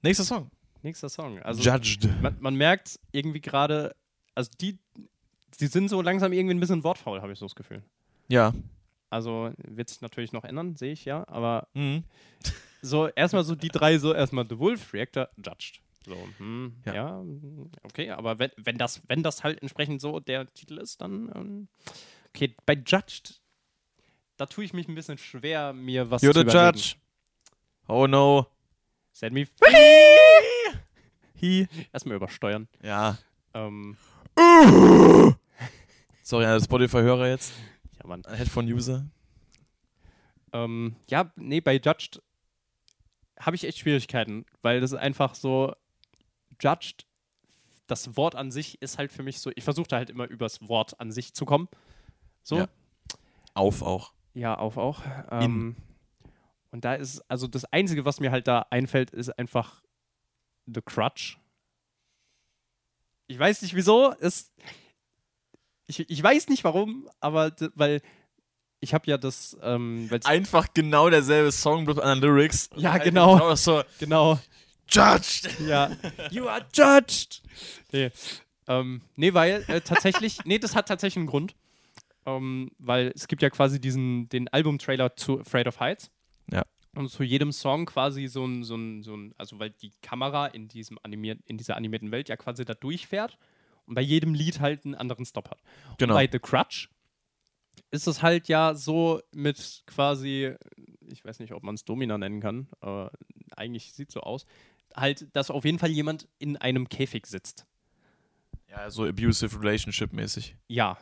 Nächster 0.03 0.25
Song. 0.25 0.51
Nächster 0.83 1.09
Song. 1.09 1.39
Also 1.41 1.63
Judged. 1.63 2.09
man, 2.23 2.37
man 2.41 2.55
merkt 2.55 2.99
irgendwie 3.13 3.41
gerade, 3.41 3.95
also 4.35 4.51
die, 4.61 4.79
die 5.61 5.67
sind 5.67 5.89
so 5.89 6.01
langsam 6.03 6.33
irgendwie 6.33 6.55
ein 6.55 6.61
bisschen 6.61 6.85
wortfaul, 6.85 7.21
habe 7.23 7.33
ich 7.33 7.39
so 7.39 7.47
das 7.47 7.55
Gefühl. 7.55 7.83
Ja. 8.29 8.53
Also 9.11 9.51
wird 9.57 9.89
sich 9.89 10.01
natürlich 10.03 10.33
noch 10.33 10.45
ändern, 10.45 10.77
sehe 10.77 10.93
ich 10.93 11.05
ja. 11.05 11.27
Aber 11.29 11.69
Mhm. 11.75 12.05
so 12.83 13.09
erstmal 13.09 13.45
so 13.45 13.55
die 13.55 13.69
drei, 13.69 13.99
so 13.99 14.13
erstmal 14.15 14.47
The 14.49 14.59
Wolf, 14.59 14.93
Reactor, 14.93 15.29
Judged. 15.37 15.81
So, 16.05 16.17
hm, 16.39 16.77
Ja. 16.87 16.95
ja. 16.95 17.25
okay, 17.83 18.11
aber 18.11 18.39
wenn, 18.39 18.51
wenn, 18.57 18.79
das, 18.79 19.03
wenn 19.09 19.23
das 19.23 19.43
halt 19.45 19.61
entsprechend 19.63 20.01
so 20.01 20.21
der 20.21 20.47
Titel 20.55 20.79
ist, 20.79 21.01
dann 21.01 21.31
ähm, 21.35 21.69
okay, 22.35 22.55
bei 22.67 22.75
Judged, 22.75 23.41
da 24.37 24.47
tue 24.47 24.65
ich 24.65 24.73
mich 24.73 24.89
ein 24.89 24.95
bisschen 24.95 25.19
schwer, 25.19 25.73
mir 25.73 26.11
was 26.11 26.23
You're 26.23 26.33
zu 26.33 26.41
the 26.41 26.45
überlegen. 26.47 26.77
judge. 26.79 26.95
Oh 27.89 28.07
no. 28.07 28.47
Set 29.13 29.33
me 29.33 29.47
He. 31.35 31.67
erstmal 31.93 32.17
übersteuern. 32.17 32.69
Ja. 32.83 33.17
Ähm, 33.55 33.97
Sorry, 36.29 36.45
an 36.45 36.61
Spotify-Hörer 36.61 37.27
jetzt. 37.29 37.55
ja, 37.99 38.07
Mann. 38.07 38.23
Headphone-User. 38.29 39.07
Ähm, 40.53 40.95
ja, 41.09 41.33
nee, 41.37 41.63
bei 41.63 41.77
Judged 41.77 42.21
habe 43.41 43.57
ich 43.57 43.65
echt 43.65 43.79
Schwierigkeiten, 43.79 44.45
weil 44.61 44.83
das 44.83 44.93
ist 44.93 44.99
einfach 44.99 45.35
so, 45.35 45.75
Judged, 46.61 47.07
das 47.87 48.15
Wort 48.19 48.35
an 48.35 48.51
sich 48.51 48.83
ist 48.83 48.99
halt 48.99 49.11
für 49.11 49.23
mich 49.23 49.41
so, 49.41 49.51
ich 49.57 49.65
versuche 49.65 49.89
da 49.89 49.97
halt 49.97 50.11
immer 50.11 50.27
übers 50.27 50.69
Wort 50.69 51.01
an 51.01 51.13
sich 51.13 51.33
zu 51.33 51.47
kommen. 51.47 51.67
So, 52.43 52.59
Ja. 52.59 52.69
Auf 53.55 53.81
auch. 53.81 54.13
Ja, 54.35 54.55
auf 54.59 54.77
auch. 54.77 55.01
Ähm, 55.31 55.77
und 56.71 56.85
da 56.85 56.93
ist, 56.93 57.21
also 57.31 57.47
das 57.47 57.65
Einzige, 57.65 58.05
was 58.05 58.21
mir 58.21 58.33
halt 58.33 58.47
da 58.47 58.67
einfällt, 58.69 59.13
ist 59.13 59.31
einfach 59.39 59.83
The 60.67 60.83
Crutch. 60.83 61.39
Ich 63.29 63.39
weiß 63.39 63.63
nicht 63.63 63.75
wieso, 63.75 64.13
es, 64.21 64.53
ich, 65.89 66.09
ich 66.09 66.23
weiß 66.23 66.49
nicht 66.49 66.63
warum, 66.65 67.09
aber 67.19 67.51
weil 67.75 68.01
ich 68.81 68.95
habe 68.95 69.11
ja 69.11 69.19
das, 69.19 69.57
ähm, 69.63 70.09
Einfach 70.25 70.69
genau 70.73 71.11
derselbe 71.11 71.51
Song, 71.51 71.85
bloß 71.85 71.99
an 71.99 72.21
den 72.21 72.29
Lyrics. 72.29 72.71
Ja, 72.77 72.93
Halt 72.93 73.05
genau. 73.05 73.35
genau 73.35 73.55
so, 73.57 73.83
genau, 73.99 74.39
judged. 74.89 75.49
ja, 75.67 75.91
you 76.31 76.47
are 76.47 76.65
judged. 76.73 77.43
Nee, 77.91 78.11
ähm, 78.69 79.03
nee 79.17 79.35
weil 79.35 79.65
äh, 79.67 79.81
tatsächlich, 79.81 80.39
nee, 80.45 80.59
das 80.59 80.77
hat 80.77 80.87
tatsächlich 80.87 81.17
einen 81.17 81.27
Grund. 81.27 81.57
Ähm, 82.27 82.71
weil 82.79 83.11
es 83.15 83.27
gibt 83.27 83.41
ja 83.41 83.49
quasi 83.49 83.81
diesen, 83.81 84.29
den 84.29 84.49
Albumtrailer 84.49 85.17
zu 85.17 85.41
Afraid 85.41 85.67
of 85.67 85.81
Heights. 85.81 86.11
Ja. 86.53 86.63
Und 86.95 87.09
zu 87.09 87.23
jedem 87.23 87.53
Song 87.53 87.87
quasi 87.87 88.27
so 88.27 88.45
ein, 88.45 88.65
so 88.65 88.77
ein, 88.77 89.03
so 89.03 89.17
ein, 89.17 89.35
also 89.39 89.59
weil 89.59 89.71
die 89.71 89.93
Kamera 90.03 90.47
in 90.47 90.69
diesem 90.69 90.99
animiert, 91.03 91.41
in 91.47 91.57
dieser 91.57 91.77
animierten 91.77 92.11
Welt 92.11 92.29
ja 92.29 92.37
quasi 92.37 92.67
da 92.67 92.75
durchfährt 92.75 93.39
und 93.89 93.95
bei 93.95 94.03
jedem 94.03 94.35
Lied 94.35 94.61
halt 94.61 94.85
einen 94.85 94.95
anderen 94.95 95.25
Stop 95.25 95.51
hat. 95.51 95.61
Genau. 95.99 96.15
Bei 96.15 96.29
The 96.31 96.39
Crutch 96.39 96.91
ist 97.91 98.07
es 98.07 98.23
halt 98.23 98.49
ja 98.49 98.75
so 98.75 99.21
mit 99.33 99.83
quasi, 99.87 100.55
ich 101.07 101.25
weiß 101.25 101.39
nicht, 101.41 101.53
ob 101.53 101.63
man 101.63 101.75
es 101.75 101.85
Domina 101.85 102.19
nennen 102.19 102.41
kann, 102.41 102.69
aber 102.81 103.11
eigentlich 103.57 103.93
sieht 103.93 104.13
so 104.13 104.21
aus, 104.21 104.47
halt, 104.95 105.35
dass 105.35 105.51
auf 105.51 105.65
jeden 105.65 105.79
Fall 105.79 105.91
jemand 105.91 106.29
in 106.39 106.57
einem 106.57 106.89
Käfig 106.89 107.27
sitzt. 107.27 107.67
Ja, 108.69 108.91
so 108.91 109.05
abusive 109.05 109.59
relationship 109.61 110.13
mäßig. 110.13 110.57
Ja. 110.69 110.99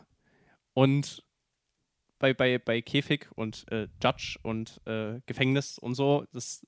Und 0.73 1.23
bei, 2.19 2.33
bei, 2.33 2.57
bei 2.57 2.81
Käfig 2.81 3.27
und 3.35 3.69
äh, 3.71 3.87
Judge 4.01 4.37
und 4.43 4.81
äh, 4.85 5.19
Gefängnis 5.25 5.77
und 5.77 5.95
so, 5.95 6.25
das, 6.31 6.65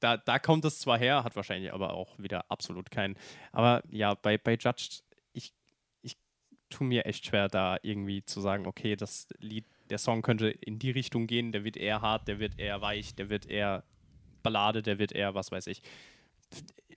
da, 0.00 0.16
da 0.16 0.38
kommt 0.38 0.64
es 0.64 0.80
zwar 0.80 0.98
her, 0.98 1.24
hat 1.24 1.36
wahrscheinlich 1.36 1.72
aber 1.72 1.94
auch 1.94 2.18
wieder 2.18 2.50
absolut 2.50 2.90
keinen. 2.90 3.16
Aber 3.52 3.82
ja, 3.88 4.14
bei, 4.14 4.36
bei 4.36 4.54
Judge, 4.54 5.00
tue 6.72 6.86
mir 6.86 7.06
echt 7.06 7.26
schwer, 7.26 7.48
da 7.48 7.78
irgendwie 7.82 8.24
zu 8.24 8.40
sagen, 8.40 8.66
okay, 8.66 8.96
das 8.96 9.28
Lied, 9.38 9.64
der 9.90 9.98
Song 9.98 10.22
könnte 10.22 10.48
in 10.48 10.78
die 10.78 10.90
Richtung 10.90 11.26
gehen, 11.26 11.52
der 11.52 11.64
wird 11.64 11.76
eher 11.76 12.00
hart, 12.00 12.28
der 12.28 12.38
wird 12.38 12.58
eher 12.58 12.80
weich, 12.80 13.14
der 13.14 13.30
wird 13.30 13.46
eher 13.46 13.84
Ballade, 14.42 14.82
der 14.82 14.98
wird 14.98 15.12
eher, 15.12 15.34
was 15.34 15.52
weiß 15.52 15.66
ich. 15.68 15.82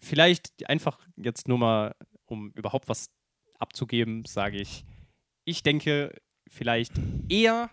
Vielleicht 0.01 0.67
einfach 0.69 0.99
jetzt 1.15 1.47
nur 1.47 1.57
mal, 1.57 1.95
um 2.25 2.51
überhaupt 2.51 2.89
was 2.89 3.09
abzugeben, 3.59 4.25
sage 4.25 4.57
ich, 4.57 4.85
ich 5.45 5.63
denke 5.63 6.13
vielleicht 6.47 6.93
eher, 7.29 7.69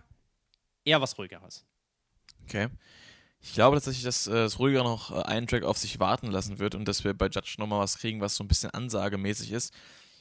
eher 0.85 1.01
was 1.01 1.17
ruhigeres. 1.17 1.65
Okay. 2.43 2.69
Ich 3.41 3.53
glaube 3.53 3.75
tatsächlich, 3.75 4.03
dass 4.03 4.27
äh, 4.27 4.31
das 4.31 4.57
ruhiger 4.57 4.83
noch 4.83 5.11
äh, 5.11 5.21
einen 5.23 5.47
Track 5.47 5.63
auf 5.63 5.77
sich 5.77 5.99
warten 5.99 6.27
lassen 6.27 6.59
wird 6.59 6.75
und 6.75 6.87
dass 6.87 7.03
wir 7.03 7.13
bei 7.13 7.27
Judge 7.27 7.55
nochmal 7.57 7.79
was 7.79 7.97
kriegen, 7.97 8.21
was 8.21 8.35
so 8.35 8.43
ein 8.43 8.47
bisschen 8.47 8.69
ansagemäßig 8.69 9.51
ist. 9.51 9.73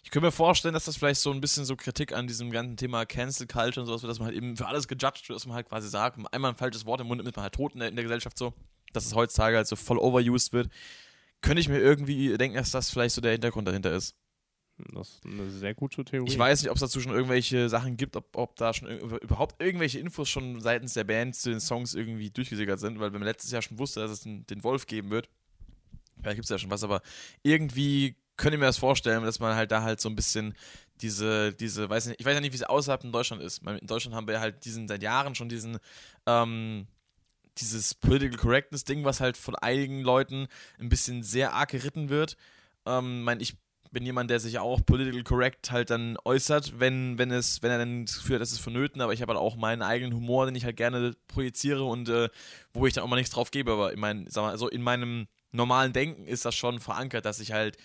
Ich 0.03 0.11
könnte 0.11 0.27
mir 0.27 0.33
vorstellen, 0.33 0.75
dass 0.75 0.87
das 0.87 0.97
vielleicht 0.97 1.21
so 1.21 1.31
ein 1.31 1.41
bisschen 1.41 1.65
so 1.65 1.77
Kritik 1.77 2.13
an 2.13 2.27
diesem 2.27 2.51
ganzen 2.51 2.77
Thema 2.77 3.07
Cancel 3.07 3.47
Culture 3.47 3.81
und 3.81 3.87
sowas 3.87 4.03
wird, 4.03 4.11
dass 4.11 4.19
man 4.19 4.27
halt 4.27 4.37
eben 4.37 4.57
für 4.57 4.67
alles 4.67 4.89
gejudged 4.89 5.29
wird, 5.29 5.37
dass 5.37 5.47
man 5.47 5.55
halt 5.55 5.69
quasi 5.69 5.89
sagt, 5.89 6.19
einmal 6.33 6.51
ein 6.51 6.57
falsches 6.57 6.85
Wort 6.87 7.01
im 7.01 7.07
Mund 7.07 7.23
nimmt, 7.23 7.37
man 7.37 7.45
halt 7.45 7.55
tot 7.55 7.75
in 7.75 7.81
der, 7.81 7.89
in 7.89 7.97
der 7.97 8.03
Gesellschaft 8.03 8.37
so, 8.37 8.53
dass 8.93 9.07
es 9.07 9.15
heutzutage 9.15 9.57
halt 9.57 9.69
so 9.69 9.77
voll 9.77 9.99
overused 9.99 10.53
wird. 10.53 10.71
Könnte 11.41 11.61
ich 11.61 11.69
mir 11.69 11.79
irgendwie 11.79 12.37
denken, 12.37 12.57
dass 12.57 12.71
das 12.73 12.91
vielleicht 12.91 13.15
so 13.15 13.21
der 13.21 13.33
Hintergrund 13.33 13.67
dahinter 13.69 13.93
ist. 13.93 14.17
Das 14.79 15.11
ist 15.11 15.27
eine 15.27 15.51
sehr 15.51 15.75
gute 15.75 16.05
Theorie. 16.05 16.29
Ich 16.29 16.39
weiß 16.39 16.63
nicht, 16.63 16.71
ob 16.71 16.77
es 16.77 16.81
dazu 16.81 17.01
schon 17.01 17.13
irgendwelche 17.13 17.69
Sachen 17.69 17.97
gibt, 17.97 18.17
ob, 18.17 18.37
ob 18.37 18.57
da 18.57 18.73
schon 18.73 18.89
überhaupt 18.89 19.63
irgendwelche 19.63 19.99
Infos 19.99 20.29
schon 20.29 20.61
seitens 20.61 20.95
der 20.95 21.05
Band 21.05 21.37
zu 21.37 21.51
den 21.51 21.61
Songs 21.61 21.95
irgendwie 21.95 22.31
durchgesickert 22.31 22.81
sind, 22.81 22.99
weil 22.99 23.13
wenn 23.13 23.21
man 23.21 23.29
letztes 23.29 23.51
Jahr 23.51 23.63
schon 23.63 23.79
wusste, 23.79 24.01
dass 24.01 24.11
es 24.11 24.21
den, 24.21 24.47
den 24.47 24.65
Wolf 24.65 24.87
geben 24.87 25.11
wird, 25.11 25.29
vielleicht 26.21 26.37
gibt 26.37 26.45
es 26.45 26.51
ja 26.51 26.59
schon 26.59 26.71
was, 26.71 26.83
aber 26.85 27.03
irgendwie 27.43 28.17
könnte 28.43 28.59
mir 28.59 28.67
das 28.67 28.77
vorstellen, 28.77 29.23
dass 29.23 29.39
man 29.39 29.55
halt 29.55 29.71
da 29.71 29.83
halt 29.83 30.01
so 30.01 30.09
ein 30.09 30.17
bisschen 30.17 30.55
diese, 31.01 31.53
diese, 31.53 31.89
weiß 31.89 32.07
nicht, 32.07 32.21
ich 32.21 32.27
weiß 32.27 32.35
ja 32.35 32.41
nicht, 32.41 32.53
wie 32.53 32.57
es 32.57 32.65
außerhalb 32.65 33.05
in 33.05 33.13
Deutschland 33.13 33.41
ist. 33.41 33.63
In 33.63 33.87
Deutschland 33.87 34.17
haben 34.17 34.27
wir 34.27 34.41
halt 34.41 34.65
diesen, 34.65 34.89
seit 34.89 35.03
Jahren 35.03 35.37
schon 35.37 35.49
diesen, 35.49 35.79
ähm, 36.27 36.89
dieses 37.59 37.95
Political 37.95 38.37
Correctness 38.37 38.83
Ding, 38.85 39.05
was 39.05 39.21
halt 39.21 39.37
von 39.37 39.55
einigen 39.55 40.01
Leuten 40.01 40.49
ein 40.81 40.89
bisschen 40.89 41.23
sehr 41.23 41.53
arg 41.53 41.71
geritten 41.71 42.09
wird. 42.09 42.37
Ähm, 42.85 43.23
mein, 43.23 43.41
ich 43.41 43.57
bin 43.93 44.05
jemand, 44.05 44.29
der 44.29 44.41
sich 44.41 44.59
auch 44.59 44.85
political 44.85 45.23
correct 45.23 45.71
halt 45.71 45.91
dann 45.91 46.17
äußert, 46.25 46.81
wenn, 46.81 47.19
wenn 47.19 47.31
es, 47.31 47.63
wenn 47.63 47.71
er 47.71 47.79
dann 47.79 48.07
das 48.07 48.17
Gefühl 48.17 48.37
hat, 48.37 48.43
das 48.43 48.51
ist 48.51 48.59
vonnöten, 48.59 49.03
aber 49.03 49.13
ich 49.13 49.23
habe 49.23 49.35
halt 49.35 49.41
auch 49.41 49.55
meinen 49.55 49.83
eigenen 49.83 50.15
Humor, 50.15 50.47
den 50.47 50.57
ich 50.57 50.65
halt 50.65 50.77
gerne 50.77 51.15
projiziere 51.29 51.85
und 51.85 52.09
äh, 52.09 52.29
wo 52.73 52.87
ich 52.87 52.95
dann 52.95 53.05
auch 53.05 53.09
mal 53.09 53.17
nichts 53.17 53.35
drauf 53.35 53.53
gebe, 53.53 53.71
aber 53.71 53.93
ich 53.93 53.99
meine, 53.99 54.25
sag 54.29 54.43
mal, 54.43 54.59
so 54.59 54.69
in 54.69 54.83
meinem 54.83 55.29
normalen 55.53 55.93
Denken 55.93 56.27
ist 56.27 56.45
das 56.45 56.57
schon 56.57 56.81
verankert, 56.81 57.25
dass 57.27 57.39
ich 57.39 57.53
halt 57.53 57.77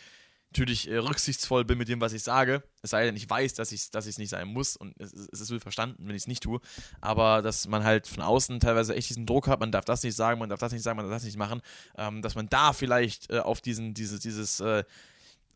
natürlich 0.51 0.89
äh, 0.89 0.97
rücksichtsvoll 0.97 1.65
bin 1.65 1.77
mit 1.77 1.87
dem, 1.87 2.01
was 2.01 2.13
ich 2.13 2.23
sage. 2.23 2.63
Es 2.81 2.91
sei 2.91 3.05
denn, 3.05 3.15
ich 3.15 3.29
weiß, 3.29 3.53
dass 3.55 3.71
ich 3.71 3.81
es 3.81 3.91
dass 3.91 4.17
nicht 4.17 4.29
sein 4.29 4.47
muss 4.47 4.77
und 4.77 4.95
es, 4.99 5.13
es 5.13 5.41
ist 5.41 5.63
verstanden, 5.63 6.07
wenn 6.07 6.15
ich 6.15 6.23
es 6.23 6.27
nicht 6.27 6.43
tue. 6.43 6.59
Aber 7.01 7.41
dass 7.41 7.67
man 7.67 7.83
halt 7.83 8.07
von 8.07 8.23
außen 8.23 8.59
teilweise 8.59 8.95
echt 8.95 9.09
diesen 9.09 9.25
Druck 9.25 9.47
hat, 9.47 9.59
man 9.59 9.71
darf 9.71 9.85
das 9.85 10.03
nicht 10.03 10.15
sagen, 10.15 10.39
man 10.39 10.49
darf 10.49 10.59
das 10.59 10.71
nicht 10.71 10.83
sagen, 10.83 10.97
man 10.97 11.05
darf 11.05 11.15
das 11.15 11.23
nicht 11.23 11.37
machen, 11.37 11.61
ähm, 11.97 12.21
dass 12.21 12.35
man 12.35 12.49
da 12.49 12.73
vielleicht 12.73 13.29
äh, 13.29 13.39
auf 13.39 13.61
diesen, 13.61 13.93
diese, 13.93 14.19
dieses 14.19 14.59
äh, 14.59 14.83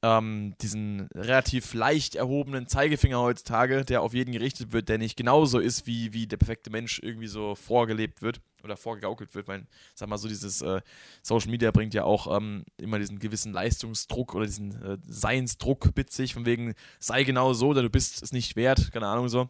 ähm, 0.03 0.55
diesen 0.61 1.07
relativ 1.13 1.73
leicht 1.73 2.15
erhobenen 2.15 2.67
Zeigefinger 2.67 3.19
heutzutage, 3.19 3.85
der 3.85 4.01
auf 4.01 4.13
jeden 4.13 4.31
gerichtet 4.31 4.71
wird, 4.71 4.89
der 4.89 4.97
nicht 4.97 5.15
genauso 5.15 5.59
ist, 5.59 5.85
wie, 5.85 6.11
wie 6.13 6.25
der 6.25 6.37
perfekte 6.37 6.71
Mensch 6.71 6.99
irgendwie 7.03 7.27
so 7.27 7.53
vorgelebt 7.53 8.21
wird 8.21 8.41
oder 8.63 8.77
vorgegaukelt 8.77 9.33
wird, 9.35 9.47
weil, 9.47 9.67
sag 9.93 10.09
mal 10.09 10.17
so, 10.17 10.27
dieses 10.27 10.61
äh, 10.61 10.81
Social 11.21 11.51
Media 11.51 11.71
bringt 11.71 11.93
ja 11.93 12.03
auch 12.03 12.35
ähm, 12.35 12.63
immer 12.77 12.97
diesen 12.97 13.19
gewissen 13.19 13.53
Leistungsdruck 13.53 14.33
oder 14.33 14.45
diesen 14.45 14.81
äh, 14.81 14.97
Seinsdruck 15.07 15.95
mit 15.95 16.11
sich, 16.11 16.33
von 16.33 16.45
wegen, 16.45 16.73
sei 16.99 17.23
genau 17.23 17.53
so 17.53 17.69
oder 17.69 17.83
du 17.83 17.89
bist 17.89 18.23
es 18.23 18.31
nicht 18.31 18.55
wert, 18.55 18.91
keine 18.91 19.07
Ahnung 19.07 19.29
so. 19.29 19.49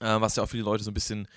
Äh, 0.00 0.20
was 0.20 0.36
ja 0.36 0.42
auch 0.42 0.48
viele 0.48 0.62
Leute 0.62 0.84
so 0.84 0.90
ein 0.90 0.94
bisschen 0.94 1.28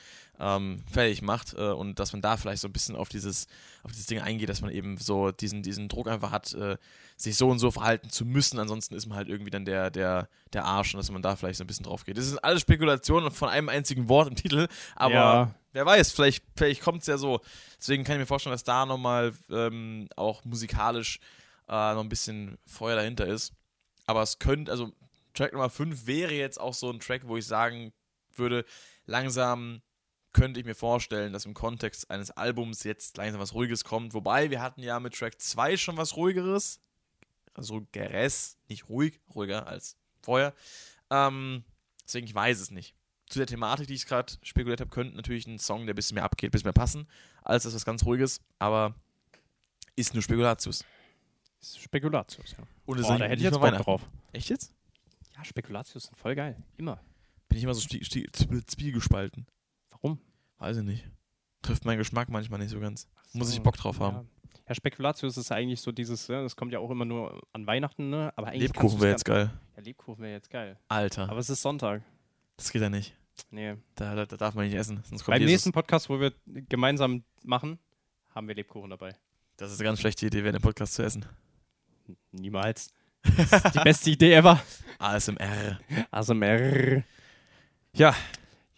ähm, 0.44 0.84
fertig 0.92 1.22
macht 1.22 1.54
äh, 1.54 1.72
und 1.72 2.00
dass 2.00 2.12
man 2.12 2.22
da 2.22 2.36
vielleicht 2.36 2.62
so 2.62 2.68
ein 2.68 2.74
bisschen 2.74 2.98
auf 2.98 3.08
dieses, 3.08 3.48
auf 3.84 3.92
dieses 3.92 4.08
Ding 4.08 4.20
eingeht, 4.20 4.50
dass 4.50 4.62
man 4.62 4.72
eben 4.72 4.98
so 4.98 5.32
diesen, 5.32 5.64
diesen 5.64 5.88
Druck 5.88 6.10
einfach 6.10 6.32
hat, 6.32 6.54
äh, 6.54 6.78
sich 7.16 7.38
so 7.38 7.50
und 7.50 7.60
so 7.60 7.72
verhalten 7.72 8.10
zu 8.10 8.26
müssen, 8.26 8.60
ansonsten 8.60 8.94
ist 8.96 9.06
man 9.06 9.18
halt 9.18 9.30
irgendwie 9.30 9.52
dann 9.52 9.64
der, 9.64 9.90
der, 9.90 10.28
der 10.52 10.66
Arsch 10.66 10.94
und 10.94 10.98
dass 10.98 11.10
man 11.12 11.22
da 11.22 11.38
vielleicht 11.38 11.58
so 11.58 11.64
ein 11.64 11.68
bisschen 11.68 11.86
drauf 11.86 12.04
geht. 12.04 12.18
Das 12.18 12.26
sind 12.26 12.44
alles 12.44 12.62
Spekulationen 12.62 13.32
von 13.32 13.48
einem 13.48 13.70
einzigen 13.70 14.10
Wort 14.10 14.28
im 14.28 14.36
Titel, 14.36 14.68
aber 14.96 15.14
ja. 15.14 15.56
wer 15.72 15.86
weiß, 15.86 16.12
vielleicht, 16.12 16.44
vielleicht 16.58 16.82
kommt 16.82 17.02
es 17.02 17.08
ja 17.08 17.18
so. 17.18 17.40
Deswegen 17.80 18.04
kann 18.04 18.16
ich 18.16 18.20
mir 18.20 18.26
vorstellen, 18.26 18.54
dass 18.54 18.66
da 18.66 18.86
nochmal 18.86 19.34
ähm, 19.50 20.10
auch 20.18 20.44
musikalisch 20.44 21.20
äh, 21.70 21.94
noch 21.94 22.02
ein 22.02 22.10
bisschen 22.10 22.58
Feuer 22.66 22.98
dahinter 22.98 23.26
ist. 23.28 23.54
Aber 24.06 24.22
es 24.22 24.40
könnte, 24.40 24.72
also 24.72 24.92
Track 25.34 25.54
Nummer 25.54 25.70
5 25.70 26.06
wäre 26.06 26.34
jetzt 26.34 26.60
auch 26.60 26.74
so 26.74 26.92
ein 26.92 27.00
Track, 27.00 27.22
wo 27.26 27.38
ich 27.38 27.48
sagen 27.48 27.94
würde, 28.36 28.66
langsam 29.06 29.82
könnte 30.34 30.60
ich 30.60 30.66
mir 30.66 30.76
vorstellen, 30.76 31.32
dass 31.32 31.46
im 31.46 31.54
Kontext 31.54 32.10
eines 32.10 32.32
Albums 32.32 32.84
jetzt 32.84 33.18
langsam 33.18 33.40
was 33.40 33.54
Ruhiges 33.54 33.84
kommt. 33.84 34.14
Wobei, 34.14 34.50
wir 34.50 34.62
hatten 34.62 34.82
ja 34.82 35.00
mit 35.00 35.14
Track 35.14 35.40
2 35.40 35.78
schon 35.78 35.98
was 35.98 36.18
Ruhigeres. 36.18 36.82
Also 37.54 37.86
Geres, 37.92 38.58
nicht 38.68 38.90
ruhig, 38.90 39.20
ruhiger 39.34 39.68
als 39.68 39.96
vorher. 40.24 40.54
Ähm, 41.12 41.64
deswegen, 42.04 42.26
ich 42.26 42.34
weiß 42.34 42.60
es 42.60 42.72
nicht. 42.72 42.96
Zu 43.30 43.40
der 43.40 43.48
Thematik, 43.48 43.88
die 43.88 43.94
ich 43.94 44.08
gerade 44.08 44.34
spekuliert 44.42 44.82
habe, 44.82 44.90
könnte 44.90 45.16
natürlich 45.16 45.48
ein 45.48 45.60
Song, 45.60 45.86
der 45.86 45.94
ein 45.94 45.96
bisschen 45.96 46.16
mehr 46.16 46.24
abgeht, 46.24 46.50
ein 46.50 46.52
bisschen 46.52 46.68
mehr 46.68 46.74
passen, 46.74 47.08
als 47.44 47.64
das 47.64 47.76
was 47.76 47.86
ganz 47.86 48.04
Ruhiges. 48.04 48.42
Aber 48.58 48.96
ist 49.96 50.14
nur 50.14 50.24
Spekulatius. 50.24 50.84
Spekulatius, 51.62 52.52
ja. 52.58 52.64
Und 52.86 53.00
oh, 53.00 53.18
da 53.18 53.26
hätte 53.26 53.36
ich 53.36 53.44
jetzt 53.44 53.60
Bock 53.60 53.78
drauf. 53.78 54.02
Echt 54.34 54.50
jetzt? 54.50 54.74
Ja, 55.36 55.46
Spekulatius 55.46 56.06
sind 56.06 56.18
voll 56.18 56.36
geil. 56.36 56.58
Immer. 56.78 57.00
Bin 57.48 57.58
ich 57.58 57.64
immer 57.64 57.74
so 57.74 57.88
zwiegespalten. 57.88 59.46
Warum? 60.04 60.20
Weiß 60.60 60.78
ich 60.78 60.84
nicht. 60.84 61.10
Trifft 61.64 61.86
meinen 61.86 61.98
Geschmack 61.98 62.30
manchmal 62.30 62.60
nicht 62.60 62.70
so 62.70 62.80
ganz. 62.80 63.08
So, 63.32 63.40
Muss 63.40 63.52
ich 63.52 63.62
Bock 63.64 63.78
drauf 63.78 64.00
haben. 64.00 64.18
Ja. 64.18 64.26
Ja, 64.70 64.76
Spekulatius 64.76 65.36
ist 65.38 65.52
eigentlich 65.52 65.82
so 65.82 65.92
dieses, 65.92 66.28
ja, 66.28 66.42
das 66.42 66.56
kommt 66.56 66.72
ja 66.72 66.80
auch 66.80 66.90
immer 66.90 67.04
nur 67.04 67.42
an 67.52 67.68
Weihnachten, 67.68 68.10
ne? 68.10 68.32
Aber 68.38 68.48
eigentlich 68.48 68.62
Lebkuchen 68.64 69.02
wäre 69.02 69.12
jetzt 69.12 69.26
geil. 69.26 69.52
Ja, 69.76 69.84
Lebkuchen 69.84 70.24
wäre 70.24 70.34
jetzt 70.34 70.50
geil. 70.50 70.78
Alter. 70.88 71.30
Aber 71.30 71.40
es 71.40 71.50
ist 71.50 71.62
Sonntag. 71.62 72.02
Das 72.56 72.72
geht 72.72 72.82
ja 72.82 72.90
nicht. 72.90 73.14
Nee. 73.50 73.76
Da, 73.96 74.16
da, 74.16 74.26
da 74.26 74.38
darf 74.38 74.56
man 74.56 74.66
nicht 74.66 74.76
essen. 74.76 75.04
Sonst 75.04 75.26
kommt 75.26 75.34
Beim 75.34 75.42
Jesus. 75.42 75.52
nächsten 75.52 75.72
Podcast, 75.74 76.10
wo 76.10 76.20
wir 76.20 76.32
gemeinsam 76.46 77.24
machen, 77.44 77.78
haben 78.34 78.48
wir 78.48 78.56
Lebkuchen 78.56 78.90
dabei. 78.90 79.16
Das 79.58 79.72
ist 79.72 79.80
eine 79.80 79.86
ganz 79.90 80.00
schlechte 80.00 80.28
Idee, 80.28 80.44
während 80.44 80.60
dem 80.60 80.64
Podcast 80.64 80.94
zu 80.94 81.04
essen. 81.04 81.26
Niemals. 82.32 82.94
Das 83.38 83.52
ist 83.66 83.76
die 83.76 83.80
beste 83.80 84.10
Idee 84.12 84.34
ever. 84.34 84.62
ASMR. 85.00 85.80
ASMR. 86.12 87.04
Ja. 87.94 88.16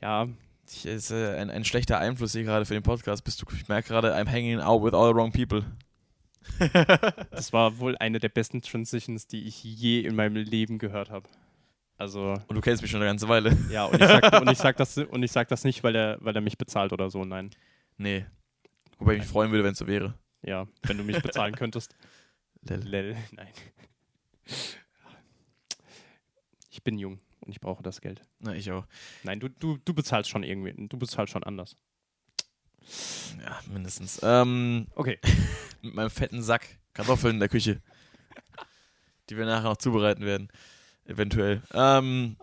Ja, 0.02 0.28
ich, 0.70 0.86
ist 0.86 1.12
äh, 1.12 1.36
ein, 1.38 1.50
ein 1.50 1.66
schlechter 1.66 2.00
Einfluss 2.00 2.34
hier 2.34 2.44
gerade 2.44 2.66
für 2.66 2.74
den 2.74 2.84
Podcast. 2.84 3.24
Bist 3.24 3.42
du, 3.42 3.46
ich 3.56 3.68
merke 3.68 3.90
gerade, 3.90 4.16
I'm 4.16 4.30
hanging 4.30 4.60
out 4.60 4.84
with 4.84 4.94
all 4.94 5.10
the 5.10 5.16
wrong 5.16 5.32
people. 5.32 5.64
das 7.32 7.54
war 7.54 7.80
wohl 7.80 7.98
eine 7.98 8.20
der 8.20 8.30
besten 8.30 8.62
Transitions, 8.62 9.28
die 9.28 9.48
ich 9.48 9.64
je 9.64 10.02
in 10.02 10.16
meinem 10.16 10.36
Leben 10.36 10.78
gehört 10.78 11.10
habe. 11.10 11.28
Also. 11.98 12.34
Und 12.48 12.56
du 12.56 12.62
kennst 12.62 12.82
mich 12.82 12.92
schon 12.92 13.02
eine 13.02 13.10
ganze 13.10 13.28
Weile. 13.28 13.58
Ja, 13.70 13.86
und 13.86 14.02
ich 14.02 14.08
sag, 14.08 14.42
und 14.42 14.52
ich 14.52 14.58
sag, 14.58 14.78
das, 14.78 14.98
und 15.10 15.24
ich 15.24 15.32
sag 15.32 15.48
das 15.48 15.64
nicht, 15.64 15.84
weil 15.84 15.96
er, 15.96 16.18
weil 16.22 16.36
er 16.36 16.42
mich 16.42 16.58
bezahlt 16.58 16.94
oder 16.94 17.10
so, 17.10 17.24
nein. 17.26 17.52
Nee. 17.98 18.26
Wobei 18.98 19.14
ich 19.14 19.20
mich 19.20 19.28
freuen 19.28 19.52
würde, 19.52 19.64
wenn 19.64 19.74
es 19.74 19.80
so 19.80 19.88
wäre. 19.88 20.14
Ja, 20.42 20.68
wenn 20.84 20.98
du 20.98 21.04
mich 21.04 21.22
bezahlen 21.22 21.56
könntest. 21.56 21.96
Lel. 22.62 22.80
Lel, 22.80 23.18
nein. 23.32 23.48
Ich 26.70 26.84
bin 26.84 26.98
jung 26.98 27.20
und 27.46 27.52
ich 27.52 27.62
brauche 27.62 27.84
das 27.84 28.02
Geld. 28.02 28.22
Na, 28.40 28.56
ich 28.56 28.72
auch. 28.72 28.86
Nein, 29.24 29.40
du, 29.40 29.50
du, 29.50 29.78
du 29.78 29.94
bezahlst 29.94 30.30
schon 30.30 30.44
irgendwie, 30.44 30.74
du 30.88 30.98
bezahlst 30.98 31.32
schon 31.32 31.44
anders. 31.44 31.76
Ja, 33.42 33.60
mindestens. 33.72 34.20
Ähm, 34.24 34.88
okay. 34.96 35.20
mit 35.82 35.94
meinem 35.94 36.10
fetten 36.10 36.42
Sack 36.42 36.80
Kartoffeln 36.94 37.36
in 37.36 37.40
der 37.40 37.50
Küche. 37.50 37.82
die 39.30 39.38
wir 39.38 39.46
nachher 39.46 39.70
noch 39.70 39.78
zubereiten 39.78 40.26
werden. 40.26 40.50
Eventuell. 41.06 41.62
Ähm, 41.74 42.38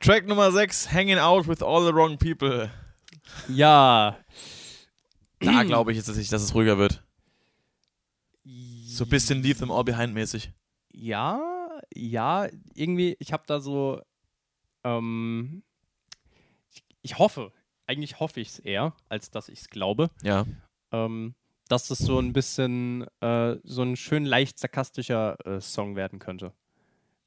Track 0.00 0.26
Nummer 0.26 0.52
6, 0.52 0.92
Hanging 0.92 1.18
Out 1.18 1.48
with 1.48 1.62
All 1.62 1.84
the 1.84 1.92
Wrong 1.92 2.18
People. 2.18 2.70
Ja. 3.48 4.18
Da 5.40 5.62
glaube 5.62 5.92
ich 5.92 5.96
jetzt, 5.96 6.08
dass, 6.08 6.16
ich, 6.16 6.28
dass 6.28 6.42
es 6.42 6.54
ruhiger 6.54 6.78
wird. 6.78 7.02
So 8.44 9.04
ein 9.04 9.10
bisschen 9.10 9.42
Leave 9.42 9.58
Them 9.58 9.70
All 9.70 9.84
Behind 9.84 10.14
mäßig. 10.14 10.52
Ja, 10.90 11.40
ja, 11.94 12.48
irgendwie, 12.74 13.16
ich 13.20 13.32
habe 13.32 13.44
da 13.46 13.60
so 13.60 14.00
ähm, 14.96 15.62
ich, 16.72 16.84
ich, 17.02 17.18
hoffe, 17.18 17.52
eigentlich 17.86 18.20
hoffe 18.20 18.40
ich 18.40 18.48
es 18.48 18.58
eher, 18.58 18.94
als 19.08 19.30
dass 19.30 19.48
ich 19.48 19.60
es 19.60 19.68
glaube. 19.68 20.10
Ja. 20.22 20.46
Ähm, 20.92 21.34
dass 21.68 21.90
es 21.90 21.98
so 21.98 22.18
ein 22.18 22.32
bisschen 22.32 23.06
äh, 23.20 23.56
so 23.62 23.82
ein 23.82 23.96
schön 23.96 24.24
leicht 24.24 24.58
sarkastischer 24.58 25.36
äh, 25.46 25.60
Song 25.60 25.96
werden 25.96 26.18
könnte. 26.18 26.52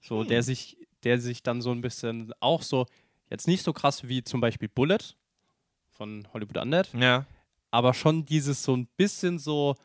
So, 0.02 0.22
hm. 0.22 0.28
der 0.28 0.42
sich, 0.42 0.78
der 1.04 1.20
sich 1.20 1.44
dann 1.44 1.62
so 1.62 1.72
ein 1.72 1.82
bisschen 1.82 2.34
auch 2.40 2.64
so, 2.64 2.88
jetzt 3.30 3.48
nicht 3.48 3.64
so 3.64 3.72
krass 3.72 4.08
wie 4.08 4.24
zum 4.24 4.42
Beispiel 4.42 4.68
Bullet 4.68 5.16
von 5.92 6.28
Hollywood 6.34 6.58
Undead. 6.58 6.92
Ja. 6.94 7.26
Aber 7.70 7.94
schon 7.94 8.26
dieses 8.26 8.64
so 8.64 8.76
ein 8.76 8.88
bisschen 8.98 9.38
so, 9.38 9.76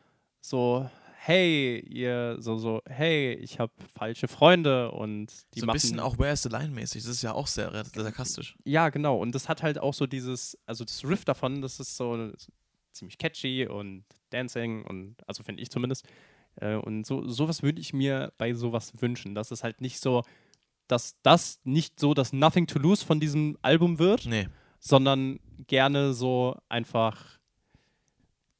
so, 0.40 0.88
hey, 1.18 1.80
ihr, 1.80 2.36
so, 2.38 2.56
so, 2.58 2.82
hey, 2.86 3.34
ich 3.34 3.58
habe 3.58 3.72
falsche 3.94 4.28
Freunde 4.28 4.92
und 4.92 5.32
die 5.54 5.60
so 5.60 5.66
machen. 5.66 5.74
ein 5.74 5.80
bisschen 5.80 6.00
auch 6.00 6.18
Where's 6.18 6.42
the 6.42 6.48
Line 6.48 6.68
mäßig, 6.68 7.02
das 7.02 7.10
ist 7.10 7.22
ja 7.22 7.32
auch 7.32 7.46
sehr 7.46 7.72
sarkastisch. 7.94 8.56
Ja, 8.64 8.90
genau. 8.90 9.18
Und 9.18 9.34
das 9.34 9.48
hat 9.48 9.62
halt 9.62 9.78
auch 9.78 9.94
so 9.94 10.06
dieses, 10.06 10.56
also 10.66 10.84
das 10.84 11.04
Riff 11.04 11.24
davon, 11.24 11.62
das 11.62 11.80
ist 11.80 11.96
so 11.96 12.32
ziemlich 12.92 13.18
catchy 13.18 13.66
und 13.66 14.04
dancing 14.30 14.84
und, 14.84 15.16
also 15.26 15.42
finde 15.42 15.62
ich 15.62 15.70
zumindest. 15.70 16.06
Äh, 16.56 16.76
und 16.76 17.06
so, 17.06 17.26
sowas 17.26 17.62
würde 17.62 17.80
ich 17.80 17.92
mir 17.92 18.32
bei 18.38 18.54
sowas 18.54 18.92
wünschen. 19.00 19.34
Dass 19.34 19.50
es 19.50 19.62
halt 19.62 19.80
nicht 19.80 20.00
so, 20.00 20.22
dass 20.88 21.20
das 21.22 21.60
nicht 21.64 22.00
so 22.00 22.14
das 22.14 22.32
Nothing 22.32 22.66
to 22.66 22.78
Lose 22.78 23.04
von 23.04 23.20
diesem 23.20 23.58
Album 23.62 23.98
wird, 23.98 24.26
nee. 24.26 24.48
sondern 24.80 25.40
gerne 25.66 26.12
so 26.12 26.56
einfach 26.68 27.38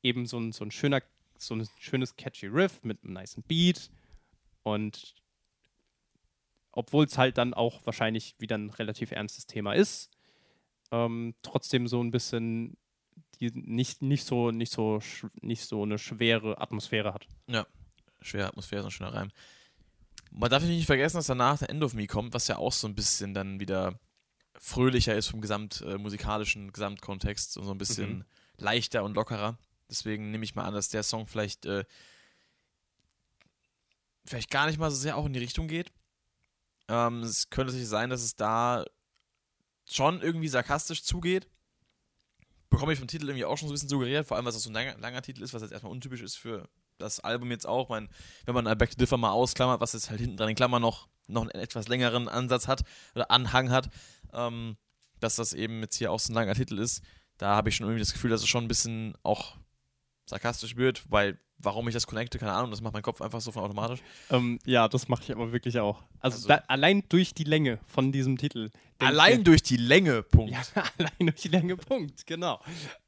eben 0.03 0.27
so 0.27 0.39
ein, 0.39 0.53
so 0.53 0.65
ein 0.65 0.71
schöner 0.71 1.01
so 1.47 1.55
ein 1.55 1.69
schönes 1.79 2.17
catchy 2.17 2.47
Riff 2.47 2.83
mit 2.85 3.03
einem 3.03 3.15
nice 3.15 3.37
Beat 3.47 3.91
und 4.63 5.15
obwohl 6.73 7.07
es 7.07 7.17
halt 7.17 7.39
dann 7.39 7.55
auch 7.55 7.85
wahrscheinlich 7.87 8.35
wieder 8.39 8.57
ein 8.59 8.71
relativ 8.71 9.11
ernstes 9.11 9.47
Thema 9.47 9.73
ist, 9.73 10.11
ähm, 10.91 11.35
trotzdem 11.43 11.89
so 11.89 12.03
ein 12.03 12.11
bisschen 12.11 12.77
die 13.41 13.51
nicht, 13.55 14.03
nicht 14.03 14.25
so 14.27 14.51
nicht 14.51 14.73
so 14.73 15.01
nicht 15.41 15.65
so 15.65 15.83
eine 15.83 15.99
schwere 15.99 16.61
Atmosphäre 16.61 17.13
hat. 17.13 17.27
Ja, 17.47 17.67
schwere 18.21 18.49
Atmosphäre 18.49 18.81
ist 18.81 18.87
ein 18.87 18.91
schöner 18.91 19.15
Reim. 19.15 19.31
Man 20.31 20.51
darf 20.51 20.63
nicht 20.63 20.87
vergessen, 20.87 21.17
dass 21.17 21.27
danach 21.27 21.59
der 21.59 21.71
End 21.71 21.83
of 21.83 21.95
Me 21.95 22.07
kommt, 22.07 22.35
was 22.35 22.49
ja 22.49 22.59
auch 22.59 22.73
so 22.73 22.87
ein 22.87 22.95
bisschen 22.95 23.35
dann 23.35 23.61
wieder 23.61 23.99
fröhlicher 24.59 25.15
ist 25.15 25.29
vom 25.29 25.41
gesamt 25.41 25.83
äh, 25.83 25.99
musikalischen 25.99 26.73
Gesamtkontext 26.73 27.57
und 27.59 27.65
so 27.65 27.73
ein 27.73 27.79
bisschen 27.79 28.19
mhm. 28.19 28.25
leichter 28.59 29.05
und 29.05 29.15
lockerer. 29.15 29.59
Deswegen 29.89 30.31
nehme 30.31 30.45
ich 30.45 30.55
mal 30.55 30.65
an, 30.65 30.75
dass 30.75 30.89
der 30.89 31.03
Song 31.03 31.27
vielleicht, 31.27 31.65
äh, 31.67 31.85
vielleicht 34.25 34.51
gar 34.51 34.67
nicht 34.67 34.79
mal 34.79 34.91
so 34.91 34.97
sehr 34.97 35.17
auch 35.17 35.27
in 35.27 35.33
die 35.33 35.39
Richtung 35.39 35.69
geht. 35.69 35.93
Ähm, 36.89 37.23
es 37.23 37.51
könnte 37.51 37.73
sich 37.73 37.87
sein, 37.87 38.11
dass 38.11 38.23
es 38.23 38.37
da 38.37 38.85
schon 39.89 40.21
irgendwie 40.21 40.49
sarkastisch 40.49 41.05
zugeht. 41.05 41.49
Bekomme 42.71 42.93
ich 42.93 42.99
vom 42.99 43.09
Titel 43.09 43.29
irgendwie 43.29 43.45
auch 43.45 43.57
schon 43.57 43.69
so 43.69 43.73
ein 43.73 43.77
bisschen 43.77 43.89
suggeriert, 43.89 44.27
vor 44.27 44.37
allem, 44.37 44.47
was 44.47 44.55
das 44.55 44.65
so 44.65 44.71
ein 44.71 44.75
langer, 44.75 44.99
langer 44.99 45.23
Titel 45.23 45.43
ist, 45.43 45.55
was 45.55 45.63
jetzt 45.63 45.73
erstmal 45.73 45.93
untypisch 45.93 46.21
ist 46.21 46.37
für 46.37 46.69
das 46.99 47.21
Album 47.21 47.51
jetzt 47.51 47.67
auch. 47.67 47.89
Mein, 47.89 48.09
wenn 48.45 48.55
man 48.55 48.65
Back 48.79 48.91
to 48.91 48.97
Differ 48.97 49.17
mal 49.17 49.31
ausklammert, 49.31 49.81
was 49.81 49.93
jetzt 49.93 50.11
halt 50.11 50.21
hinten 50.21 50.37
dran 50.37 50.49
in 50.49 50.57
Klammern 50.57 50.83
noch, 50.83 51.09
noch 51.29 51.43
einen 51.43 51.51
etwas 51.51 51.89
längeren 51.89 52.29
Ansatz 52.29 52.67
hat 52.67 52.83
oder 53.15 53.31
Anhang 53.31 53.71
hat, 53.71 53.89
ähm, 54.33 54.77
dass 55.21 55.37
das 55.37 55.53
eben 55.53 55.81
jetzt 55.81 55.97
hier 55.97 56.11
auch 56.11 56.21
so 56.21 56.33
ein 56.33 56.35
langer 56.35 56.55
Titel 56.55 56.79
ist. 56.79 57.03
Da 57.39 57.55
habe 57.55 57.69
ich 57.69 57.77
schon 57.77 57.87
irgendwie 57.87 58.01
das 58.01 58.13
Gefühl, 58.13 58.31
dass 58.31 58.43
es 58.43 58.49
schon 58.49 58.65
ein 58.65 58.69
bisschen 58.69 59.17
auch 59.23 59.57
sarkastisch 60.27 60.77
wird, 60.77 61.05
weil 61.11 61.39
warum 61.59 61.89
ich 61.89 61.95
das 61.95 62.07
connecte, 62.07 62.39
keine 62.39 62.53
Ahnung, 62.53 62.71
das 62.71 62.83
macht 62.83 62.93
mein 62.93 63.03
Kopf 63.03 63.23
einfach 63.23 63.41
so 63.41 63.51
von 63.51 63.63
automatisch. 63.65 64.01
Ähm, 64.31 64.59
ja, 64.67 64.89
das 64.89 65.09
mache 65.09 65.23
ich 65.23 65.33
aber 65.33 65.53
wirklich 65.53 65.79
auch. 65.79 66.03
Also, 66.21 66.37
Also- 66.37 66.49
da, 66.49 66.57
allein 66.69 67.03
durch 67.09 67.33
die 67.33 67.45
Länge 67.45 67.79
von 67.87 68.13
diesem 68.13 68.37
Titel. 68.37 68.71
ich 69.01 69.07
Allein 69.07 69.39
mir- 69.39 69.45
durch 69.45 69.63
die 69.63 69.77
Länge, 69.79 70.23
Punkt. 70.23 70.53
Ja, 70.53 70.63
allein 70.99 71.13
durch 71.29 71.41
die 71.41 71.49
Länge, 71.49 71.77
Punkt, 71.77 72.27
genau. 72.27 72.61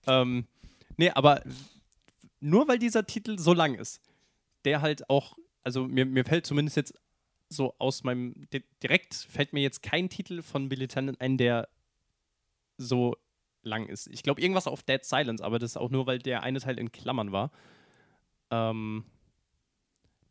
Ähm, 0.06 0.46
nee, 0.96 1.10
aber 1.10 1.42
nur 2.40 2.66
weil 2.68 2.78
dieser 2.78 3.04
Titel 3.06 3.38
so 3.38 3.52
lang 3.52 3.74
ist, 3.74 4.00
der 4.64 4.80
halt 4.80 5.10
auch, 5.10 5.36
also 5.62 5.86
mir, 5.86 6.06
mir 6.06 6.24
fällt 6.24 6.46
zumindest 6.46 6.76
jetzt 6.76 6.94
so 7.50 7.74
aus 7.78 8.02
meinem, 8.04 8.34
di- 8.52 8.64
direkt 8.82 9.14
fällt 9.14 9.52
mir 9.52 9.60
jetzt 9.60 9.82
kein 9.82 10.08
Titel 10.08 10.42
von 10.42 10.68
Talent 10.70 11.20
ein, 11.20 11.36
der 11.38 11.68
so 12.78 13.16
lang 13.68 13.86
ist. 13.86 14.08
Ich 14.08 14.22
glaube 14.22 14.40
irgendwas 14.40 14.66
auf 14.66 14.82
Dead 14.82 15.04
Silence, 15.04 15.42
aber 15.44 15.58
das 15.58 15.72
ist 15.72 15.76
auch 15.76 15.90
nur, 15.90 16.06
weil 16.06 16.18
der 16.18 16.42
eine 16.42 16.60
Teil 16.60 16.78
in 16.78 16.90
Klammern 16.92 17.30
war. 17.32 17.50
Ähm, 18.50 19.04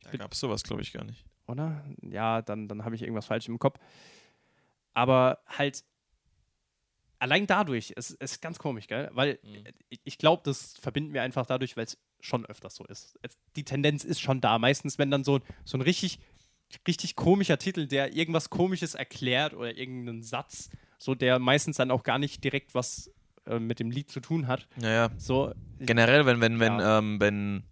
Da 0.04 0.12
gab 0.18 0.34
es 0.34 0.40
sowas, 0.40 0.64
glaube 0.64 0.82
ich, 0.82 0.92
gar 0.94 1.04
nicht. 1.04 1.26
oder? 1.48 1.84
Ja, 2.02 2.42
dann, 2.42 2.68
dann 2.68 2.84
habe 2.84 2.96
ich 2.96 3.02
irgendwas 3.04 3.26
falsch 3.28 3.48
im 3.48 3.60
Kopf. 3.60 3.80
Aber 4.94 5.40
halt, 5.48 5.84
allein 7.20 7.48
dadurch, 7.48 7.94
es, 7.96 8.12
es 8.20 8.34
ist 8.34 8.42
ganz 8.42 8.60
komisch, 8.60 8.88
gell? 8.88 9.10
Weil 9.14 9.40
Mhm. 9.44 9.64
ich, 10.04 10.18
glaube, 10.18 10.42
das 10.44 10.78
verbinden 10.78 11.14
wir 11.14 11.22
einfach 11.22 11.46
dadurch, 11.46 11.78
weil 11.78 11.86
es 11.86 11.98
schon 12.20 12.46
öfters 12.46 12.76
so 12.76 12.86
ist. 12.86 13.20
Die 13.56 13.64
Tendenz 13.64 14.04
ist 14.04 14.20
schon 14.20 14.42
da. 14.42 14.58
Meistens, 14.60 14.98
wenn 14.98 15.12
dann 15.12 15.24
so, 15.24 15.40
so 15.66 15.78
ein 15.78 15.82
richtig, 15.82 16.20
richtig 16.88 17.16
komischer 17.16 17.58
Titel, 17.60 17.88
der 17.88 18.14
irgendwas 18.14 18.50
Komisches 18.50 18.96
erklärt 18.96 19.54
oder 19.54 19.76
irgendeinen 19.78 20.24
Satz, 20.24 20.70
so 20.98 21.14
der 21.16 21.38
meistens 21.40 21.78
dann 21.78 21.92
auch 21.92 22.04
gar 22.04 22.18
nicht 22.18 22.44
direkt 22.44 22.74
was 22.74 23.12
äh, 23.48 23.60
mit 23.60 23.80
dem 23.80 23.92
Lied 23.92 24.10
zu 24.12 24.20
tun 24.20 24.48
hat. 24.48 24.68
Naja, 24.76 25.10
So, 25.18 25.54
generell, 25.80 26.26
wenn, 26.26 26.42
wenn, 26.42 26.60
wenn, 26.60 26.80
Ja. 26.80 26.98
ähm, 27.00 27.20
wenn 27.20 27.64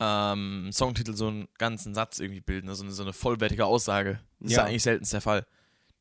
ähm, 0.00 0.70
Songtitel 0.72 1.14
so 1.14 1.28
einen 1.28 1.48
ganzen 1.58 1.94
Satz 1.94 2.20
irgendwie 2.20 2.40
bilden, 2.40 2.68
also 2.68 2.88
so 2.90 3.02
eine 3.02 3.12
vollwertige 3.12 3.66
Aussage, 3.66 4.20
das 4.40 4.50
ist 4.50 4.56
Ja. 4.56 4.62
ja 4.62 4.68
eigentlich 4.68 4.82
selten 4.84 5.06
der 5.10 5.20
Fall. 5.20 5.46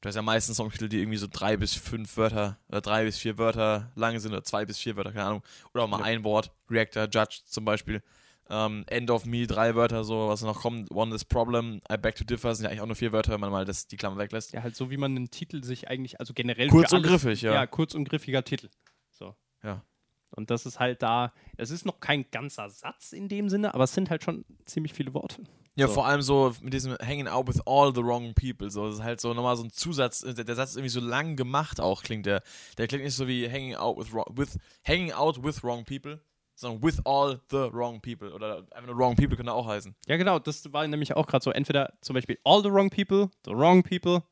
Du 0.02 0.08
hast 0.10 0.16
ja 0.16 0.22
meistens 0.22 0.58
Songtitel, 0.58 0.88
die 0.90 1.00
irgendwie 1.00 1.18
so 1.18 1.26
drei 1.32 1.58
bis 1.58 1.74
fünf 1.74 2.16
Wörter 2.18 2.60
oder 2.70 2.82
drei 2.82 3.04
bis 3.06 3.18
vier 3.18 3.40
Wörter 3.40 3.92
lang 3.96 4.20
sind 4.20 4.32
oder 4.32 4.44
zwei 4.44 4.64
bis 4.66 4.78
vier 4.78 4.96
Wörter, 4.96 5.12
keine 5.12 5.26
Ahnung. 5.26 5.44
Oder 5.74 5.84
auch 5.84 5.88
mal 5.88 6.00
Ja. 6.00 6.06
ein 6.06 6.24
Wort, 6.24 6.52
Reactor, 6.70 7.08
Judge 7.12 7.40
zum 7.46 7.66
Beispiel. 7.66 8.04
Ähm, 8.50 8.84
End 8.88 9.12
of 9.12 9.26
Me, 9.26 9.46
drei 9.48 9.76
Wörter, 9.76 10.04
so, 10.04 10.30
was 10.30 10.42
noch 10.42 10.62
kommt. 10.62 10.90
One 10.92 11.14
is 11.14 11.26
Problem, 11.26 11.82
I 11.92 11.98
beg 11.98 12.16
to 12.16 12.24
differ, 12.24 12.56
sind 12.56 12.64
ja 12.64 12.70
eigentlich 12.70 12.82
auch 12.82 12.86
nur 12.88 12.96
vier 12.96 13.12
Wörter, 13.12 13.34
wenn 13.34 13.42
man 13.42 13.52
mal 13.52 13.66
das, 13.66 13.88
die 13.88 13.98
Klammer 13.98 14.18
weglässt. 14.18 14.54
ja, 14.54 14.64
halt 14.64 14.76
so 14.76 14.90
wie 14.90 14.98
man 14.98 15.16
einen 15.16 15.30
Titel 15.32 15.64
sich 15.64 15.90
eigentlich, 15.90 16.20
also 16.20 16.34
generell 16.34 16.70
Kurz 16.70 16.92
und 16.94 17.00
alles- 17.06 17.10
griffig, 17.24 17.42
ja. 17.42 17.54
Ja, 17.54 17.68
kurz 17.68 17.94
und 17.94 18.08
griffiger 18.08 18.44
Titel. 18.44 18.70
So. 19.12 19.36
Ja. 19.64 19.84
Und 20.32 20.50
das 20.50 20.66
ist 20.66 20.80
halt 20.80 21.02
da, 21.02 21.34
es 21.58 21.72
ist 21.72 21.86
noch 21.86 22.00
kein 22.00 22.30
ganzer 22.32 22.70
Satz 22.70 23.14
in 23.14 23.28
dem 23.30 23.50
Sinne, 23.50 23.74
aber 23.74 23.86
es 23.86 23.94
sind 23.94 24.10
halt 24.10 24.24
schon 24.24 24.44
ziemlich 24.66 24.94
viele 24.94 25.14
Worte. 25.14 25.44
Ja, 25.76 25.88
So. 25.88 25.94
vor 25.94 26.08
allem 26.08 26.22
so 26.22 26.54
mit 26.62 26.74
diesem 26.74 26.94
Hanging 27.02 27.28
out 27.28 27.48
with 27.48 27.62
all 27.66 27.94
the 27.94 28.02
wrong 28.04 28.34
people. 28.34 28.70
So, 28.72 28.88
das 28.88 28.96
ist 28.96 29.04
halt 29.04 29.22
so 29.22 29.34
nochmal 29.34 29.56
so 29.56 29.64
ein 29.64 29.72
Zusatz. 29.72 30.22
Der, 30.22 30.44
der 30.44 30.56
Satz 30.56 30.72
ist 30.72 30.78
irgendwie 30.78 30.90
so 30.90 31.00
lang 31.00 31.36
gemacht 31.36 31.80
auch, 31.80 32.02
klingt 32.04 32.26
der. 32.26 32.42
Der 32.78 32.88
klingt 32.88 33.04
nicht 33.04 33.14
so 33.16 33.28
wie 33.28 33.48
hanging 33.50 33.76
out 33.76 33.98
with, 33.98 34.12
wrong- 34.12 34.26
with 34.36 34.58
hanging 34.86 35.12
out 35.14 35.44
with 35.44 35.64
wrong 35.64 35.86
people, 35.86 36.20
sondern 36.58 36.82
with 36.84 37.00
all 37.06 37.40
the 37.52 37.70
wrong 37.72 38.02
people. 38.02 38.34
Oder 38.34 38.66
einfach 38.72 38.88
nur 38.88 38.98
wrong 38.98 39.16
people 39.16 39.38
könnte 39.38 39.54
auch 39.54 39.68
heißen. 39.68 39.96
Ja, 40.08 40.18
genau, 40.18 40.40
das 40.40 40.72
war 40.74 40.86
nämlich 40.88 41.16
auch 41.16 41.28
gerade 41.28 41.44
so. 41.44 41.52
Entweder 41.52 41.94
zum 42.02 42.16
Beispiel 42.16 42.38
all 42.44 42.62
the 42.62 42.70
wrong 42.72 42.90
people, 42.90 43.30
the 43.46 43.52
wrong 43.52 43.84
people, 43.84 44.24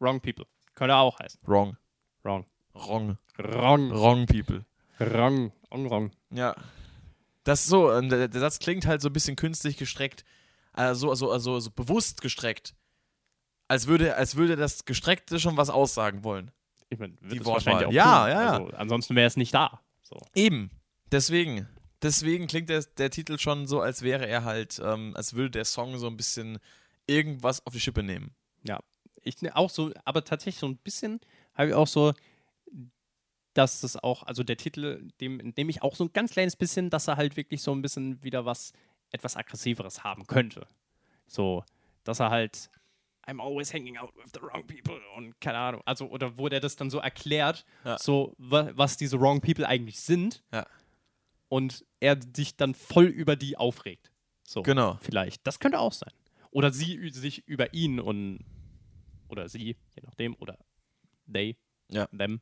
wrong 0.00 0.20
people. 0.20 0.46
Könnte 0.74 0.96
auch 0.96 1.18
heißen. 1.18 1.38
Wrong. 1.46 1.76
Wrong. 2.24 2.46
Wrong. 2.74 3.18
Wrong. 3.38 3.90
Wrong 3.92 4.26
people. 4.26 4.64
Wrong. 4.98 5.52
Wrong. 5.70 5.90
Wrong. 5.90 6.10
Ja. 6.30 6.56
Das 7.44 7.60
ist 7.60 7.66
so, 7.68 8.00
der, 8.00 8.28
der 8.28 8.40
Satz 8.40 8.58
klingt 8.58 8.86
halt 8.86 9.02
so 9.02 9.08
ein 9.08 9.12
bisschen 9.12 9.36
künstlich 9.36 9.76
gestreckt. 9.76 10.24
Also, 10.72 11.10
also, 11.10 11.30
also, 11.30 11.54
also 11.54 11.70
bewusst 11.70 12.22
gestreckt. 12.22 12.74
Als 13.68 13.86
würde, 13.86 14.16
als 14.16 14.36
würde 14.36 14.56
das 14.56 14.84
Gestreckte 14.84 15.38
schon 15.38 15.56
was 15.56 15.68
aussagen 15.68 16.24
wollen. 16.24 16.50
Ich 16.88 16.98
meine, 16.98 17.14
Die 17.20 17.38
Wortwahl. 17.44 17.54
wahrscheinlich 17.54 17.86
auch 17.88 17.92
Ja, 17.92 18.28
ja, 18.28 18.42
ja. 18.42 18.52
Also, 18.52 18.76
ansonsten 18.76 19.16
wäre 19.16 19.26
es 19.26 19.36
nicht 19.36 19.52
da. 19.52 19.80
So. 20.02 20.16
Eben. 20.34 20.70
Deswegen. 21.12 21.68
Deswegen 22.02 22.48
klingt 22.48 22.68
der, 22.68 22.82
der 22.82 23.10
Titel 23.10 23.38
schon 23.38 23.66
so, 23.68 23.80
als 23.80 24.02
wäre 24.02 24.26
er 24.26 24.42
halt, 24.44 24.80
ähm, 24.84 25.14
als 25.14 25.34
würde 25.34 25.50
der 25.52 25.64
Song 25.64 25.98
so 25.98 26.08
ein 26.08 26.16
bisschen 26.16 26.58
irgendwas 27.06 27.64
auf 27.66 27.72
die 27.74 27.80
Schippe 27.80 28.02
nehmen. 28.02 28.34
Ich 29.24 29.40
ne- 29.40 29.54
auch 29.54 29.70
so, 29.70 29.92
aber 30.04 30.24
tatsächlich 30.24 30.58
so 30.58 30.66
ein 30.66 30.78
bisschen 30.78 31.20
habe 31.54 31.68
ich 31.68 31.74
auch 31.74 31.86
so, 31.86 32.12
dass 33.54 33.82
das 33.82 33.96
auch, 33.96 34.24
also 34.24 34.42
der 34.42 34.56
Titel, 34.56 35.08
dem 35.20 35.36
nehme 35.56 35.70
ich 35.70 35.82
auch 35.82 35.94
so 35.94 36.04
ein 36.04 36.12
ganz 36.12 36.32
kleines 36.32 36.56
bisschen, 36.56 36.90
dass 36.90 37.06
er 37.06 37.16
halt 37.18 37.36
wirklich 37.36 37.62
so 37.62 37.72
ein 37.72 37.82
bisschen 37.82 38.20
wieder 38.24 38.44
was 38.46 38.72
etwas 39.12 39.36
aggressiveres 39.36 40.02
haben 40.02 40.26
könnte. 40.26 40.66
So, 41.28 41.62
dass 42.02 42.18
er 42.18 42.30
halt 42.30 42.68
I'm 43.28 43.40
always 43.40 43.72
hanging 43.72 43.96
out 43.96 44.10
with 44.16 44.32
the 44.34 44.40
wrong 44.42 44.66
people 44.66 44.98
und 45.16 45.40
keine 45.40 45.58
Ahnung, 45.58 45.82
also 45.84 46.06
oder 46.08 46.36
wo 46.38 46.48
der 46.48 46.58
das 46.58 46.74
dann 46.74 46.90
so 46.90 46.98
erklärt, 46.98 47.64
Ja. 47.84 47.98
so 47.98 48.34
wa 48.38 48.72
was 48.74 48.96
diese 48.96 49.20
wrong 49.20 49.40
people 49.40 49.68
eigentlich 49.68 50.00
sind. 50.00 50.42
Ja. 50.52 50.66
Und 51.52 51.84
er 52.00 52.18
sich 52.34 52.56
dann 52.56 52.72
voll 52.74 53.04
über 53.04 53.36
die 53.36 53.58
aufregt. 53.58 54.10
So. 54.42 54.62
Genau. 54.62 54.96
Vielleicht. 55.02 55.46
Das 55.46 55.60
könnte 55.60 55.80
auch 55.80 55.92
sein. 55.92 56.10
Oder 56.50 56.72
sie 56.72 57.10
sich 57.10 57.46
über 57.46 57.74
ihn 57.74 58.00
und 58.00 58.38
oder 59.28 59.50
sie, 59.50 59.76
je 59.94 60.02
nachdem, 60.02 60.34
oder 60.36 60.56
they, 61.30 61.58
Ja. 61.90 62.06
them, 62.06 62.40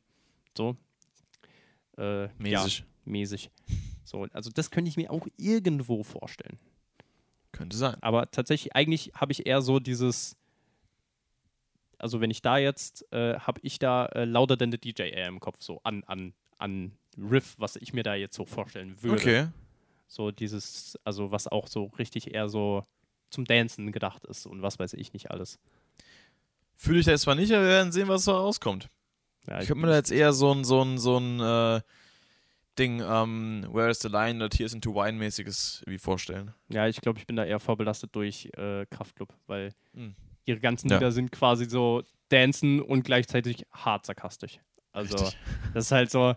so. 0.57 0.77
Äh, 1.97 2.29
Mäßig. 2.37 2.79
Ja, 2.79 2.85
mäßig. 3.03 3.51
So, 4.05 4.27
also 4.31 4.49
das 4.49 4.71
könnte 4.71 4.87
ich 4.87 4.95
mir 4.95 5.11
auch 5.11 5.27
irgendwo 5.35 6.03
vorstellen. 6.03 6.57
Könnte 7.51 7.75
sein. 7.75 8.01
Aber 8.01 8.31
tatsächlich, 8.31 8.77
eigentlich 8.77 9.11
habe 9.13 9.33
ich 9.33 9.45
eher 9.45 9.61
so 9.61 9.81
dieses, 9.81 10.37
also 11.97 12.21
wenn 12.21 12.31
ich 12.31 12.41
da 12.41 12.57
jetzt, 12.57 13.11
äh, 13.11 13.37
habe 13.39 13.59
ich 13.61 13.77
da 13.77 14.05
äh, 14.05 14.23
Louder 14.23 14.57
Than 14.57 14.71
the 14.71 14.77
DJ 14.77 15.01
eher 15.09 15.27
im 15.27 15.41
Kopf, 15.41 15.61
so 15.61 15.81
an, 15.83 16.05
an, 16.05 16.33
an 16.59 16.97
Riff, 17.17 17.55
was 17.57 17.75
ich 17.75 17.93
mir 17.93 18.03
da 18.03 18.15
jetzt 18.15 18.35
so 18.35 18.45
vorstellen 18.45 19.01
würde. 19.01 19.15
Okay. 19.17 19.47
So 20.07 20.31
dieses, 20.31 20.97
also 21.03 21.31
was 21.31 21.47
auch 21.47 21.67
so 21.67 21.85
richtig 21.97 22.33
eher 22.33 22.49
so 22.49 22.85
zum 23.29 23.45
Dancen 23.45 23.91
gedacht 23.91 24.25
ist 24.25 24.45
und 24.45 24.61
was 24.61 24.77
weiß 24.79 24.93
ich 24.93 25.13
nicht 25.13 25.31
alles. 25.31 25.59
Fühle 26.75 26.99
ich 26.99 27.05
da 27.05 27.11
jetzt 27.11 27.21
zwar 27.21 27.35
nicht, 27.35 27.51
aber 27.53 27.63
wir 27.63 27.69
werden 27.69 27.91
sehen, 27.91 28.07
was 28.07 28.25
da 28.25 28.33
rauskommt. 28.33 28.89
Ja, 29.47 29.61
Ich 29.61 29.67
könnte 29.67 29.81
mir 29.81 29.87
da 29.87 29.95
jetzt 29.95 30.11
eher 30.11 30.33
so 30.33 30.53
ein, 30.53 30.63
so 30.63 30.81
ein, 30.83 30.97
so 30.97 31.17
ein 31.17 31.39
äh, 31.39 31.81
Ding, 32.77 33.01
ähm, 33.01 33.67
Where 33.71 33.89
is 33.89 33.99
the 33.99 34.07
Line 34.07 34.37
oder 34.37 34.49
Tears 34.49 34.73
into 34.73 34.93
Wine 34.95 35.17
mäßiges 35.17 35.81
irgendwie 35.85 35.99
vorstellen. 35.99 36.53
ja, 36.69 36.87
ich 36.87 36.99
glaube, 37.01 37.19
ich 37.19 37.27
bin 37.27 37.35
da 37.35 37.45
eher 37.45 37.59
vorbelastet 37.59 38.15
durch 38.15 38.49
äh, 38.57 38.85
Kraftclub, 38.89 39.33
weil 39.47 39.73
Hm. 39.93 40.15
ihre 40.45 40.59
ganzen 40.59 40.89
Ja. 40.89 40.97
Lieder 40.97 41.11
sind 41.11 41.31
quasi 41.31 41.65
so 41.65 42.03
Dancen 42.29 42.81
und 42.81 43.03
gleichzeitig 43.03 43.65
hart 43.71 44.05
sarkastisch. 44.05 44.59
Also 44.93 45.15
Richtig. 45.17 45.39
das 45.73 45.85
ist 45.85 45.91
halt 45.91 46.11
so, 46.11 46.35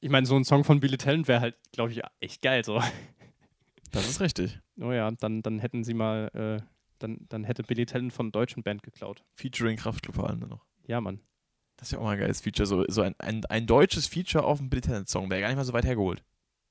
ich 0.00 0.10
meine, 0.10 0.26
so 0.26 0.36
ein 0.36 0.44
Song 0.44 0.64
von 0.64 0.80
Billy 0.80 0.96
Talent 0.96 1.28
wäre 1.28 1.40
halt, 1.40 1.56
glaube 1.72 1.92
ich, 1.92 2.00
echt 2.20 2.42
geil 2.42 2.64
so. 2.64 2.80
Das 3.92 4.08
ist 4.08 4.20
richtig. 4.20 4.58
Oh 4.80 4.92
ja, 4.92 5.10
dann, 5.12 5.42
dann 5.42 5.58
hätten 5.60 5.84
sie 5.84 5.94
mal, 5.94 6.28
äh, 6.34 6.64
dann, 6.98 7.26
dann 7.28 7.44
hätte 7.44 7.62
Billy 7.62 7.86
Talent 7.86 8.12
von 8.12 8.26
einer 8.26 8.32
deutschen 8.32 8.62
Band 8.62 8.82
geklaut. 8.82 9.22
Featuring 9.34 9.76
Kraftclub 9.76 10.16
vor 10.16 10.28
allem 10.28 10.40
dann 10.40 10.50
noch. 10.50 10.64
Ja, 10.86 11.00
Mann. 11.00 11.20
Das 11.76 11.88
ist 11.88 11.92
ja 11.92 11.98
auch 11.98 12.04
mal 12.04 12.12
ein 12.12 12.18
geiles 12.20 12.40
Feature. 12.40 12.66
So, 12.66 12.84
so 12.88 13.02
ein, 13.02 13.14
ein, 13.18 13.44
ein 13.46 13.66
deutsches 13.66 14.06
Feature 14.06 14.44
auf 14.44 14.58
einem 14.60 14.70
Billy 14.70 14.82
Talent 14.82 15.08
Song 15.08 15.30
wäre 15.30 15.40
gar 15.40 15.48
nicht 15.48 15.56
mal 15.56 15.64
so 15.64 15.72
weit 15.72 15.84
hergeholt. 15.84 16.24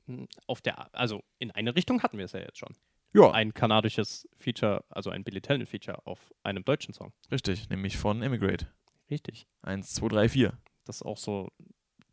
Hm, 0.08 0.28
Auf 0.48 0.62
der, 0.62 0.94
also 0.94 1.24
in 1.40 1.52
eine 1.52 1.76
Richtung 1.76 2.04
hatten 2.04 2.18
wir 2.18 2.26
es 2.26 2.34
ja 2.34 2.40
jetzt 2.40 2.58
schon. 2.58 2.74
Ja. 3.14 3.32
Ein 3.32 3.54
kanadisches 3.54 4.28
Feature, 4.38 4.84
also 4.90 5.10
ein 5.10 5.24
Billy 5.24 5.40
Talent 5.40 5.70
Feature 5.70 6.06
auf 6.06 6.34
einem 6.42 6.66
deutschen 6.66 6.94
Song. 6.94 7.14
Richtig, 7.32 7.70
nämlich 7.70 7.98
von 7.98 8.22
Emigrate. 8.22 8.68
Richtig. 9.10 9.46
1, 9.62 9.94
2, 9.94 10.08
3, 10.08 10.30
4. 10.30 10.54
Das 10.86 10.98
ist 10.98 11.04
auch 11.04 11.18
so, 11.18 11.50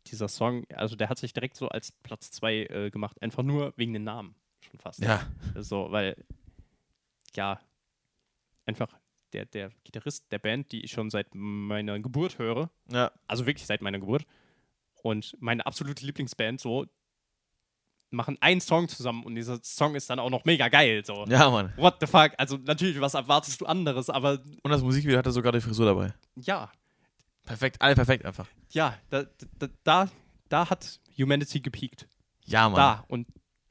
dieser 0.07 0.27
Song, 0.27 0.65
also 0.73 0.95
der 0.95 1.09
hat 1.09 1.17
sich 1.19 1.33
direkt 1.33 1.55
so 1.55 1.67
als 1.69 1.91
Platz 2.03 2.31
2 2.31 2.55
äh, 2.65 2.89
gemacht, 2.91 3.21
einfach 3.21 3.43
nur 3.43 3.73
wegen 3.77 3.93
den 3.93 4.03
Namen 4.03 4.35
schon 4.61 4.79
fast. 4.79 4.99
Ja. 4.99 5.25
So, 5.55 5.91
weil, 5.91 6.15
ja, 7.35 7.59
einfach 8.65 8.89
der, 9.33 9.45
der 9.45 9.71
Gitarrist 9.83 10.31
der 10.31 10.39
Band, 10.39 10.71
die 10.71 10.83
ich 10.83 10.91
schon 10.91 11.09
seit 11.09 11.33
meiner 11.33 11.99
Geburt 11.99 12.37
höre, 12.39 12.69
Ja. 12.91 13.11
also 13.27 13.45
wirklich 13.45 13.65
seit 13.65 13.81
meiner 13.81 13.99
Geburt, 13.99 14.25
und 15.03 15.35
meine 15.39 15.65
absolute 15.65 16.05
Lieblingsband, 16.05 16.59
so, 16.59 16.85
machen 18.13 18.37
einen 18.41 18.59
Song 18.59 18.89
zusammen 18.89 19.23
und 19.23 19.35
dieser 19.35 19.59
Song 19.63 19.95
ist 19.95 20.09
dann 20.09 20.19
auch 20.19 20.29
noch 20.29 20.43
mega 20.43 20.67
geil, 20.67 21.01
so. 21.05 21.25
Ja, 21.27 21.49
Mann. 21.49 21.71
What 21.77 21.95
the 22.01 22.07
fuck? 22.07 22.33
Also 22.37 22.57
natürlich, 22.57 22.99
was 22.99 23.13
erwartest 23.13 23.61
du 23.61 23.65
anderes, 23.65 24.09
aber 24.09 24.43
Und 24.63 24.69
das 24.71 24.81
Musikvideo 24.81 25.17
hatte 25.17 25.31
sogar 25.31 25.53
die 25.53 25.61
Frisur 25.61 25.85
dabei. 25.85 26.13
ja, 26.35 26.69
Perfekt, 27.45 27.81
alle 27.81 27.95
perfekt 27.95 28.25
einfach. 28.25 28.47
ja, 28.69 28.97
da, 29.09 29.23
da, 29.59 29.67
da, 29.83 30.09
da 30.49 30.69
hat 30.69 30.99
Humanity 31.17 31.59
gepiekt. 31.59 32.07
Ja, 32.45 32.69
Mann. 32.69 32.75
Da 32.75 33.05
und 33.07 33.27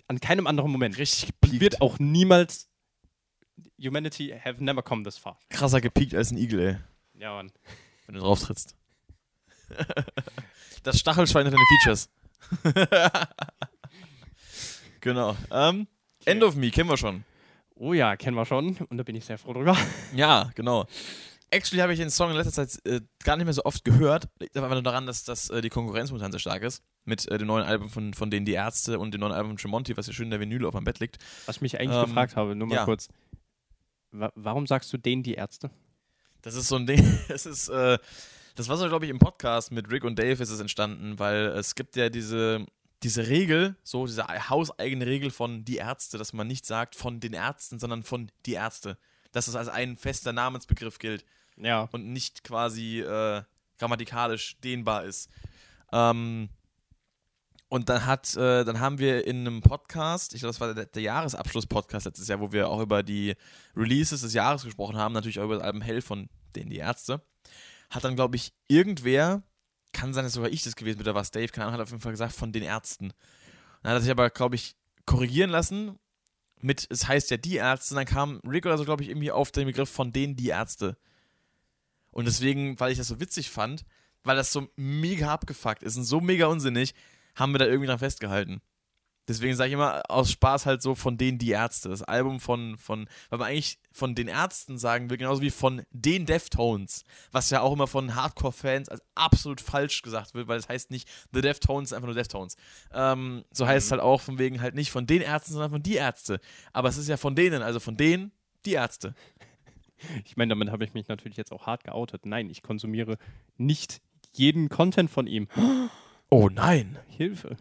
an 0.09 0.21
keinem 0.21 0.47
anderen 0.47 0.71
Moment. 0.71 0.99
Richtig 0.99 1.27
gepiekt. 1.29 1.61
Wird 1.61 1.81
auch 1.81 1.99
niemals 1.99 2.69
Humanity 3.83 4.35
have 4.45 4.63
never 4.63 4.83
come 4.83 5.03
this 5.05 5.19
far. 5.19 5.39
krasser 5.51 5.81
gepiekt 5.81 6.15
als 6.15 6.31
ein 6.31 6.39
Igel, 6.39 6.61
ey. 6.61 6.77
Ja, 7.21 7.35
Mann. 7.35 7.53
Wenn 8.07 8.15
du 8.15 8.21
drauf 8.21 8.41
trittst. 8.41 8.75
das 10.83 10.99
Stachelschwein 10.99 11.47
hat 11.47 11.53
deine 11.53 11.65
Features. 11.83 12.09
Genau. 15.01 15.35
Ähm, 15.51 15.87
End 16.27 16.43
of 16.43 16.57
Me, 16.57 16.71
kennen 16.71 16.91
wir 16.91 16.97
schon. 16.99 17.25
Oh 17.75 17.95
ja, 17.95 18.17
kennen 18.17 18.37
wir 18.37 18.45
schon. 18.45 18.77
Und 18.77 18.99
da 18.99 19.03
bin 19.03 19.17
ich 19.17 19.25
sehr 19.25 19.39
froh 19.39 19.55
drüber. 19.55 19.77
Ja, 20.15 20.51
genau. 20.55 20.87
Actually 21.53 21.83
habe 21.83 21.93
ich 21.93 21.99
den 21.99 22.11
Song 22.11 22.31
in 22.31 22.37
letzter 22.37 22.53
Zeit 22.53 22.79
äh, 22.87 23.01
gar 23.25 23.37
nicht 23.37 23.45
mehr 23.45 23.53
so 23.53 23.65
oft 23.65 23.85
gehört. 23.85 24.29
Liegt 24.39 24.57
aber 24.57 24.69
nur 24.69 24.83
daran, 24.83 25.07
dass, 25.07 25.25
dass 25.25 25.51
äh, 25.51 25.61
die 25.61 25.69
Konkurrenz 25.69 26.11
momentan 26.11 26.31
sehr 26.31 26.39
stark 26.39 26.63
ist. 26.63 26.85
Mit 27.05 27.27
äh, 27.29 27.39
dem 27.39 27.49
neuen 27.49 27.65
Album 27.65 27.91
von, 27.91 28.15
von 28.15 28.31
denen 28.31 28.47
Die 28.47 28.53
Ärzte 28.53 29.01
und 29.01 29.13
dem 29.13 29.21
neuen 29.21 29.33
Album 29.33 29.51
von 29.51 29.57
Tremonti, 29.57 29.97
was 29.97 30.07
ja 30.07 30.13
schön 30.13 30.27
in 30.27 30.31
der 30.31 30.39
Vinyl 30.39 30.65
auf 30.65 30.75
meinem 30.75 30.85
Bett 30.85 31.01
liegt. 31.01 31.19
Was 31.47 31.57
ich 31.57 31.63
mich 31.63 31.81
eigentlich 31.81 31.99
Ähm, 31.99 32.07
gefragt 32.07 32.37
habe, 32.37 32.55
nur 32.55 32.69
mal 32.69 32.77
ja. 32.77 32.85
kurz. 32.85 33.09
Wa 34.13 34.31
warum 34.37 34.69
sagst 34.69 34.93
du 34.93 34.99
denen 34.99 35.25
die 35.25 35.35
Ärzte? 35.35 35.71
Das 36.43 36.55
ist 36.55 36.69
so 36.69 36.77
ein 36.77 36.87
Ding, 36.87 37.19
das 37.29 37.47
ist, 37.47 37.69
äh, 37.69 37.99
das 38.55 38.69
war 38.69 38.77
so, 38.77 38.87
glaube 38.89 39.07
ich, 39.07 39.11
im 39.11 39.19
Podcast 39.19 39.73
mit 39.73 39.91
Rick 39.91 40.05
und 40.05 40.19
Dave 40.19 40.41
ist 40.43 40.51
es 40.51 40.61
entstanden, 40.61 41.19
weil 41.19 41.47
es 41.47 41.75
gibt 41.75 41.97
ja 41.97 42.11
diese, 42.11 42.65
diese 43.03 43.27
Regel, 43.27 43.77
so 43.83 44.07
diese 44.07 44.27
hauseigene 44.27 45.07
Regel 45.07 45.31
von 45.31 45.65
die 45.65 45.77
Ärzte, 45.77 46.17
dass 46.17 46.33
man 46.33 46.47
nicht 46.47 46.65
sagt 46.65 46.95
von 46.95 47.19
den 47.19 47.33
Ärzten, 47.33 47.81
sondern 47.81 48.05
von 48.05 48.31
die 48.47 48.53
Ärzte. 48.53 48.99
Dass 49.33 49.49
es 49.49 49.57
als 49.57 49.69
ein 49.69 49.97
fester 49.97 50.33
Namensbegriff 50.33 50.99
gilt 50.99 51.25
Ja. 51.63 51.89
und 51.93 52.13
nicht 52.13 52.45
quasi 52.45 53.01
äh, 53.01 53.43
grammatikalisch 53.79 54.59
dehnbar 54.61 55.05
ist. 55.05 55.31
Ähm, 55.93 56.49
und 57.69 57.89
dann 57.89 58.05
hat, 58.05 58.37
äh, 58.37 58.65
dann 58.65 58.81
haben 58.81 58.99
wir 58.99 59.27
in 59.27 59.47
einem 59.47 59.61
Podcast, 59.61 60.35
ich 60.35 60.41
glaube, 60.41 60.53
das 60.53 60.61
war 60.61 60.75
der, 60.75 60.87
der 60.87 61.03
Jahresabschluss-Podcast 61.03 62.07
letztes 62.07 62.27
Jahr, 62.27 62.41
wo 62.41 62.51
wir 62.51 62.69
auch 62.69 62.81
über 62.81 63.05
die 63.05 63.37
Releases 63.77 64.23
des 64.23 64.35
Jahres 64.35 64.65
gesprochen 64.65 64.97
haben, 64.97 65.15
natürlich 65.15 65.39
auch 65.39 65.45
über 65.45 65.55
das 65.55 65.63
Album 65.63 65.81
Hell 65.81 66.03
von 66.03 66.29
denen 66.57 66.71
die 66.71 66.79
Ärzte. 66.79 67.23
Hat 67.89 68.03
dann, 68.03 68.17
glaube 68.17 68.35
ich, 68.35 68.53
irgendwer, 68.67 69.45
kann 69.93 70.13
sein, 70.13 70.25
dass 70.25 70.33
sogar 70.33 70.51
ich 70.51 70.65
das 70.65 70.75
gewesen 70.75 70.99
bin, 70.99 71.07
oder 71.07 71.15
was 71.15 71.31
Dave, 71.31 71.49
keine 71.49 71.67
Ahnung, 71.67 71.75
hat 71.75 71.83
auf 71.83 71.91
jeden 71.91 72.03
Fall 72.03 72.13
gesagt, 72.13 72.33
von 72.33 72.51
den 72.51 72.65
Ärzten. 72.65 73.13
Dann 73.83 73.93
hat 73.93 73.99
er 73.99 74.01
sich 74.01 74.11
aber, 74.11 74.31
glaube 74.31 74.57
ich, 74.57 74.75
korrigieren 75.07 75.51
lassen 75.51 75.97
mit, 76.61 76.87
es 76.91 77.07
heißt 77.07 77.31
ja 77.31 77.37
die 77.37 77.57
Ärzte, 77.57 77.95
und 77.95 77.99
dann 77.99 78.07
kam 78.07 78.41
Rick 78.41 78.67
oder 78.67 78.79
so, 78.79 78.85
glaube 78.85 79.05
ich, 79.05 79.09
irgendwie 79.09 79.31
auf 79.31 79.53
den 79.53 79.67
Begriff 79.67 79.91
von 79.91 80.13
denen 80.13 80.35
die 80.35 80.49
Ärzte. 80.49 80.97
Und 82.11 82.27
deswegen, 82.27 82.79
weil 82.81 82.93
ich 82.93 82.99
das 82.99 83.09
so 83.09 83.21
witzig 83.21 83.51
fand, 83.51 83.85
weil 84.25 84.37
das 84.37 84.53
so 84.53 84.69
mega 84.77 85.33
abgefuckt 85.33 85.83
ist 85.83 85.97
und 85.97 86.05
so 86.05 86.21
mega 86.21 86.47
unsinnig, 86.47 86.95
haben 87.35 87.53
wir 87.53 87.59
da 87.59 87.67
irgendwie 87.67 87.87
dran 87.87 87.99
festgehalten. 87.99 88.61
Deswegen 89.31 89.55
sage 89.55 89.69
ich 89.69 89.75
immer 89.75 90.03
aus 90.09 90.33
Spaß 90.33 90.67
halt 90.67 90.83
so 90.83 90.97
von 90.97 91.17
denen 91.17 91.39
die 91.39 91.51
Ärzte. 91.51 91.89
Das 91.89 92.03
Album 92.03 92.41
von, 92.41 92.77
von, 92.79 93.07
weil 93.29 93.39
man 93.39 93.49
eigentlich 93.49 93.79
von 93.93 94.17
den 94.17 94.27
Ärzten 94.27 94.77
sagen 94.77 95.09
will, 95.09 95.19
genauso 95.19 95.41
wie 95.41 95.51
von 95.51 95.83
den 95.93 96.27
Deftones, 96.27 97.05
was 97.31 97.49
ja 97.51 97.61
auch 97.61 97.73
immer 97.73 97.87
von 97.87 98.17
Hardcore-Fans 98.17 98.89
als 98.89 99.03
absolut 99.15 99.61
falsch 99.61 100.03
gesagt 100.03 100.35
wird, 100.35 100.49
weil 100.49 100.59
es 100.59 100.69
heißt 100.69 100.91
nicht 100.91 101.09
The 101.33 101.43
Deftones, 101.43 101.93
einfach 101.93 102.07
nur 102.07 102.17
Deftones. 102.17 102.57
Ähm, 102.93 103.45
so 103.53 103.69
heißt 103.69 103.87
es 103.87 103.93
halt 103.93 104.01
auch 104.01 104.21
von 104.21 104.39
wegen 104.41 104.61
halt 104.61 104.75
nicht 104.75 104.91
von 104.91 105.07
den 105.07 105.23
Ärzten, 105.23 105.53
sondern 105.53 105.71
von 105.71 105.83
die 105.83 105.95
Ärzte. 105.95 106.41
Aber 106.73 106.89
es 106.89 106.97
ist 106.97 107.09
ja 107.09 107.17
von 107.17 107.37
denen, 107.37 107.63
also 107.63 107.79
von 107.79 107.97
denen 107.97 108.33
die 108.67 108.73
Ärzte. 108.73 109.15
Ich 110.25 110.37
meine, 110.37 110.51
damit 110.51 110.71
habe 110.71 110.85
ich 110.85 110.95
mich 110.95 111.09
natürlich 111.09 111.37
jetzt 111.37 111.53
auch 111.53 111.67
hart 111.67 111.85
geoutet. 111.85 112.27
Nein, 112.27 112.51
ich 112.51 112.63
konsumiere 112.63 113.19
nicht 113.57 114.01
jeden 114.33 114.69
Content 114.69 115.11
von 115.11 115.27
ihm. 115.27 115.49
Oh 116.31 116.49
nein. 116.49 116.99
Hilfe. 117.09 117.57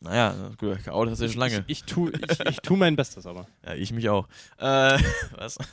Naja, 0.00 0.50
gut, 0.58 0.82
geoutet 0.84 1.12
hast 1.12 1.20
du 1.20 1.24
ja 1.26 1.30
schon 1.30 1.40
lange. 1.40 1.64
Ich, 1.68 1.80
ich, 1.80 1.84
tu, 1.84 2.08
ich, 2.10 2.40
ich 2.40 2.56
tu 2.60 2.74
mein 2.76 2.96
Bestes 2.96 3.24
aber. 3.26 3.46
Ja, 3.64 3.74
ich 3.74 3.92
mich 3.92 4.08
auch. 4.08 4.26
Äh, 4.58 4.98
was? 5.36 5.58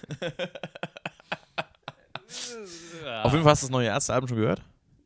Auf 3.24 3.32
jeden 3.32 3.44
Fall 3.44 3.52
hast 3.52 3.64
du 3.64 3.68
das 3.68 3.72
neue 3.72 3.88
Ärzte-Album 3.88 4.28
schon 4.28 4.38
gehört? 4.38 4.62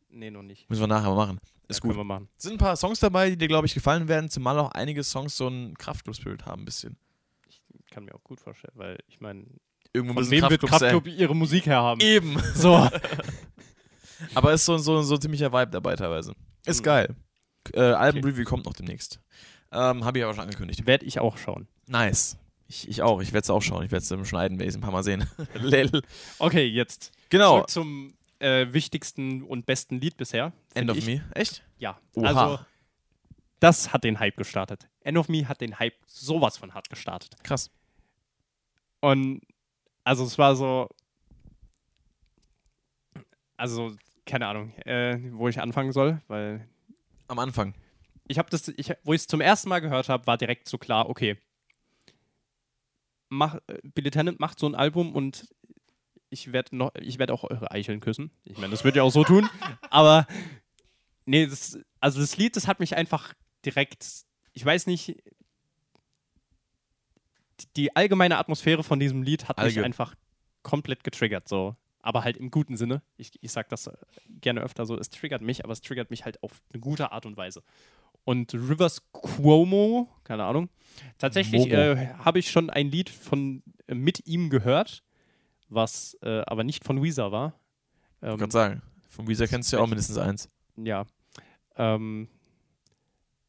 Nee, 0.09 0.29
noch 0.29 0.43
nicht. 0.43 0.69
Müssen 0.69 0.81
wir 0.81 0.87
nachher 0.87 1.09
mal 1.09 1.15
machen. 1.27 1.39
Ist 1.67 1.77
Ja, 1.77 1.81
gut. 1.81 1.91
Können 1.91 1.99
wir 2.01 2.03
machen. 2.03 2.27
Sind 2.37 2.51
ein 2.53 2.57
paar 2.57 2.75
Songs 2.75 2.99
dabei, 2.99 3.29
die 3.29 3.37
dir, 3.37 3.47
glaube 3.47 3.65
ich, 3.65 3.73
gefallen 3.73 4.09
werden, 4.09 4.29
zumal 4.29 4.59
auch 4.59 4.71
einige 4.71 5.03
Songs 5.03 5.37
so 5.37 5.47
einen 5.47 5.77
Kraftclub-Spirit 5.77 6.45
haben, 6.45 6.63
ein 6.63 6.65
bisschen. 6.65 6.97
Kann 7.91 8.05
mir 8.05 8.13
auch 8.15 8.23
gut 8.23 8.41
vorstellen, 8.41 8.73
weil 8.75 8.97
ich 9.07 9.21
meine, 9.21 9.45
Irgendwo 9.93 10.15
von 10.15 10.29
wem 10.31 10.49
wird. 10.49 10.61
Kraftclub 10.61 11.07
ihre 11.07 11.35
Musik 11.35 11.65
herhaben? 11.67 12.01
Eben. 12.01 12.37
So. 12.55 12.89
Aber 14.35 14.53
ist 14.53 14.65
so, 14.65 14.77
so, 14.77 15.01
so 15.01 15.15
ein 15.15 15.21
ziemlicher 15.21 15.51
Vibe 15.51 15.71
dabei 15.71 15.95
teilweise. 15.95 16.33
Ist 16.65 16.79
Mhm. 16.81 16.83
geil. 16.85 17.15
Äh, 17.73 17.81
Album-Review 17.81 18.43
kommt 18.45 18.65
noch 18.65 18.73
demnächst. 18.73 19.19
Ähm, 19.71 20.03
Habe 20.05 20.19
ich 20.19 20.23
aber 20.23 20.33
schon 20.33 20.43
angekündigt. 20.43 20.85
Werde 20.85 21.05
ich 21.05 21.19
auch 21.19 21.37
schauen. 21.37 21.67
Nice. 21.87 22.37
Ich, 22.67 22.87
ich 22.87 23.01
auch. 23.01 23.21
Ich 23.21 23.33
werde 23.33 23.43
es 23.43 23.49
auch 23.49 23.61
schauen. 23.61 23.83
Ich 23.85 23.91
werde 23.91 24.03
es 24.03 24.11
im 24.11 24.25
Schneiden, 24.25 24.57
werde 24.59 24.69
ich 24.69 24.75
es 24.75 24.77
ein 24.77 24.81
paar 24.81 24.91
Mal 24.91 25.03
sehen. 25.03 25.27
Okay, 26.39 26.65
jetzt 26.65 27.11
Genau. 27.29 27.57
zurück 27.57 27.69
zum 27.69 28.13
äh, 28.39 28.71
wichtigsten 28.73 29.41
und 29.43 29.65
besten 29.65 29.99
Lied 29.99 30.17
bisher. 30.17 30.53
End 30.73 30.89
of 30.89 30.97
ich. 30.97 31.05
Me. 31.05 31.23
Echt? 31.33 31.63
Ja. 31.77 31.99
Oha. 32.15 32.27
Also, 32.27 32.59
das 33.59 33.93
hat 33.93 34.03
den 34.03 34.19
Hype 34.19 34.37
gestartet. 34.37 34.87
End 35.01 35.17
of 35.17 35.27
Me 35.29 35.47
hat 35.47 35.61
den 35.61 35.79
Hype 35.79 35.95
sowas 36.07 36.57
von 36.57 36.73
hart 36.73 36.89
gestartet. 36.89 37.35
Krass. 37.43 37.71
Und 39.01 39.41
also 40.03 40.23
es 40.25 40.37
war 40.37 40.55
so, 40.55 40.89
also 43.57 43.95
keine 44.25 44.47
Ahnung, 44.47 44.73
äh, 44.85 45.19
wo 45.31 45.47
ich 45.47 45.59
anfangen 45.59 45.91
soll, 45.91 46.21
weil 46.27 46.67
Am 47.27 47.39
Anfang. 47.39 47.73
ich 48.27 48.37
habe 48.37 48.49
das, 48.49 48.67
ich, 48.69 48.93
wo 49.03 49.13
ich 49.13 49.21
es 49.21 49.27
zum 49.27 49.41
ersten 49.41 49.69
Mal 49.69 49.79
gehört 49.79 50.09
habe, 50.09 50.27
war 50.27 50.37
direkt 50.37 50.67
so 50.67 50.77
klar, 50.77 51.09
okay, 51.09 51.37
mach, 53.29 53.57
Billy 53.83 54.11
Tennant 54.11 54.39
macht 54.39 54.59
so 54.59 54.67
ein 54.67 54.75
Album 54.75 55.13
und 55.13 55.47
ich 56.29 56.51
werde 56.51 56.75
noch, 56.75 56.93
ich 56.95 57.19
werde 57.19 57.33
auch 57.33 57.43
eure 57.43 57.71
Eicheln 57.71 57.99
küssen. 57.99 58.31
Ich 58.43 58.57
meine, 58.57 58.71
das 58.71 58.83
wird 58.83 58.95
ja 58.95 59.03
auch 59.03 59.11
so 59.11 59.23
tun, 59.23 59.49
aber 59.89 60.25
nee, 61.25 61.45
das, 61.45 61.77
also 61.99 62.19
das 62.21 62.37
Lied, 62.37 62.55
das 62.55 62.67
hat 62.67 62.79
mich 62.79 62.95
einfach 62.95 63.33
direkt, 63.65 64.05
ich 64.53 64.65
weiß 64.65 64.87
nicht, 64.87 65.21
die- 67.71 67.95
allgemeine 67.95 68.37
Atmosphäre 68.37 68.83
von 68.83 68.99
diesem 68.99 69.23
Lied 69.23 69.47
hat 69.47 69.57
mich 69.57 69.65
Allge- 69.77 69.83
einfach 69.85 70.15
komplett 70.63 71.03
getriggert, 71.03 71.47
so. 71.47 71.75
Aber 72.05 72.23
halt 72.25 72.35
im 72.37 72.51
guten 72.51 72.75
Sinne. 72.75 73.01
Ich, 73.15 73.31
ich 73.41 73.51
sag 73.51 73.69
das 73.69 73.87
äh, 73.87 73.93
gerne 74.41 74.61
öfter 74.61 74.85
so, 74.85 74.97
es 74.97 75.09
triggert 75.09 75.41
mich, 75.41 75.63
aber 75.63 75.71
es 75.73 75.81
triggert 75.81 76.09
mich 76.09 76.25
halt 76.25 76.41
auf 76.43 76.61
eine 76.73 76.81
gute 76.81 77.11
Art 77.13 77.25
und 77.25 77.37
Weise. 77.37 77.63
Und 78.25 78.53
Rivers 78.53 79.01
Cuomo, 79.11 80.09
keine 80.23 80.43
Ahnung, 80.45 80.69
tatsächlich 81.17 81.67
äh, 81.71 82.07
habe 82.19 82.39
ich 82.39 82.49
schon 82.51 82.69
ein 82.69 82.89
Lied 82.91 83.09
von 83.09 83.63
äh, 83.87 83.95
mit 83.95 84.25
ihm 84.27 84.49
gehört, 84.49 85.03
was 85.69 86.17
äh, 86.21 86.41
aber 86.45 86.63
nicht 86.63 86.83
von 86.83 87.01
Weezer 87.03 87.31
war. 87.31 87.59
Ich 88.21 88.27
Ähm, 88.29 88.37
kann 88.37 88.51
sagen. 88.51 88.81
Von 89.09 89.27
Weezer 89.27 89.47
kennst 89.47 89.71
du 89.71 89.77
ja 89.77 89.83
auch 89.83 89.87
mindestens 89.87 90.17
eins. 90.17 90.49
ja. 90.77 91.05
Ähm, 91.75 92.27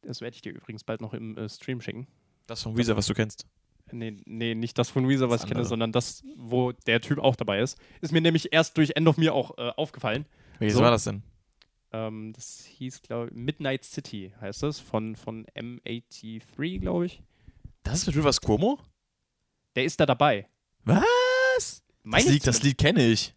das 0.03 0.21
werde 0.21 0.35
ich 0.35 0.43
dir 0.43 0.53
übrigens 0.53 0.83
bald 0.85 1.01
noch 1.01 1.13
im 1.15 1.37
äh, 1.37 1.49
Stream 1.49 1.81
schicken. 1.81 2.07
Das 2.47 2.63
von 2.63 2.77
Weezer, 2.77 2.97
was 2.97 3.07
du 3.07 3.15
kennst. 3.15 3.47
Nee, 3.95 4.17
nee, 4.27 4.55
nicht 4.55 4.77
das 4.79 4.91
von 4.91 5.09
Weezer, 5.09 5.31
was 5.31 5.41
Das 5.43 5.49
ich 5.49 5.53
kenne, 5.55 5.65
sondern 5.65 5.93
das, 5.93 6.23
wo 6.37 6.73
der 6.73 7.01
Typ 7.01 7.19
auch 7.19 7.37
dabei 7.37 7.61
ist. 7.61 7.79
Ist 8.01 8.13
mir 8.13 8.21
nämlich 8.21 8.53
erst 8.53 8.77
durch 8.77 8.93
End 8.97 9.07
of 9.09 9.17
Me 9.17 9.33
auch 9.33 9.57
äh, 9.57 9.71
aufgefallen. 9.77 10.27
Welches 10.59 10.77
So. 10.79 10.83
war 10.83 10.91
das 10.91 11.05
denn? 11.05 11.23
Ähm, 11.93 12.33
das 12.35 12.65
hieß, 12.65 13.03
glaube 13.03 13.29
ich, 13.29 13.35
Midnight 13.37 13.85
City 13.85 14.33
heißt 14.41 14.63
das, 14.65 14.81
von, 14.81 15.15
von 15.17 15.47
M83, 15.57 16.81
glaube 16.81 17.07
ich. 17.07 17.23
Das 17.85 17.99
ist 18.01 18.07
mit 18.07 18.17
Rivers 18.17 18.41
Cuomo? 18.41 18.79
Der 19.77 19.85
ist 19.85 20.01
da 20.01 20.07
dabei. 20.07 20.49
Was? 20.85 21.83
Meine 22.03 22.25
das 22.25 22.33
Lied, 22.33 22.47
das 22.47 22.63
Lied 22.63 22.79
kenne 22.79 23.07
ich. 23.07 23.35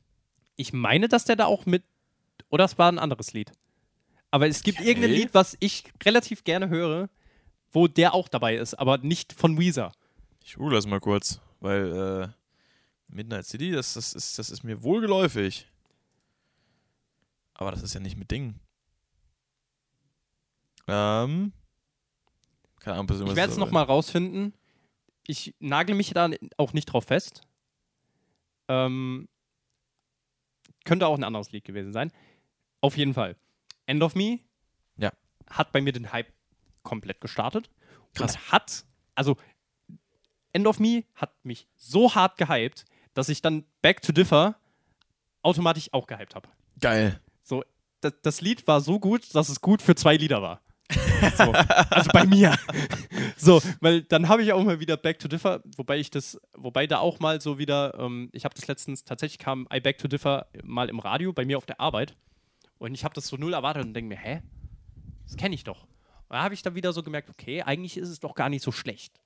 Ich 0.55 0.73
meine, 0.73 1.07
dass 1.07 1.25
der 1.25 1.35
da 1.35 1.45
auch 1.45 1.65
mit. 1.65 1.83
Oder 2.49 2.65
es 2.65 2.77
war 2.77 2.91
ein 2.91 2.99
anderes 2.99 3.33
Lied. 3.33 3.51
Aber 4.31 4.47
es 4.47 4.63
gibt 4.63 4.79
Okay. 4.79 4.87
irgendein 4.89 5.11
Lied, 5.11 5.33
was 5.33 5.55
ich 5.59 5.83
relativ 6.03 6.43
gerne 6.43 6.69
höre, 6.69 7.09
wo 7.71 7.87
der 7.87 8.13
auch 8.13 8.27
dabei 8.27 8.55
ist, 8.57 8.73
aber 8.73 8.97
nicht 8.97 9.33
von 9.33 9.57
Weezer. 9.59 9.91
Ich 10.47 10.55
google 10.55 10.75
das 10.75 10.87
mal 10.87 11.01
kurz, 11.01 11.41
weil 11.59 11.91
äh, 11.91 12.27
Midnight 13.09 13.45
City, 13.45 13.71
das, 13.71 13.95
das, 13.95 14.13
ist, 14.13 14.39
das 14.39 14.49
ist 14.49 14.63
mir 14.63 14.81
wohlgeläufig. 14.81 15.67
Aber 17.53 17.71
das 17.71 17.83
ist 17.83 17.93
ja 17.93 17.99
nicht 17.99 18.15
mit 18.15 18.31
Ding. 18.31 18.57
Ähm. 20.87 21.51
Keine 22.79 22.97
Ahnung, 22.97 23.27
Ich 23.27 23.35
werde 23.35 23.51
es 23.51 23.57
nochmal 23.57 23.83
rausfinden. 23.83 24.53
Ich 25.25 25.53
nagel 25.59 25.97
mich 25.97 26.11
da 26.11 26.29
auch 26.55 26.71
nicht 26.71 26.85
drauf 26.85 27.03
fest. 27.03 27.41
Ähm, 28.69 29.27
könnte 30.85 31.07
auch 31.07 31.17
ein 31.17 31.25
anderes 31.25 31.51
Lied 31.51 31.65
gewesen 31.65 31.91
sein. 31.91 32.09
Auf 32.79 32.95
jeden 32.95 33.13
Fall. 33.13 33.35
End 33.85 34.01
of 34.01 34.15
Me 34.15 34.39
Ja. 34.95 35.11
hat 35.49 35.73
bei 35.73 35.81
mir 35.81 35.91
den 35.91 36.13
Hype 36.13 36.31
komplett 36.83 37.19
gestartet. 37.19 37.69
Krass. 38.13 38.49
Hat, 38.49 38.85
also 39.13 39.35
End 40.57 40.65
of 40.65 40.79
Me 40.79 41.03
hat 41.13 41.33
mich 41.43 41.67
so 41.75 42.15
hart 42.15 42.35
gehypt, 42.35 42.85
dass 43.13 43.29
ich 43.29 43.43
dann 43.43 43.63
Back 43.83 44.01
to 44.01 44.11
Differ 44.11 44.55
automatisch 45.43 45.89
auch 45.93 46.07
gehypt 46.07 46.33
habe. 46.33 46.49
Geil. 46.79 47.21
So, 47.43 47.63
das, 48.01 48.13
das 48.23 48.41
Lied 48.41 48.65
war 48.65 48.81
so 48.81 48.99
gut, 48.99 49.35
dass 49.35 49.49
es 49.49 49.61
gut 49.61 49.83
für 49.83 49.93
zwei 49.93 50.17
Lieder 50.17 50.41
war. 50.41 50.61
So, 51.35 51.51
also 51.51 52.09
bei 52.11 52.25
mir. 52.25 52.57
So, 53.39 53.61
weil 53.81 54.01
dann 54.01 54.29
habe 54.29 54.41
ich 54.41 54.51
auch 54.51 54.63
mal 54.63 54.79
wieder 54.79 54.97
Back 54.97 55.19
to 55.19 55.27
Differ, 55.27 55.61
wobei 55.75 55.99
ich 55.99 56.09
das, 56.09 56.41
wobei 56.55 56.87
da 56.87 56.97
auch 56.97 57.19
mal 57.19 57.39
so 57.39 57.59
wieder, 57.59 57.93
ähm, 57.99 58.29
ich 58.33 58.45
habe 58.45 58.55
das 58.55 58.65
letztens, 58.65 59.03
tatsächlich 59.03 59.37
kam 59.37 59.67
I 59.71 59.79
Back 59.79 59.99
to 59.99 60.07
Differ 60.07 60.47
mal 60.63 60.89
im 60.89 60.97
Radio 60.97 61.33
bei 61.33 61.45
mir 61.45 61.59
auf 61.59 61.67
der 61.67 61.79
Arbeit 61.79 62.15
und 62.79 62.95
ich 62.95 63.03
habe 63.03 63.13
das 63.13 63.27
so 63.27 63.37
null 63.37 63.53
erwartet 63.53 63.85
und 63.85 63.93
denke 63.93 64.09
mir, 64.09 64.17
hä? 64.17 64.41
Das 65.25 65.37
kenne 65.37 65.53
ich 65.53 65.63
doch. 65.63 65.85
Da 66.29 66.41
habe 66.41 66.55
ich 66.55 66.63
dann 66.63 66.73
wieder 66.73 66.93
so 66.93 67.03
gemerkt, 67.03 67.29
okay, 67.29 67.61
eigentlich 67.61 67.97
ist 67.97 68.09
es 68.09 68.19
doch 68.19 68.33
gar 68.33 68.49
nicht 68.49 68.63
so 68.63 68.71
schlecht. 68.71 69.21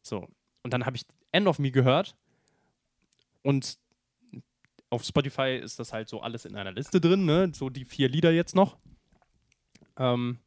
So. 0.00 0.28
Und 0.66 0.72
dann 0.72 0.84
habe 0.84 0.96
ich 0.96 1.06
End 1.30 1.46
of 1.46 1.60
Me 1.60 1.70
gehört 1.70 2.16
und 3.44 3.78
auf 4.90 5.04
Spotify 5.04 5.56
ist 5.62 5.78
das 5.78 5.92
halt 5.92 6.08
so 6.08 6.22
alles 6.22 6.44
in 6.44 6.56
einer 6.56 6.72
Liste 6.72 7.00
drin, 7.00 7.24
ne? 7.24 7.52
So 7.54 7.70
die 7.70 7.84
vier 7.84 8.08
Lieder 8.08 8.32
jetzt 8.32 8.56
noch. 8.56 8.76
Ähm, 9.96 10.40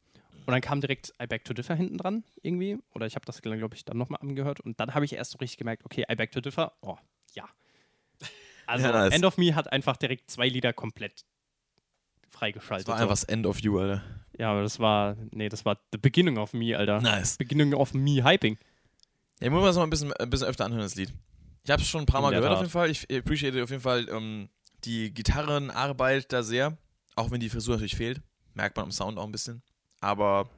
und 0.44 0.52
dann 0.52 0.60
kam 0.60 0.82
direkt 0.82 1.14
I 1.22 1.26
Back 1.26 1.44
to 1.44 1.54
Differ 1.54 1.74
hinten 1.74 1.96
dran, 1.96 2.22
irgendwie. 2.42 2.76
Oder 2.94 3.06
ich 3.06 3.14
habe 3.14 3.24
das, 3.24 3.40
glaube 3.40 3.74
ich, 3.74 3.86
dann 3.86 3.96
nochmal 3.96 4.20
angehört. 4.20 4.60
Und 4.60 4.78
dann 4.78 4.92
habe 4.92 5.06
ich 5.06 5.14
erst 5.14 5.30
so 5.30 5.38
richtig 5.38 5.56
gemerkt, 5.56 5.86
okay, 5.86 6.04
I 6.06 6.14
Back 6.16 6.32
to 6.32 6.42
Differ, 6.42 6.74
oh, 6.82 6.98
ja. 7.32 7.48
Also 8.66 8.88
Ja, 8.88 8.92
nice. 8.92 9.14
End 9.14 9.24
of 9.24 9.38
Me 9.38 9.54
hat 9.54 9.72
einfach 9.72 9.96
direkt 9.96 10.30
zwei 10.30 10.48
Lieder 10.48 10.74
komplett 10.74 11.24
freigeschaltet. 12.28 12.88
Das 12.88 12.92
war 12.92 13.00
einfach 13.00 13.12
das 13.12 13.24
End 13.24 13.46
of 13.46 13.58
You, 13.60 13.78
Alter. 13.78 14.04
Ja, 14.36 14.50
aber 14.50 14.64
das 14.64 14.78
war, 14.78 15.16
nee, 15.30 15.48
das 15.48 15.64
war 15.64 15.80
The 15.92 15.98
Beginning 15.98 16.36
of 16.36 16.52
Me, 16.52 16.76
Alter. 16.76 17.00
Nice. 17.00 17.38
Beginning 17.38 17.72
of 17.72 17.94
Me 17.94 18.22
Hyping. 18.22 18.58
Ja, 19.40 19.46
ich 19.46 19.50
muss 19.50 19.60
mir 19.60 19.66
das 19.68 19.76
mal 19.76 19.84
ein 19.84 19.90
bisschen, 19.90 20.12
ein 20.12 20.30
bisschen 20.30 20.46
öfter 20.48 20.64
anhören, 20.66 20.82
das 20.82 20.94
Lied. 20.94 21.12
Ich 21.64 21.70
habe 21.70 21.82
es 21.82 21.88
schon 21.88 22.02
ein 22.02 22.06
paar 22.06 22.22
Mal 22.22 22.30
gehört, 22.30 22.46
auf 22.46 22.52
Tat. 22.52 22.60
jeden 22.60 22.70
Fall. 22.70 22.90
Ich 22.90 23.06
appreciate 23.10 23.62
auf 23.62 23.70
jeden 23.70 23.82
Fall 23.82 24.08
ähm, 24.08 24.48
die 24.84 25.12
Gitarrenarbeit 25.12 26.32
da 26.32 26.42
sehr. 26.42 26.76
Auch 27.16 27.30
wenn 27.30 27.40
die 27.40 27.50
Frisur 27.50 27.74
natürlich 27.74 27.96
fehlt. 27.96 28.22
Merkt 28.54 28.76
man 28.76 28.84
am 28.84 28.92
Sound 28.92 29.18
auch 29.18 29.24
ein 29.24 29.32
bisschen. 29.32 29.62
Aber 30.00 30.48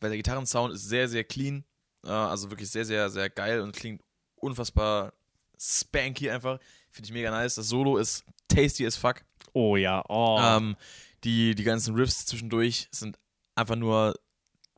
weil 0.00 0.10
der 0.10 0.16
Gitarrensound 0.16 0.74
ist 0.74 0.88
sehr, 0.88 1.08
sehr 1.08 1.24
clean. 1.24 1.64
Äh, 2.04 2.10
also 2.10 2.50
wirklich 2.50 2.70
sehr, 2.70 2.84
sehr, 2.84 3.10
sehr 3.10 3.30
geil 3.30 3.60
und 3.60 3.74
klingt 3.74 4.02
unfassbar 4.36 5.12
spanky 5.58 6.30
einfach. 6.30 6.58
Finde 6.90 7.08
ich 7.08 7.12
mega 7.12 7.30
nice. 7.30 7.56
Das 7.56 7.68
Solo 7.68 7.96
ist 7.98 8.24
tasty 8.48 8.86
as 8.86 8.96
fuck. 8.96 9.24
Oh 9.52 9.76
ja, 9.76 10.04
oh. 10.08 10.38
Ähm, 10.40 10.76
die, 11.24 11.54
die 11.54 11.64
ganzen 11.64 11.94
Riffs 11.94 12.26
zwischendurch 12.26 12.88
sind 12.90 13.18
einfach 13.54 13.76
nur, 13.76 14.14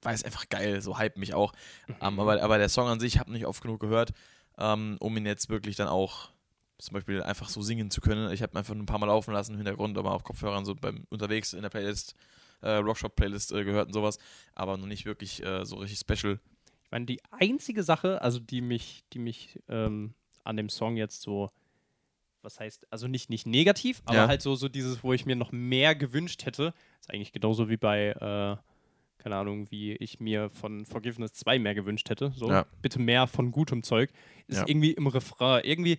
weiß 0.03 0.25
einfach 0.25 0.49
geil, 0.49 0.81
so 0.81 0.99
hype 0.99 1.17
mich 1.17 1.35
auch. 1.35 1.53
Ähm, 2.01 2.19
aber, 2.19 2.43
aber 2.43 2.59
der 2.59 2.69
Song 2.69 2.89
an 2.89 3.01
sich 3.01 3.19
habe 3.19 3.31
nicht 3.33 3.47
oft 3.47 3.63
genug 3.63 3.81
gehört, 3.81 4.13
ähm, 4.59 4.97
um 5.01 5.17
ihn 5.17 5.27
jetzt 5.27 5.49
wirklich 5.51 5.77
dann 5.77 5.89
auch 5.89 6.31
zum 6.79 6.95
Beispiel 6.95 7.23
einfach 7.23 7.49
so 7.51 7.61
singen 7.61 7.91
zu 7.91 8.01
können. 8.01 8.33
Ich 8.33 8.41
habe 8.43 8.55
ihn 8.55 8.59
einfach 8.59 8.75
ein 8.75 8.87
paar 8.87 8.99
Mal 8.99 9.07
laufen 9.07 9.33
lassen 9.35 9.53
im 9.53 9.59
Hintergrund, 9.59 9.99
aber 9.99 10.13
auf 10.13 10.25
Kopfhörern 10.25 10.65
so 10.65 10.75
beim 10.75 11.05
unterwegs 11.11 11.53
in 11.53 11.63
der 11.63 11.69
Playlist, 11.69 12.15
äh, 12.63 12.71
Rockshop-Playlist 12.71 13.53
äh, 13.53 13.65
gehört 13.65 13.89
und 13.89 13.93
sowas, 13.93 14.19
aber 14.55 14.77
noch 14.79 14.87
nicht 14.87 15.05
wirklich 15.05 15.43
äh, 15.45 15.65
so 15.67 15.77
richtig 15.77 15.99
special. 15.99 16.41
Ich 16.85 16.91
meine, 16.91 17.05
die 17.07 17.21
einzige 17.31 17.83
Sache, 17.83 18.23
also 18.23 18.39
die 18.39 18.63
mich, 18.63 19.05
die 19.13 19.19
mich 19.19 19.59
ähm, 19.69 20.15
an 20.43 20.57
dem 20.57 20.69
Song 20.71 20.97
jetzt 20.97 21.21
so, 21.21 21.51
was 22.43 22.59
heißt, 22.59 22.87
also 22.91 23.07
nicht, 23.07 23.29
nicht 23.29 23.47
negativ, 23.47 24.01
aber 24.07 24.17
Ja. 24.21 24.29
halt 24.29 24.41
so, 24.41 24.55
so 24.55 24.69
dieses, 24.71 25.03
wo 25.05 25.13
ich 25.13 25.27
mir 25.27 25.37
noch 25.37 25.53
mehr 25.53 25.95
gewünscht 25.95 26.47
hätte, 26.47 26.73
ist 27.01 27.11
eigentlich 27.13 27.33
genauso 27.33 27.69
wie 27.69 27.77
bei, 27.77 28.09
äh, 28.09 28.70
keine 29.21 29.37
Ahnung, 29.37 29.71
wie 29.71 29.93
ich 29.95 30.19
mir 30.21 30.51
von 30.51 30.85
Forgiveness 30.87 31.33
2 31.35 31.59
mehr 31.59 31.75
gewünscht 31.75 32.11
hätte. 32.11 32.33
So, 32.35 32.49
Ja. 32.49 32.67
bitte 32.83 32.99
mehr 32.99 33.27
von 33.27 33.53
gutem 33.53 33.83
Zeug. 33.83 34.11
Ist 34.49 34.59
Ja. 34.59 34.67
irgendwie 34.69 34.93
im 34.93 35.07
Refrain, 35.07 35.63
irgendwie, 35.65 35.99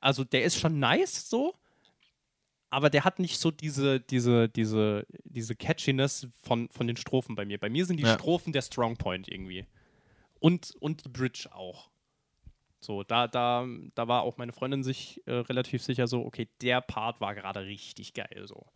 also 0.00 0.22
der 0.24 0.44
ist 0.44 0.58
schon 0.58 0.78
nice 0.78 1.28
so, 1.28 1.54
aber 2.70 2.90
der 2.90 3.04
hat 3.04 3.18
nicht 3.18 3.38
so 3.38 3.50
diese, 3.50 3.98
diese, 4.00 4.48
diese, 4.48 5.06
diese 5.24 5.56
Catchiness 5.56 6.28
von, 6.42 6.68
von 6.68 6.86
den 6.86 6.96
Strophen 6.96 7.34
bei 7.34 7.44
mir. 7.46 7.58
Bei 7.58 7.70
mir 7.70 7.86
sind 7.86 7.96
die 7.98 8.04
Ja. 8.04 8.14
Strophen 8.14 8.52
der 8.52 8.62
Strong 8.62 8.96
Point 8.96 9.28
irgendwie. 9.28 9.66
Und, 10.38 10.74
und 10.78 11.04
die 11.04 11.08
Bridge 11.08 11.48
auch. 11.52 11.88
So, 12.80 13.02
da, 13.02 13.26
da, 13.26 13.66
da 13.96 14.06
war 14.06 14.22
auch 14.22 14.36
meine 14.36 14.52
Freundin 14.52 14.84
sich 14.84 15.20
äh, 15.26 15.32
relativ 15.32 15.82
sicher 15.82 16.06
so, 16.06 16.24
okay, 16.24 16.46
der 16.60 16.80
Part 16.80 17.20
war 17.20 17.34
gerade 17.34 17.64
richtig 17.64 18.14
geil. 18.14 18.44
So. 18.46 18.66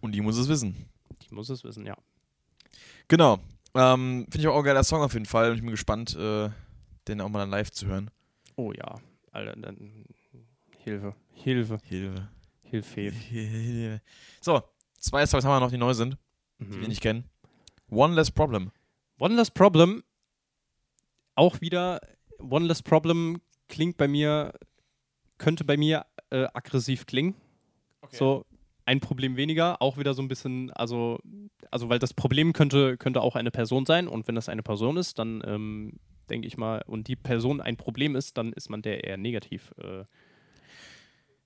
Und 0.00 0.12
die 0.12 0.20
muss 0.20 0.36
es 0.36 0.48
wissen. 0.48 0.84
Die 1.22 1.34
muss 1.34 1.48
es 1.48 1.64
wissen, 1.64 1.86
ja. 1.86 1.96
Genau. 3.08 3.38
Ähm, 3.74 4.26
Finde 4.30 4.38
ich 4.40 4.46
auch 4.48 4.58
ein 4.58 4.64
geiler 4.64 4.84
Song 4.84 5.02
auf 5.02 5.12
jeden 5.14 5.26
Fall 5.26 5.50
und 5.50 5.56
ich 5.56 5.62
bin 5.62 5.70
gespannt, 5.70 6.14
äh, 6.16 6.50
den 7.06 7.20
auch 7.20 7.28
mal 7.28 7.40
dann 7.40 7.50
live 7.50 7.70
zu 7.70 7.86
hören. 7.86 8.10
Oh 8.56 8.72
ja. 8.72 8.96
Alter, 9.30 9.54
dann 9.56 10.04
Hilfe. 10.78 11.14
Hilfe. 11.32 11.78
Hilfe. 11.84 12.28
Hilfe. 12.62 13.00
Hilfe. 13.20 14.02
So, 14.40 14.62
zwei 14.98 15.24
Songs 15.26 15.44
haben 15.44 15.52
wir 15.56 15.60
noch, 15.60 15.70
die 15.70 15.78
neu 15.78 15.94
sind, 15.94 16.16
die 16.58 16.64
Mhm. 16.64 16.80
wir 16.80 16.88
nicht 16.88 17.00
kennen. 17.02 17.24
One 17.90 18.14
Less 18.14 18.30
Problem. 18.30 18.70
One 19.18 19.34
Less 19.34 19.50
Problem, 19.50 20.02
auch 21.34 21.60
wieder, 21.60 22.00
One 22.38 22.66
Less 22.66 22.82
Problem 22.82 23.40
klingt 23.68 23.96
bei 23.96 24.08
mir, 24.08 24.52
könnte 25.38 25.64
bei 25.64 25.76
mir 25.76 26.06
äh, 26.30 26.46
aggressiv 26.54 27.06
klingen. 27.06 27.34
So, 28.10 28.44
ein 28.88 29.00
Problem 29.00 29.36
weniger, 29.36 29.82
auch 29.82 29.98
wieder 29.98 30.14
so 30.14 30.22
ein 30.22 30.28
bisschen, 30.28 30.70
also, 30.72 31.20
also 31.70 31.88
weil 31.90 31.98
das 31.98 32.14
Problem 32.14 32.54
könnte, 32.54 32.96
könnte 32.96 33.20
auch 33.20 33.36
eine 33.36 33.50
Person 33.50 33.84
sein 33.84 34.08
und 34.08 34.26
wenn 34.26 34.34
das 34.34 34.48
eine 34.48 34.62
Person 34.62 34.96
ist, 34.96 35.18
dann 35.18 35.42
ähm, 35.46 35.92
denke 36.30 36.48
ich 36.48 36.56
mal, 36.56 36.82
und 36.86 37.06
die 37.06 37.16
Person 37.16 37.60
ein 37.60 37.76
Problem 37.76 38.16
ist, 38.16 38.38
dann 38.38 38.52
ist 38.54 38.70
man 38.70 38.80
der 38.80 39.04
eher 39.04 39.18
negativ 39.18 39.74
äh, 39.76 40.04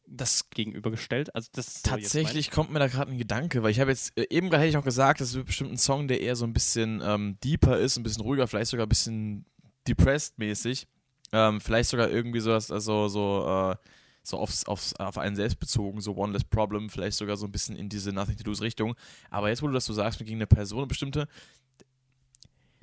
Das 0.06 0.50
gegenübergestellt. 0.50 1.34
Also 1.34 1.48
das 1.52 1.66
ist 1.68 1.86
tatsächlich 1.86 2.50
kommt 2.50 2.70
mir 2.70 2.78
da 2.78 2.86
gerade 2.86 3.10
ein 3.10 3.18
Gedanke, 3.18 3.62
weil 3.62 3.72
ich 3.72 3.80
habe 3.80 3.90
jetzt, 3.90 4.16
äh, 4.16 4.26
eben 4.30 4.48
gerade 4.48 4.62
hätte 4.62 4.70
ich 4.70 4.76
auch 4.76 4.84
gesagt, 4.84 5.20
das 5.20 5.34
wird 5.34 5.46
bestimmt 5.46 5.72
ein 5.72 5.78
Song, 5.78 6.06
der 6.06 6.20
eher 6.20 6.36
so 6.36 6.44
ein 6.44 6.52
bisschen 6.52 7.02
ähm, 7.04 7.38
deeper 7.42 7.76
ist, 7.78 7.96
ein 7.96 8.04
bisschen 8.04 8.22
ruhiger, 8.22 8.46
vielleicht 8.46 8.70
sogar 8.70 8.86
ein 8.86 8.88
bisschen 8.88 9.46
depressed-mäßig. 9.88 10.86
Ähm, 11.32 11.60
vielleicht 11.60 11.90
sogar 11.90 12.08
irgendwie 12.10 12.40
sowas, 12.40 12.70
also 12.70 13.08
so, 13.08 13.46
äh, 13.48 13.76
so 14.22 14.38
aufs, 14.38 14.64
aufs, 14.64 14.94
auf 14.94 15.18
einen 15.18 15.36
selbst 15.36 15.58
bezogen, 15.58 16.00
so 16.00 16.16
One 16.16 16.32
Less 16.32 16.44
Problem, 16.44 16.90
vielleicht 16.90 17.16
sogar 17.16 17.36
so 17.36 17.46
ein 17.46 17.52
bisschen 17.52 17.76
in 17.76 17.88
diese 17.88 18.12
Nothing 18.12 18.36
to 18.36 18.44
Do's 18.44 18.60
Richtung. 18.60 18.94
Aber 19.30 19.48
jetzt, 19.48 19.62
wo 19.62 19.66
du 19.66 19.72
das 19.72 19.84
so 19.84 19.92
sagst, 19.92 20.18
gegen 20.18 20.36
eine 20.36 20.46
Person, 20.46 20.86
bestimmte, 20.88 21.28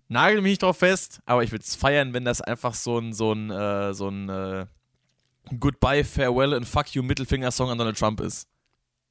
nagel 0.08 0.42
mich 0.42 0.52
nicht 0.52 0.64
drauf 0.64 0.78
fest, 0.78 1.22
aber 1.26 1.44
ich 1.44 1.52
würde 1.52 1.64
es 1.64 1.76
feiern, 1.76 2.14
wenn 2.14 2.26
das 2.26 2.42
einfach 2.42 2.74
so 2.74 3.00
ein, 3.00 3.14
so 3.14 3.32
ein, 3.32 3.50
äh, 3.50 3.94
so 3.94 4.10
ein 4.10 4.30
äh, 4.30 4.66
Goodbye, 5.60 6.04
Farewell 6.04 6.54
and 6.54 6.68
Fuck 6.68 6.94
You 6.94 7.04
Mittelfinger-Song 7.04 7.70
an 7.70 7.78
Donald 7.78 7.98
Trump 7.98 8.20
ist. 8.20 8.48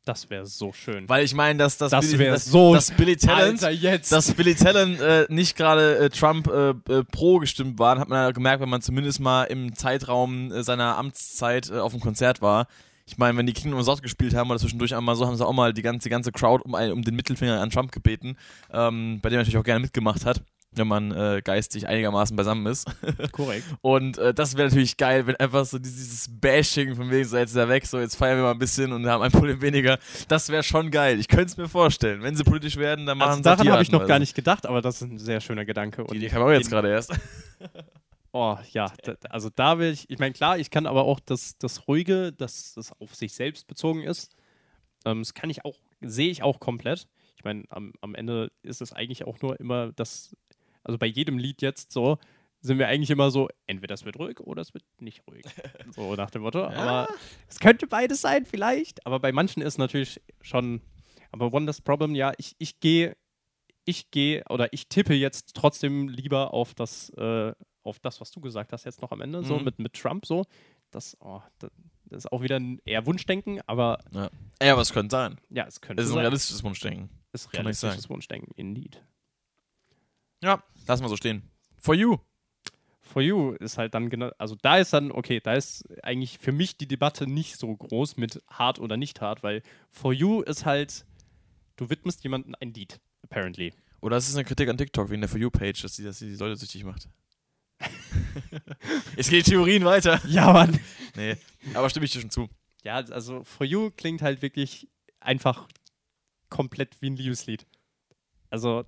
Das 0.08 0.30
wäre 0.30 0.46
so 0.46 0.72
schön. 0.72 1.06
Weil 1.06 1.22
ich 1.22 1.34
meine, 1.34 1.58
dass, 1.58 1.76
dass, 1.76 1.90
Das 1.90 2.10
Billy, 2.10 2.24
dass, 2.24 2.46
so- 2.46 2.72
dass 2.72 2.90
Billy 2.92 3.16
Talent, 3.18 3.62
Alter, 3.62 3.70
jetzt. 3.70 4.10
dass 4.10 4.32
Billy 4.32 4.54
Talent 4.54 4.98
äh, 5.02 5.26
nicht 5.28 5.54
gerade 5.54 5.98
äh, 5.98 6.08
Trump 6.08 6.46
äh, 6.48 6.70
äh, 6.70 7.04
pro 7.04 7.38
gestimmt 7.38 7.78
war, 7.78 7.98
hat 7.98 8.08
man 8.08 8.18
ja 8.18 8.30
gemerkt, 8.30 8.62
wenn 8.62 8.70
man 8.70 8.80
zumindest 8.80 9.20
mal 9.20 9.44
im 9.44 9.74
Zeitraum 9.76 10.50
äh, 10.50 10.62
seiner 10.62 10.96
Amtszeit 10.96 11.68
äh, 11.70 11.74
auf 11.78 11.92
dem 11.92 12.00
Konzert 12.00 12.40
war. 12.40 12.68
Ich 13.04 13.18
meine, 13.18 13.36
wenn 13.36 13.46
die 13.46 13.52
Kingdom 13.52 13.78
of 13.80 13.84
South 13.84 14.00
gespielt 14.00 14.32
haben 14.34 14.50
oder 14.50 14.58
zwischendurch 14.58 14.94
einmal 14.94 15.14
so, 15.14 15.26
haben 15.26 15.36
sie 15.36 15.46
auch 15.46 15.52
mal 15.52 15.74
die 15.74 15.82
ganze, 15.82 16.04
die 16.04 16.10
ganze 16.10 16.32
Crowd 16.32 16.62
um, 16.64 16.72
um 16.72 17.02
den 17.02 17.14
Mittelfinger 17.14 17.60
an 17.60 17.68
Trump 17.68 17.92
gebeten, 17.92 18.36
ähm, 18.72 19.20
bei 19.20 19.28
dem 19.28 19.36
er 19.36 19.40
natürlich 19.40 19.58
auch 19.58 19.64
gerne 19.64 19.80
mitgemacht 19.80 20.24
hat, 20.24 20.42
wenn 20.72 20.86
man 20.86 21.10
äh, 21.12 21.40
geistig 21.42 21.88
einigermaßen 21.88 22.36
beisammen 22.36 22.66
ist. 22.66 22.86
korrekt. 23.32 23.64
Und 23.80 24.18
äh, 24.18 24.34
das 24.34 24.56
wäre 24.56 24.68
natürlich 24.68 24.96
geil, 24.96 25.26
wenn 25.26 25.36
einfach 25.36 25.64
so 25.64 25.78
dieses 25.78 26.28
Bashing 26.40 26.94
von 26.94 27.10
wegen, 27.10 27.26
so 27.26 27.36
jetzt 27.36 27.50
ist 27.50 27.56
er 27.56 27.68
weg, 27.68 27.86
so 27.86 27.98
jetzt 27.98 28.16
feiern 28.16 28.36
wir 28.38 28.44
mal 28.44 28.52
ein 28.52 28.58
bisschen 28.58 28.92
und 28.92 29.06
haben 29.06 29.22
ein 29.22 29.32
Problem 29.32 29.60
weniger. 29.62 29.98
Das 30.28 30.48
wäre 30.50 30.62
schon 30.62 30.90
geil. 30.90 31.18
Ich 31.18 31.28
könnte 31.28 31.46
es 31.46 31.56
mir 31.56 31.68
vorstellen. 31.68 32.22
Wenn 32.22 32.36
sie 32.36 32.44
politisch 32.44 32.76
werden, 32.76 33.06
dann 33.06 33.18
machen 33.18 33.28
Also 33.28 33.38
sie 33.38 33.42
daran 33.44 33.68
habe 33.70 33.82
ich 33.82 33.90
noch 33.90 34.00
und 34.00 34.06
gar 34.06 34.16
Weise. 34.16 34.22
nicht 34.22 34.34
gedacht, 34.34 34.66
aber 34.66 34.82
das 34.82 35.02
ist 35.02 35.10
ein 35.10 35.18
sehr 35.18 35.40
schöner 35.40 35.64
Gedanke. 35.64 36.04
Die 36.10 36.16
Idee 36.16 36.28
kam 36.28 36.42
auch 36.42 36.50
jetzt 36.50 36.70
gerade 36.70 36.88
erst. 36.90 37.12
Oh 38.32 38.58
ja, 38.72 38.92
da, 39.04 39.14
also 39.30 39.48
da 39.48 39.78
will 39.78 39.90
ich, 39.90 40.10
ich 40.10 40.18
meine, 40.18 40.34
klar, 40.34 40.58
ich 40.58 40.70
kann 40.70 40.86
aber 40.86 41.04
auch 41.04 41.18
das, 41.18 41.56
das 41.56 41.88
Ruhige, 41.88 42.30
dass 42.32 42.74
das 42.74 42.92
auf 43.00 43.14
sich 43.14 43.32
selbst 43.32 43.66
bezogen 43.66 44.02
ist, 44.02 44.34
ähm, 45.06 45.20
das 45.20 45.32
kann 45.32 45.48
ich 45.48 45.64
auch, 45.64 45.76
sehe 46.02 46.30
ich 46.30 46.42
auch 46.42 46.60
komplett. 46.60 47.08
Ich 47.36 47.44
meine, 47.44 47.64
am, 47.70 47.92
am 48.00 48.14
Ende 48.14 48.50
ist 48.62 48.82
es 48.82 48.92
eigentlich 48.92 49.24
auch 49.24 49.40
nur 49.40 49.58
immer 49.60 49.92
das, 49.92 50.36
also 50.88 50.98
bei 50.98 51.06
jedem 51.06 51.38
Lied 51.38 51.62
jetzt 51.62 51.92
so, 51.92 52.18
sind 52.60 52.78
wir 52.80 52.88
eigentlich 52.88 53.10
immer 53.10 53.30
so, 53.30 53.48
entweder 53.66 53.94
es 53.94 54.04
wird 54.04 54.18
ruhig 54.18 54.40
oder 54.40 54.62
es 54.62 54.74
wird 54.74 54.82
nicht 54.98 55.22
ruhig. 55.28 55.44
So 55.94 56.14
nach 56.16 56.30
dem 56.30 56.42
Motto. 56.42 56.64
Aber 56.64 57.06
es 57.48 57.60
könnte 57.60 57.86
beides 57.86 58.20
sein, 58.20 58.44
vielleicht. 58.44 59.06
Aber 59.06 59.20
bei 59.20 59.30
manchen 59.30 59.62
ist 59.62 59.78
natürlich 59.78 60.20
schon, 60.40 60.80
aber 61.30 61.52
One 61.52 61.66
Less 61.66 61.80
Problem, 61.80 62.14
ja, 62.16 62.32
ich, 62.36 62.56
ich 62.58 62.80
gehe, 62.80 63.16
ich 63.84 64.10
gehe 64.10 64.42
oder 64.50 64.72
ich 64.72 64.88
tippe 64.88 65.14
jetzt 65.14 65.54
trotzdem 65.54 66.08
lieber 66.08 66.52
auf 66.52 66.74
das, 66.74 67.10
äh, 67.10 67.52
auf 67.84 68.00
das, 68.00 68.20
was 68.20 68.30
du 68.32 68.40
gesagt 68.40 68.72
hast 68.72 68.84
jetzt 68.84 69.00
noch 69.02 69.12
am 69.12 69.20
Ende, 69.20 69.44
so 69.44 69.58
Mhm. 69.58 69.64
mit, 69.64 69.78
mit 69.78 69.92
Trump 69.94 70.26
so. 70.26 70.44
Das, 70.90 71.16
oh, 71.20 71.40
das, 71.58 71.70
das 72.06 72.24
ist 72.24 72.32
auch 72.32 72.42
wieder 72.42 72.56
ein 72.56 72.80
eher 72.84 73.06
Wunschdenken, 73.06 73.60
aber 73.66 73.98
Ja, 74.12 74.30
ja 74.62 74.72
aber 74.72 74.82
es 74.82 74.92
könnte 74.92 75.12
sein. 75.12 75.38
ja, 75.50 75.64
es 75.66 75.80
könnte 75.80 76.02
Es 76.02 76.08
ist 76.08 76.12
ein 76.12 76.16
sein. 76.16 76.20
realistisches 76.24 76.64
Wunschdenken. 76.64 77.08
ist 77.32 77.50
kann 77.52 77.64
man 77.64 77.70
nicht 77.70 77.82
realistisches 77.82 78.10
Wunschdenken, 78.10 78.52
indeed. 78.56 79.02
Ja, 80.42 80.62
lass 80.86 81.00
mal 81.00 81.08
so 81.08 81.16
stehen. 81.16 81.42
For 81.76 81.94
you. 81.94 82.18
For 83.02 83.22
You 83.22 83.52
ist 83.52 83.78
halt 83.78 83.94
dann 83.94 84.10
genau, 84.10 84.30
also 84.38 84.54
da 84.60 84.76
ist 84.76 84.92
dann, 84.92 85.10
okay, 85.10 85.40
da 85.40 85.54
ist 85.54 85.84
eigentlich 86.02 86.38
für 86.38 86.52
mich 86.52 86.76
die 86.76 86.86
Debatte 86.86 87.26
nicht 87.26 87.56
so 87.56 87.74
groß 87.74 88.18
mit 88.18 88.42
hart 88.48 88.78
oder 88.78 88.96
nicht 88.96 89.20
hart, 89.20 89.42
weil 89.42 89.62
For 89.90 90.12
You 90.12 90.42
ist 90.42 90.66
halt, 90.66 91.06
du 91.76 91.88
widmest 91.88 92.22
jemandem 92.22 92.54
ein 92.60 92.74
Lied, 92.74 93.00
apparently. 93.22 93.72
Oder 94.00 94.16
es 94.16 94.28
ist 94.28 94.36
eine 94.36 94.44
Kritik 94.44 94.68
an 94.68 94.76
TikTok 94.76 95.10
wegen 95.10 95.22
der 95.22 95.28
For 95.28 95.40
You-Page, 95.40 95.82
dass 95.82 95.96
sie, 95.96 96.04
dass 96.04 96.18
sie 96.18 96.30
die 96.30 96.36
Leute 96.36 96.56
süchtig 96.56 96.84
macht. 96.84 97.08
Jetzt 99.16 99.30
gehen 99.30 99.42
die 99.42 99.50
Theorien 99.50 99.84
weiter. 99.84 100.20
Ja, 100.26 100.52
Mann. 100.52 100.78
Nee, 101.16 101.36
aber 101.74 101.90
stimme 101.90 102.06
ich 102.06 102.12
dir 102.12 102.20
schon 102.20 102.30
zu. 102.30 102.48
Ja, 102.84 102.96
also 102.96 103.42
For 103.44 103.66
You 103.66 103.90
klingt 103.90 104.22
halt 104.22 104.42
wirklich 104.42 104.88
einfach 105.20 105.66
komplett 106.48 107.00
wie 107.00 107.10
ein 107.10 107.16
Liebeslied. 107.16 107.66
Also, 108.50 108.84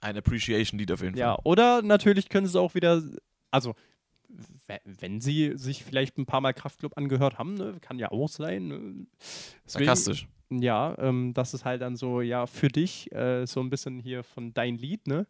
Ein 0.00 0.16
Appreciation-Lied 0.16 0.92
auf 0.92 1.02
jeden 1.02 1.16
Ja, 1.16 1.34
Fall. 1.34 1.40
oder 1.44 1.82
natürlich 1.82 2.28
können 2.28 2.46
sie 2.46 2.60
auch 2.60 2.74
wieder, 2.74 3.02
also 3.50 3.74
we- 4.28 4.80
wenn 5.00 5.20
sie 5.20 5.52
sich 5.56 5.84
vielleicht 5.84 6.18
ein 6.18 6.26
paar 6.26 6.40
Mal 6.40 6.52
Kraftclub 6.52 6.96
angehört 6.96 7.38
haben, 7.38 7.54
ne, 7.54 7.76
kann 7.80 7.98
ja 7.98 8.10
auch 8.10 8.28
sein. 8.28 8.68
Ne. 8.68 8.76
Deswegen- 8.76 9.06
Sarkastisch. 9.66 10.28
Ja, 10.50 10.96
ähm, 10.98 11.32
das 11.34 11.54
ist 11.54 11.64
halt 11.64 11.82
dann 11.82 11.96
so, 11.96 12.20
ja, 12.20 12.46
für 12.46 12.68
dich, 12.68 13.10
äh, 13.12 13.46
so 13.46 13.60
ein 13.60 13.68
bisschen 13.70 13.98
hier 13.98 14.22
von 14.22 14.54
dein 14.54 14.76
Lied, 14.78 15.06
ne? 15.08 15.26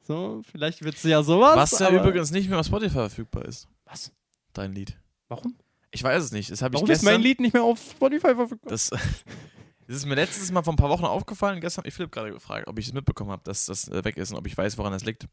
So, 0.00 0.42
vielleicht 0.50 0.82
wird 0.84 0.94
es 0.94 1.02
ja 1.02 1.22
sowas. 1.22 1.56
Was 1.56 1.78
ja 1.80 1.90
übrigens 1.90 2.30
nicht 2.30 2.48
mehr 2.48 2.58
auf 2.60 2.66
Spotify 2.66 2.94
verfügbar 2.94 3.44
ist. 3.46 3.66
Was? 3.84 4.12
Dein 4.52 4.72
Lied. 4.72 4.96
Warum? 5.28 5.56
Ich 5.90 6.02
weiß 6.02 6.22
es 6.22 6.32
nicht. 6.32 6.50
Das 6.50 6.62
habe 6.62 6.74
ich 6.74 6.80
Warum 6.80 6.90
ist 6.90 7.00
gestern. 7.00 7.14
mein 7.14 7.22
Lied 7.22 7.40
nicht 7.40 7.52
mehr 7.52 7.62
auf 7.64 7.78
Spotify 7.80 8.34
verfügbar? 8.34 8.70
Das, 8.70 8.90
das 9.88 9.96
ist 9.96 10.06
mir 10.06 10.16
letztes 10.16 10.52
Mal 10.52 10.62
vor 10.62 10.74
ein 10.74 10.76
paar 10.76 10.90
Wochen 10.90 11.06
aufgefallen. 11.06 11.60
Gestern 11.60 11.80
hat 11.80 11.86
mich 11.86 11.94
Philipp 11.94 12.12
gerade 12.12 12.30
gefragt, 12.30 12.68
ob 12.68 12.78
ich 12.78 12.88
es 12.88 12.92
mitbekommen 12.92 13.30
habe, 13.30 13.42
dass 13.44 13.64
das 13.66 13.88
äh, 13.88 14.04
weg 14.04 14.18
ist 14.18 14.30
und 14.30 14.36
ob 14.36 14.46
ich 14.46 14.56
weiß, 14.56 14.76
woran 14.76 14.92
das 14.92 15.04
liegt. 15.04 15.26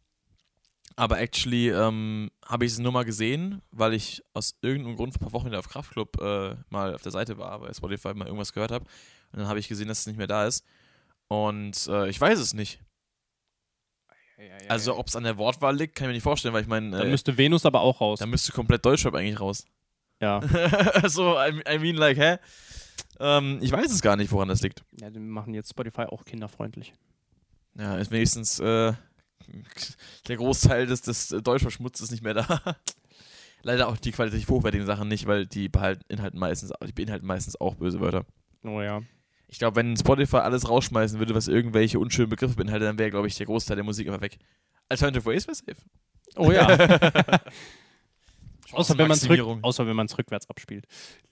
Aber 0.95 1.19
actually 1.19 1.69
ähm, 1.69 2.31
habe 2.45 2.63
ich 2.63 2.71
es 2.71 2.79
nur 2.79 2.93
mal 2.93 3.03
gesehen, 3.03 3.61
weil 3.71 3.93
ich 3.93 4.23
aus 4.33 4.57
irgendeinem 4.61 4.95
Grund 4.95 5.13
vor 5.13 5.21
ein 5.21 5.25
paar 5.25 5.33
Wochen 5.33 5.47
wieder 5.47 5.59
auf 5.59 5.67
Kraftclub 5.67 6.21
äh, 6.21 6.55
mal 6.69 6.95
auf 6.95 7.01
der 7.01 7.11
Seite 7.11 7.37
war, 7.37 7.59
bei 7.59 7.73
Spotify 7.73 8.13
mal 8.13 8.27
irgendwas 8.27 8.53
gehört 8.53 8.71
habe. 8.71 8.85
Und 9.33 9.39
dann 9.39 9.47
habe 9.49 9.59
ich 9.59 9.67
gesehen, 9.67 9.89
dass 9.89 9.99
es 9.99 10.07
nicht 10.07 10.17
mehr 10.17 10.27
da 10.27 10.47
ist. 10.47 10.63
Und 11.27 11.87
äh, 11.87 12.07
ich 12.07 12.21
weiß 12.21 12.39
es 12.39 12.53
nicht. 12.53 12.79
Also, 14.69 14.97
ob 14.97 15.07
es 15.07 15.15
an 15.17 15.23
der 15.23 15.37
Wortwahl 15.37 15.75
liegt, 15.75 15.95
kann 15.95 16.05
ich 16.05 16.09
mir 16.09 16.13
nicht 16.13 16.23
vorstellen, 16.23 16.53
weil 16.53 16.61
ich 16.61 16.67
meine, 16.67 16.91
Dann 16.91 17.07
äh, 17.07 17.11
müsste 17.11 17.37
Venus 17.37 17.65
aber 17.65 17.81
auch 17.81 17.99
raus. 17.99 18.19
da 18.19 18.25
müsste 18.25 18.53
komplett 18.53 18.85
Deutschrap 18.85 19.15
eigentlich 19.15 19.39
raus. 19.39 19.65
Ja. 20.21 20.41
so, 21.07 21.35
I, 21.37 21.61
I 21.69 21.77
mean, 21.77 21.95
like, 21.95 22.17
hä? 22.17 22.37
Ähm, 23.19 23.59
ich 23.61 23.71
weiß 23.71 23.91
es 23.91 24.01
gar 24.01 24.15
nicht, 24.15 24.31
woran 24.31 24.47
das 24.47 24.61
liegt. 24.61 24.83
ja, 24.99 25.09
die 25.09 25.19
machen 25.19 25.53
jetzt 25.53 25.69
Spotify 25.69 26.03
auch 26.03 26.25
kinderfreundlich. 26.25 26.93
Ja, 27.77 27.97
ist 27.97 28.11
wenigstens 28.11 28.59
äh, 28.59 28.93
der 30.27 30.37
Großteil 30.37 30.87
des, 30.87 31.01
des 31.01 31.29
Deutschverschmutzes 31.29 32.11
nicht 32.11 32.23
mehr 32.23 32.33
da. 32.33 32.61
Leider 33.61 33.87
auch 33.87 33.97
die 33.97 34.11
qualitativ 34.11 34.49
hochwertigen 34.49 34.85
Sachen 34.85 35.07
nicht, 35.07 35.25
weil 35.25 35.45
die 35.45 35.69
behalten 35.69 36.03
Inhalten 36.07 36.39
meistens, 36.39 36.71
die 36.85 36.91
beinhalten 36.93 37.25
meistens 37.25 37.59
auch 37.59 37.75
böse 37.75 37.99
Wörter. 37.99 38.25
Oh 38.63 38.81
ja. 38.81 39.01
Ich 39.47 39.59
glaube, 39.59 39.77
wenn 39.77 39.95
Spotify 39.97 40.37
alles 40.37 40.69
rausschmeißen 40.69 41.19
würde, 41.19 41.35
was 41.35 41.47
irgendwelche 41.47 41.99
unschönen 41.99 42.29
Begriffe 42.29 42.55
beinhaltet, 42.55 42.87
dann 42.87 42.99
wäre, 42.99 43.11
glaube 43.11 43.27
ich, 43.27 43.35
der 43.35 43.45
Großteil 43.45 43.75
der 43.75 43.85
Musik 43.85 44.07
einfach 44.07 44.21
weg. 44.21 44.37
Alternative 44.89 45.25
Ways 45.25 45.47
wäre 45.47 45.55
safe. 45.55 45.81
Oh 46.35 46.51
ja. 46.51 46.67
außer, 48.71 48.97
wenn 48.97 49.11
rück, 49.11 49.63
außer 49.63 49.87
wenn 49.87 49.95
man 49.95 50.07
es 50.07 50.17
rückwärts 50.17 50.49
abspielt. 50.49 50.85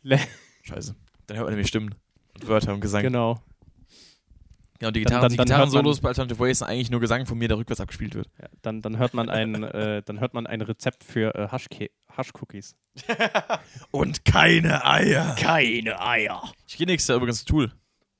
Scheiße. 0.63 0.95
Dann 1.27 1.37
hört 1.37 1.45
man 1.45 1.53
nämlich 1.53 1.67
Stimmen 1.67 1.95
und 2.35 2.47
Wörter 2.47 2.73
und 2.73 2.81
Gesang. 2.81 3.03
Genau. 3.03 3.39
Ja, 4.81 4.87
und 4.89 4.95
die 4.95 5.03
Dann- 5.03 5.13
Gitarren, 5.21 5.35
dann- 5.37 5.45
Gitarren-Solos 5.45 6.01
bei 6.01 6.09
Alternative 6.09 6.39
Ways 6.39 6.59
sind 6.59 6.67
eigentlich 6.67 6.91
nur 6.91 6.99
Gesang 6.99 7.25
von 7.25 7.37
mir, 7.37 7.47
der 7.47 7.57
rückwärts 7.57 7.79
abgespielt 7.79 8.15
wird. 8.15 8.27
Ja, 8.41 8.47
dann, 8.61 8.81
dann 8.81 8.97
hört 8.97 9.13
man 9.13 9.29
ein, 9.29 9.63
äh, 9.63 10.01
dann 10.03 10.19
hört 10.19 10.33
man 10.33 10.45
ein 10.45 10.61
Rezept 10.61 11.03
für 11.03 11.33
äh, 11.35 11.47
Haschcookies. 12.17 12.75
Und 13.91 14.25
keine 14.25 14.83
Eier. 14.85 15.35
Keine 15.39 16.01
Eier. 16.01 16.41
Ich 16.67 16.77
gehe 16.77 16.85
nächstes 16.87 17.07
Jahr 17.09 17.17
übrigens 17.17 17.39
zu 17.39 17.45
Tool. 17.45 17.71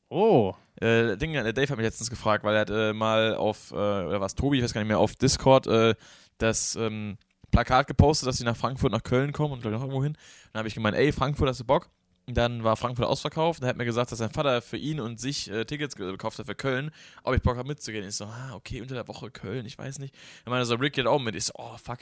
Oh. 0.09 0.53
Äh, 0.79 1.17
Ding, 1.17 1.33
der 1.33 1.53
Dave 1.53 1.69
hat 1.69 1.77
mich 1.77 1.85
letztens 1.85 2.09
gefragt, 2.09 2.43
weil 2.43 2.55
er 2.55 2.61
hat 2.61 2.69
äh, 2.69 2.93
mal 2.93 3.35
auf, 3.35 3.71
äh, 3.71 3.75
oder 3.75 4.21
was, 4.21 4.35
Tobi, 4.35 4.57
ich 4.57 4.63
weiß 4.63 4.73
gar 4.73 4.81
nicht 4.81 4.87
mehr, 4.87 4.99
auf 4.99 5.15
Discord 5.15 5.67
äh, 5.67 5.95
das 6.37 6.75
ähm, 6.75 7.17
Plakat 7.51 7.87
gepostet, 7.87 8.27
dass 8.27 8.37
sie 8.37 8.43
nach 8.45 8.55
Frankfurt, 8.57 8.91
nach 8.91 9.03
Köln 9.03 9.31
kommen 9.33 9.53
und 9.53 9.61
glaube 9.61 9.75
ich 9.75 9.79
noch 9.81 9.87
irgendwo 9.87 10.03
hin. 10.03 10.17
Dann 10.51 10.59
habe 10.59 10.67
ich 10.67 10.75
gemeint, 10.75 10.95
ey, 10.97 11.11
Frankfurt, 11.11 11.49
hast 11.49 11.59
du 11.59 11.65
Bock? 11.65 11.89
Dann 12.25 12.63
war 12.63 12.77
Frankfurt 12.77 13.05
ausverkauft. 13.05 13.59
Und 13.59 13.65
er 13.65 13.69
hat 13.69 13.77
mir 13.77 13.85
gesagt, 13.85 14.11
dass 14.11 14.19
sein 14.19 14.29
Vater 14.29 14.61
für 14.61 14.77
ihn 14.77 14.99
und 15.01 15.19
sich 15.19 15.49
äh, 15.51 15.65
Tickets 15.65 15.95
ge- 15.95 16.11
gekauft 16.11 16.39
hat 16.39 16.45
für 16.45 16.55
Köln, 16.55 16.91
ob 17.23 17.35
ich 17.35 17.41
Bock 17.41 17.57
habe 17.57 17.67
mitzugehen. 17.67 18.07
Ich 18.07 18.15
so, 18.15 18.25
ah, 18.25 18.53
okay, 18.53 18.81
unter 18.81 18.95
der 18.95 19.07
Woche 19.07 19.29
Köln, 19.29 19.65
ich 19.65 19.77
weiß 19.77 19.99
nicht. 19.99 20.15
Dann 20.45 20.51
meinte 20.51 20.65
so, 20.65 20.75
Rick 20.75 20.93
geht 20.93 21.05
auch 21.05 21.19
mit. 21.19 21.35
Ich 21.35 21.45
so, 21.45 21.53
oh, 21.57 21.77
fuck. 21.77 21.99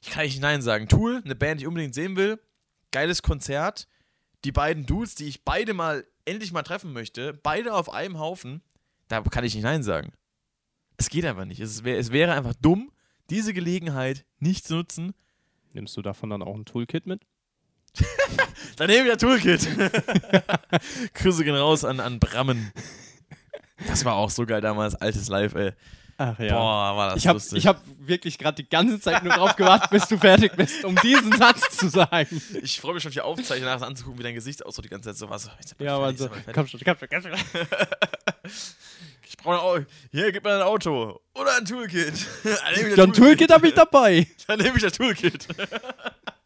Ich 0.00 0.10
kann 0.10 0.24
nicht 0.24 0.40
Nein 0.40 0.62
sagen. 0.62 0.88
Tool, 0.88 1.20
eine 1.24 1.34
Band, 1.34 1.60
die 1.60 1.64
ich 1.64 1.68
unbedingt 1.68 1.94
sehen 1.94 2.16
will. 2.16 2.40
Geiles 2.92 3.22
Konzert. 3.22 3.88
Die 4.44 4.52
beiden 4.52 4.86
Dudes, 4.86 5.16
die 5.16 5.26
ich 5.26 5.44
beide 5.44 5.74
mal 5.74 6.06
endlich 6.24 6.52
mal 6.52 6.62
treffen 6.62 6.92
möchte, 6.92 7.34
beide 7.34 7.74
auf 7.74 7.92
einem 7.92 8.18
Haufen, 8.18 8.62
da 9.08 9.20
kann 9.22 9.44
ich 9.44 9.54
nicht 9.54 9.64
Nein 9.64 9.82
sagen. 9.82 10.12
Es 10.96 11.10
geht 11.10 11.24
einfach 11.24 11.44
nicht. 11.44 11.60
Es, 11.60 11.84
wär, 11.84 11.98
es 11.98 12.12
wäre 12.12 12.32
einfach 12.32 12.54
dumm, 12.54 12.92
diese 13.30 13.52
Gelegenheit 13.52 14.24
nicht 14.38 14.66
zu 14.66 14.76
nutzen. 14.76 15.14
Nimmst 15.74 15.96
du 15.96 16.02
davon 16.02 16.30
dann 16.30 16.42
auch 16.42 16.54
ein 16.54 16.64
Toolkit 16.64 17.06
mit? 17.06 17.22
Dann 18.76 18.88
nehme 18.88 19.06
ich 19.06 19.12
das 19.12 19.20
Toolkit. 19.20 19.68
Grüße 21.14 21.44
gehen 21.44 21.56
raus 21.56 21.84
an, 21.84 22.00
an 22.00 22.18
Brammen. 22.18 22.72
Das 23.86 24.04
war 24.04 24.14
auch 24.14 24.30
so 24.30 24.46
geil 24.46 24.60
damals, 24.60 24.94
altes 24.94 25.28
Live, 25.28 25.54
ey. 25.54 25.72
Ach 26.20 26.36
ja. 26.40 26.52
Boah, 26.52 26.96
war 26.96 27.08
das 27.10 27.18
ich 27.18 27.28
habe 27.28 27.36
lustig. 27.36 27.58
ich 27.58 27.66
hab 27.68 27.80
wirklich 28.00 28.38
gerade 28.38 28.60
die 28.60 28.68
ganze 28.68 28.98
Zeit 29.00 29.22
nur 29.22 29.32
drauf 29.32 29.54
gewartet, 29.54 29.90
bis 29.90 30.08
du 30.08 30.18
fertig 30.18 30.52
bist, 30.56 30.84
um 30.84 30.96
diesen 30.96 31.30
Satz 31.30 31.76
zu 31.76 31.88
sagen. 31.88 32.42
Ich 32.60 32.80
freue 32.80 32.94
mich 32.94 33.04
schon, 33.04 33.12
die 33.12 33.20
Aufzeichnung 33.20 33.68
nachher 33.70 33.86
anzugucken, 33.86 34.18
wie 34.18 34.24
dein 34.24 34.34
Gesicht 34.34 34.66
aussieht 34.66 34.84
die 34.84 34.88
ganze 34.88 35.10
Zeit. 35.10 35.16
So 35.16 35.30
was. 35.30 35.48
Jetzt 35.60 35.76
Ja, 35.78 35.94
aber 35.94 36.12
so, 36.14 36.28
komm 36.52 36.66
schon, 36.66 36.80
komm 36.84 36.96
schon, 36.98 37.08
komm 37.08 37.22
schon. 37.22 37.32
Ich 39.28 39.36
brauche 39.36 39.56
ein 39.56 39.60
Auto. 39.60 39.84
Hier, 40.10 40.32
gib 40.32 40.42
mir 40.42 40.54
ein 40.54 40.62
Auto. 40.62 41.20
Oder 41.34 41.56
ein 41.58 41.64
Toolkit. 41.66 42.14
Dann 42.44 42.96
Ja, 42.96 43.04
ein 43.04 43.12
Toolkit 43.12 43.50
habe 43.52 43.68
ich 43.68 43.74
dabei. 43.74 44.26
Dann 44.46 44.58
nehme 44.58 44.76
ich 44.76 44.82
das 44.82 44.94
Toolkit. 44.94 45.46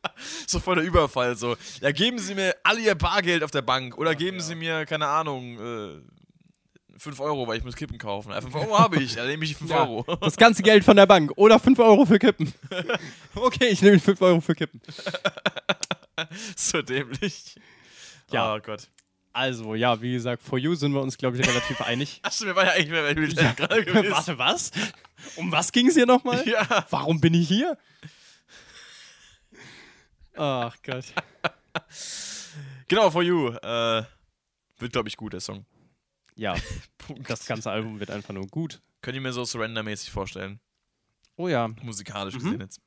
so 0.47 0.61
voll 0.61 0.77
der 0.77 0.85
Überfall. 0.85 1.37
So. 1.37 1.57
Ja, 1.81 1.93
geben 1.93 2.19
Sie 2.19 2.35
mir 2.35 2.55
alle 2.63 2.81
Ihr 2.81 2.95
Bargeld 2.95 3.43
auf 3.43 3.51
der 3.51 3.63
Bank. 3.63 3.97
Oder 3.99 4.15
geben 4.15 4.41
Sie 4.41 4.55
mir, 4.55 4.85
keine 4.87 5.07
Ahnung, 5.07 5.59
äh, 5.59 6.99
5 6.99 7.19
Euro, 7.21 7.47
weil 7.49 7.59
ich 7.59 7.65
muss 7.65 7.75
Kippen 7.75 7.99
kaufen. 7.99 8.31
Ja, 8.31 8.41
5 8.41 8.55
Euro 8.55 8.79
habe 8.79 9.03
ich. 9.03 9.17
Dann 9.17 9.27
nehme 9.27 9.45
ich 9.45 9.51
die 9.51 9.55
5 9.57 9.71
Ja. 9.71 9.81
Euro. 9.87 10.05
Das 10.21 10.37
ganze 10.37 10.63
Geld 10.63 10.85
von 10.85 10.97
der 10.97 11.07
Bank. 11.07 11.33
Oder 11.37 11.59
5 11.59 11.79
Euro 11.79 12.05
für 12.07 12.19
Kippen. 12.19 12.53
Okay, 13.35 13.69
ich 13.69 13.83
nehme 13.83 13.99
5 13.99 14.21
Euro 14.23 14.41
für 14.41 14.55
Kippen. 14.55 14.81
so 16.57 16.83
dämlich. 16.83 17.57
Ja. 18.31 18.55
Oh 18.55 18.59
Gott. 18.61 18.89
Also, 19.35 19.75
ja, 19.75 20.01
wie 20.03 20.13
gesagt, 20.13 20.43
for 20.43 20.59
you 20.59 20.75
sind 20.75 20.93
wir 20.93 21.01
uns, 21.01 21.17
glaube 21.17 21.39
ich, 21.39 21.49
relativ 21.49 21.81
einig. 21.81 22.21
Achso, 22.23 22.45
mir 22.45 22.55
war 22.55 22.67
ja 22.67 22.73
eigentlich 22.73 22.91
mehr 22.91 23.03
bei 23.03 23.15
Militär 23.15 23.55
gerade 23.55 23.83
gewesen. 23.85 24.11
Warte, 24.11 24.39
was? 24.39 24.71
Um 25.37 25.51
was 25.51 25.73
ging 25.73 25.89
es 25.89 25.95
hier 25.95 26.05
nochmal? 26.07 26.47
Ja. 26.47 26.85
Warum 26.91 27.21
bin 27.21 27.33
ich 27.33 27.49
hier? 27.49 27.79
Ach 30.37 30.77
Gott. 30.83 31.05
Genau, 32.89 33.11
For 33.11 33.23
You. 33.23 33.49
Äh, 33.49 34.05
wird, 34.79 34.93
glaube 34.93 35.09
ich, 35.09 35.17
gut, 35.17 35.33
der 35.33 35.41
Song. 35.41 35.65
Ja, 36.35 36.55
das 37.29 37.47
ganze 37.47 37.71
Album 37.71 37.99
wird 38.01 38.11
einfach 38.11 38.35
nur 38.35 38.47
gut. 38.47 38.83
Könnt 39.01 39.15
ihr 39.15 39.21
mir 39.23 39.33
so 39.33 39.45
Surrender-mäßig 39.45 40.11
vorstellen. 40.11 40.61
Oh 41.37 41.49
ja. 41.49 41.69
Musikalisch 41.81 42.35
Mhm. 42.35 42.39
gesehen 42.41 42.61
jetzt. 42.61 42.81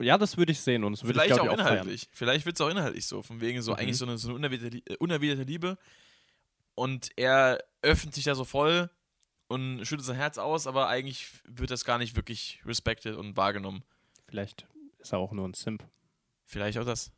Ja, 0.00 0.18
das 0.18 0.36
würde 0.36 0.52
ich 0.52 0.60
sehen 0.60 0.84
und 0.84 0.92
das 0.92 1.04
würde 1.04 1.24
ich, 1.24 1.32
auch 1.32 1.36
ich, 1.36 1.42
auch 1.50 1.56
feiern. 1.56 1.60
inhaltlich. 1.60 2.08
Vielleicht 2.12 2.44
wird 2.44 2.56
es 2.56 2.60
auch 2.60 2.68
inhaltlich 2.68 3.06
so. 3.06 3.22
Von 3.22 3.40
wegen 3.40 3.62
so 3.62 3.72
Mhm. 3.72 3.78
eigentlich 3.78 3.96
so 3.96 4.04
eine, 4.04 4.18
so 4.18 4.28
eine 4.28 4.36
unerwiderte, 4.36 4.98
unerwiderte 4.98 5.44
Liebe. 5.44 5.78
Und 6.74 7.10
er 7.16 7.64
öffnet 7.82 8.14
sich 8.14 8.24
da 8.24 8.34
so 8.34 8.44
voll 8.44 8.90
und 9.46 9.86
schüttet 9.86 10.04
sein 10.04 10.16
Herz 10.16 10.36
aus, 10.36 10.66
aber 10.66 10.88
eigentlich 10.88 11.28
wird 11.44 11.70
das 11.70 11.84
gar 11.84 11.98
nicht 11.98 12.16
wirklich 12.16 12.60
respected 12.66 13.14
und 13.16 13.36
wahrgenommen. 13.36 13.84
Vielleicht 14.26 14.66
ist 14.98 15.12
er 15.12 15.18
auch 15.20 15.32
nur 15.32 15.46
ein 15.48 15.54
Simp. 15.54 15.84
Vielleicht 16.44 16.78
auch 16.78 16.84
das. 16.84 17.12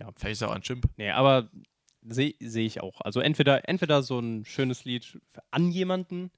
Ja. 0.00 0.10
Vielleicht 0.16 0.32
ist 0.34 0.42
er 0.42 0.50
auch 0.50 0.54
ein 0.54 0.62
Chimp. 0.62 0.88
Nee, 0.96 1.10
aber 1.10 1.50
sehe 2.02 2.34
seh 2.40 2.66
ich 2.66 2.80
auch. 2.80 3.00
Also 3.00 3.20
entweder, 3.20 3.68
entweder 3.68 4.02
so 4.02 4.18
ein 4.18 4.44
schönes 4.44 4.84
Lied 4.84 5.20
an 5.50 5.70
jemanden, 5.70 6.30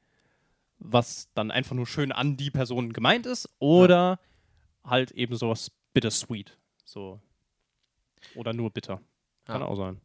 was 0.79 1.29
dann 1.35 1.51
einfach 1.51 1.75
nur 1.75 1.87
schön 1.87 2.13
an 2.13 2.37
die 2.37 2.51
Person 2.51 2.93
gemeint 2.93 3.27
ist, 3.27 3.49
oder 3.59 4.21
halt 4.85 5.11
eben 5.11 5.37
sowas 5.37 5.73
bittersweet. 5.93 6.57
So. 6.85 7.21
Oder 8.35 8.53
nur 8.53 8.71
bitter. 8.71 9.01
Kann 9.45 9.61
Ja. 9.61 9.67
auch 9.67 9.77
sein. 9.77 10.01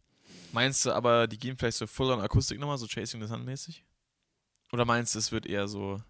Meinst 0.52 0.86
du 0.86 0.92
aber, 0.92 1.28
die 1.28 1.38
gehen 1.38 1.58
vielleicht 1.58 1.78
so 1.78 1.88
full 1.88 2.12
on 2.12 2.22
Akustik 2.22 2.60
nochmal, 2.60 2.78
so 2.78 2.88
Chasing 2.88 3.22
the 3.22 3.28
Sun 3.28 3.46
mäßig? 3.46 3.84
Oder 4.72 4.86
meinst 4.86 5.16
du, 5.16 5.20
es 5.20 5.32
wird 5.32 5.46
eher 5.46 5.68
so 5.68 6.02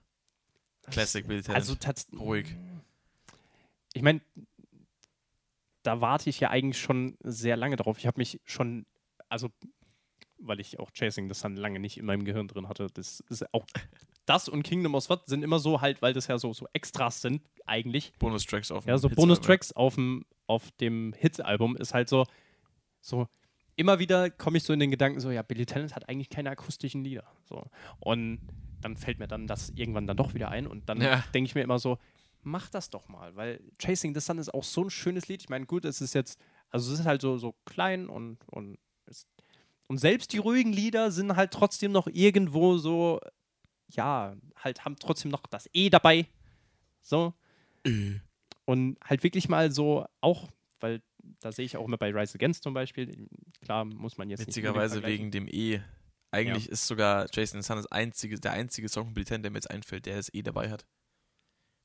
Classic 0.89 1.25
Talent? 1.25 1.49
Also 1.49 1.75
ruhig. 2.17 2.55
Ich 3.93 4.01
meine, 4.01 4.21
da 5.83 6.01
warte 6.01 6.29
ich 6.29 6.39
ja 6.39 6.49
eigentlich 6.49 6.81
schon 6.81 7.17
sehr 7.21 7.57
lange 7.57 7.75
drauf. 7.75 7.97
Ich 7.99 8.07
habe 8.07 8.19
mich 8.19 8.39
schon, 8.45 8.85
also, 9.29 9.49
weil 10.39 10.59
ich 10.59 10.79
auch 10.79 10.91
Chasing 10.91 11.27
the 11.31 11.39
Sun 11.39 11.55
lange 11.55 11.79
nicht 11.79 11.97
in 11.97 12.05
meinem 12.05 12.25
Gehirn 12.25 12.47
drin 12.47 12.67
hatte, 12.67 12.87
das 12.93 13.21
ist 13.29 13.53
auch. 13.53 13.65
Das 14.25 14.47
und 14.47 14.63
Kingdom 14.63 14.95
of 14.95 15.03
Swat 15.03 15.27
sind 15.27 15.43
immer 15.43 15.59
so 15.59 15.81
halt, 15.81 16.01
weil 16.01 16.13
das 16.13 16.27
ja 16.27 16.37
so, 16.37 16.53
so 16.53 16.65
Extras 16.73 17.21
sind, 17.21 17.41
eigentlich. 17.65 18.13
Bonustracks 18.19 18.71
auf 18.71 18.85
dem 18.85 18.89
Ja, 18.89 18.97
so 18.97 19.09
Hits-Album. 19.09 19.27
Bonustracks 19.29 19.71
auf 19.73 19.95
dem, 19.95 20.25
auf 20.47 20.71
dem 20.79 21.13
Hits-Album 21.17 21.75
ist 21.75 21.93
halt 21.93 22.07
so, 22.07 22.25
so, 23.01 23.27
immer 23.75 23.99
wieder 23.99 24.29
komme 24.29 24.57
ich 24.57 24.63
so 24.63 24.71
in 24.71 24.79
den 24.79 24.91
Gedanken, 24.91 25.19
so, 25.19 25.29
ja, 25.31 25.41
Billy 25.41 25.65
Talent 25.65 25.93
hat 25.95 26.07
eigentlich 26.07 26.29
keine 26.29 26.51
akustischen 26.51 27.03
Lieder. 27.03 27.25
So. 27.43 27.65
Und 27.99 28.39
dann 28.81 28.95
fällt 28.95 29.19
mir 29.19 29.27
dann 29.27 29.47
das 29.47 29.71
irgendwann 29.75 30.07
dann 30.07 30.15
doch 30.17 30.33
wieder 30.33 30.49
ein 30.49 30.67
und 30.67 30.87
dann 30.87 31.01
Ja. 31.01 31.23
denke 31.33 31.47
ich 31.47 31.55
mir 31.55 31.61
immer 31.61 31.79
so, 31.79 31.97
mach 32.43 32.69
das 32.69 32.89
doch 32.89 33.07
mal, 33.07 33.35
weil 33.35 33.59
Chasing 33.79 34.13
the 34.13 34.19
Sun 34.19 34.37
ist 34.37 34.53
auch 34.53 34.63
so 34.63 34.83
ein 34.83 34.89
schönes 34.89 35.27
Lied. 35.27 35.41
Ich 35.41 35.49
meine, 35.49 35.65
gut, 35.65 35.85
es 35.85 36.01
ist 36.01 36.13
jetzt, 36.13 36.39
also 36.69 36.93
es 36.93 36.99
ist 36.99 37.05
halt 37.05 37.21
so, 37.21 37.37
so 37.37 37.55
klein 37.65 38.07
und, 38.07 38.37
und, 38.47 38.77
es, 39.05 39.27
und 39.87 39.97
selbst 39.97 40.33
die 40.33 40.37
ruhigen 40.37 40.73
Lieder 40.73 41.11
sind 41.11 41.35
halt 41.35 41.51
trotzdem 41.51 41.91
noch 41.91 42.07
irgendwo 42.07 42.77
so, 42.77 43.19
ja, 43.89 44.35
halt 44.55 44.85
haben 44.85 44.95
trotzdem 44.97 45.31
noch 45.31 45.45
das 45.47 45.69
E 45.73 45.89
dabei. 45.89 46.27
So. 47.01 47.33
Und 48.65 48.97
halt 49.03 49.23
wirklich 49.23 49.49
mal 49.49 49.71
so 49.71 50.05
auch, 50.21 50.49
weil 50.79 51.01
da 51.39 51.51
sehe 51.51 51.65
ich 51.65 51.77
auch 51.77 51.85
immer 51.85 51.97
bei 51.97 52.11
Rise 52.11 52.35
Against 52.35 52.63
zum 52.63 52.73
Beispiel, 52.73 53.27
klar 53.61 53.85
muss 53.85 54.17
man 54.17 54.29
jetzt 54.29 54.47
Witzigerweise 54.47 55.03
wegen 55.03 55.31
dem 55.31 55.47
E. 55.47 55.81
Eigentlich 56.31 56.67
ist 56.67 56.87
sogar 56.87 57.27
Jason 57.31 57.61
Sun 57.61 57.77
das 57.77 57.91
einzige, 57.91 58.39
der 58.39 58.53
einzige 58.53 58.89
Song 58.89 59.13
von 59.13 59.23
der 59.43 59.51
mir 59.51 59.57
jetzt 59.57 59.69
einfällt, 59.69 60.07
der 60.07 60.15
das 60.15 60.33
E 60.33 60.41
dabei 60.41 60.71
hat. 60.71 60.85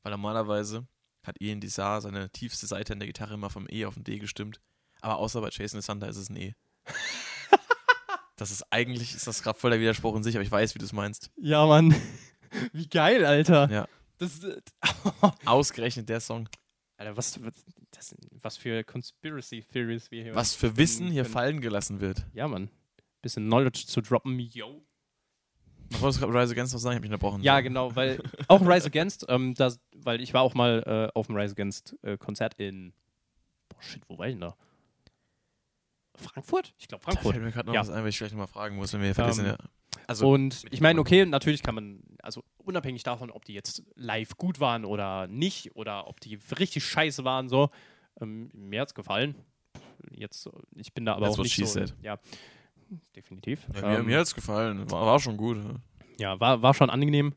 Weil 0.09 0.13
normalerweise 0.13 0.89
hat 1.23 1.37
Ian 1.39 1.61
Desar 1.61 2.01
seine 2.01 2.31
tiefste 2.31 2.67
Seite 2.67 2.95
an 2.95 2.99
der 2.99 3.09
Gitarre 3.09 3.35
immer 3.35 3.51
vom 3.51 3.67
E 3.71 3.85
auf 3.85 3.93
den 3.93 4.05
D 4.05 4.19
gestimmt. 4.19 4.59
Aber 5.03 5.19
außer 5.19 5.43
bei 5.43 5.51
Jason 5.51 5.83
Sun, 5.83 6.01
da 6.01 6.07
ist 6.07 6.17
es 6.17 6.31
ein 6.31 6.37
E. 6.37 6.55
das 8.37 8.51
ist 8.51 8.65
eigentlich, 8.71 9.15
ist 9.15 9.27
das 9.27 9.43
gerade 9.43 9.59
voll 9.59 9.71
der 9.71 9.81
Widerspruch 9.81 10.17
in 10.17 10.23
sich, 10.23 10.35
aber 10.35 10.43
ich 10.43 10.51
weiß, 10.51 10.75
wie 10.75 10.79
du 10.79 10.87
es 10.87 10.95
meinst. 10.95 11.31
Ja, 11.37 11.67
Mann. 11.67 11.95
Wie 12.73 12.89
geil, 12.89 13.27
Alter. 13.27 13.71
Ja. 13.71 13.87
Das, 14.17 14.43
äh, 14.45 14.63
Ausgerechnet 15.45 16.09
der 16.09 16.21
Song. 16.21 16.49
Alter, 16.97 17.15
was, 17.15 17.45
was, 17.45 17.53
das, 17.91 18.15
was 18.31 18.57
für 18.57 18.85
Conspiracy 18.85 19.63
Theories 19.71 20.11
wir 20.11 20.23
hier 20.23 20.35
Was 20.35 20.55
für 20.55 20.79
Wissen 20.79 21.11
hier 21.11 21.25
können. 21.25 21.33
fallen 21.35 21.61
gelassen 21.61 22.01
wird. 22.01 22.25
Ja, 22.33 22.49
Mann. 22.49 22.71
Bisschen 23.21 23.45
Knowledge 23.45 23.85
zu 23.87 24.01
droppen, 24.01 24.39
yo. 24.39 24.87
Was 25.91 26.03
wolltest 26.03 26.23
du 26.23 26.27
gerade 26.27 26.41
Rise 26.43 26.53
Against 26.53 26.73
noch 26.75 26.81
sagen? 26.81 26.93
Ich 26.93 26.97
hab 26.97 27.03
mich 27.03 27.11
unterbrochen. 27.11 27.43
Ja, 27.43 27.61
genau, 27.61 27.95
weil 27.97 28.21
auch 28.49 28.61
Rise 28.61 28.87
Against, 28.87 29.27
ähm, 29.29 29.55
das, 29.55 29.81
weil 29.97 30.21
ich 30.21 30.35
war 30.35 30.43
auch 30.43 30.55
mal 30.55 30.83
äh, 31.15 31.17
auf 31.19 31.27
dem 31.29 31.37
Rise 31.37 31.53
Against 31.53 31.97
äh, 32.03 32.17
Konzert 32.19 32.55
in. 32.59 32.93
Boah, 33.69 33.83
shit, 33.83 34.03
wo 34.09 34.19
war 34.19 34.27
ich 34.27 34.35
denn 34.35 34.41
da? 34.43 34.55
Frankfurt? 36.17 36.75
Ich 36.79 36.89
glaube 36.89 37.05
Da 37.05 37.13
Frankfurt. 37.13 37.33
fällt 37.33 37.45
mir 37.45 37.53
gerade 37.53 37.67
noch 37.67 37.75
Ja. 37.75 37.81
was 37.81 37.91
ein, 37.91 38.03
weil 38.03 38.09
ich 38.09 38.19
vielleicht 38.19 38.35
noch 38.35 38.41
mal 38.41 38.47
fragen 38.47 38.77
muss, 38.77 38.93
wenn 38.93 39.03
wir 39.03 39.15
vergessen. 39.15 39.45
Ähm, 39.47 39.51
ja. 39.53 39.57
Also, 40.07 40.29
Und 40.31 40.65
ich 40.71 40.81
meine, 40.81 41.01
okay, 41.01 41.25
natürlich 41.27 41.63
kann 41.63 41.75
man, 41.75 42.01
also 42.23 42.43
unabhängig 42.59 43.03
davon, 43.03 43.31
ob 43.31 43.45
die 43.45 43.53
jetzt 43.55 43.83
live 43.95 44.37
gut 44.37 44.59
waren 44.61 44.85
oder 44.85 45.27
nicht, 45.29 45.77
oder 45.77 46.09
ob 46.09 46.21
die 46.21 46.39
richtig 46.59 46.85
scheiße 46.85 47.25
waren, 47.25 47.49
so, 47.49 47.71
ähm, 48.21 48.51
mir 48.53 48.81
hat's 48.81 48.95
gefallen. 48.95 49.35
Jetzt, 50.11 50.49
ich 50.77 50.93
bin 50.95 51.05
da 51.05 51.15
aber 51.15 51.27
That's 51.27 51.39
auch 51.39 51.43
nicht 51.43 51.57
so. 51.57 51.65
said. 51.67 51.95
Ja, 52.03 52.19
definitiv. 53.17 53.67
ja, 53.75 53.81
mir, 53.83 53.99
Ähm, 53.99 54.07
mir 54.07 54.19
hat's 54.19 54.35
gefallen. 54.35 54.91
War, 54.91 55.07
war 55.07 55.21
schon 55.21 55.37
gut. 55.37 55.59
Ja, 56.19 56.39
war, 56.41 56.63
war 56.63 56.75
schon 56.75 56.91
angenehm. 56.91 57.35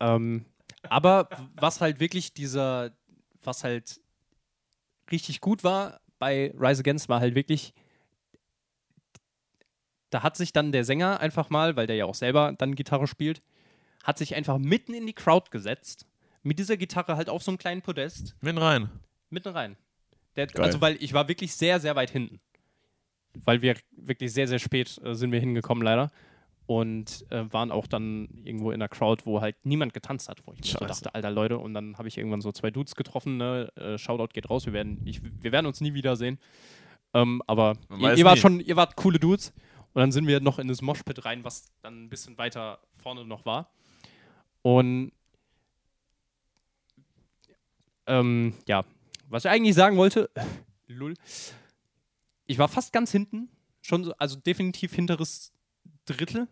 ähm, 0.00 0.44
aber 0.88 1.28
was 1.54 1.80
halt 1.80 2.00
wirklich 2.00 2.32
dieser, 2.34 2.92
was 3.42 3.64
halt 3.64 4.00
richtig 5.10 5.40
gut 5.40 5.64
war 5.64 6.00
bei 6.18 6.52
Rise 6.58 6.80
Against, 6.80 7.08
war 7.08 7.20
halt 7.20 7.34
wirklich, 7.34 7.74
da 10.10 10.22
hat 10.22 10.36
sich 10.36 10.52
dann 10.52 10.72
der 10.72 10.84
Sänger 10.84 11.20
einfach 11.20 11.50
mal, 11.50 11.76
weil 11.76 11.86
der 11.86 11.96
ja 11.96 12.04
auch 12.04 12.14
selber 12.14 12.54
dann 12.56 12.74
Gitarre 12.74 13.06
spielt, 13.06 13.42
hat 14.04 14.18
sich 14.18 14.34
einfach 14.34 14.58
mitten 14.58 14.94
in 14.94 15.06
die 15.06 15.12
Crowd 15.12 15.50
gesetzt, 15.50 16.06
mit 16.42 16.58
dieser 16.58 16.76
Gitarre 16.76 17.16
halt 17.16 17.28
auf 17.28 17.42
so 17.42 17.50
einem 17.50 17.58
kleinen 17.58 17.82
Podest, 17.82 18.36
Mitten 18.40 18.58
rein. 18.58 18.88
mitten 19.30 19.48
rein. 19.52 19.76
Der, 20.36 20.48
also, 20.58 20.80
weil 20.80 20.96
ich 21.02 21.12
war 21.12 21.26
wirklich 21.28 21.54
sehr, 21.54 21.80
sehr 21.80 21.96
weit 21.96 22.10
hinten. 22.10 22.40
Weil 23.44 23.62
wir 23.62 23.76
wirklich 23.96 24.32
sehr, 24.32 24.48
sehr 24.48 24.58
spät 24.58 25.00
äh, 25.04 25.14
sind 25.14 25.32
wir 25.32 25.40
hingekommen, 25.40 25.82
leider. 25.82 26.10
Und 26.66 27.24
äh, 27.30 27.44
waren 27.50 27.70
auch 27.70 27.86
dann 27.86 28.28
irgendwo 28.44 28.72
in 28.72 28.80
der 28.80 28.90
Crowd, 28.90 29.22
wo 29.24 29.40
halt 29.40 29.56
niemand 29.64 29.94
getanzt 29.94 30.28
hat, 30.28 30.46
wo 30.46 30.52
ich 30.52 30.70
so 30.70 30.84
dachte, 30.84 31.14
alter 31.14 31.30
Leute, 31.30 31.58
und 31.58 31.72
dann 31.72 31.96
habe 31.96 32.08
ich 32.08 32.18
irgendwann 32.18 32.42
so 32.42 32.52
zwei 32.52 32.70
Dudes 32.70 32.94
getroffen, 32.94 33.38
ne? 33.38 33.72
äh, 33.76 33.96
Shoutout 33.96 34.34
geht 34.34 34.50
raus, 34.50 34.66
wir 34.66 34.74
werden, 34.74 35.00
ich, 35.06 35.22
wir 35.22 35.50
werden 35.50 35.64
uns 35.64 35.80
nie 35.80 35.94
wiedersehen. 35.94 36.38
Ähm, 37.14 37.42
aber 37.46 37.78
ihr, 37.98 38.18
ihr 38.18 38.24
wart 38.26 38.38
schon, 38.38 38.60
ihr 38.60 38.76
wart 38.76 38.96
coole 38.96 39.18
Dudes. 39.18 39.54
Und 39.94 40.00
dann 40.00 40.12
sind 40.12 40.26
wir 40.26 40.40
noch 40.40 40.58
in 40.58 40.68
das 40.68 40.82
Moshpit 40.82 41.24
rein, 41.24 41.42
was 41.42 41.72
dann 41.80 42.04
ein 42.04 42.08
bisschen 42.10 42.36
weiter 42.36 42.78
vorne 42.98 43.24
noch 43.24 43.46
war. 43.46 43.70
Und 44.62 45.12
ähm, 48.06 48.54
ja, 48.66 48.84
was 49.28 49.44
ich 49.44 49.50
eigentlich 49.50 49.74
sagen 49.74 49.96
wollte, 49.96 50.30
lull, 50.86 51.14
ich 52.48 52.58
war 52.58 52.66
fast 52.66 52.92
ganz 52.92 53.12
hinten, 53.12 53.48
schon 53.80 54.02
so, 54.02 54.12
also 54.18 54.36
definitiv 54.36 54.92
hinteres 54.92 55.52
Drittel. 56.06 56.48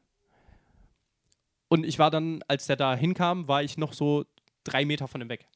Und 1.69 1.85
ich 1.85 1.99
war 1.99 2.11
dann, 2.11 2.45
als 2.47 2.67
der 2.67 2.77
da 2.77 2.95
hinkam, 2.95 3.49
war 3.49 3.65
ich 3.65 3.77
noch 3.77 3.93
so 3.93 4.25
drei 4.63 4.85
Meter 4.85 5.09
von 5.09 5.21
ihm 5.21 5.29
weg. 5.29 5.49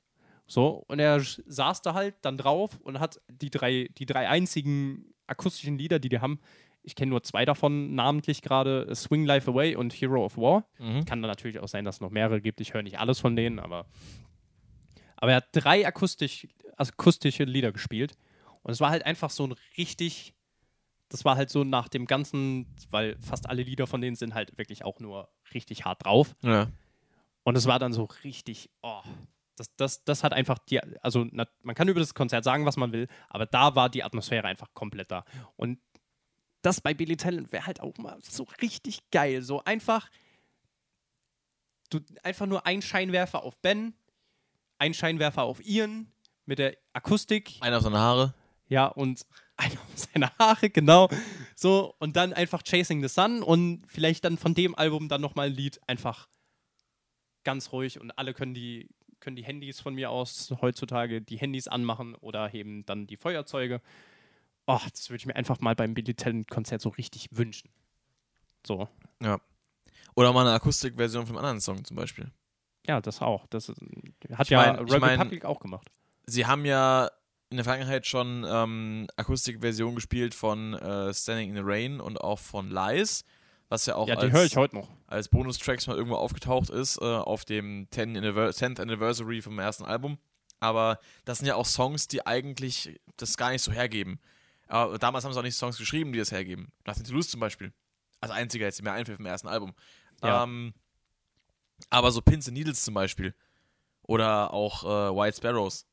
So, 0.47 0.83
und 0.89 0.99
er 0.99 1.21
saß 1.21 1.83
da 1.83 1.95
halt 1.95 2.17
dann 2.23 2.37
drauf 2.37 2.81
und 2.83 2.99
hat 2.99 3.21
die 3.29 3.51
drei, 3.51 3.89
die 3.99 4.07
drei 4.07 4.29
einzigen 4.29 5.15
akustischen 5.29 5.79
Lieder, 5.79 6.01
die 6.01 6.09
die 6.09 6.19
haben, 6.19 6.41
ich 6.83 6.97
kenne 6.97 7.11
nur 7.11 7.23
zwei 7.23 7.45
davon 7.45 7.95
namentlich 7.95 8.43
gerade, 8.43 8.93
Swing 8.95 9.27
Life 9.27 9.49
Away 9.49 9.77
und 9.77 9.93
Hero 9.93 10.25
of 10.25 10.37
War. 10.39 10.67
Mhm. 10.79 11.05
Kann 11.05 11.23
dann 11.23 11.31
natürlich 11.31 11.61
auch 11.61 11.69
sein, 11.69 11.85
dass 11.85 11.97
es 11.97 12.01
noch 12.01 12.11
mehrere 12.11 12.41
gibt. 12.41 12.61
Ich 12.61 12.75
höre 12.75 12.83
nicht 12.83 12.99
alles 12.99 13.21
von 13.21 13.37
denen, 13.37 13.59
aber. 13.59 13.87
Aber 15.17 15.33
er 15.33 15.37
hat 15.37 15.49
drei 15.53 15.87
akustisch, 15.87 16.49
akustische 16.77 17.45
Lieder 17.45 17.73
gespielt. 17.73 18.17
Und 18.63 18.73
es 18.73 18.81
war 18.81 18.91
halt 18.91 19.05
einfach 19.07 19.31
so 19.31 19.47
ein 19.47 19.55
richtig. 19.77 20.35
Das 21.09 21.25
war 21.25 21.37
halt 21.37 21.51
so 21.51 21.65
nach 21.65 21.89
dem 21.89 22.07
ganzen, 22.07 22.67
weil 22.91 23.19
fast 23.21 23.49
alle 23.49 23.65
Lieder 23.65 23.89
von 23.89 24.01
denen 24.01 24.15
sind 24.15 24.33
halt 24.33 24.57
wirklich 24.59 24.85
auch 24.85 25.01
nur 25.01 25.29
richtig 25.53 25.85
hart 25.85 26.05
drauf. 26.05 26.37
Ja. 26.43 26.69
Und 27.43 27.57
es 27.57 27.67
war 27.67 27.81
dann 27.81 27.93
so 27.93 28.05
richtig, 28.23 28.71
oh, 28.83 29.03
das, 29.57 29.75
das, 29.77 30.05
das 30.05 30.23
hat 30.23 30.33
einfach 30.33 30.59
die, 30.59 30.81
also 31.03 31.27
na, 31.33 31.47
man 31.63 31.75
kann 31.75 31.89
über 31.89 32.01
das 32.01 32.15
Konzert 32.15 32.45
sagen, 32.45 32.65
was 32.65 32.77
man 32.77 32.93
will, 32.93 33.09
aber 33.29 33.47
da 33.47 33.75
war 33.75 33.91
die 33.91 34.05
Atmosphäre 34.05 34.47
einfach 34.47 34.73
komplett 34.73 35.11
da. 35.11 35.25
Und 35.57 35.81
das 36.63 36.81
bei 36.81 36.95
Billy 36.95 37.17
Talent 37.17 37.53
wäre 37.53 37.67
halt 37.67 37.81
auch 37.81 37.97
mal 37.99 38.19
so 38.23 38.47
richtig 38.63 39.11
geil. 39.11 39.43
So 39.43 39.65
einfach, 39.65 40.09
du, 41.91 42.01
einfach 42.23 42.47
nur 42.47 42.67
ein 42.67 42.83
Scheinwerfer 42.83 43.43
auf 43.43 43.59
Ben, 43.59 43.95
ein 44.79 44.95
Scheinwerfer 44.95 45.43
auf 45.43 45.65
Ian 45.65 46.11
mit 46.47 46.59
der 46.59 46.77
Akustik, 46.93 47.59
Einer 47.61 47.79
auf 47.79 47.83
seine 47.83 47.99
Haare. 47.99 48.35
Ja, 48.71 48.87
und 48.87 49.27
seine 49.95 50.31
Haare, 50.39 50.71
genau. 50.71 51.11
So, 51.55 51.95
und 51.99 52.17
dann 52.17 52.33
einfach 52.33 52.63
Chasing 52.63 53.03
the 53.03 53.09
Sun 53.09 53.43
und 53.43 53.85
vielleicht 53.87 54.25
dann 54.25 54.39
von 54.39 54.55
dem 54.55 54.75
Album 54.75 55.09
dann 55.11 55.21
nochmal 55.21 55.49
ein 55.49 55.53
Lied 55.53 55.79
einfach 55.87 56.29
ganz 57.45 57.73
ruhig 57.73 58.01
und 58.01 58.11
alle 58.13 58.33
können 58.35 58.55
die, 58.55 58.89
können 59.19 59.37
die 59.37 59.45
Handys 59.45 59.81
von 59.81 59.95
mir 59.95 60.11
aus 60.11 60.55
heutzutage 60.63 61.21
die 61.21 61.37
Handys 61.39 61.69
anmachen 61.69 62.15
oder 62.15 62.49
heben 62.49 62.85
dann 62.87 63.07
die 63.07 63.17
Feuerzeuge. 63.17 63.83
Oh, 64.67 64.79
das 64.91 65.11
würde 65.11 65.17
ich 65.21 65.27
mir 65.27 65.37
einfach 65.37 65.61
mal 65.61 65.75
beim 65.75 65.95
Billy 65.95 66.15
Talent 66.15 66.49
Konzert 66.51 66.81
so 66.81 66.91
richtig 66.91 67.29
wünschen. 67.33 67.71
So. 68.67 68.89
Ja. 69.23 69.41
Oder 70.15 70.33
mal 70.33 70.43
eine 70.47 70.53
Akustikversion 70.55 71.27
vom 71.27 71.37
anderen 71.39 71.61
Song 71.61 71.85
zum 71.85 71.97
Beispiel. 71.97 72.31
Ja, 72.87 73.01
das 73.01 73.21
auch. 73.21 73.47
Das 73.49 73.69
ist, 73.69 73.81
hat 74.33 74.47
Ich 74.47 74.51
ja 74.51 74.59
mein- 74.73 74.75
ich 74.87 74.93
Rebel 74.93 75.01
mein- 75.01 75.19
Public 75.19 75.45
auch 75.45 75.61
gemacht. 75.61 75.89
Sie 76.27 76.47
haben 76.47 76.65
ja 76.65 77.11
in 77.51 77.57
der 77.57 77.65
Vergangenheit 77.65 78.07
schon 78.07 78.47
ähm, 78.49 79.09
Akustikversion 79.17 79.97
gespielt 79.97 80.35
von 80.35 80.75
äh, 80.75 81.13
Standing 81.13 81.51
in 81.51 81.57
the 81.57 81.63
Rain 81.65 82.01
und 82.01 82.21
auch 82.21 82.39
von 82.39 82.71
Lies, 82.71 83.25
was 83.69 83.87
ja 83.87 83.97
auch 83.97 84.07
Ja, 84.09 84.17
als, 84.17 84.57
als 85.09 85.29
Bonustracks 85.29 85.89
mal 85.89 85.97
irgendwo 85.97 86.17
aufgetaucht 86.17 86.71
ist 86.71 86.99
äh, 86.99 87.05
auf 87.05 87.45
dem 87.45 87.89
10 87.91 88.17
Anniver 88.17 88.49
10th 88.51 88.81
Anniversary 88.81 89.43
vom 89.43 89.59
ersten 89.59 89.85
Album. 89.85 90.19
Aber 90.61 91.01
das 91.25 91.39
sind 91.39 91.49
ja 91.49 91.57
auch 91.57 91.67
Songs, 91.67 92.07
die 92.07 92.25
eigentlich 92.25 93.01
das 93.17 93.37
gar 93.37 93.51
nicht 93.51 93.63
so 93.63 93.73
hergeben. 93.73 94.21
Aber 94.69 94.99
damals 94.99 95.25
haben 95.25 95.33
sie 95.33 95.39
auch 95.39 95.45
nicht 95.45 95.57
Songs 95.57 95.79
geschrieben, 95.79 96.13
die 96.13 96.19
das 96.21 96.31
hergeben. 96.31 96.71
Nothing 96.87 97.05
to 97.05 97.13
Lose 97.13 97.29
zum 97.29 97.41
Beispiel. 97.41 97.73
Als 98.21 98.31
einziger 98.31 98.67
jetzt, 98.67 98.79
der 98.79 98.85
mir 98.85 98.93
einfällt 98.93 99.17
vom 99.17 99.27
ersten 99.27 99.49
Album. 99.49 99.75
Ja. 100.23 100.45
Ähm, 100.45 100.75
aber 101.89 102.13
so 102.13 102.21
Pins 102.21 102.47
and 102.47 102.57
Needles 102.57 102.85
zum 102.85 102.95
Beispiel. 102.95 103.35
Oder 104.03 104.53
auch 104.53 104.85
äh, 104.85 105.17
White 105.17 105.39
Sparrows. 105.39 105.87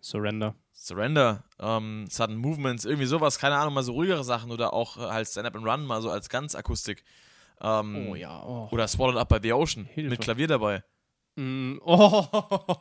Surrender. 0.00 0.54
Surrender, 0.76 1.44
ähm, 1.60 2.06
Sudden 2.10 2.36
Movements, 2.36 2.84
irgendwie 2.84 3.06
sowas, 3.06 3.38
keine 3.38 3.56
Ahnung, 3.56 3.74
mal 3.74 3.82
so 3.82 3.92
ruhigere 3.92 4.24
Sachen 4.24 4.50
oder 4.50 4.72
auch 4.74 4.96
äh, 4.96 5.00
halt 5.10 5.28
Stand 5.28 5.46
Up 5.46 5.54
and 5.56 5.66
Run, 5.66 5.86
mal 5.86 6.02
so 6.02 6.10
als 6.10 6.28
ganz 6.28 6.54
Akustik. 6.54 7.04
Ähm, 7.60 8.08
Oh 8.10 8.14
ja. 8.16 8.42
Oh. 8.44 8.68
Oder 8.72 8.88
Swallowed 8.88 9.16
Up 9.16 9.28
by 9.28 9.38
the 9.42 9.52
Ocean 9.52 9.84
Hilfe. 9.86 10.10
mit 10.10 10.20
Klavier 10.20 10.48
dabei. 10.48 10.82
Mm, 11.36 11.76
oh. 11.84 12.26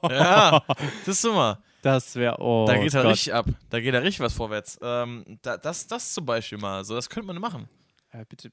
Ja, 0.10 0.64
das 1.06 1.08
ist 1.18 1.26
immer. 1.26 1.62
Das 1.84 2.16
wäre. 2.16 2.38
Oh, 2.40 2.66
Da 2.68 2.78
geht 2.78 2.94
er 2.94 3.04
Gott. 3.04 3.12
richtig 3.12 3.34
ab. 3.34 3.46
Da 3.70 3.80
geht 3.80 3.94
er 3.94 4.02
richtig 4.04 4.22
was 4.22 4.34
vorwärts. 4.34 4.80
Ähm, 4.82 5.38
da, 5.42 5.58
das, 5.58 5.86
das 5.88 6.14
zum 6.14 6.26
Beispiel 6.26 6.58
mal, 6.58 6.84
so, 6.84 6.96
das 6.96 7.10
könnte 7.10 7.28
man 7.28 7.40
machen. 7.40 7.68
Äh, 8.12 8.26
bitte, 8.28 8.50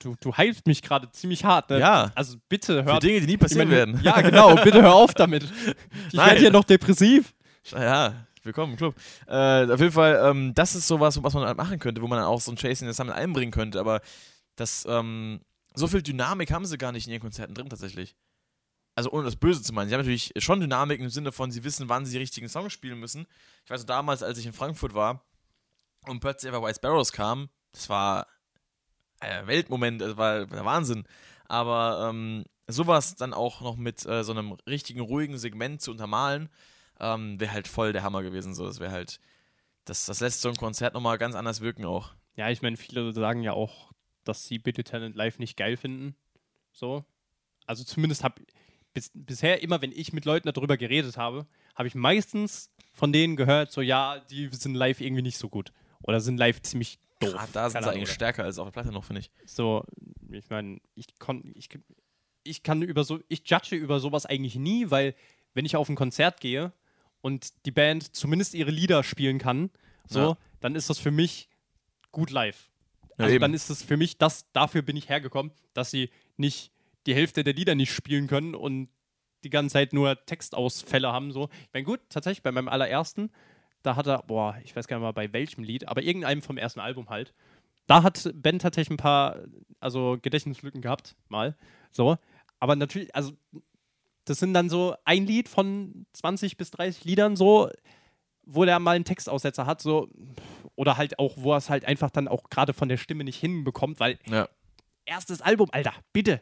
du, 0.00 0.14
du 0.20 0.36
heilst 0.36 0.66
mich 0.66 0.82
gerade 0.82 1.10
ziemlich 1.12 1.44
hart, 1.44 1.70
ne? 1.70 1.78
Ja. 1.80 2.10
Also 2.14 2.36
bitte 2.48 2.82
Für 2.84 2.92
hör 2.92 2.98
Dinge, 3.00 3.20
die 3.20 3.26
nie 3.26 3.32
ich 3.34 3.40
passieren 3.40 3.68
meine, 3.68 3.78
werden. 3.78 4.00
Ja, 4.02 4.20
genau, 4.20 4.54
bitte 4.56 4.82
hör 4.82 4.94
auf 4.94 5.14
damit. 5.14 5.44
Ich 6.08 6.14
Nein. 6.14 6.26
werde 6.28 6.40
hier 6.40 6.50
noch 6.50 6.64
depressiv. 6.64 7.34
Ja, 7.72 8.26
willkommen 8.44 8.72
im 8.72 8.78
Club. 8.78 8.94
Äh, 9.26 9.70
auf 9.70 9.80
jeden 9.80 9.92
Fall, 9.92 10.20
ähm, 10.24 10.54
das 10.54 10.74
ist 10.74 10.86
sowas, 10.86 11.22
was 11.22 11.34
man 11.34 11.44
halt 11.44 11.58
machen 11.58 11.78
könnte, 11.78 12.00
wo 12.00 12.06
man 12.06 12.22
auch 12.22 12.40
so 12.40 12.50
ein 12.50 12.56
Chasing 12.56 12.88
the 12.88 12.94
Sun 12.94 13.10
einbringen 13.10 13.52
könnte, 13.52 13.78
aber 13.78 14.00
das, 14.56 14.86
ähm, 14.88 15.40
so 15.74 15.86
viel 15.86 16.02
Dynamik 16.02 16.50
haben 16.50 16.64
sie 16.64 16.78
gar 16.78 16.92
nicht 16.92 17.06
in 17.06 17.12
ihren 17.12 17.20
Konzerten 17.20 17.54
drin 17.54 17.68
tatsächlich. 17.68 18.16
Also 18.94 19.10
ohne 19.10 19.24
das 19.24 19.36
Böse 19.36 19.62
zu 19.62 19.72
meinen. 19.72 19.88
Sie 19.88 19.94
haben 19.94 20.00
natürlich 20.00 20.32
schon 20.38 20.60
Dynamik 20.60 20.98
im 21.00 21.10
Sinne 21.10 21.30
von, 21.30 21.50
sie 21.50 21.62
wissen, 21.62 21.88
wann 21.88 22.04
sie 22.04 22.12
die 22.12 22.18
richtigen 22.18 22.48
Songs 22.48 22.72
spielen 22.72 22.98
müssen. 22.98 23.26
Ich 23.64 23.70
weiß 23.70 23.80
noch, 23.80 23.86
damals, 23.86 24.22
als 24.22 24.38
ich 24.38 24.46
in 24.46 24.52
Frankfurt 24.52 24.94
war 24.94 25.24
und 26.06 26.20
plötzlich 26.20 26.50
einfach 26.50 26.66
White 26.66 26.76
Sparrows 26.76 27.12
kam, 27.12 27.50
das 27.72 27.88
war 27.88 28.26
ein 29.20 29.46
Weltmoment, 29.46 30.00
das 30.00 30.16
war 30.16 30.46
der 30.46 30.64
Wahnsinn. 30.64 31.04
Aber 31.46 32.08
ähm, 32.08 32.44
sowas 32.66 33.14
dann 33.14 33.34
auch 33.34 33.60
noch 33.60 33.76
mit 33.76 34.04
äh, 34.06 34.24
so 34.24 34.32
einem 34.32 34.52
richtigen, 34.66 35.00
ruhigen 35.00 35.38
Segment 35.38 35.82
zu 35.82 35.90
untermalen, 35.90 36.48
ähm, 37.00 37.38
wäre 37.40 37.52
halt 37.52 37.68
voll 37.68 37.92
der 37.92 38.02
Hammer 38.02 38.22
gewesen. 38.22 38.54
So, 38.54 38.66
das 38.66 38.80
wäre 38.80 38.92
halt, 38.92 39.20
das, 39.84 40.06
das 40.06 40.20
lässt 40.20 40.40
so 40.40 40.48
ein 40.48 40.56
Konzert 40.56 40.94
nochmal 40.94 41.18
ganz 41.18 41.34
anders 41.34 41.60
wirken 41.60 41.84
auch. 41.84 42.14
Ja, 42.36 42.50
ich 42.50 42.62
meine, 42.62 42.76
viele 42.76 43.12
sagen 43.12 43.42
ja 43.42 43.52
auch, 43.52 43.92
dass 44.24 44.46
sie 44.46 44.58
Billy 44.58 44.84
Talent 44.84 45.16
live 45.16 45.38
nicht 45.38 45.56
geil 45.56 45.76
finden. 45.76 46.14
So. 46.72 47.04
Also 47.66 47.84
zumindest 47.84 48.24
habe 48.24 48.42
bis, 48.94 49.10
bisher 49.14 49.62
immer, 49.62 49.82
wenn 49.82 49.92
ich 49.92 50.12
mit 50.12 50.24
Leuten 50.24 50.50
darüber 50.52 50.76
geredet 50.76 51.16
habe, 51.16 51.46
habe 51.74 51.88
ich 51.88 51.94
meistens 51.94 52.70
von 52.92 53.12
denen 53.12 53.36
gehört, 53.36 53.70
so 53.70 53.80
ja, 53.80 54.18
die 54.18 54.48
sind 54.48 54.74
live 54.74 55.00
irgendwie 55.00 55.22
nicht 55.22 55.38
so 55.38 55.48
gut. 55.48 55.72
Oder 56.02 56.20
sind 56.20 56.38
live 56.38 56.62
ziemlich 56.62 56.98
doof. 57.20 57.32
Gerade 57.32 57.52
da 57.52 57.70
sind 57.70 57.82
sie 57.82 57.90
eigentlich 57.90 58.02
oder? 58.04 58.12
stärker 58.12 58.44
als 58.44 58.58
auf 58.58 58.66
der 58.66 58.72
Platte 58.72 58.92
noch, 58.92 59.04
finde 59.04 59.20
ich. 59.20 59.30
So, 59.46 59.84
ich 60.30 60.48
meine, 60.50 60.80
ich, 60.94 61.18
kon, 61.18 61.52
ich, 61.54 61.68
ich 62.44 62.62
kann 62.62 62.82
über 62.82 63.04
so, 63.04 63.20
ich 63.28 63.42
judge 63.48 63.76
über 63.76 64.00
sowas 64.00 64.26
eigentlich 64.26 64.56
nie, 64.56 64.90
weil 64.90 65.14
wenn 65.54 65.64
ich 65.64 65.76
auf 65.76 65.88
ein 65.88 65.96
Konzert 65.96 66.40
gehe 66.40 66.72
und 67.20 67.66
die 67.66 67.70
Band 67.70 68.14
zumindest 68.14 68.54
ihre 68.54 68.70
Lieder 68.70 69.02
spielen 69.02 69.38
kann, 69.38 69.70
so, 70.06 70.20
Ja. 70.20 70.38
dann 70.60 70.74
ist 70.74 70.88
das 70.90 70.98
für 70.98 71.10
mich 71.10 71.48
gut 72.12 72.30
live. 72.30 72.70
Ja, 73.18 73.24
Also 73.24 73.34
eben. 73.34 73.42
dann 73.42 73.54
ist 73.54 73.70
es 73.70 73.82
für 73.82 73.96
mich, 73.96 74.18
das, 74.18 74.50
dafür 74.52 74.82
bin 74.82 74.96
ich 74.96 75.08
hergekommen, 75.08 75.52
dass 75.74 75.90
sie 75.90 76.10
nicht 76.36 76.72
die 77.06 77.14
Hälfte 77.14 77.42
der 77.44 77.54
Lieder 77.54 77.74
nicht 77.74 77.92
spielen 77.92 78.26
können 78.26 78.54
und 78.54 78.88
die 79.44 79.50
ganze 79.50 79.74
Zeit 79.74 79.92
nur 79.92 80.24
Textausfälle 80.26 81.12
haben. 81.12 81.32
So. 81.32 81.48
Ich 81.62 81.72
meine, 81.72 81.84
gut, 81.84 82.00
tatsächlich 82.08 82.42
bei 82.42 82.52
meinem 82.52 82.68
allerersten, 82.68 83.30
da 83.82 83.94
hat 83.96 84.06
er, 84.06 84.22
boah, 84.24 84.58
ich 84.64 84.74
weiß 84.74 84.88
gar 84.88 84.96
nicht 84.98 85.02
mal 85.04 85.12
bei 85.12 85.32
welchem 85.32 85.62
Lied, 85.62 85.86
aber 85.88 86.02
irgendeinem 86.02 86.42
vom 86.42 86.58
ersten 86.58 86.80
Album 86.80 87.08
halt. 87.08 87.32
Da 87.86 88.02
hat 88.02 88.30
Ben 88.34 88.58
tatsächlich 88.58 88.90
ein 88.90 88.96
paar, 88.98 89.40
also 89.80 90.18
Gedächtnislücken 90.20 90.80
gehabt, 90.82 91.16
mal. 91.28 91.56
So. 91.90 92.18
Aber 92.60 92.74
natürlich, 92.76 93.14
also, 93.14 93.32
das 94.28 94.38
sind 94.38 94.54
dann 94.54 94.68
so 94.68 94.94
ein 95.04 95.26
Lied 95.26 95.48
von 95.48 96.06
20 96.12 96.56
bis 96.56 96.70
30 96.70 97.04
Liedern, 97.04 97.36
so, 97.36 97.70
wo 98.44 98.64
der 98.64 98.78
mal 98.78 98.96
einen 98.96 99.04
Textaussetzer 99.04 99.66
hat, 99.66 99.80
so. 99.82 100.08
Oder 100.76 100.96
halt 100.96 101.18
auch, 101.18 101.34
wo 101.36 101.52
er 101.52 101.58
es 101.58 101.70
halt 101.70 101.84
einfach 101.84 102.10
dann 102.10 102.28
auch 102.28 102.50
gerade 102.50 102.72
von 102.72 102.88
der 102.88 102.96
Stimme 102.96 103.24
nicht 103.24 103.38
hinbekommt, 103.40 103.98
weil 104.00 104.18
Ja. 104.28 104.48
erstes 105.06 105.40
Album, 105.42 105.68
Alter, 105.72 105.92
bitte. 106.12 106.40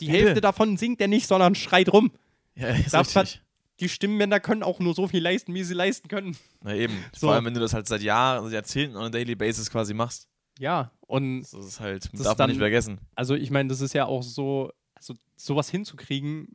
Die 0.00 0.06
Bitte. 0.06 0.18
Hälfte 0.18 0.40
davon 0.40 0.76
singt 0.76 1.00
er 1.00 1.08
nicht, 1.08 1.26
sondern 1.26 1.54
schreit 1.54 1.92
rum. 1.92 2.10
Ja, 2.54 2.68
ist 2.68 2.92
Darf 2.94 3.14
richtig. 3.14 3.40
Die 3.80 3.88
Stimmbänder 3.88 4.38
können 4.40 4.62
auch 4.62 4.78
nur 4.80 4.94
so 4.94 5.08
viel 5.08 5.22
leisten, 5.22 5.54
wie 5.54 5.64
sie 5.64 5.74
leisten 5.74 6.08
können. 6.08 6.36
Na 6.62 6.74
eben. 6.74 6.94
So. 7.14 7.26
Vor 7.28 7.34
allem, 7.34 7.44
wenn 7.44 7.54
du 7.54 7.60
das 7.60 7.72
halt 7.74 7.86
seit 7.88 8.02
Jahren, 8.02 8.50
Jahrzehnten 8.52 8.96
on 8.96 9.04
a 9.04 9.08
daily 9.10 9.34
basis 9.34 9.70
quasi 9.70 9.92
machst. 9.94 10.28
Ja, 10.58 10.92
und 11.06 11.40
Das 11.42 11.52
ist 11.52 11.80
halt, 11.80 12.04
Das 12.12 12.22
darf 12.22 12.32
ist 12.34 12.38
man 12.38 12.48
nicht 12.50 12.56
dann- 12.56 12.62
vergessen. 12.62 12.98
also 13.14 13.34
ich 13.34 13.50
meine, 13.50 13.68
das 13.68 13.80
ist 13.80 13.92
ja 13.94 14.06
auch 14.06 14.22
so, 14.22 14.70
also 14.94 15.14
sowas 15.36 15.68
hinzukriegen 15.70 16.48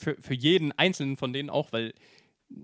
für, 0.00 0.16
für 0.20 0.34
jeden 0.34 0.72
Einzelnen 0.72 1.16
von 1.16 1.32
denen 1.32 1.50
auch, 1.50 1.72
weil 1.72 1.92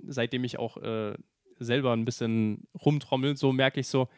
seitdem 0.07 0.45
ich 0.45 0.59
auch 0.59 0.79
äh, 0.79 1.15
selber 1.59 1.93
ein 1.93 2.05
bisschen 2.05 2.67
rumtrommel, 2.85 3.37
so 3.37 3.53
merke 3.53 3.81
ich 3.81 3.89
so, 3.89 4.09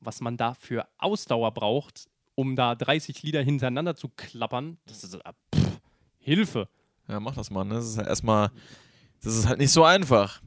was 0.00 0.20
man 0.20 0.36
da 0.36 0.54
für 0.54 0.88
Ausdauer 0.98 1.52
braucht, 1.52 2.08
um 2.34 2.56
da 2.56 2.74
30 2.74 3.22
Lieder 3.22 3.42
hintereinander 3.42 3.96
zu 3.96 4.08
klappern. 4.08 4.78
Das 4.86 5.04
ist 5.04 5.14
äh, 5.14 5.32
pff, 5.54 5.80
Hilfe. 6.18 6.68
Ja, 7.08 7.20
mach 7.20 7.34
das 7.34 7.50
mal. 7.50 7.64
Ne? 7.64 7.74
Das 7.74 7.86
ist 7.86 7.98
halt 7.98 8.08
erstmal, 8.08 8.50
das 9.22 9.36
ist 9.36 9.48
halt 9.48 9.58
nicht 9.58 9.72
so 9.72 9.84
einfach. 9.84 10.40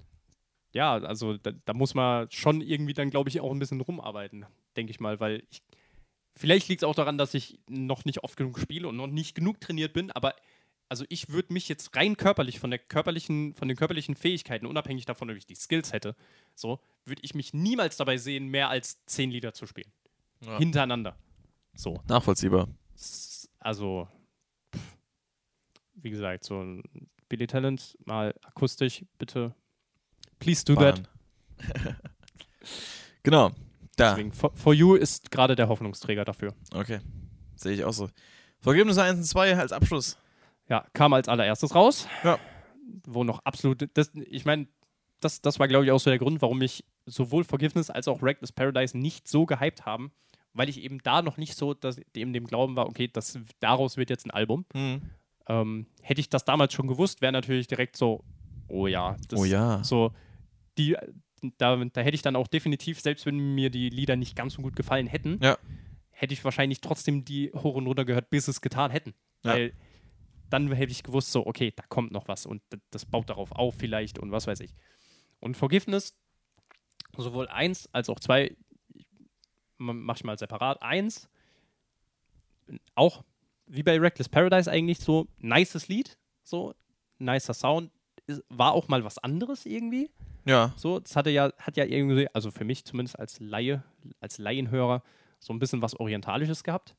Ja, 0.71 0.93
also 0.93 1.37
da, 1.37 1.51
da 1.65 1.73
muss 1.73 1.93
man 1.93 2.31
schon 2.31 2.61
irgendwie 2.61 2.93
dann, 2.93 3.11
glaube 3.11 3.29
ich, 3.29 3.39
auch 3.41 3.51
ein 3.51 3.59
bisschen 3.59 3.81
rumarbeiten, 3.81 4.45
denke 4.75 4.91
ich 4.91 4.99
mal, 4.99 5.19
weil 5.19 5.43
ich, 5.51 5.61
vielleicht 6.35 6.67
liegt 6.67 6.81
es 6.81 6.87
auch 6.87 6.95
daran, 6.95 7.19
dass 7.19 7.35
ich 7.35 7.59
noch 7.69 8.05
nicht 8.05 8.23
oft 8.23 8.37
genug 8.37 8.57
spiele 8.57 8.87
und 8.87 8.95
noch 8.95 9.07
nicht 9.07 9.35
genug 9.35 9.61
trainiert 9.61 9.93
bin, 9.93 10.09
aber 10.09 10.33
also 10.93 11.05
ich 11.09 11.29
würde 11.29 11.51
mich 11.51 11.69
jetzt 11.69 11.95
rein 11.95 12.17
körperlich 12.17 12.59
von 12.59 12.69
der 12.69 12.77
körperlichen, 12.77 13.55
von 13.55 13.67
den 13.67 13.75
körperlichen 13.75 14.15
Fähigkeiten, 14.15 14.67
unabhängig 14.67 15.05
davon, 15.05 15.27
ob 15.31 15.35
ich 15.35 15.47
die 15.47 15.55
Skills 15.55 15.91
hätte, 15.91 16.15
so, 16.53 16.79
würde 17.03 17.23
ich 17.23 17.33
mich 17.33 17.51
niemals 17.51 17.97
dabei 17.97 18.17
sehen, 18.17 18.45
mehr 18.45 18.69
als 18.69 19.03
zehn 19.07 19.31
Lieder 19.31 19.55
zu 19.55 19.65
spielen. 19.65 19.91
Ja. 20.45 20.59
Hintereinander. 20.59 21.17
So. 21.73 21.99
Nachvollziehbar. 22.07 22.67
Also, 23.57 24.07
pff, 24.71 24.97
wie 25.95 26.11
gesagt, 26.11 26.43
so 26.43 26.61
ein 26.61 26.83
Billy 27.27 27.47
Talent, 27.47 27.97
mal 28.05 28.35
akustisch, 28.43 29.03
bitte. 29.17 29.55
Please 30.37 30.63
do 30.63 30.75
that. 30.75 31.01
Bahn. 31.57 31.95
genau. 33.23 33.49
Da. 33.95 34.11
Deswegen, 34.11 34.31
for, 34.31 34.51
for 34.53 34.75
You 34.75 34.93
ist 34.93 35.31
gerade 35.31 35.55
der 35.55 35.69
Hoffnungsträger 35.69 36.23
dafür. 36.23 36.53
Okay. 36.71 36.99
Sehe 37.55 37.73
ich 37.73 37.83
auch 37.83 37.93
so. 37.93 38.11
Vergebnisse 38.59 39.01
1 39.01 39.17
und 39.17 39.25
2 39.25 39.57
als 39.57 39.71
Abschluss. 39.71 40.19
Ja, 40.69 40.85
kam 40.93 41.13
als 41.13 41.27
allererstes 41.27 41.75
raus. 41.75 42.07
Ja. 42.23 42.39
Wo 43.05 43.23
noch 43.23 43.39
absolut. 43.45 43.89
Das, 43.95 44.11
ich 44.15 44.45
meine, 44.45 44.67
das, 45.19 45.41
das 45.41 45.59
war, 45.59 45.67
glaube 45.67 45.85
ich, 45.85 45.91
auch 45.91 45.99
so 45.99 46.09
der 46.09 46.19
Grund, 46.19 46.41
warum 46.41 46.59
mich 46.59 46.85
sowohl 47.05 47.43
Forgiveness 47.43 47.89
als 47.89 48.07
auch 48.07 48.21
Reckless 48.21 48.51
Paradise 48.51 48.97
nicht 48.97 49.27
so 49.27 49.45
gehypt 49.45 49.85
haben, 49.85 50.11
weil 50.53 50.69
ich 50.69 50.81
eben 50.81 50.99
da 51.03 51.21
noch 51.21 51.37
nicht 51.37 51.55
so 51.55 51.73
dass, 51.73 51.99
dem, 52.15 52.33
dem 52.33 52.45
Glauben 52.45 52.75
war, 52.75 52.87
okay, 52.87 53.09
das, 53.11 53.39
daraus 53.59 53.97
wird 53.97 54.09
jetzt 54.09 54.25
ein 54.25 54.31
Album. 54.31 54.65
Hm. 54.73 55.01
Ähm, 55.47 55.87
hätte 56.01 56.21
ich 56.21 56.29
das 56.29 56.45
damals 56.45 56.73
schon 56.73 56.87
gewusst, 56.87 57.21
wäre 57.21 57.33
natürlich 57.33 57.67
direkt 57.67 57.97
so, 57.97 58.23
oh 58.69 58.87
ja, 58.87 59.17
das, 59.27 59.39
Oh 59.39 59.43
ja. 59.45 59.83
so, 59.83 60.13
die, 60.77 60.95
da, 61.57 61.75
da 61.75 62.01
hätte 62.01 62.15
ich 62.15 62.21
dann 62.21 62.37
auch 62.37 62.47
definitiv, 62.47 63.01
selbst 63.01 63.25
wenn 63.25 63.37
mir 63.53 63.69
die 63.69 63.89
Lieder 63.89 64.15
nicht 64.15 64.35
ganz 64.37 64.53
so 64.53 64.61
gut 64.61 64.75
gefallen 64.77 65.07
hätten, 65.07 65.39
Ja. 65.41 65.57
hätte 66.11 66.33
ich 66.33 66.45
wahrscheinlich 66.45 66.79
trotzdem 66.79 67.25
die 67.25 67.51
hoch 67.53 67.75
und 67.75 67.85
runter 67.87 68.05
gehört, 68.05 68.29
bis 68.29 68.47
es 68.47 68.61
getan 68.61 68.91
hätten. 68.91 69.13
Ja. 69.43 69.53
Weil 69.53 69.73
dann 70.53 70.71
hätte 70.71 70.91
ich 70.91 71.03
gewusst, 71.03 71.31
so, 71.31 71.45
okay, 71.47 71.73
da 71.75 71.83
kommt 71.89 72.11
noch 72.11 72.27
was 72.27 72.45
und 72.45 72.61
das 72.91 73.05
baut 73.05 73.29
darauf 73.29 73.51
auf 73.51 73.75
vielleicht 73.75 74.19
und 74.19 74.31
was 74.31 74.45
weiß 74.45 74.59
ich. 74.59 74.75
Und 75.39 75.57
Forgiveness, 75.57 76.15
sowohl 77.17 77.47
eins 77.47 77.89
als 77.91 78.07
auch 78.07 78.19
zwei, 78.19 78.55
mach 79.77 80.17
ich 80.17 80.23
mal 80.23 80.37
separat. 80.37 80.81
Eins, 80.83 81.27
auch 82.93 83.23
wie 83.65 83.83
bei 83.83 83.99
Reckless 83.99 84.29
Paradise 84.29 84.69
eigentlich 84.71 84.99
so, 84.99 85.27
nices 85.39 85.87
Lied, 85.87 86.17
so, 86.43 86.75
nicer 87.17 87.55
Sound, 87.55 87.91
war 88.49 88.73
auch 88.73 88.87
mal 88.87 89.03
was 89.03 89.17
anderes 89.17 89.65
irgendwie. 89.65 90.11
Ja. 90.45 90.73
So, 90.77 90.99
das 90.99 91.15
hatte 91.15 91.31
ja, 91.31 91.51
hat 91.57 91.77
ja 91.77 91.85
irgendwie, 91.85 92.27
also 92.33 92.51
für 92.51 92.63
mich 92.63 92.85
zumindest 92.85 93.17
als 93.17 93.39
Laie, 93.39 93.83
als 94.19 94.37
Laienhörer, 94.37 95.01
so 95.39 95.51
ein 95.51 95.59
bisschen 95.59 95.81
was 95.81 95.99
Orientalisches 95.99 96.63
gehabt. 96.63 96.95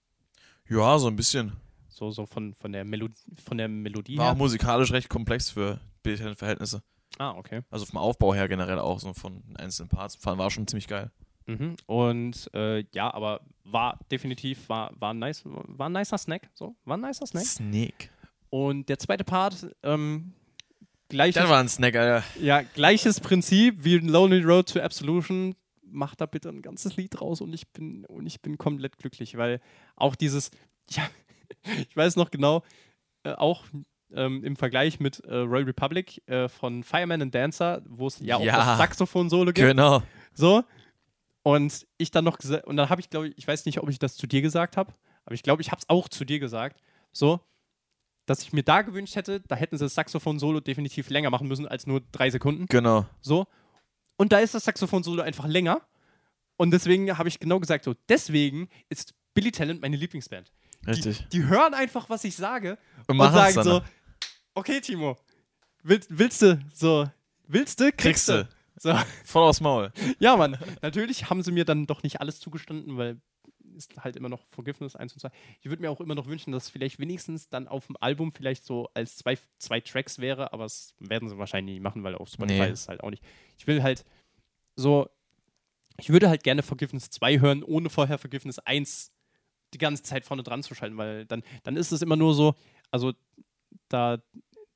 Ja, 0.68 0.98
so 0.98 1.06
ein 1.06 1.16
bisschen. 1.16 1.52
So, 1.94 2.10
so 2.10 2.26
von, 2.26 2.54
von, 2.54 2.72
der 2.72 2.84
Melo 2.84 3.08
von 3.44 3.56
der 3.56 3.68
Melodie 3.68 4.18
War 4.18 4.26
auch 4.26 4.30
her. 4.30 4.34
musikalisch 4.38 4.90
recht 4.90 5.08
komplex 5.08 5.50
für 5.50 5.78
Verhältnisse. 6.02 6.82
Ah, 7.18 7.30
okay. 7.36 7.62
Also 7.70 7.86
vom 7.86 7.98
Aufbau 7.98 8.34
her 8.34 8.48
generell 8.48 8.80
auch, 8.80 8.98
so 8.98 9.14
von 9.14 9.44
einzelnen 9.56 9.88
Parts. 9.88 10.18
War 10.26 10.50
schon 10.50 10.66
ziemlich 10.66 10.88
geil. 10.88 11.12
Mhm. 11.46 11.76
Und 11.86 12.50
äh, 12.52 12.84
ja, 12.92 13.14
aber 13.14 13.42
war 13.62 14.00
definitiv, 14.10 14.68
war, 14.68 14.90
war, 14.98 15.14
ein 15.14 15.20
nice, 15.20 15.42
war 15.44 15.88
ein 15.88 15.92
nicer 15.92 16.18
Snack. 16.18 16.50
So, 16.54 16.74
war 16.84 16.96
ein 16.96 17.02
nicer 17.02 17.26
Snack. 17.26 17.44
Snake. 17.44 18.08
Und 18.50 18.88
der 18.88 18.98
zweite 18.98 19.22
Part, 19.22 19.68
ähm, 19.84 20.32
gleiches, 21.08 21.40
Das 21.40 21.48
war 21.48 21.60
ein 21.60 21.68
Snack, 21.68 21.94
Alter. 21.94 22.24
ja, 22.40 22.62
gleiches 22.62 23.20
Prinzip 23.20 23.84
wie 23.84 23.98
Lonely 23.98 24.42
Road 24.42 24.70
to 24.70 24.80
Absolution. 24.80 25.54
Macht 25.86 26.20
da 26.20 26.26
bitte 26.26 26.48
ein 26.48 26.60
ganzes 26.60 26.96
Lied 26.96 27.20
draus 27.20 27.40
und 27.40 27.52
ich 27.52 27.68
bin, 27.68 28.04
und 28.06 28.26
ich 28.26 28.40
bin 28.40 28.58
komplett 28.58 28.98
glücklich, 28.98 29.36
weil 29.36 29.60
auch 29.94 30.16
dieses, 30.16 30.50
ja, 30.90 31.04
ich 31.88 31.96
weiß 31.96 32.16
noch 32.16 32.30
genau, 32.30 32.62
äh, 33.24 33.32
auch 33.32 33.64
ähm, 34.12 34.44
im 34.44 34.56
Vergleich 34.56 35.00
mit 35.00 35.20
äh, 35.20 35.34
Royal 35.36 35.64
Republic 35.64 36.22
äh, 36.28 36.48
von 36.48 36.84
Fireman 36.84 37.22
and 37.22 37.34
Dancer, 37.34 37.82
wo 37.86 38.06
es 38.06 38.20
ja 38.20 38.36
auch 38.36 38.44
Ja. 38.44 38.56
das 38.56 38.78
Saxophon-Solo 38.78 39.52
gibt. 39.52 39.66
Genau. 39.68 40.02
So. 40.32 40.62
Und 41.42 41.86
ich 41.98 42.10
dann 42.10 42.24
noch 42.24 42.38
gesagt, 42.38 42.66
und 42.66 42.76
dann 42.76 42.88
habe 42.88 43.00
ich, 43.00 43.10
glaube 43.10 43.28
ich, 43.28 43.38
ich 43.38 43.46
weiß 43.46 43.66
nicht, 43.66 43.80
ob 43.80 43.88
ich 43.90 43.98
das 43.98 44.16
zu 44.16 44.26
dir 44.26 44.40
gesagt 44.40 44.76
habe, 44.76 44.92
aber 45.24 45.34
ich 45.34 45.42
glaube, 45.42 45.62
ich 45.62 45.70
habe 45.70 45.80
es 45.80 45.88
auch 45.88 46.08
zu 46.08 46.24
dir 46.24 46.38
gesagt, 46.38 46.80
so, 47.12 47.40
dass 48.26 48.42
ich 48.42 48.52
mir 48.52 48.62
da 48.62 48.82
gewünscht 48.82 49.16
hätte, 49.16 49.40
da 49.40 49.54
hätten 49.56 49.76
sie 49.76 49.84
das 49.84 49.94
Saxophon-Solo 49.94 50.60
definitiv 50.60 51.10
länger 51.10 51.30
machen 51.30 51.46
müssen 51.48 51.68
als 51.68 51.86
nur 51.86 52.00
drei 52.12 52.30
Sekunden. 52.30 52.66
Genau. 52.66 53.04
So. 53.20 53.46
Und 54.16 54.32
da 54.32 54.38
ist 54.38 54.54
das 54.54 54.64
Saxophon-Solo 54.64 55.22
einfach 55.22 55.46
länger. 55.46 55.82
Und 56.56 56.70
deswegen 56.70 57.18
habe 57.18 57.28
ich 57.28 57.40
genau 57.40 57.60
gesagt, 57.60 57.84
so, 57.84 57.94
deswegen 58.08 58.68
ist 58.88 59.14
Billy 59.34 59.50
Talent 59.50 59.82
meine 59.82 59.96
Lieblingsband. 59.96 60.52
Richtig. 60.86 61.26
Die, 61.30 61.40
die 61.40 61.44
hören 61.46 61.74
einfach, 61.74 62.08
was 62.10 62.24
ich 62.24 62.36
sage 62.36 62.78
Und 63.06 63.20
und 63.20 63.32
sagen 63.32 63.62
so, 63.62 63.82
okay, 64.54 64.80
Timo, 64.80 65.16
willst, 65.82 66.08
willst 66.10 66.42
du, 66.42 66.60
so, 66.72 67.08
willst 67.46 67.80
du, 67.80 67.92
kriegst 67.92 68.26
Kriegst 68.26 68.28
du. 68.28 68.48
So. 68.76 68.94
Voll 69.24 69.44
aufs 69.44 69.60
Maul. 69.60 69.92
Ja, 70.18 70.36
Mann. 70.36 70.58
Natürlich 70.82 71.30
haben 71.30 71.42
sie 71.42 71.52
mir 71.52 71.64
dann 71.64 71.86
doch 71.86 72.02
nicht 72.02 72.20
alles 72.20 72.40
zugestanden, 72.40 72.96
weil 72.96 73.20
ist 73.76 73.92
halt 74.02 74.16
immer 74.16 74.28
noch 74.28 74.46
Forgiveness 74.50 74.94
1 74.94 75.14
und 75.14 75.20
2. 75.20 75.30
Ich 75.60 75.68
würde 75.68 75.82
mir 75.82 75.90
auch 75.90 76.00
immer 76.00 76.14
noch 76.14 76.26
wünschen, 76.26 76.52
dass 76.52 76.64
es 76.64 76.70
vielleicht 76.70 76.98
wenigstens 76.98 77.48
dann 77.48 77.66
auf 77.66 77.86
dem 77.86 77.96
Album 78.00 78.30
vielleicht 78.32 78.64
so 78.64 78.88
als 78.94 79.16
zwei, 79.16 79.36
zwei 79.58 79.80
Tracks 79.80 80.18
wäre, 80.18 80.52
aber 80.52 80.64
das 80.64 80.94
werden 81.00 81.28
sie 81.28 81.38
wahrscheinlich 81.38 81.74
nicht 81.74 81.82
machen, 81.82 82.04
weil 82.04 82.14
auf 82.14 82.28
Spotify 82.28 82.60
Nee. 82.60 82.70
ist 82.70 82.82
es 82.82 82.88
halt 82.88 83.02
auch 83.02 83.10
nicht. 83.10 83.24
Ich 83.58 83.66
will 83.66 83.82
halt 83.82 84.04
so, 84.76 85.08
ich 85.98 86.10
würde 86.10 86.28
halt 86.28 86.44
gerne 86.44 86.62
Forgiveness 86.62 87.10
2 87.10 87.40
hören, 87.40 87.62
ohne 87.62 87.90
vorher 87.90 88.18
Forgiveness 88.18 88.58
1 88.60 89.12
die 89.74 89.78
ganze 89.78 90.02
Zeit 90.02 90.24
vorne 90.24 90.42
dran 90.42 90.62
zu 90.62 90.74
schalten, 90.74 90.96
weil 90.96 91.26
dann, 91.26 91.42
dann 91.64 91.76
ist 91.76 91.92
es 91.92 92.00
immer 92.02 92.16
nur 92.16 92.34
so, 92.34 92.54
Also 92.90 93.12
da, 93.88 94.18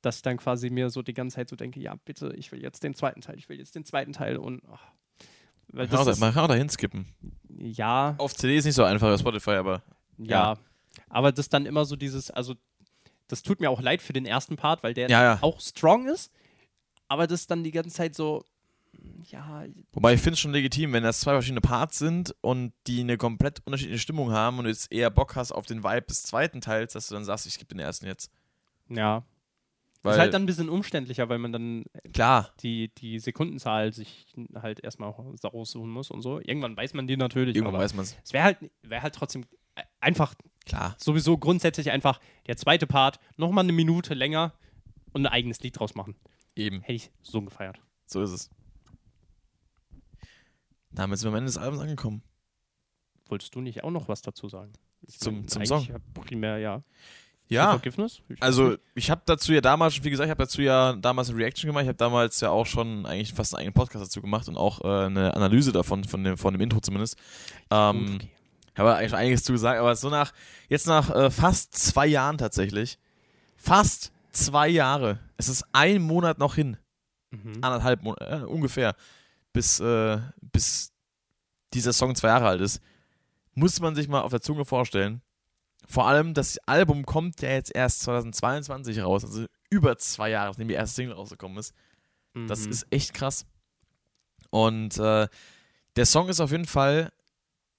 dass 0.01 0.17
ich 0.17 0.21
dann 0.21 0.37
quasi 0.37 0.69
mir 0.69 0.89
so 0.89 1.01
die 1.01 1.13
ganze 1.13 1.35
Zeit 1.35 1.49
so 1.49 1.55
denke, 1.55 1.79
ja, 1.79 1.95
bitte, 2.05 2.33
ich 2.35 2.51
will 2.51 2.61
jetzt 2.61 2.83
den 2.83 2.93
zweiten 2.93 3.21
Teil, 3.21 3.37
ich 3.37 3.49
will 3.49 3.57
jetzt 3.57 3.75
den 3.75 3.85
zweiten 3.85 4.13
Teil 4.13 4.37
und 4.37 4.61
ach, 4.71 4.83
weil 5.71 5.87
das 5.87 6.05
da- 6.05 6.15
man 6.19 6.29
ist, 6.29 6.33
kann 6.35 6.43
auch 6.43 6.47
dahin 6.47 6.69
skippen. 6.69 7.05
ja, 7.57 8.15
Auf 8.17 8.35
CD 8.35 8.57
ist 8.57 8.65
nicht 8.65 8.75
so 8.75 8.83
einfach, 8.83 9.11
auf 9.13 9.19
Spotify, 9.19 9.51
aber 9.51 9.83
ja, 10.17 10.57
aber 11.09 11.31
das 11.31 11.49
dann 11.49 11.65
immer 11.65 11.85
so 11.85 11.95
dieses, 11.95 12.29
also 12.31 12.55
das 13.27 13.43
tut 13.43 13.59
mir 13.59 13.69
auch 13.69 13.81
leid 13.81 14.01
für 14.01 14.13
den 14.13 14.25
ersten 14.25 14.55
Part, 14.55 14.83
weil 14.83 14.93
der 14.93 15.09
Ja, 15.09 15.23
ja. 15.23 15.37
auch 15.41 15.59
strong 15.59 16.07
ist, 16.07 16.31
aber 17.07 17.27
das 17.27 17.47
dann 17.47 17.63
die 17.63 17.71
ganze 17.71 17.91
Zeit 17.91 18.15
so, 18.15 18.43
ja, 19.29 19.65
Wobei 19.93 20.13
ich 20.13 20.21
finde 20.21 20.33
es 20.33 20.39
schon 20.39 20.51
legitim, 20.51 20.93
wenn 20.93 21.03
das 21.03 21.19
zwei 21.19 21.33
verschiedene 21.33 21.61
Parts 21.61 21.99
sind 21.99 22.35
und 22.41 22.73
die 22.87 23.01
eine 23.01 23.17
komplett 23.17 23.61
unterschiedliche 23.65 23.99
Stimmung 23.99 24.31
haben 24.31 24.57
und 24.57 24.65
du 24.65 24.69
jetzt 24.69 24.91
eher 24.91 25.09
Bock 25.09 25.35
hast 25.35 25.51
auf 25.51 25.65
den 25.65 25.83
Vibe 25.83 26.07
des 26.07 26.23
zweiten 26.23 26.61
Teils, 26.61 26.93
dass 26.93 27.07
du 27.07 27.13
dann 27.15 27.25
sagst, 27.25 27.45
ich 27.45 27.53
skippe 27.53 27.75
den 27.75 27.79
ersten 27.79 28.05
jetzt. 28.05 28.31
ja. 28.89 29.23
Weil, 30.01 30.13
ist 30.13 30.19
halt 30.19 30.33
dann 30.33 30.43
ein 30.43 30.45
bisschen 30.45 30.69
umständlicher, 30.69 31.27
weil 31.27 31.39
man 31.39 31.51
dann 31.51 31.83
klar, 32.13 32.53
die, 32.61 32.87
die 32.95 33.19
Sekundenzahl 33.19 33.91
sich 33.91 34.27
halt 34.55 34.79
erstmal 34.79 35.09
raussuchen 35.09 35.89
muss 35.89 36.09
und 36.09 36.21
so. 36.21 36.39
Irgendwann 36.39 36.77
weiß 36.77 36.93
man 36.93 37.05
die 37.05 37.17
natürlich, 37.17 37.57
irgendwann 37.57 37.75
aber 37.75 37.83
weiß 37.83 37.95
man 37.95 38.03
es. 38.03 38.15
es 38.23 38.31
wäre 38.31 38.45
halt, 38.45 38.57
wär 38.81 39.01
halt 39.01 39.13
trotzdem 39.13 39.43
einfach 39.99 40.35
Klar. 40.65 40.95
sowieso 40.97 41.37
grundsätzlich 41.37 41.91
einfach 41.91 42.21
der 42.47 42.55
zweite 42.55 42.87
Part 42.87 43.19
nochmal 43.35 43.65
eine 43.65 43.73
Minute 43.73 44.13
länger 44.13 44.53
und 45.11 45.25
ein 45.25 45.31
eigenes 45.33 45.59
Lied 45.61 45.77
draus 45.77 45.95
machen. 45.95 46.15
Eben, 46.55 46.79
Hätte 46.79 46.93
ich 46.93 47.11
so 47.21 47.41
gefeiert. 47.41 47.81
so 48.05 48.21
ist 48.21 48.31
es. 48.31 48.49
Damit 50.91 51.19
sind 51.19 51.27
wir 51.27 51.31
am 51.31 51.37
Ende 51.37 51.47
des 51.47 51.57
Albums 51.57 51.81
angekommen. 51.81 52.23
Wolltest 53.27 53.53
du 53.55 53.61
nicht 53.61 53.83
auch 53.83 53.91
noch 53.91 54.07
was 54.07 54.21
dazu 54.21 54.49
sagen? 54.49 54.73
Ich 55.07 55.19
Zum- 55.19 55.39
mein, 55.41 55.47
zum 55.47 55.65
Song? 55.65 55.85
ja 55.87 55.95
Primär, 56.13 56.57
ja. 56.57 56.83
Ja, 57.47 57.71
Forgiveness? 57.71 58.21
Ich 58.29 58.41
also 58.43 58.77
ich 58.93 59.09
habe 59.09 59.21
dazu 59.25 59.51
ja 59.53 59.61
damals 59.61 59.95
schon, 59.95 60.05
wie 60.05 60.11
gesagt, 60.11 60.27
ich 60.27 60.31
habe 60.31 60.43
dazu 60.43 60.61
ja 60.61 60.93
damals 60.93 61.29
eine 61.29 61.37
Reaction 61.39 61.67
gemacht. 61.67 61.83
Ich 61.83 61.87
habe 61.87 61.97
damals 61.97 62.39
ja 62.41 62.49
auch 62.51 62.65
schon 62.67 63.05
eigentlich 63.07 63.33
fast 63.33 63.53
einen 63.55 63.61
eigenen 63.61 63.73
Podcast 63.73 64.05
dazu 64.05 64.21
gemacht 64.21 64.47
und 64.47 64.55
auch 64.57 64.81
äh, 64.83 65.05
eine 65.05 65.33
Analyse 65.35 65.71
davon, 65.71 66.03
von 66.03 66.23
dem, 66.23 66.37
von 66.37 66.53
dem 66.53 66.61
Intro 66.61 66.79
zumindest. 66.79 67.17
Ähm, 67.71 68.19
Okay. 68.19 68.29
habe 68.77 68.95
eigentlich 68.95 69.09
schon 69.09 69.19
einiges 69.19 69.43
zu 69.43 69.51
gesagt, 69.51 69.79
aber 69.79 69.95
so 69.95 70.09
nach, 70.09 70.31
jetzt 70.69 70.85
nach 70.85 71.09
äh, 71.09 71.31
fast 71.31 71.75
zwei 71.75 72.05
Jahren 72.05 72.37
tatsächlich, 72.37 72.99
fast 73.57 74.11
zwei 74.31 74.67
Jahre, 74.69 75.19
es 75.37 75.49
ist 75.49 75.65
ein 75.73 76.01
Monat 76.03 76.37
noch 76.37 76.53
hin, 76.55 76.77
Mhm. 77.31 77.53
anderthalb 77.61 78.03
Monate, 78.03 78.25
äh, 78.25 78.43
ungefähr, 78.45 78.95
bis, 79.53 79.79
äh, 79.79 80.19
bis 80.41 80.91
dieser 81.73 81.93
Song 81.93 82.15
zwei 82.15 82.29
Jahre 82.29 82.47
alt 82.47 82.61
ist, 82.61 82.81
muss 83.53 83.79
man 83.79 83.95
sich 83.95 84.07
mal 84.07 84.21
auf 84.21 84.31
der 84.31 84.41
Zunge 84.41 84.65
vorstellen. 84.65 85.21
Vor 85.87 86.07
allem, 86.07 86.33
das 86.33 86.57
Album 86.67 87.05
kommt 87.05 87.41
ja 87.41 87.49
jetzt 87.49 87.73
erst 87.73 88.01
2022 88.01 89.01
raus, 89.01 89.23
also 89.25 89.45
über 89.69 89.97
zwei 89.97 90.29
Jahre, 90.29 90.49
nachdem 90.49 90.67
die 90.67 90.73
erste 90.75 90.95
Single 90.97 91.15
rausgekommen 91.15 91.57
ist. 91.57 91.73
Das 92.47 92.65
Mhm. 92.65 92.71
ist 92.71 92.85
echt 92.91 93.13
krass. 93.13 93.45
Und 94.51 94.97
äh, 94.97 95.27
der 95.95 96.05
Song 96.05 96.29
ist 96.29 96.39
auf 96.39 96.51
jeden 96.51 96.65
Fall 96.65 97.11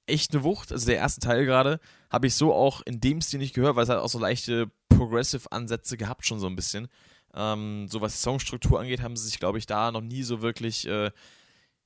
echt 0.07 0.33
eine 0.35 0.43
Wucht. 0.45 0.73
Also 0.73 0.87
der 0.87 0.97
erste 0.97 1.21
Teil 1.21 1.45
gerade 1.47 1.79
habe 2.11 2.27
ich 2.27 2.35
so 2.35 2.53
auch 2.53 2.81
in 2.83 3.01
dem 3.01 3.21
Stil 3.21 3.39
nicht 3.39 3.55
gehört, 3.55 3.77
weil 3.77 3.85
es 3.85 3.89
halt 3.89 4.01
auch 4.01 4.09
so 4.09 4.19
leichte 4.19 4.71
Progressive-Ansätze 4.89 5.97
gehabt 5.97 6.27
schon 6.27 6.41
so 6.41 6.47
ein 6.47 6.57
bisschen. 6.57 6.89
Ähm, 7.35 7.87
so 7.89 8.01
was 8.01 8.13
die 8.15 8.19
Songstruktur 8.23 8.81
angeht, 8.81 9.03
haben 9.03 9.17
sie 9.17 9.27
sich, 9.27 9.39
glaube 9.39 9.59
ich, 9.59 9.67
da 9.67 9.93
noch 9.93 10.01
nie 10.01 10.23
so 10.25 10.43
wirklich 10.43 10.87
äh, 10.89 11.11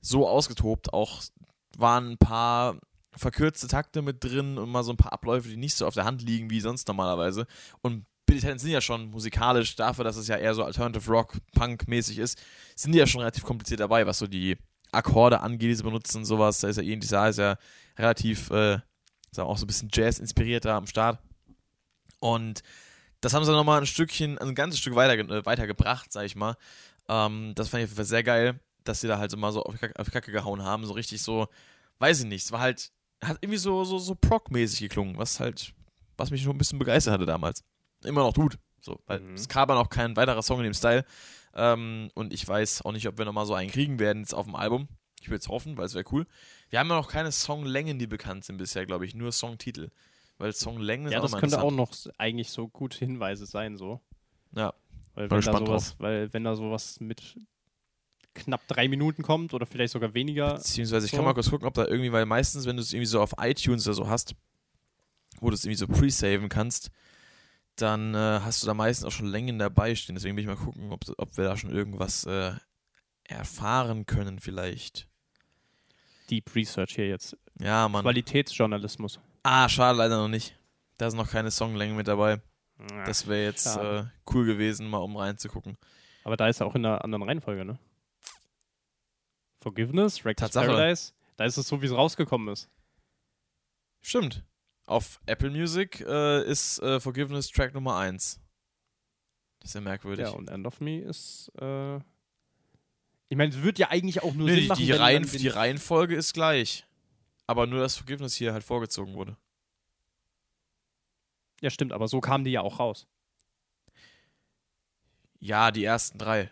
so 0.05 0.27
ausgetobt. 0.27 0.93
Auch 0.93 1.23
waren 1.77 2.11
ein 2.11 2.17
paar 2.17 2.77
verkürzte 3.15 3.67
Takte 3.67 4.01
mit 4.01 4.23
drin 4.23 4.57
und 4.57 4.69
mal 4.69 4.83
so 4.83 4.91
ein 4.91 4.97
paar 4.97 5.13
Abläufe, 5.13 5.49
die 5.49 5.57
nicht 5.57 5.75
so 5.75 5.87
auf 5.87 5.93
der 5.93 6.05
Hand 6.05 6.21
liegen 6.21 6.49
wie 6.49 6.59
sonst 6.59 6.87
normalerweise. 6.87 7.47
Und 7.81 8.05
Billy 8.25 8.39
Talent 8.39 8.59
sind 8.59 8.71
ja 8.71 8.81
schon 8.81 9.09
musikalisch 9.11 9.75
dafür, 9.75 10.03
dass 10.03 10.17
es 10.17 10.27
ja 10.27 10.35
eher 10.35 10.53
so 10.53 10.63
Alternative 10.63 11.09
Rock, 11.11 11.37
Punk-mäßig 11.53 12.17
ist, 12.17 12.41
sind 12.75 12.91
die 12.91 12.99
ja 12.99 13.07
schon 13.07 13.21
relativ 13.21 13.43
kompliziert 13.43 13.79
dabei, 13.79 14.05
was 14.07 14.19
so 14.19 14.27
die 14.27 14.57
Akkorde 14.91 15.41
angeht, 15.41 15.69
die 15.69 15.75
sie 15.75 15.83
benutzen 15.83 16.19
und 16.19 16.25
sowas. 16.25 16.59
Da 16.59 16.67
ist 16.67 16.77
ja 16.77 16.83
ähnlich, 16.83 17.09
da 17.09 17.27
ist 17.27 17.37
ja 17.37 17.57
relativ, 17.97 18.49
äh, 18.49 18.79
sagen 19.31 19.47
auch 19.47 19.57
so 19.57 19.65
ein 19.65 19.67
bisschen 19.67 19.89
Jazz 19.93 20.19
inspiriert 20.19 20.65
da 20.65 20.77
am 20.77 20.87
Start. 20.87 21.19
Und 22.19 22.63
das 23.21 23.33
haben 23.33 23.45
sie 23.45 23.51
nochmal 23.51 23.81
ein 23.81 23.85
Stückchen, 23.85 24.37
ein 24.37 24.55
ganzes 24.55 24.79
Stück 24.79 24.95
weiter, 24.95 25.13
äh, 25.13 25.45
weitergebracht, 25.45 26.11
sag 26.11 26.25
ich 26.25 26.35
mal. 26.35 26.57
Ähm, 27.07 27.53
das 27.55 27.69
fand 27.69 27.81
ich 27.81 27.85
auf 27.85 27.89
jeden 27.91 27.97
Fall 27.97 28.05
sehr 28.05 28.23
geil, 28.23 28.59
dass 28.87 29.01
sie 29.01 29.07
da 29.07 29.17
halt 29.17 29.35
mal 29.35 29.51
so 29.51 29.63
auf 29.63 29.79
Kacke, 29.79 29.99
auf 29.99 30.11
Kacke 30.11 30.31
gehauen 30.31 30.63
haben, 30.63 30.85
so 30.85 30.93
richtig 30.93 31.21
so, 31.21 31.47
weiß 31.99 32.21
ich 32.21 32.25
nicht, 32.25 32.45
es 32.45 32.51
war 32.51 32.59
halt, 32.61 32.91
hat 33.23 33.37
irgendwie 33.41 33.57
so, 33.57 33.83
so, 33.83 33.97
so 33.99 34.13
Proc-mäßig 34.15 34.79
geklungen, 34.79 35.17
was 35.17 35.39
halt, 35.39 35.73
was 36.17 36.31
mich 36.31 36.43
schon 36.43 36.55
ein 36.55 36.57
bisschen 36.57 36.79
begeistert 36.79 37.13
hatte 37.13 37.25
damals. 37.25 37.63
Immer 38.03 38.21
noch 38.21 38.33
tut. 38.33 38.57
So, 38.81 38.99
weil 39.07 39.19
Mhm. 39.19 39.33
es 39.33 39.47
dann 39.47 39.71
auch 39.71 39.89
kein 39.89 40.15
weiterer 40.15 40.43
Song 40.43 40.59
in 40.59 40.65
dem 40.65 40.73
Style. 40.73 41.05
Ähm, 41.55 42.11
und 42.13 42.33
ich 42.33 42.47
weiß 42.47 42.83
auch 42.83 42.91
nicht, 42.91 43.07
ob 43.07 43.17
wir 43.17 43.25
nochmal 43.25 43.45
so 43.45 43.53
einen 43.55 43.71
kriegen 43.71 43.97
werden 43.99 44.19
jetzt 44.19 44.33
auf 44.35 44.45
dem 44.45 44.55
Album. 44.55 44.87
Ich 45.21 45.29
würde 45.29 45.39
es 45.39 45.47
hoffen, 45.47 45.77
weil 45.77 45.85
es 45.85 45.95
wäre 45.95 46.05
cool. 46.11 46.27
Wir 46.69 46.79
haben 46.79 46.89
ja 46.89 46.95
noch 46.97 47.07
keine 47.07 47.31
Songlängen, 47.31 47.97
die 47.97 48.05
bekannt 48.05 48.45
sind 48.45 48.57
bisher, 48.57 48.85
glaube 48.85 49.05
ich. 49.05 49.15
Nur 49.15 49.31
Songtitel. 49.31 49.89
Weil 50.37 50.51
Songlängen 50.53 51.07
ist 51.07 51.13
Ja, 51.13 51.19
auch 51.19 51.23
das 51.23 51.31
immer 51.31 51.39
könnte 51.39 51.61
auch 51.61 51.71
noch 51.71 51.93
eigentlich 52.17 52.51
so 52.51 52.67
gute 52.67 52.99
Hinweise 52.99 53.45
sein, 53.45 53.77
so. 53.77 54.01
Ja. 54.53 54.73
Weil 55.15 55.31
wenn, 55.31 55.41
da 55.41 55.57
sowas, 55.57 55.95
weil 55.97 56.31
wenn 56.33 56.43
da 56.43 56.55
sowas 56.55 56.99
mit 56.99 57.37
knapp 58.35 58.67
drei 58.67 58.87
Minuten 58.87 59.23
kommt 59.23 59.53
oder 59.53 59.65
vielleicht 59.65 59.93
sogar 59.93 60.13
weniger, 60.13 60.55
Beziehungsweise 60.55 61.05
ich 61.05 61.11
so. 61.11 61.17
kann 61.17 61.25
mal 61.25 61.33
kurz 61.33 61.49
gucken, 61.49 61.67
ob 61.67 61.73
da 61.73 61.85
irgendwie, 61.85 62.11
weil 62.11 62.25
meistens, 62.25 62.65
wenn 62.65 62.75
du 62.75 62.81
es 62.81 62.93
irgendwie 62.93 63.07
so 63.07 63.21
auf 63.21 63.33
iTunes 63.39 63.87
oder 63.87 63.95
so 63.95 64.07
hast, 64.09 64.35
wo 65.39 65.49
du 65.49 65.55
es 65.55 65.65
irgendwie 65.65 65.77
so 65.77 65.87
pre-saven 65.87 66.49
kannst, 66.49 66.91
dann 67.75 68.13
äh, 68.13 68.17
hast 68.41 68.61
du 68.63 68.67
da 68.67 68.73
meistens 68.73 69.05
auch 69.05 69.11
schon 69.11 69.27
Längen 69.27 69.59
dabei 69.59 69.95
stehen. 69.95 70.15
Deswegen 70.15 70.35
will 70.35 70.43
ich 70.43 70.47
mal 70.47 70.55
gucken, 70.55 70.91
ob, 70.91 71.01
ob 71.17 71.37
wir 71.37 71.43
da 71.45 71.57
schon 71.57 71.71
irgendwas 71.71 72.25
äh, 72.25 72.51
erfahren 73.23 74.05
können 74.05 74.39
vielleicht. 74.39 75.07
Deep 76.29 76.55
Research 76.55 76.95
hier 76.95 77.07
jetzt. 77.09 77.37
Ja, 77.59 77.87
Mann. 77.89 78.03
Qualitätsjournalismus. 78.03 79.19
Ah, 79.43 79.67
schade, 79.69 79.97
leider 79.97 80.17
noch 80.17 80.27
nicht. 80.27 80.57
Da 80.97 81.09
sind 81.09 81.17
noch 81.17 81.29
keine 81.29 81.51
Songlängen 81.51 81.95
mit 81.97 82.07
dabei. 82.07 82.41
Ja, 82.89 83.05
Das 83.05 83.27
wäre 83.27 83.43
jetzt 83.43 83.77
äh, 83.77 84.03
cool 84.33 84.45
gewesen, 84.45 84.87
mal 84.89 84.97
um 84.99 85.15
reinzugucken. 85.17 85.77
Aber 86.23 86.37
da 86.37 86.47
ist 86.47 86.61
er 86.61 86.67
auch 86.67 86.75
in 86.75 86.85
einer 86.85 87.03
anderen 87.03 87.23
Reihenfolge, 87.23 87.63
ne? 87.65 87.77
Forgiveness, 89.65 90.23
Reckless 90.23 90.51
Tatsache. 90.51 90.67
Paradise. 90.67 91.13
Da 91.37 91.45
ist 91.45 91.57
es 91.57 91.67
so, 91.67 91.81
wie 91.81 91.87
es 91.87 91.91
rausgekommen 91.91 92.49
ist. 92.53 92.69
Stimmt. 93.99 94.43
Auf 94.85 95.19
Apple 95.25 95.49
Music 95.49 96.01
äh, 96.01 96.47
ist 96.47 96.77
äh, 96.83 96.99
Forgiveness 96.99 97.49
Track 97.49 97.73
Nummer 97.73 97.97
1. 97.97 98.39
Das 99.59 99.71
ist 99.71 99.73
ja 99.73 99.81
merkwürdig. 99.81 100.27
Ja, 100.27 100.33
und 100.33 100.51
End 100.51 100.67
of 100.67 100.81
Me 100.81 100.99
ist. 100.99 101.51
Äh 101.59 101.95
ich 103.27 103.37
meine, 103.37 103.55
es 103.55 103.63
wird 103.63 103.79
ja 103.79 103.89
eigentlich 103.89 104.21
auch 104.21 104.35
nur 104.35 104.45
Nee, 104.45 104.53
Sinn 104.53 104.61
die, 104.61 104.67
machen, 104.67 104.85
die, 104.85 104.91
Reihen, 104.91 105.23
die 105.23 105.47
Reihenfolge 105.47 106.15
ist 106.15 106.33
gleich. 106.33 106.85
Aber 107.47 107.65
nur, 107.65 107.79
dass 107.79 107.97
Forgiveness 107.97 108.35
hier 108.35 108.53
halt 108.53 108.63
vorgezogen 108.63 109.15
wurde. 109.15 109.35
Ja, 111.61 111.71
stimmt, 111.71 111.91
aber 111.91 112.07
so 112.07 112.21
kamen 112.21 112.43
die 112.43 112.51
ja 112.51 112.61
auch 112.61 112.79
raus. 112.79 113.07
Ja, 115.39 115.71
die 115.71 115.83
ersten 115.83 116.19
drei. 116.19 116.51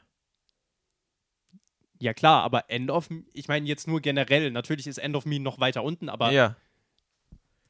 Ja, 2.03 2.13
klar, 2.13 2.43
aber 2.43 2.69
End 2.69 2.91
of 2.91 3.09
Me, 3.09 3.23
ich 3.31 3.47
meine 3.47 3.65
jetzt 3.65 3.87
nur 3.87 4.01
generell. 4.01 4.51
Natürlich 4.51 4.87
ist 4.87 4.97
End 4.97 5.15
of 5.15 5.25
Me 5.25 5.39
noch 5.39 5.61
weiter 5.61 5.83
unten, 5.85 6.09
aber 6.09 6.33
ja, 6.33 6.57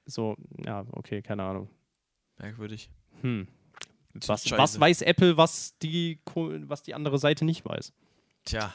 so, 0.07 0.35
ja, 0.65 0.87
okay, 0.91 1.21
keine 1.21 1.43
Ahnung. 1.43 1.69
merkwürdig. 2.39 2.89
Hm. 3.21 3.47
Was, 4.25 4.49
was 4.49 4.79
weiß 4.79 5.03
Apple, 5.03 5.37
was 5.37 5.77
die, 5.77 6.19
was 6.33 6.81
die 6.81 6.95
andere 6.95 7.19
Seite 7.19 7.45
nicht 7.45 7.63
weiß? 7.63 7.93
Tja. 8.43 8.73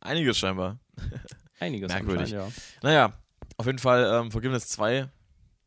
Einiges 0.00 0.38
scheinbar. 0.38 0.78
Einiges 1.60 1.92
Merkwürdig. 1.92 2.30
ja. 2.30 2.48
Naja, 2.82 3.12
auf 3.58 3.66
jeden 3.66 3.78
Fall 3.78 4.22
ähm, 4.22 4.30
Forgiveness 4.30 4.68
2, 4.68 5.06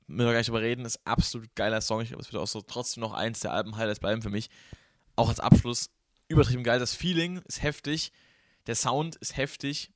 müssen 0.08 0.26
wir 0.26 0.32
gar 0.32 0.40
nicht 0.40 0.50
drüber 0.50 0.62
reden, 0.62 0.84
ist 0.84 1.00
absolut 1.06 1.54
geiler 1.54 1.82
Song. 1.82 2.02
Ich 2.02 2.08
glaube, 2.08 2.24
es 2.24 2.34
wird 2.34 2.42
auch 2.42 2.48
so 2.48 2.62
trotzdem 2.62 3.02
noch 3.02 3.14
eins 3.14 3.42
der 3.42 3.54
Alben-Highlights 3.54 4.00
bleiben 4.00 4.24
für 4.24 4.32
mich. 4.32 4.50
Auch 5.16 5.30
als 5.30 5.40
Abschluss. 5.40 5.92
Übertrieben 6.28 6.64
geil. 6.64 6.80
Das 6.80 6.96
Feeling 6.96 7.44
ist 7.46 7.62
heftig. 7.62 8.12
Der 8.68 8.76
Sound 8.76 9.16
ist 9.18 9.38
heftig. 9.38 9.92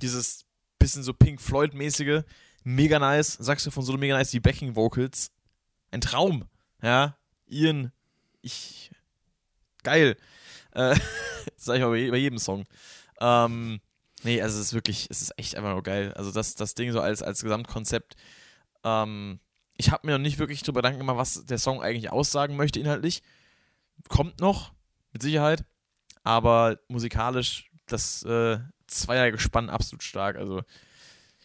Dieses 0.00 0.44
bisschen 0.78 1.02
so 1.02 1.12
Pink 1.12 1.40
Floyd-mäßige. 1.40 2.22
Mega 2.64 2.98
nice. 2.98 3.34
Saxophon 3.34 3.84
solo 3.84 3.98
mega 3.98 4.16
nice. 4.16 4.30
Die 4.30 4.40
Backing 4.40 4.76
Vocals. 4.76 5.30
Ein 5.90 6.00
Traum. 6.00 6.44
Ja. 6.82 7.16
Ian. 7.46 7.92
Ich. 8.42 8.90
Geil. 9.82 10.16
Äh, 10.72 10.96
sag 11.56 11.76
ich 11.76 11.80
mal 11.82 11.90
bei, 11.90 11.96
je- 11.98 12.10
bei 12.10 12.16
jedem 12.16 12.38
Song. 12.38 12.64
Ähm, 13.20 13.80
nee, 14.22 14.40
also 14.42 14.58
es 14.60 14.66
ist 14.66 14.74
wirklich, 14.74 15.08
es 15.10 15.22
ist 15.22 15.32
echt 15.38 15.56
einfach 15.56 15.72
nur 15.72 15.82
geil. 15.82 16.12
Also 16.14 16.30
das, 16.30 16.54
das 16.54 16.74
Ding 16.74 16.92
so 16.92 17.00
als, 17.00 17.22
als 17.22 17.42
Gesamtkonzept. 17.42 18.14
Ähm, 18.84 19.40
ich 19.76 19.90
habe 19.90 20.06
mir 20.06 20.12
noch 20.14 20.22
nicht 20.22 20.38
wirklich 20.38 20.62
drüber 20.62 20.80
Gedanken 20.80 20.98
gemacht, 21.00 21.16
was 21.16 21.46
der 21.46 21.58
Song 21.58 21.82
eigentlich 21.82 22.10
aussagen 22.10 22.56
möchte 22.56 22.80
inhaltlich. 22.80 23.22
Kommt 24.08 24.40
noch, 24.40 24.72
mit 25.12 25.22
Sicherheit. 25.22 25.64
Aber 26.22 26.78
musikalisch, 26.88 27.67
das 27.92 28.22
äh, 28.24 28.58
Zweiergespann 28.86 29.70
absolut 29.70 30.02
stark. 30.02 30.36
Also 30.36 30.62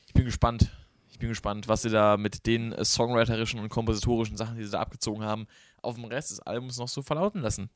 ich 0.08 0.14
bin 0.14 0.26
gespannt. 0.26 0.72
Ich 1.12 1.20
bin 1.20 1.30
gespannt, 1.30 1.68
was 1.68 1.84
sie 1.84 1.90
da 1.90 2.18
mit 2.18 2.46
den 2.46 2.74
äh, 2.74 2.84
songwriterischen 2.84 3.60
und 3.60 3.70
kompositorischen 3.70 4.36
Sachen, 4.36 4.58
die 4.58 4.64
sie 4.64 4.72
da 4.72 4.80
abgezogen 4.80 5.24
haben, 5.24 5.48
auf 5.82 5.96
dem 5.96 6.06
Rest 6.06 6.32
des 6.32 6.40
Albums 6.42 6.78
noch 6.78 6.88
so 6.88 7.02
verlauten 7.02 7.42
lassen. 7.42 7.70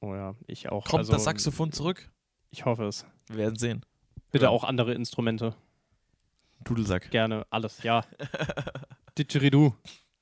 Oh 0.00 0.14
ja, 0.14 0.34
ich 0.46 0.68
auch. 0.70 0.84
Kommt 0.84 1.00
also, 1.00 1.12
das 1.12 1.24
Saxophon 1.24 1.72
zurück? 1.72 2.10
Ich 2.50 2.64
hoffe 2.64 2.84
es. 2.84 3.04
Wir 3.26 3.38
werden 3.38 3.56
sehen. 3.56 3.84
Bitte 4.30 4.44
Ja. 4.44 4.50
auch 4.50 4.64
andere 4.64 4.94
Instrumente. 4.94 5.54
Dudelsack. 6.64 7.10
Gerne, 7.10 7.46
alles, 7.50 7.82
ja. 7.82 8.04
Didgeridoo. 9.18 9.74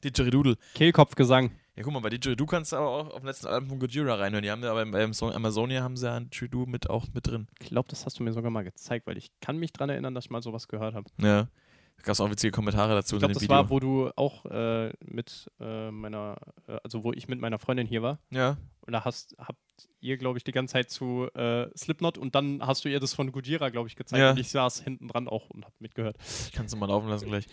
Didgeridoo. 0.03 0.55
Kehlkopfgesang. 0.75 1.53
Ja, 1.75 1.83
guck 1.83 1.93
mal, 1.95 2.01
bei 2.01 2.11
Didgeridoo 2.11 2.45
kannst 2.45 2.73
du 2.73 2.77
aber 2.77 2.89
auch 2.89 3.11
auf 3.11 3.21
dem 3.21 3.27
letzten 3.27 3.47
Album 3.47 3.71
von 3.71 3.79
Gojira 3.79 4.15
reinhören. 4.17 4.43
Die 4.43 4.51
haben 4.51 4.63
ja 4.63 4.75
beim, 4.75 4.91
beim 4.91 5.15
Song 5.15 5.33
Amazonia 5.33 5.83
haben 5.83 5.97
sie 5.97 6.07
ja 6.07 6.17
ein 6.17 6.25
Didgeridoo 6.25 6.67
mit 6.67 6.91
auch 6.91 7.07
mit 7.15 7.27
drin. 7.27 7.47
Ich 7.61 7.69
glaube, 7.69 7.89
das 7.89 8.05
hast 8.05 8.19
du 8.19 8.23
mir 8.25 8.33
sogar 8.33 8.51
mal 8.51 8.63
gezeigt, 8.63 9.07
weil 9.07 9.17
ich 9.17 9.31
kann 9.41 9.57
mich 9.57 9.73
dran 9.73 9.89
erinnern, 9.89 10.15
dass 10.15 10.27
ich 10.27 10.31
mal 10.31 10.43
sowas 10.43 10.69
gehört 10.69 10.95
habe. 10.95 11.09
Ja. 11.19 11.49
Da 11.97 12.03
gab 12.05 12.13
es 12.13 12.21
auch 12.21 12.31
witzige 12.31 12.51
Kommentare 12.51 12.95
dazu 12.95 13.17
Ich 13.17 13.21
glaube, 13.21 13.35
das 13.35 13.43
Video. 13.43 13.55
war, 13.57 13.71
wo 13.71 13.81
du 13.81 14.11
auch 14.17 14.45
äh, 14.47 14.93
mit 15.05 15.51
äh, 15.61 15.91
meiner, 15.91 16.37
äh, 16.67 16.79
also 16.83 17.05
wo 17.05 17.13
ich 17.13 17.29
mit 17.29 17.41
meiner 17.41 17.59
Freundin 17.59 17.87
hier 17.87 18.03
war. 18.03 18.19
ja. 18.31 18.57
Und 18.85 18.93
da 18.93 19.05
hast, 19.05 19.37
habt 19.39 19.61
ihr, 20.01 20.17
glaube 20.17 20.39
ich, 20.39 20.45
die 20.45 20.51
ganze 20.51 20.73
Zeit 20.73 20.91
zu 20.91 21.29
äh, 21.35 21.69
Slipknot 21.79 22.19
und 22.19 22.35
dann 22.35 22.67
hast 22.67 22.85
du 22.85 22.89
ihr 22.89 22.99
das 22.99 23.15
von 23.15 23.31
Gojira, 23.31 23.69
glaube 23.69 23.89
ich, 23.89 23.95
gezeigt. 23.95 24.21
Ja. 24.21 24.31
Und 24.33 24.41
ich 24.41 24.49
saß 24.51 24.81
hinten 24.81 25.07
dran 25.07 25.29
auch 25.29 25.51
und 25.51 25.65
hab 25.65 25.81
mitgehört. 25.81 26.17
Ich 26.47 26.51
kann 26.51 26.67
es 26.67 26.75
mal 26.75 26.87
laufen 26.87 27.09
lassen 27.09 27.29
gleich. 27.29 27.47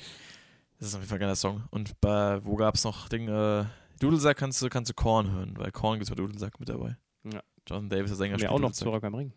Das 0.79 0.87
ist 0.87 0.95
auf 0.95 1.01
jeden 1.01 1.09
Fall 1.09 1.17
ein 1.19 1.21
geiler 1.21 1.35
Song. 1.35 1.65
Und 1.69 2.01
bei, 2.01 2.43
wo 2.43 2.55
gab 2.55 2.73
es 2.73 2.83
noch 2.83 3.09
Ding, 3.09 3.27
äh, 3.27 3.63
Dudelsack 3.99 4.37
kannst 4.37 4.61
du, 4.61 4.69
kannst 4.69 4.89
du 4.89 4.93
Korn 4.93 5.31
hören, 5.31 5.53
weil 5.57 5.71
Korn 5.71 5.95
gibt 5.99 6.03
es 6.03 6.09
bei 6.09 6.15
Dudelsack 6.15 6.59
mit 6.59 6.69
dabei. 6.69 6.97
Ja. 7.25 7.41
Jonathan 7.67 7.89
Davis, 7.89 8.07
der 8.11 8.17
Sänger, 8.17 8.35
spielt 8.39 8.51
auch 8.51 8.59
noch 8.59 8.71
zu 8.71 8.89
Rock 8.89 9.03
am 9.03 9.15
Ring. 9.15 9.33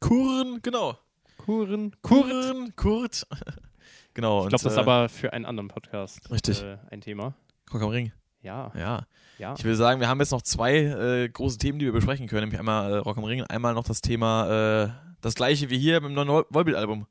Kuren, 0.00 0.60
genau. 0.62 0.98
Kuren. 1.38 1.94
Kuren, 2.02 2.74
Kurt. 2.76 3.26
genau. 4.14 4.44
Ich 4.44 4.48
glaube, 4.48 4.50
das 4.50 4.64
ist 4.64 4.78
aber 4.78 5.08
für 5.08 5.32
einen 5.32 5.44
anderen 5.44 5.68
Podcast 5.68 6.30
Richtig. 6.30 6.62
Äh, 6.62 6.78
ein 6.90 7.00
Thema. 7.00 7.34
Rock 7.72 7.82
am 7.82 7.88
Ring. 7.90 8.12
Ja, 8.42 8.72
Ja. 8.74 9.06
ja. 9.38 9.54
Ich 9.58 9.64
würde 9.64 9.76
sagen, 9.76 10.00
wir 10.00 10.08
haben 10.08 10.20
jetzt 10.20 10.30
noch 10.30 10.42
zwei 10.42 10.76
äh, 10.76 11.28
große 11.28 11.58
Themen, 11.58 11.78
die 11.78 11.84
wir 11.86 11.92
besprechen 11.92 12.26
können. 12.28 12.42
Nämlich 12.42 12.58
einmal 12.58 12.92
äh, 12.92 12.96
Rock 12.98 13.18
am 13.18 13.24
Ring, 13.24 13.42
einmal 13.42 13.74
noch 13.74 13.84
das 13.84 14.00
Thema, 14.00 14.84
äh, 14.84 14.88
das 15.20 15.34
gleiche 15.34 15.68
wie 15.70 15.78
hier 15.78 16.00
mit 16.00 16.10
dem 16.10 16.14
neuen 16.14 16.28
Vol- 16.28 16.46
Volbeat-Album 16.50 17.06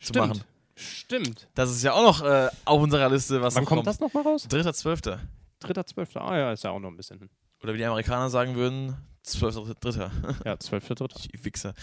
zu 0.00 0.08
Stimmt. 0.08 0.28
machen. 0.28 0.44
Stimmt. 0.74 1.48
Das 1.54 1.70
ist 1.70 1.82
ja 1.82 1.92
auch 1.92 2.02
noch 2.02 2.22
äh, 2.24 2.48
auf 2.64 2.80
unserer 2.82 3.08
Liste, 3.10 3.40
was 3.42 3.54
Wann 3.56 3.64
kommt 3.64 3.86
das 3.86 3.98
nochmal 4.00 4.22
raus? 4.24 4.46
Dritter, 4.48 4.72
Zwölfter. 4.74 5.20
Dritter, 5.60 5.84
zwölfter. 5.86 6.22
Ah 6.22 6.38
ja, 6.38 6.52
ist 6.52 6.64
ja 6.64 6.70
auch 6.70 6.80
noch 6.80 6.88
ein 6.90 6.96
bisschen 6.96 7.18
hin. 7.18 7.30
Oder 7.62 7.74
wie 7.74 7.78
die 7.78 7.84
Amerikaner 7.84 8.30
sagen 8.30 8.54
würden, 8.54 8.96
Zwölfter, 9.22 9.74
Dritter. 9.80 10.10
Ja, 10.44 10.58
zwölfter, 10.58 10.94
dritter. 10.94 11.18
Die 11.20 11.44
Wichser. 11.44 11.74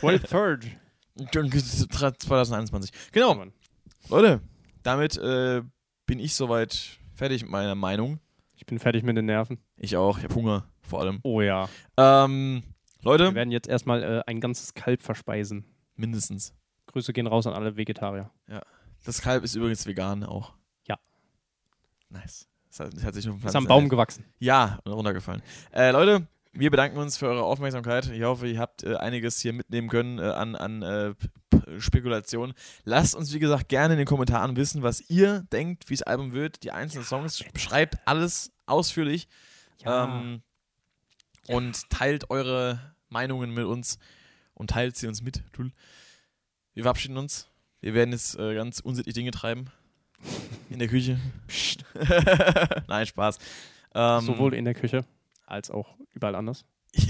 Third. 0.00 0.66
2021. 1.20 2.90
Genau, 3.12 3.34
Mann. 3.34 3.52
Leute, 4.08 4.40
damit 4.82 5.16
äh, 5.18 5.62
bin 6.06 6.18
ich 6.18 6.34
soweit 6.34 6.98
fertig 7.14 7.42
mit 7.42 7.50
meiner 7.52 7.74
Meinung. 7.74 8.18
Ich 8.56 8.66
bin 8.66 8.78
fertig 8.78 9.04
mit 9.04 9.16
den 9.16 9.26
Nerven. 9.26 9.58
Ich 9.76 9.96
auch, 9.96 10.18
ich 10.18 10.24
habe 10.24 10.34
Hunger, 10.34 10.64
vor 10.80 11.00
allem. 11.00 11.20
Oh 11.22 11.40
ja. 11.40 11.68
Ähm, 11.96 12.62
Wir 13.00 13.04
Leute, 13.12 13.34
werden 13.34 13.52
jetzt 13.52 13.68
erstmal 13.68 14.02
äh, 14.02 14.22
ein 14.26 14.40
ganzes 14.40 14.74
Kalb 14.74 15.02
verspeisen. 15.02 15.64
mindestens. 15.94 16.54
Grüße 16.86 17.12
gehen 17.12 17.26
raus 17.26 17.46
an 17.46 17.52
alle 17.54 17.76
Vegetarier. 17.76 18.30
Das 19.04 19.20
Kalb 19.20 19.44
ist 19.44 19.54
übrigens 19.54 19.86
vegan 19.86 20.24
auch. 20.24 20.52
Ja. 20.88 20.98
Nice. 22.08 22.48
Das 22.78 23.04
hat, 23.04 23.14
sich 23.14 23.26
Ist 23.26 23.56
am 23.56 23.66
Baum 23.66 23.88
gewachsen. 23.88 24.24
Ja, 24.38 24.78
und 24.84 24.92
runtergefallen. 24.92 25.42
Äh, 25.72 25.90
Leute, 25.90 26.26
wir 26.52 26.70
bedanken 26.70 26.98
uns 26.98 27.18
für 27.18 27.26
eure 27.26 27.44
Aufmerksamkeit. 27.44 28.10
Ich 28.10 28.22
hoffe, 28.22 28.46
ihr 28.48 28.58
habt 28.58 28.82
äh, 28.82 28.96
einiges 28.96 29.40
hier 29.40 29.52
mitnehmen 29.52 29.88
können 29.88 30.18
äh, 30.18 30.22
an, 30.22 30.54
an 30.54 30.82
äh, 30.82 31.14
Spekulationen. 31.78 32.54
Lasst 32.84 33.14
uns, 33.14 33.32
wie 33.34 33.38
gesagt, 33.38 33.68
gerne 33.68 33.94
in 33.94 33.98
den 33.98 34.06
Kommentaren 34.06 34.56
wissen, 34.56 34.82
was 34.82 35.08
ihr 35.10 35.44
denkt, 35.52 35.90
wie 35.90 35.94
das 35.94 36.02
Album 36.02 36.32
wird. 36.32 36.62
Die 36.62 36.72
einzelnen 36.72 37.04
Songs. 37.04 37.44
Beschreibt 37.52 37.96
alles 38.06 38.52
ausführlich. 38.66 39.28
Ähm, 39.84 40.42
und 41.48 41.90
teilt 41.90 42.30
eure 42.30 42.94
Meinungen 43.08 43.52
mit 43.52 43.64
uns 43.64 43.98
und 44.54 44.70
teilt 44.70 44.96
sie 44.96 45.08
uns 45.08 45.22
mit. 45.22 45.42
Wir 46.74 46.84
verabschieden 46.84 47.16
uns. 47.16 47.48
Wir 47.80 47.94
werden 47.94 48.12
jetzt 48.12 48.38
äh, 48.38 48.54
ganz 48.54 48.80
unsittlich 48.80 49.14
Dinge 49.14 49.32
treiben. 49.32 49.70
In 50.70 50.78
der 50.78 50.88
Küche. 50.88 51.18
Psst. 51.48 51.84
Nein, 52.88 53.06
Spaß. 53.06 53.38
Ähm, 53.94 54.20
Sowohl 54.22 54.54
in 54.54 54.64
der 54.64 54.74
Küche 54.74 55.04
als 55.46 55.70
auch 55.70 55.94
überall 56.14 56.34
anders. 56.34 56.64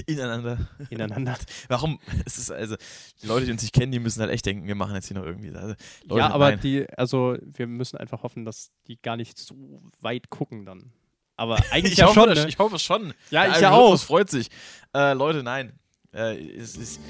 ineinander. 0.07 0.69
Ineinander. 0.91 1.37
Warum? 1.69 1.99
Es 2.25 2.39
ist 2.39 2.51
also, 2.51 2.77
die 3.23 3.27
Leute, 3.27 3.47
die 3.47 3.53
uns 3.53 3.63
nicht 3.63 3.75
kennen, 3.75 3.93
die 3.93 3.99
müssen 3.99 4.21
halt 4.21 4.31
echt 4.31 4.47
denken, 4.47 4.67
wir 4.67 4.75
machen 4.75 4.95
jetzt 4.95 5.09
hier 5.09 5.17
noch 5.17 5.25
irgendwie. 5.25 5.51
Also, 5.55 5.75
Leute, 6.05 6.21
ja, 6.21 6.31
aber 6.31 6.51
nein. 6.51 6.61
die, 6.61 6.89
also 6.97 7.37
wir 7.41 7.67
müssen 7.67 7.97
einfach 7.97 8.23
hoffen, 8.23 8.45
dass 8.45 8.71
die 8.87 9.01
gar 9.01 9.17
nicht 9.17 9.39
so 9.39 9.83
weit 10.01 10.31
gucken 10.31 10.65
dann. 10.65 10.93
Aber 11.37 11.57
eigentlich 11.71 11.95
ich, 11.95 11.99
ja 11.99 12.07
hoffe, 12.07 12.21
schon, 12.21 12.35
ne? 12.35 12.47
ich 12.49 12.59
hoffe 12.59 12.77
es 12.77 12.83
schon. 12.83 13.15
Ja, 13.31 13.45
Der 13.45 13.55
ich 13.55 13.61
ja 13.61 13.71
auch. 13.73 13.99
freut 13.99 14.31
sich. 14.31 14.49
Äh, 14.95 15.15
Leute, 15.15 15.43
nein. 15.43 15.73
Äh, 16.13 16.37
es 16.57 16.77
ist. 16.77 17.01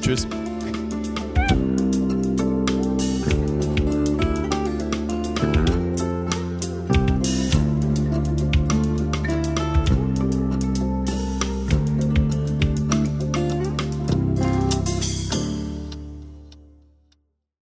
Tschüss. 0.00 0.26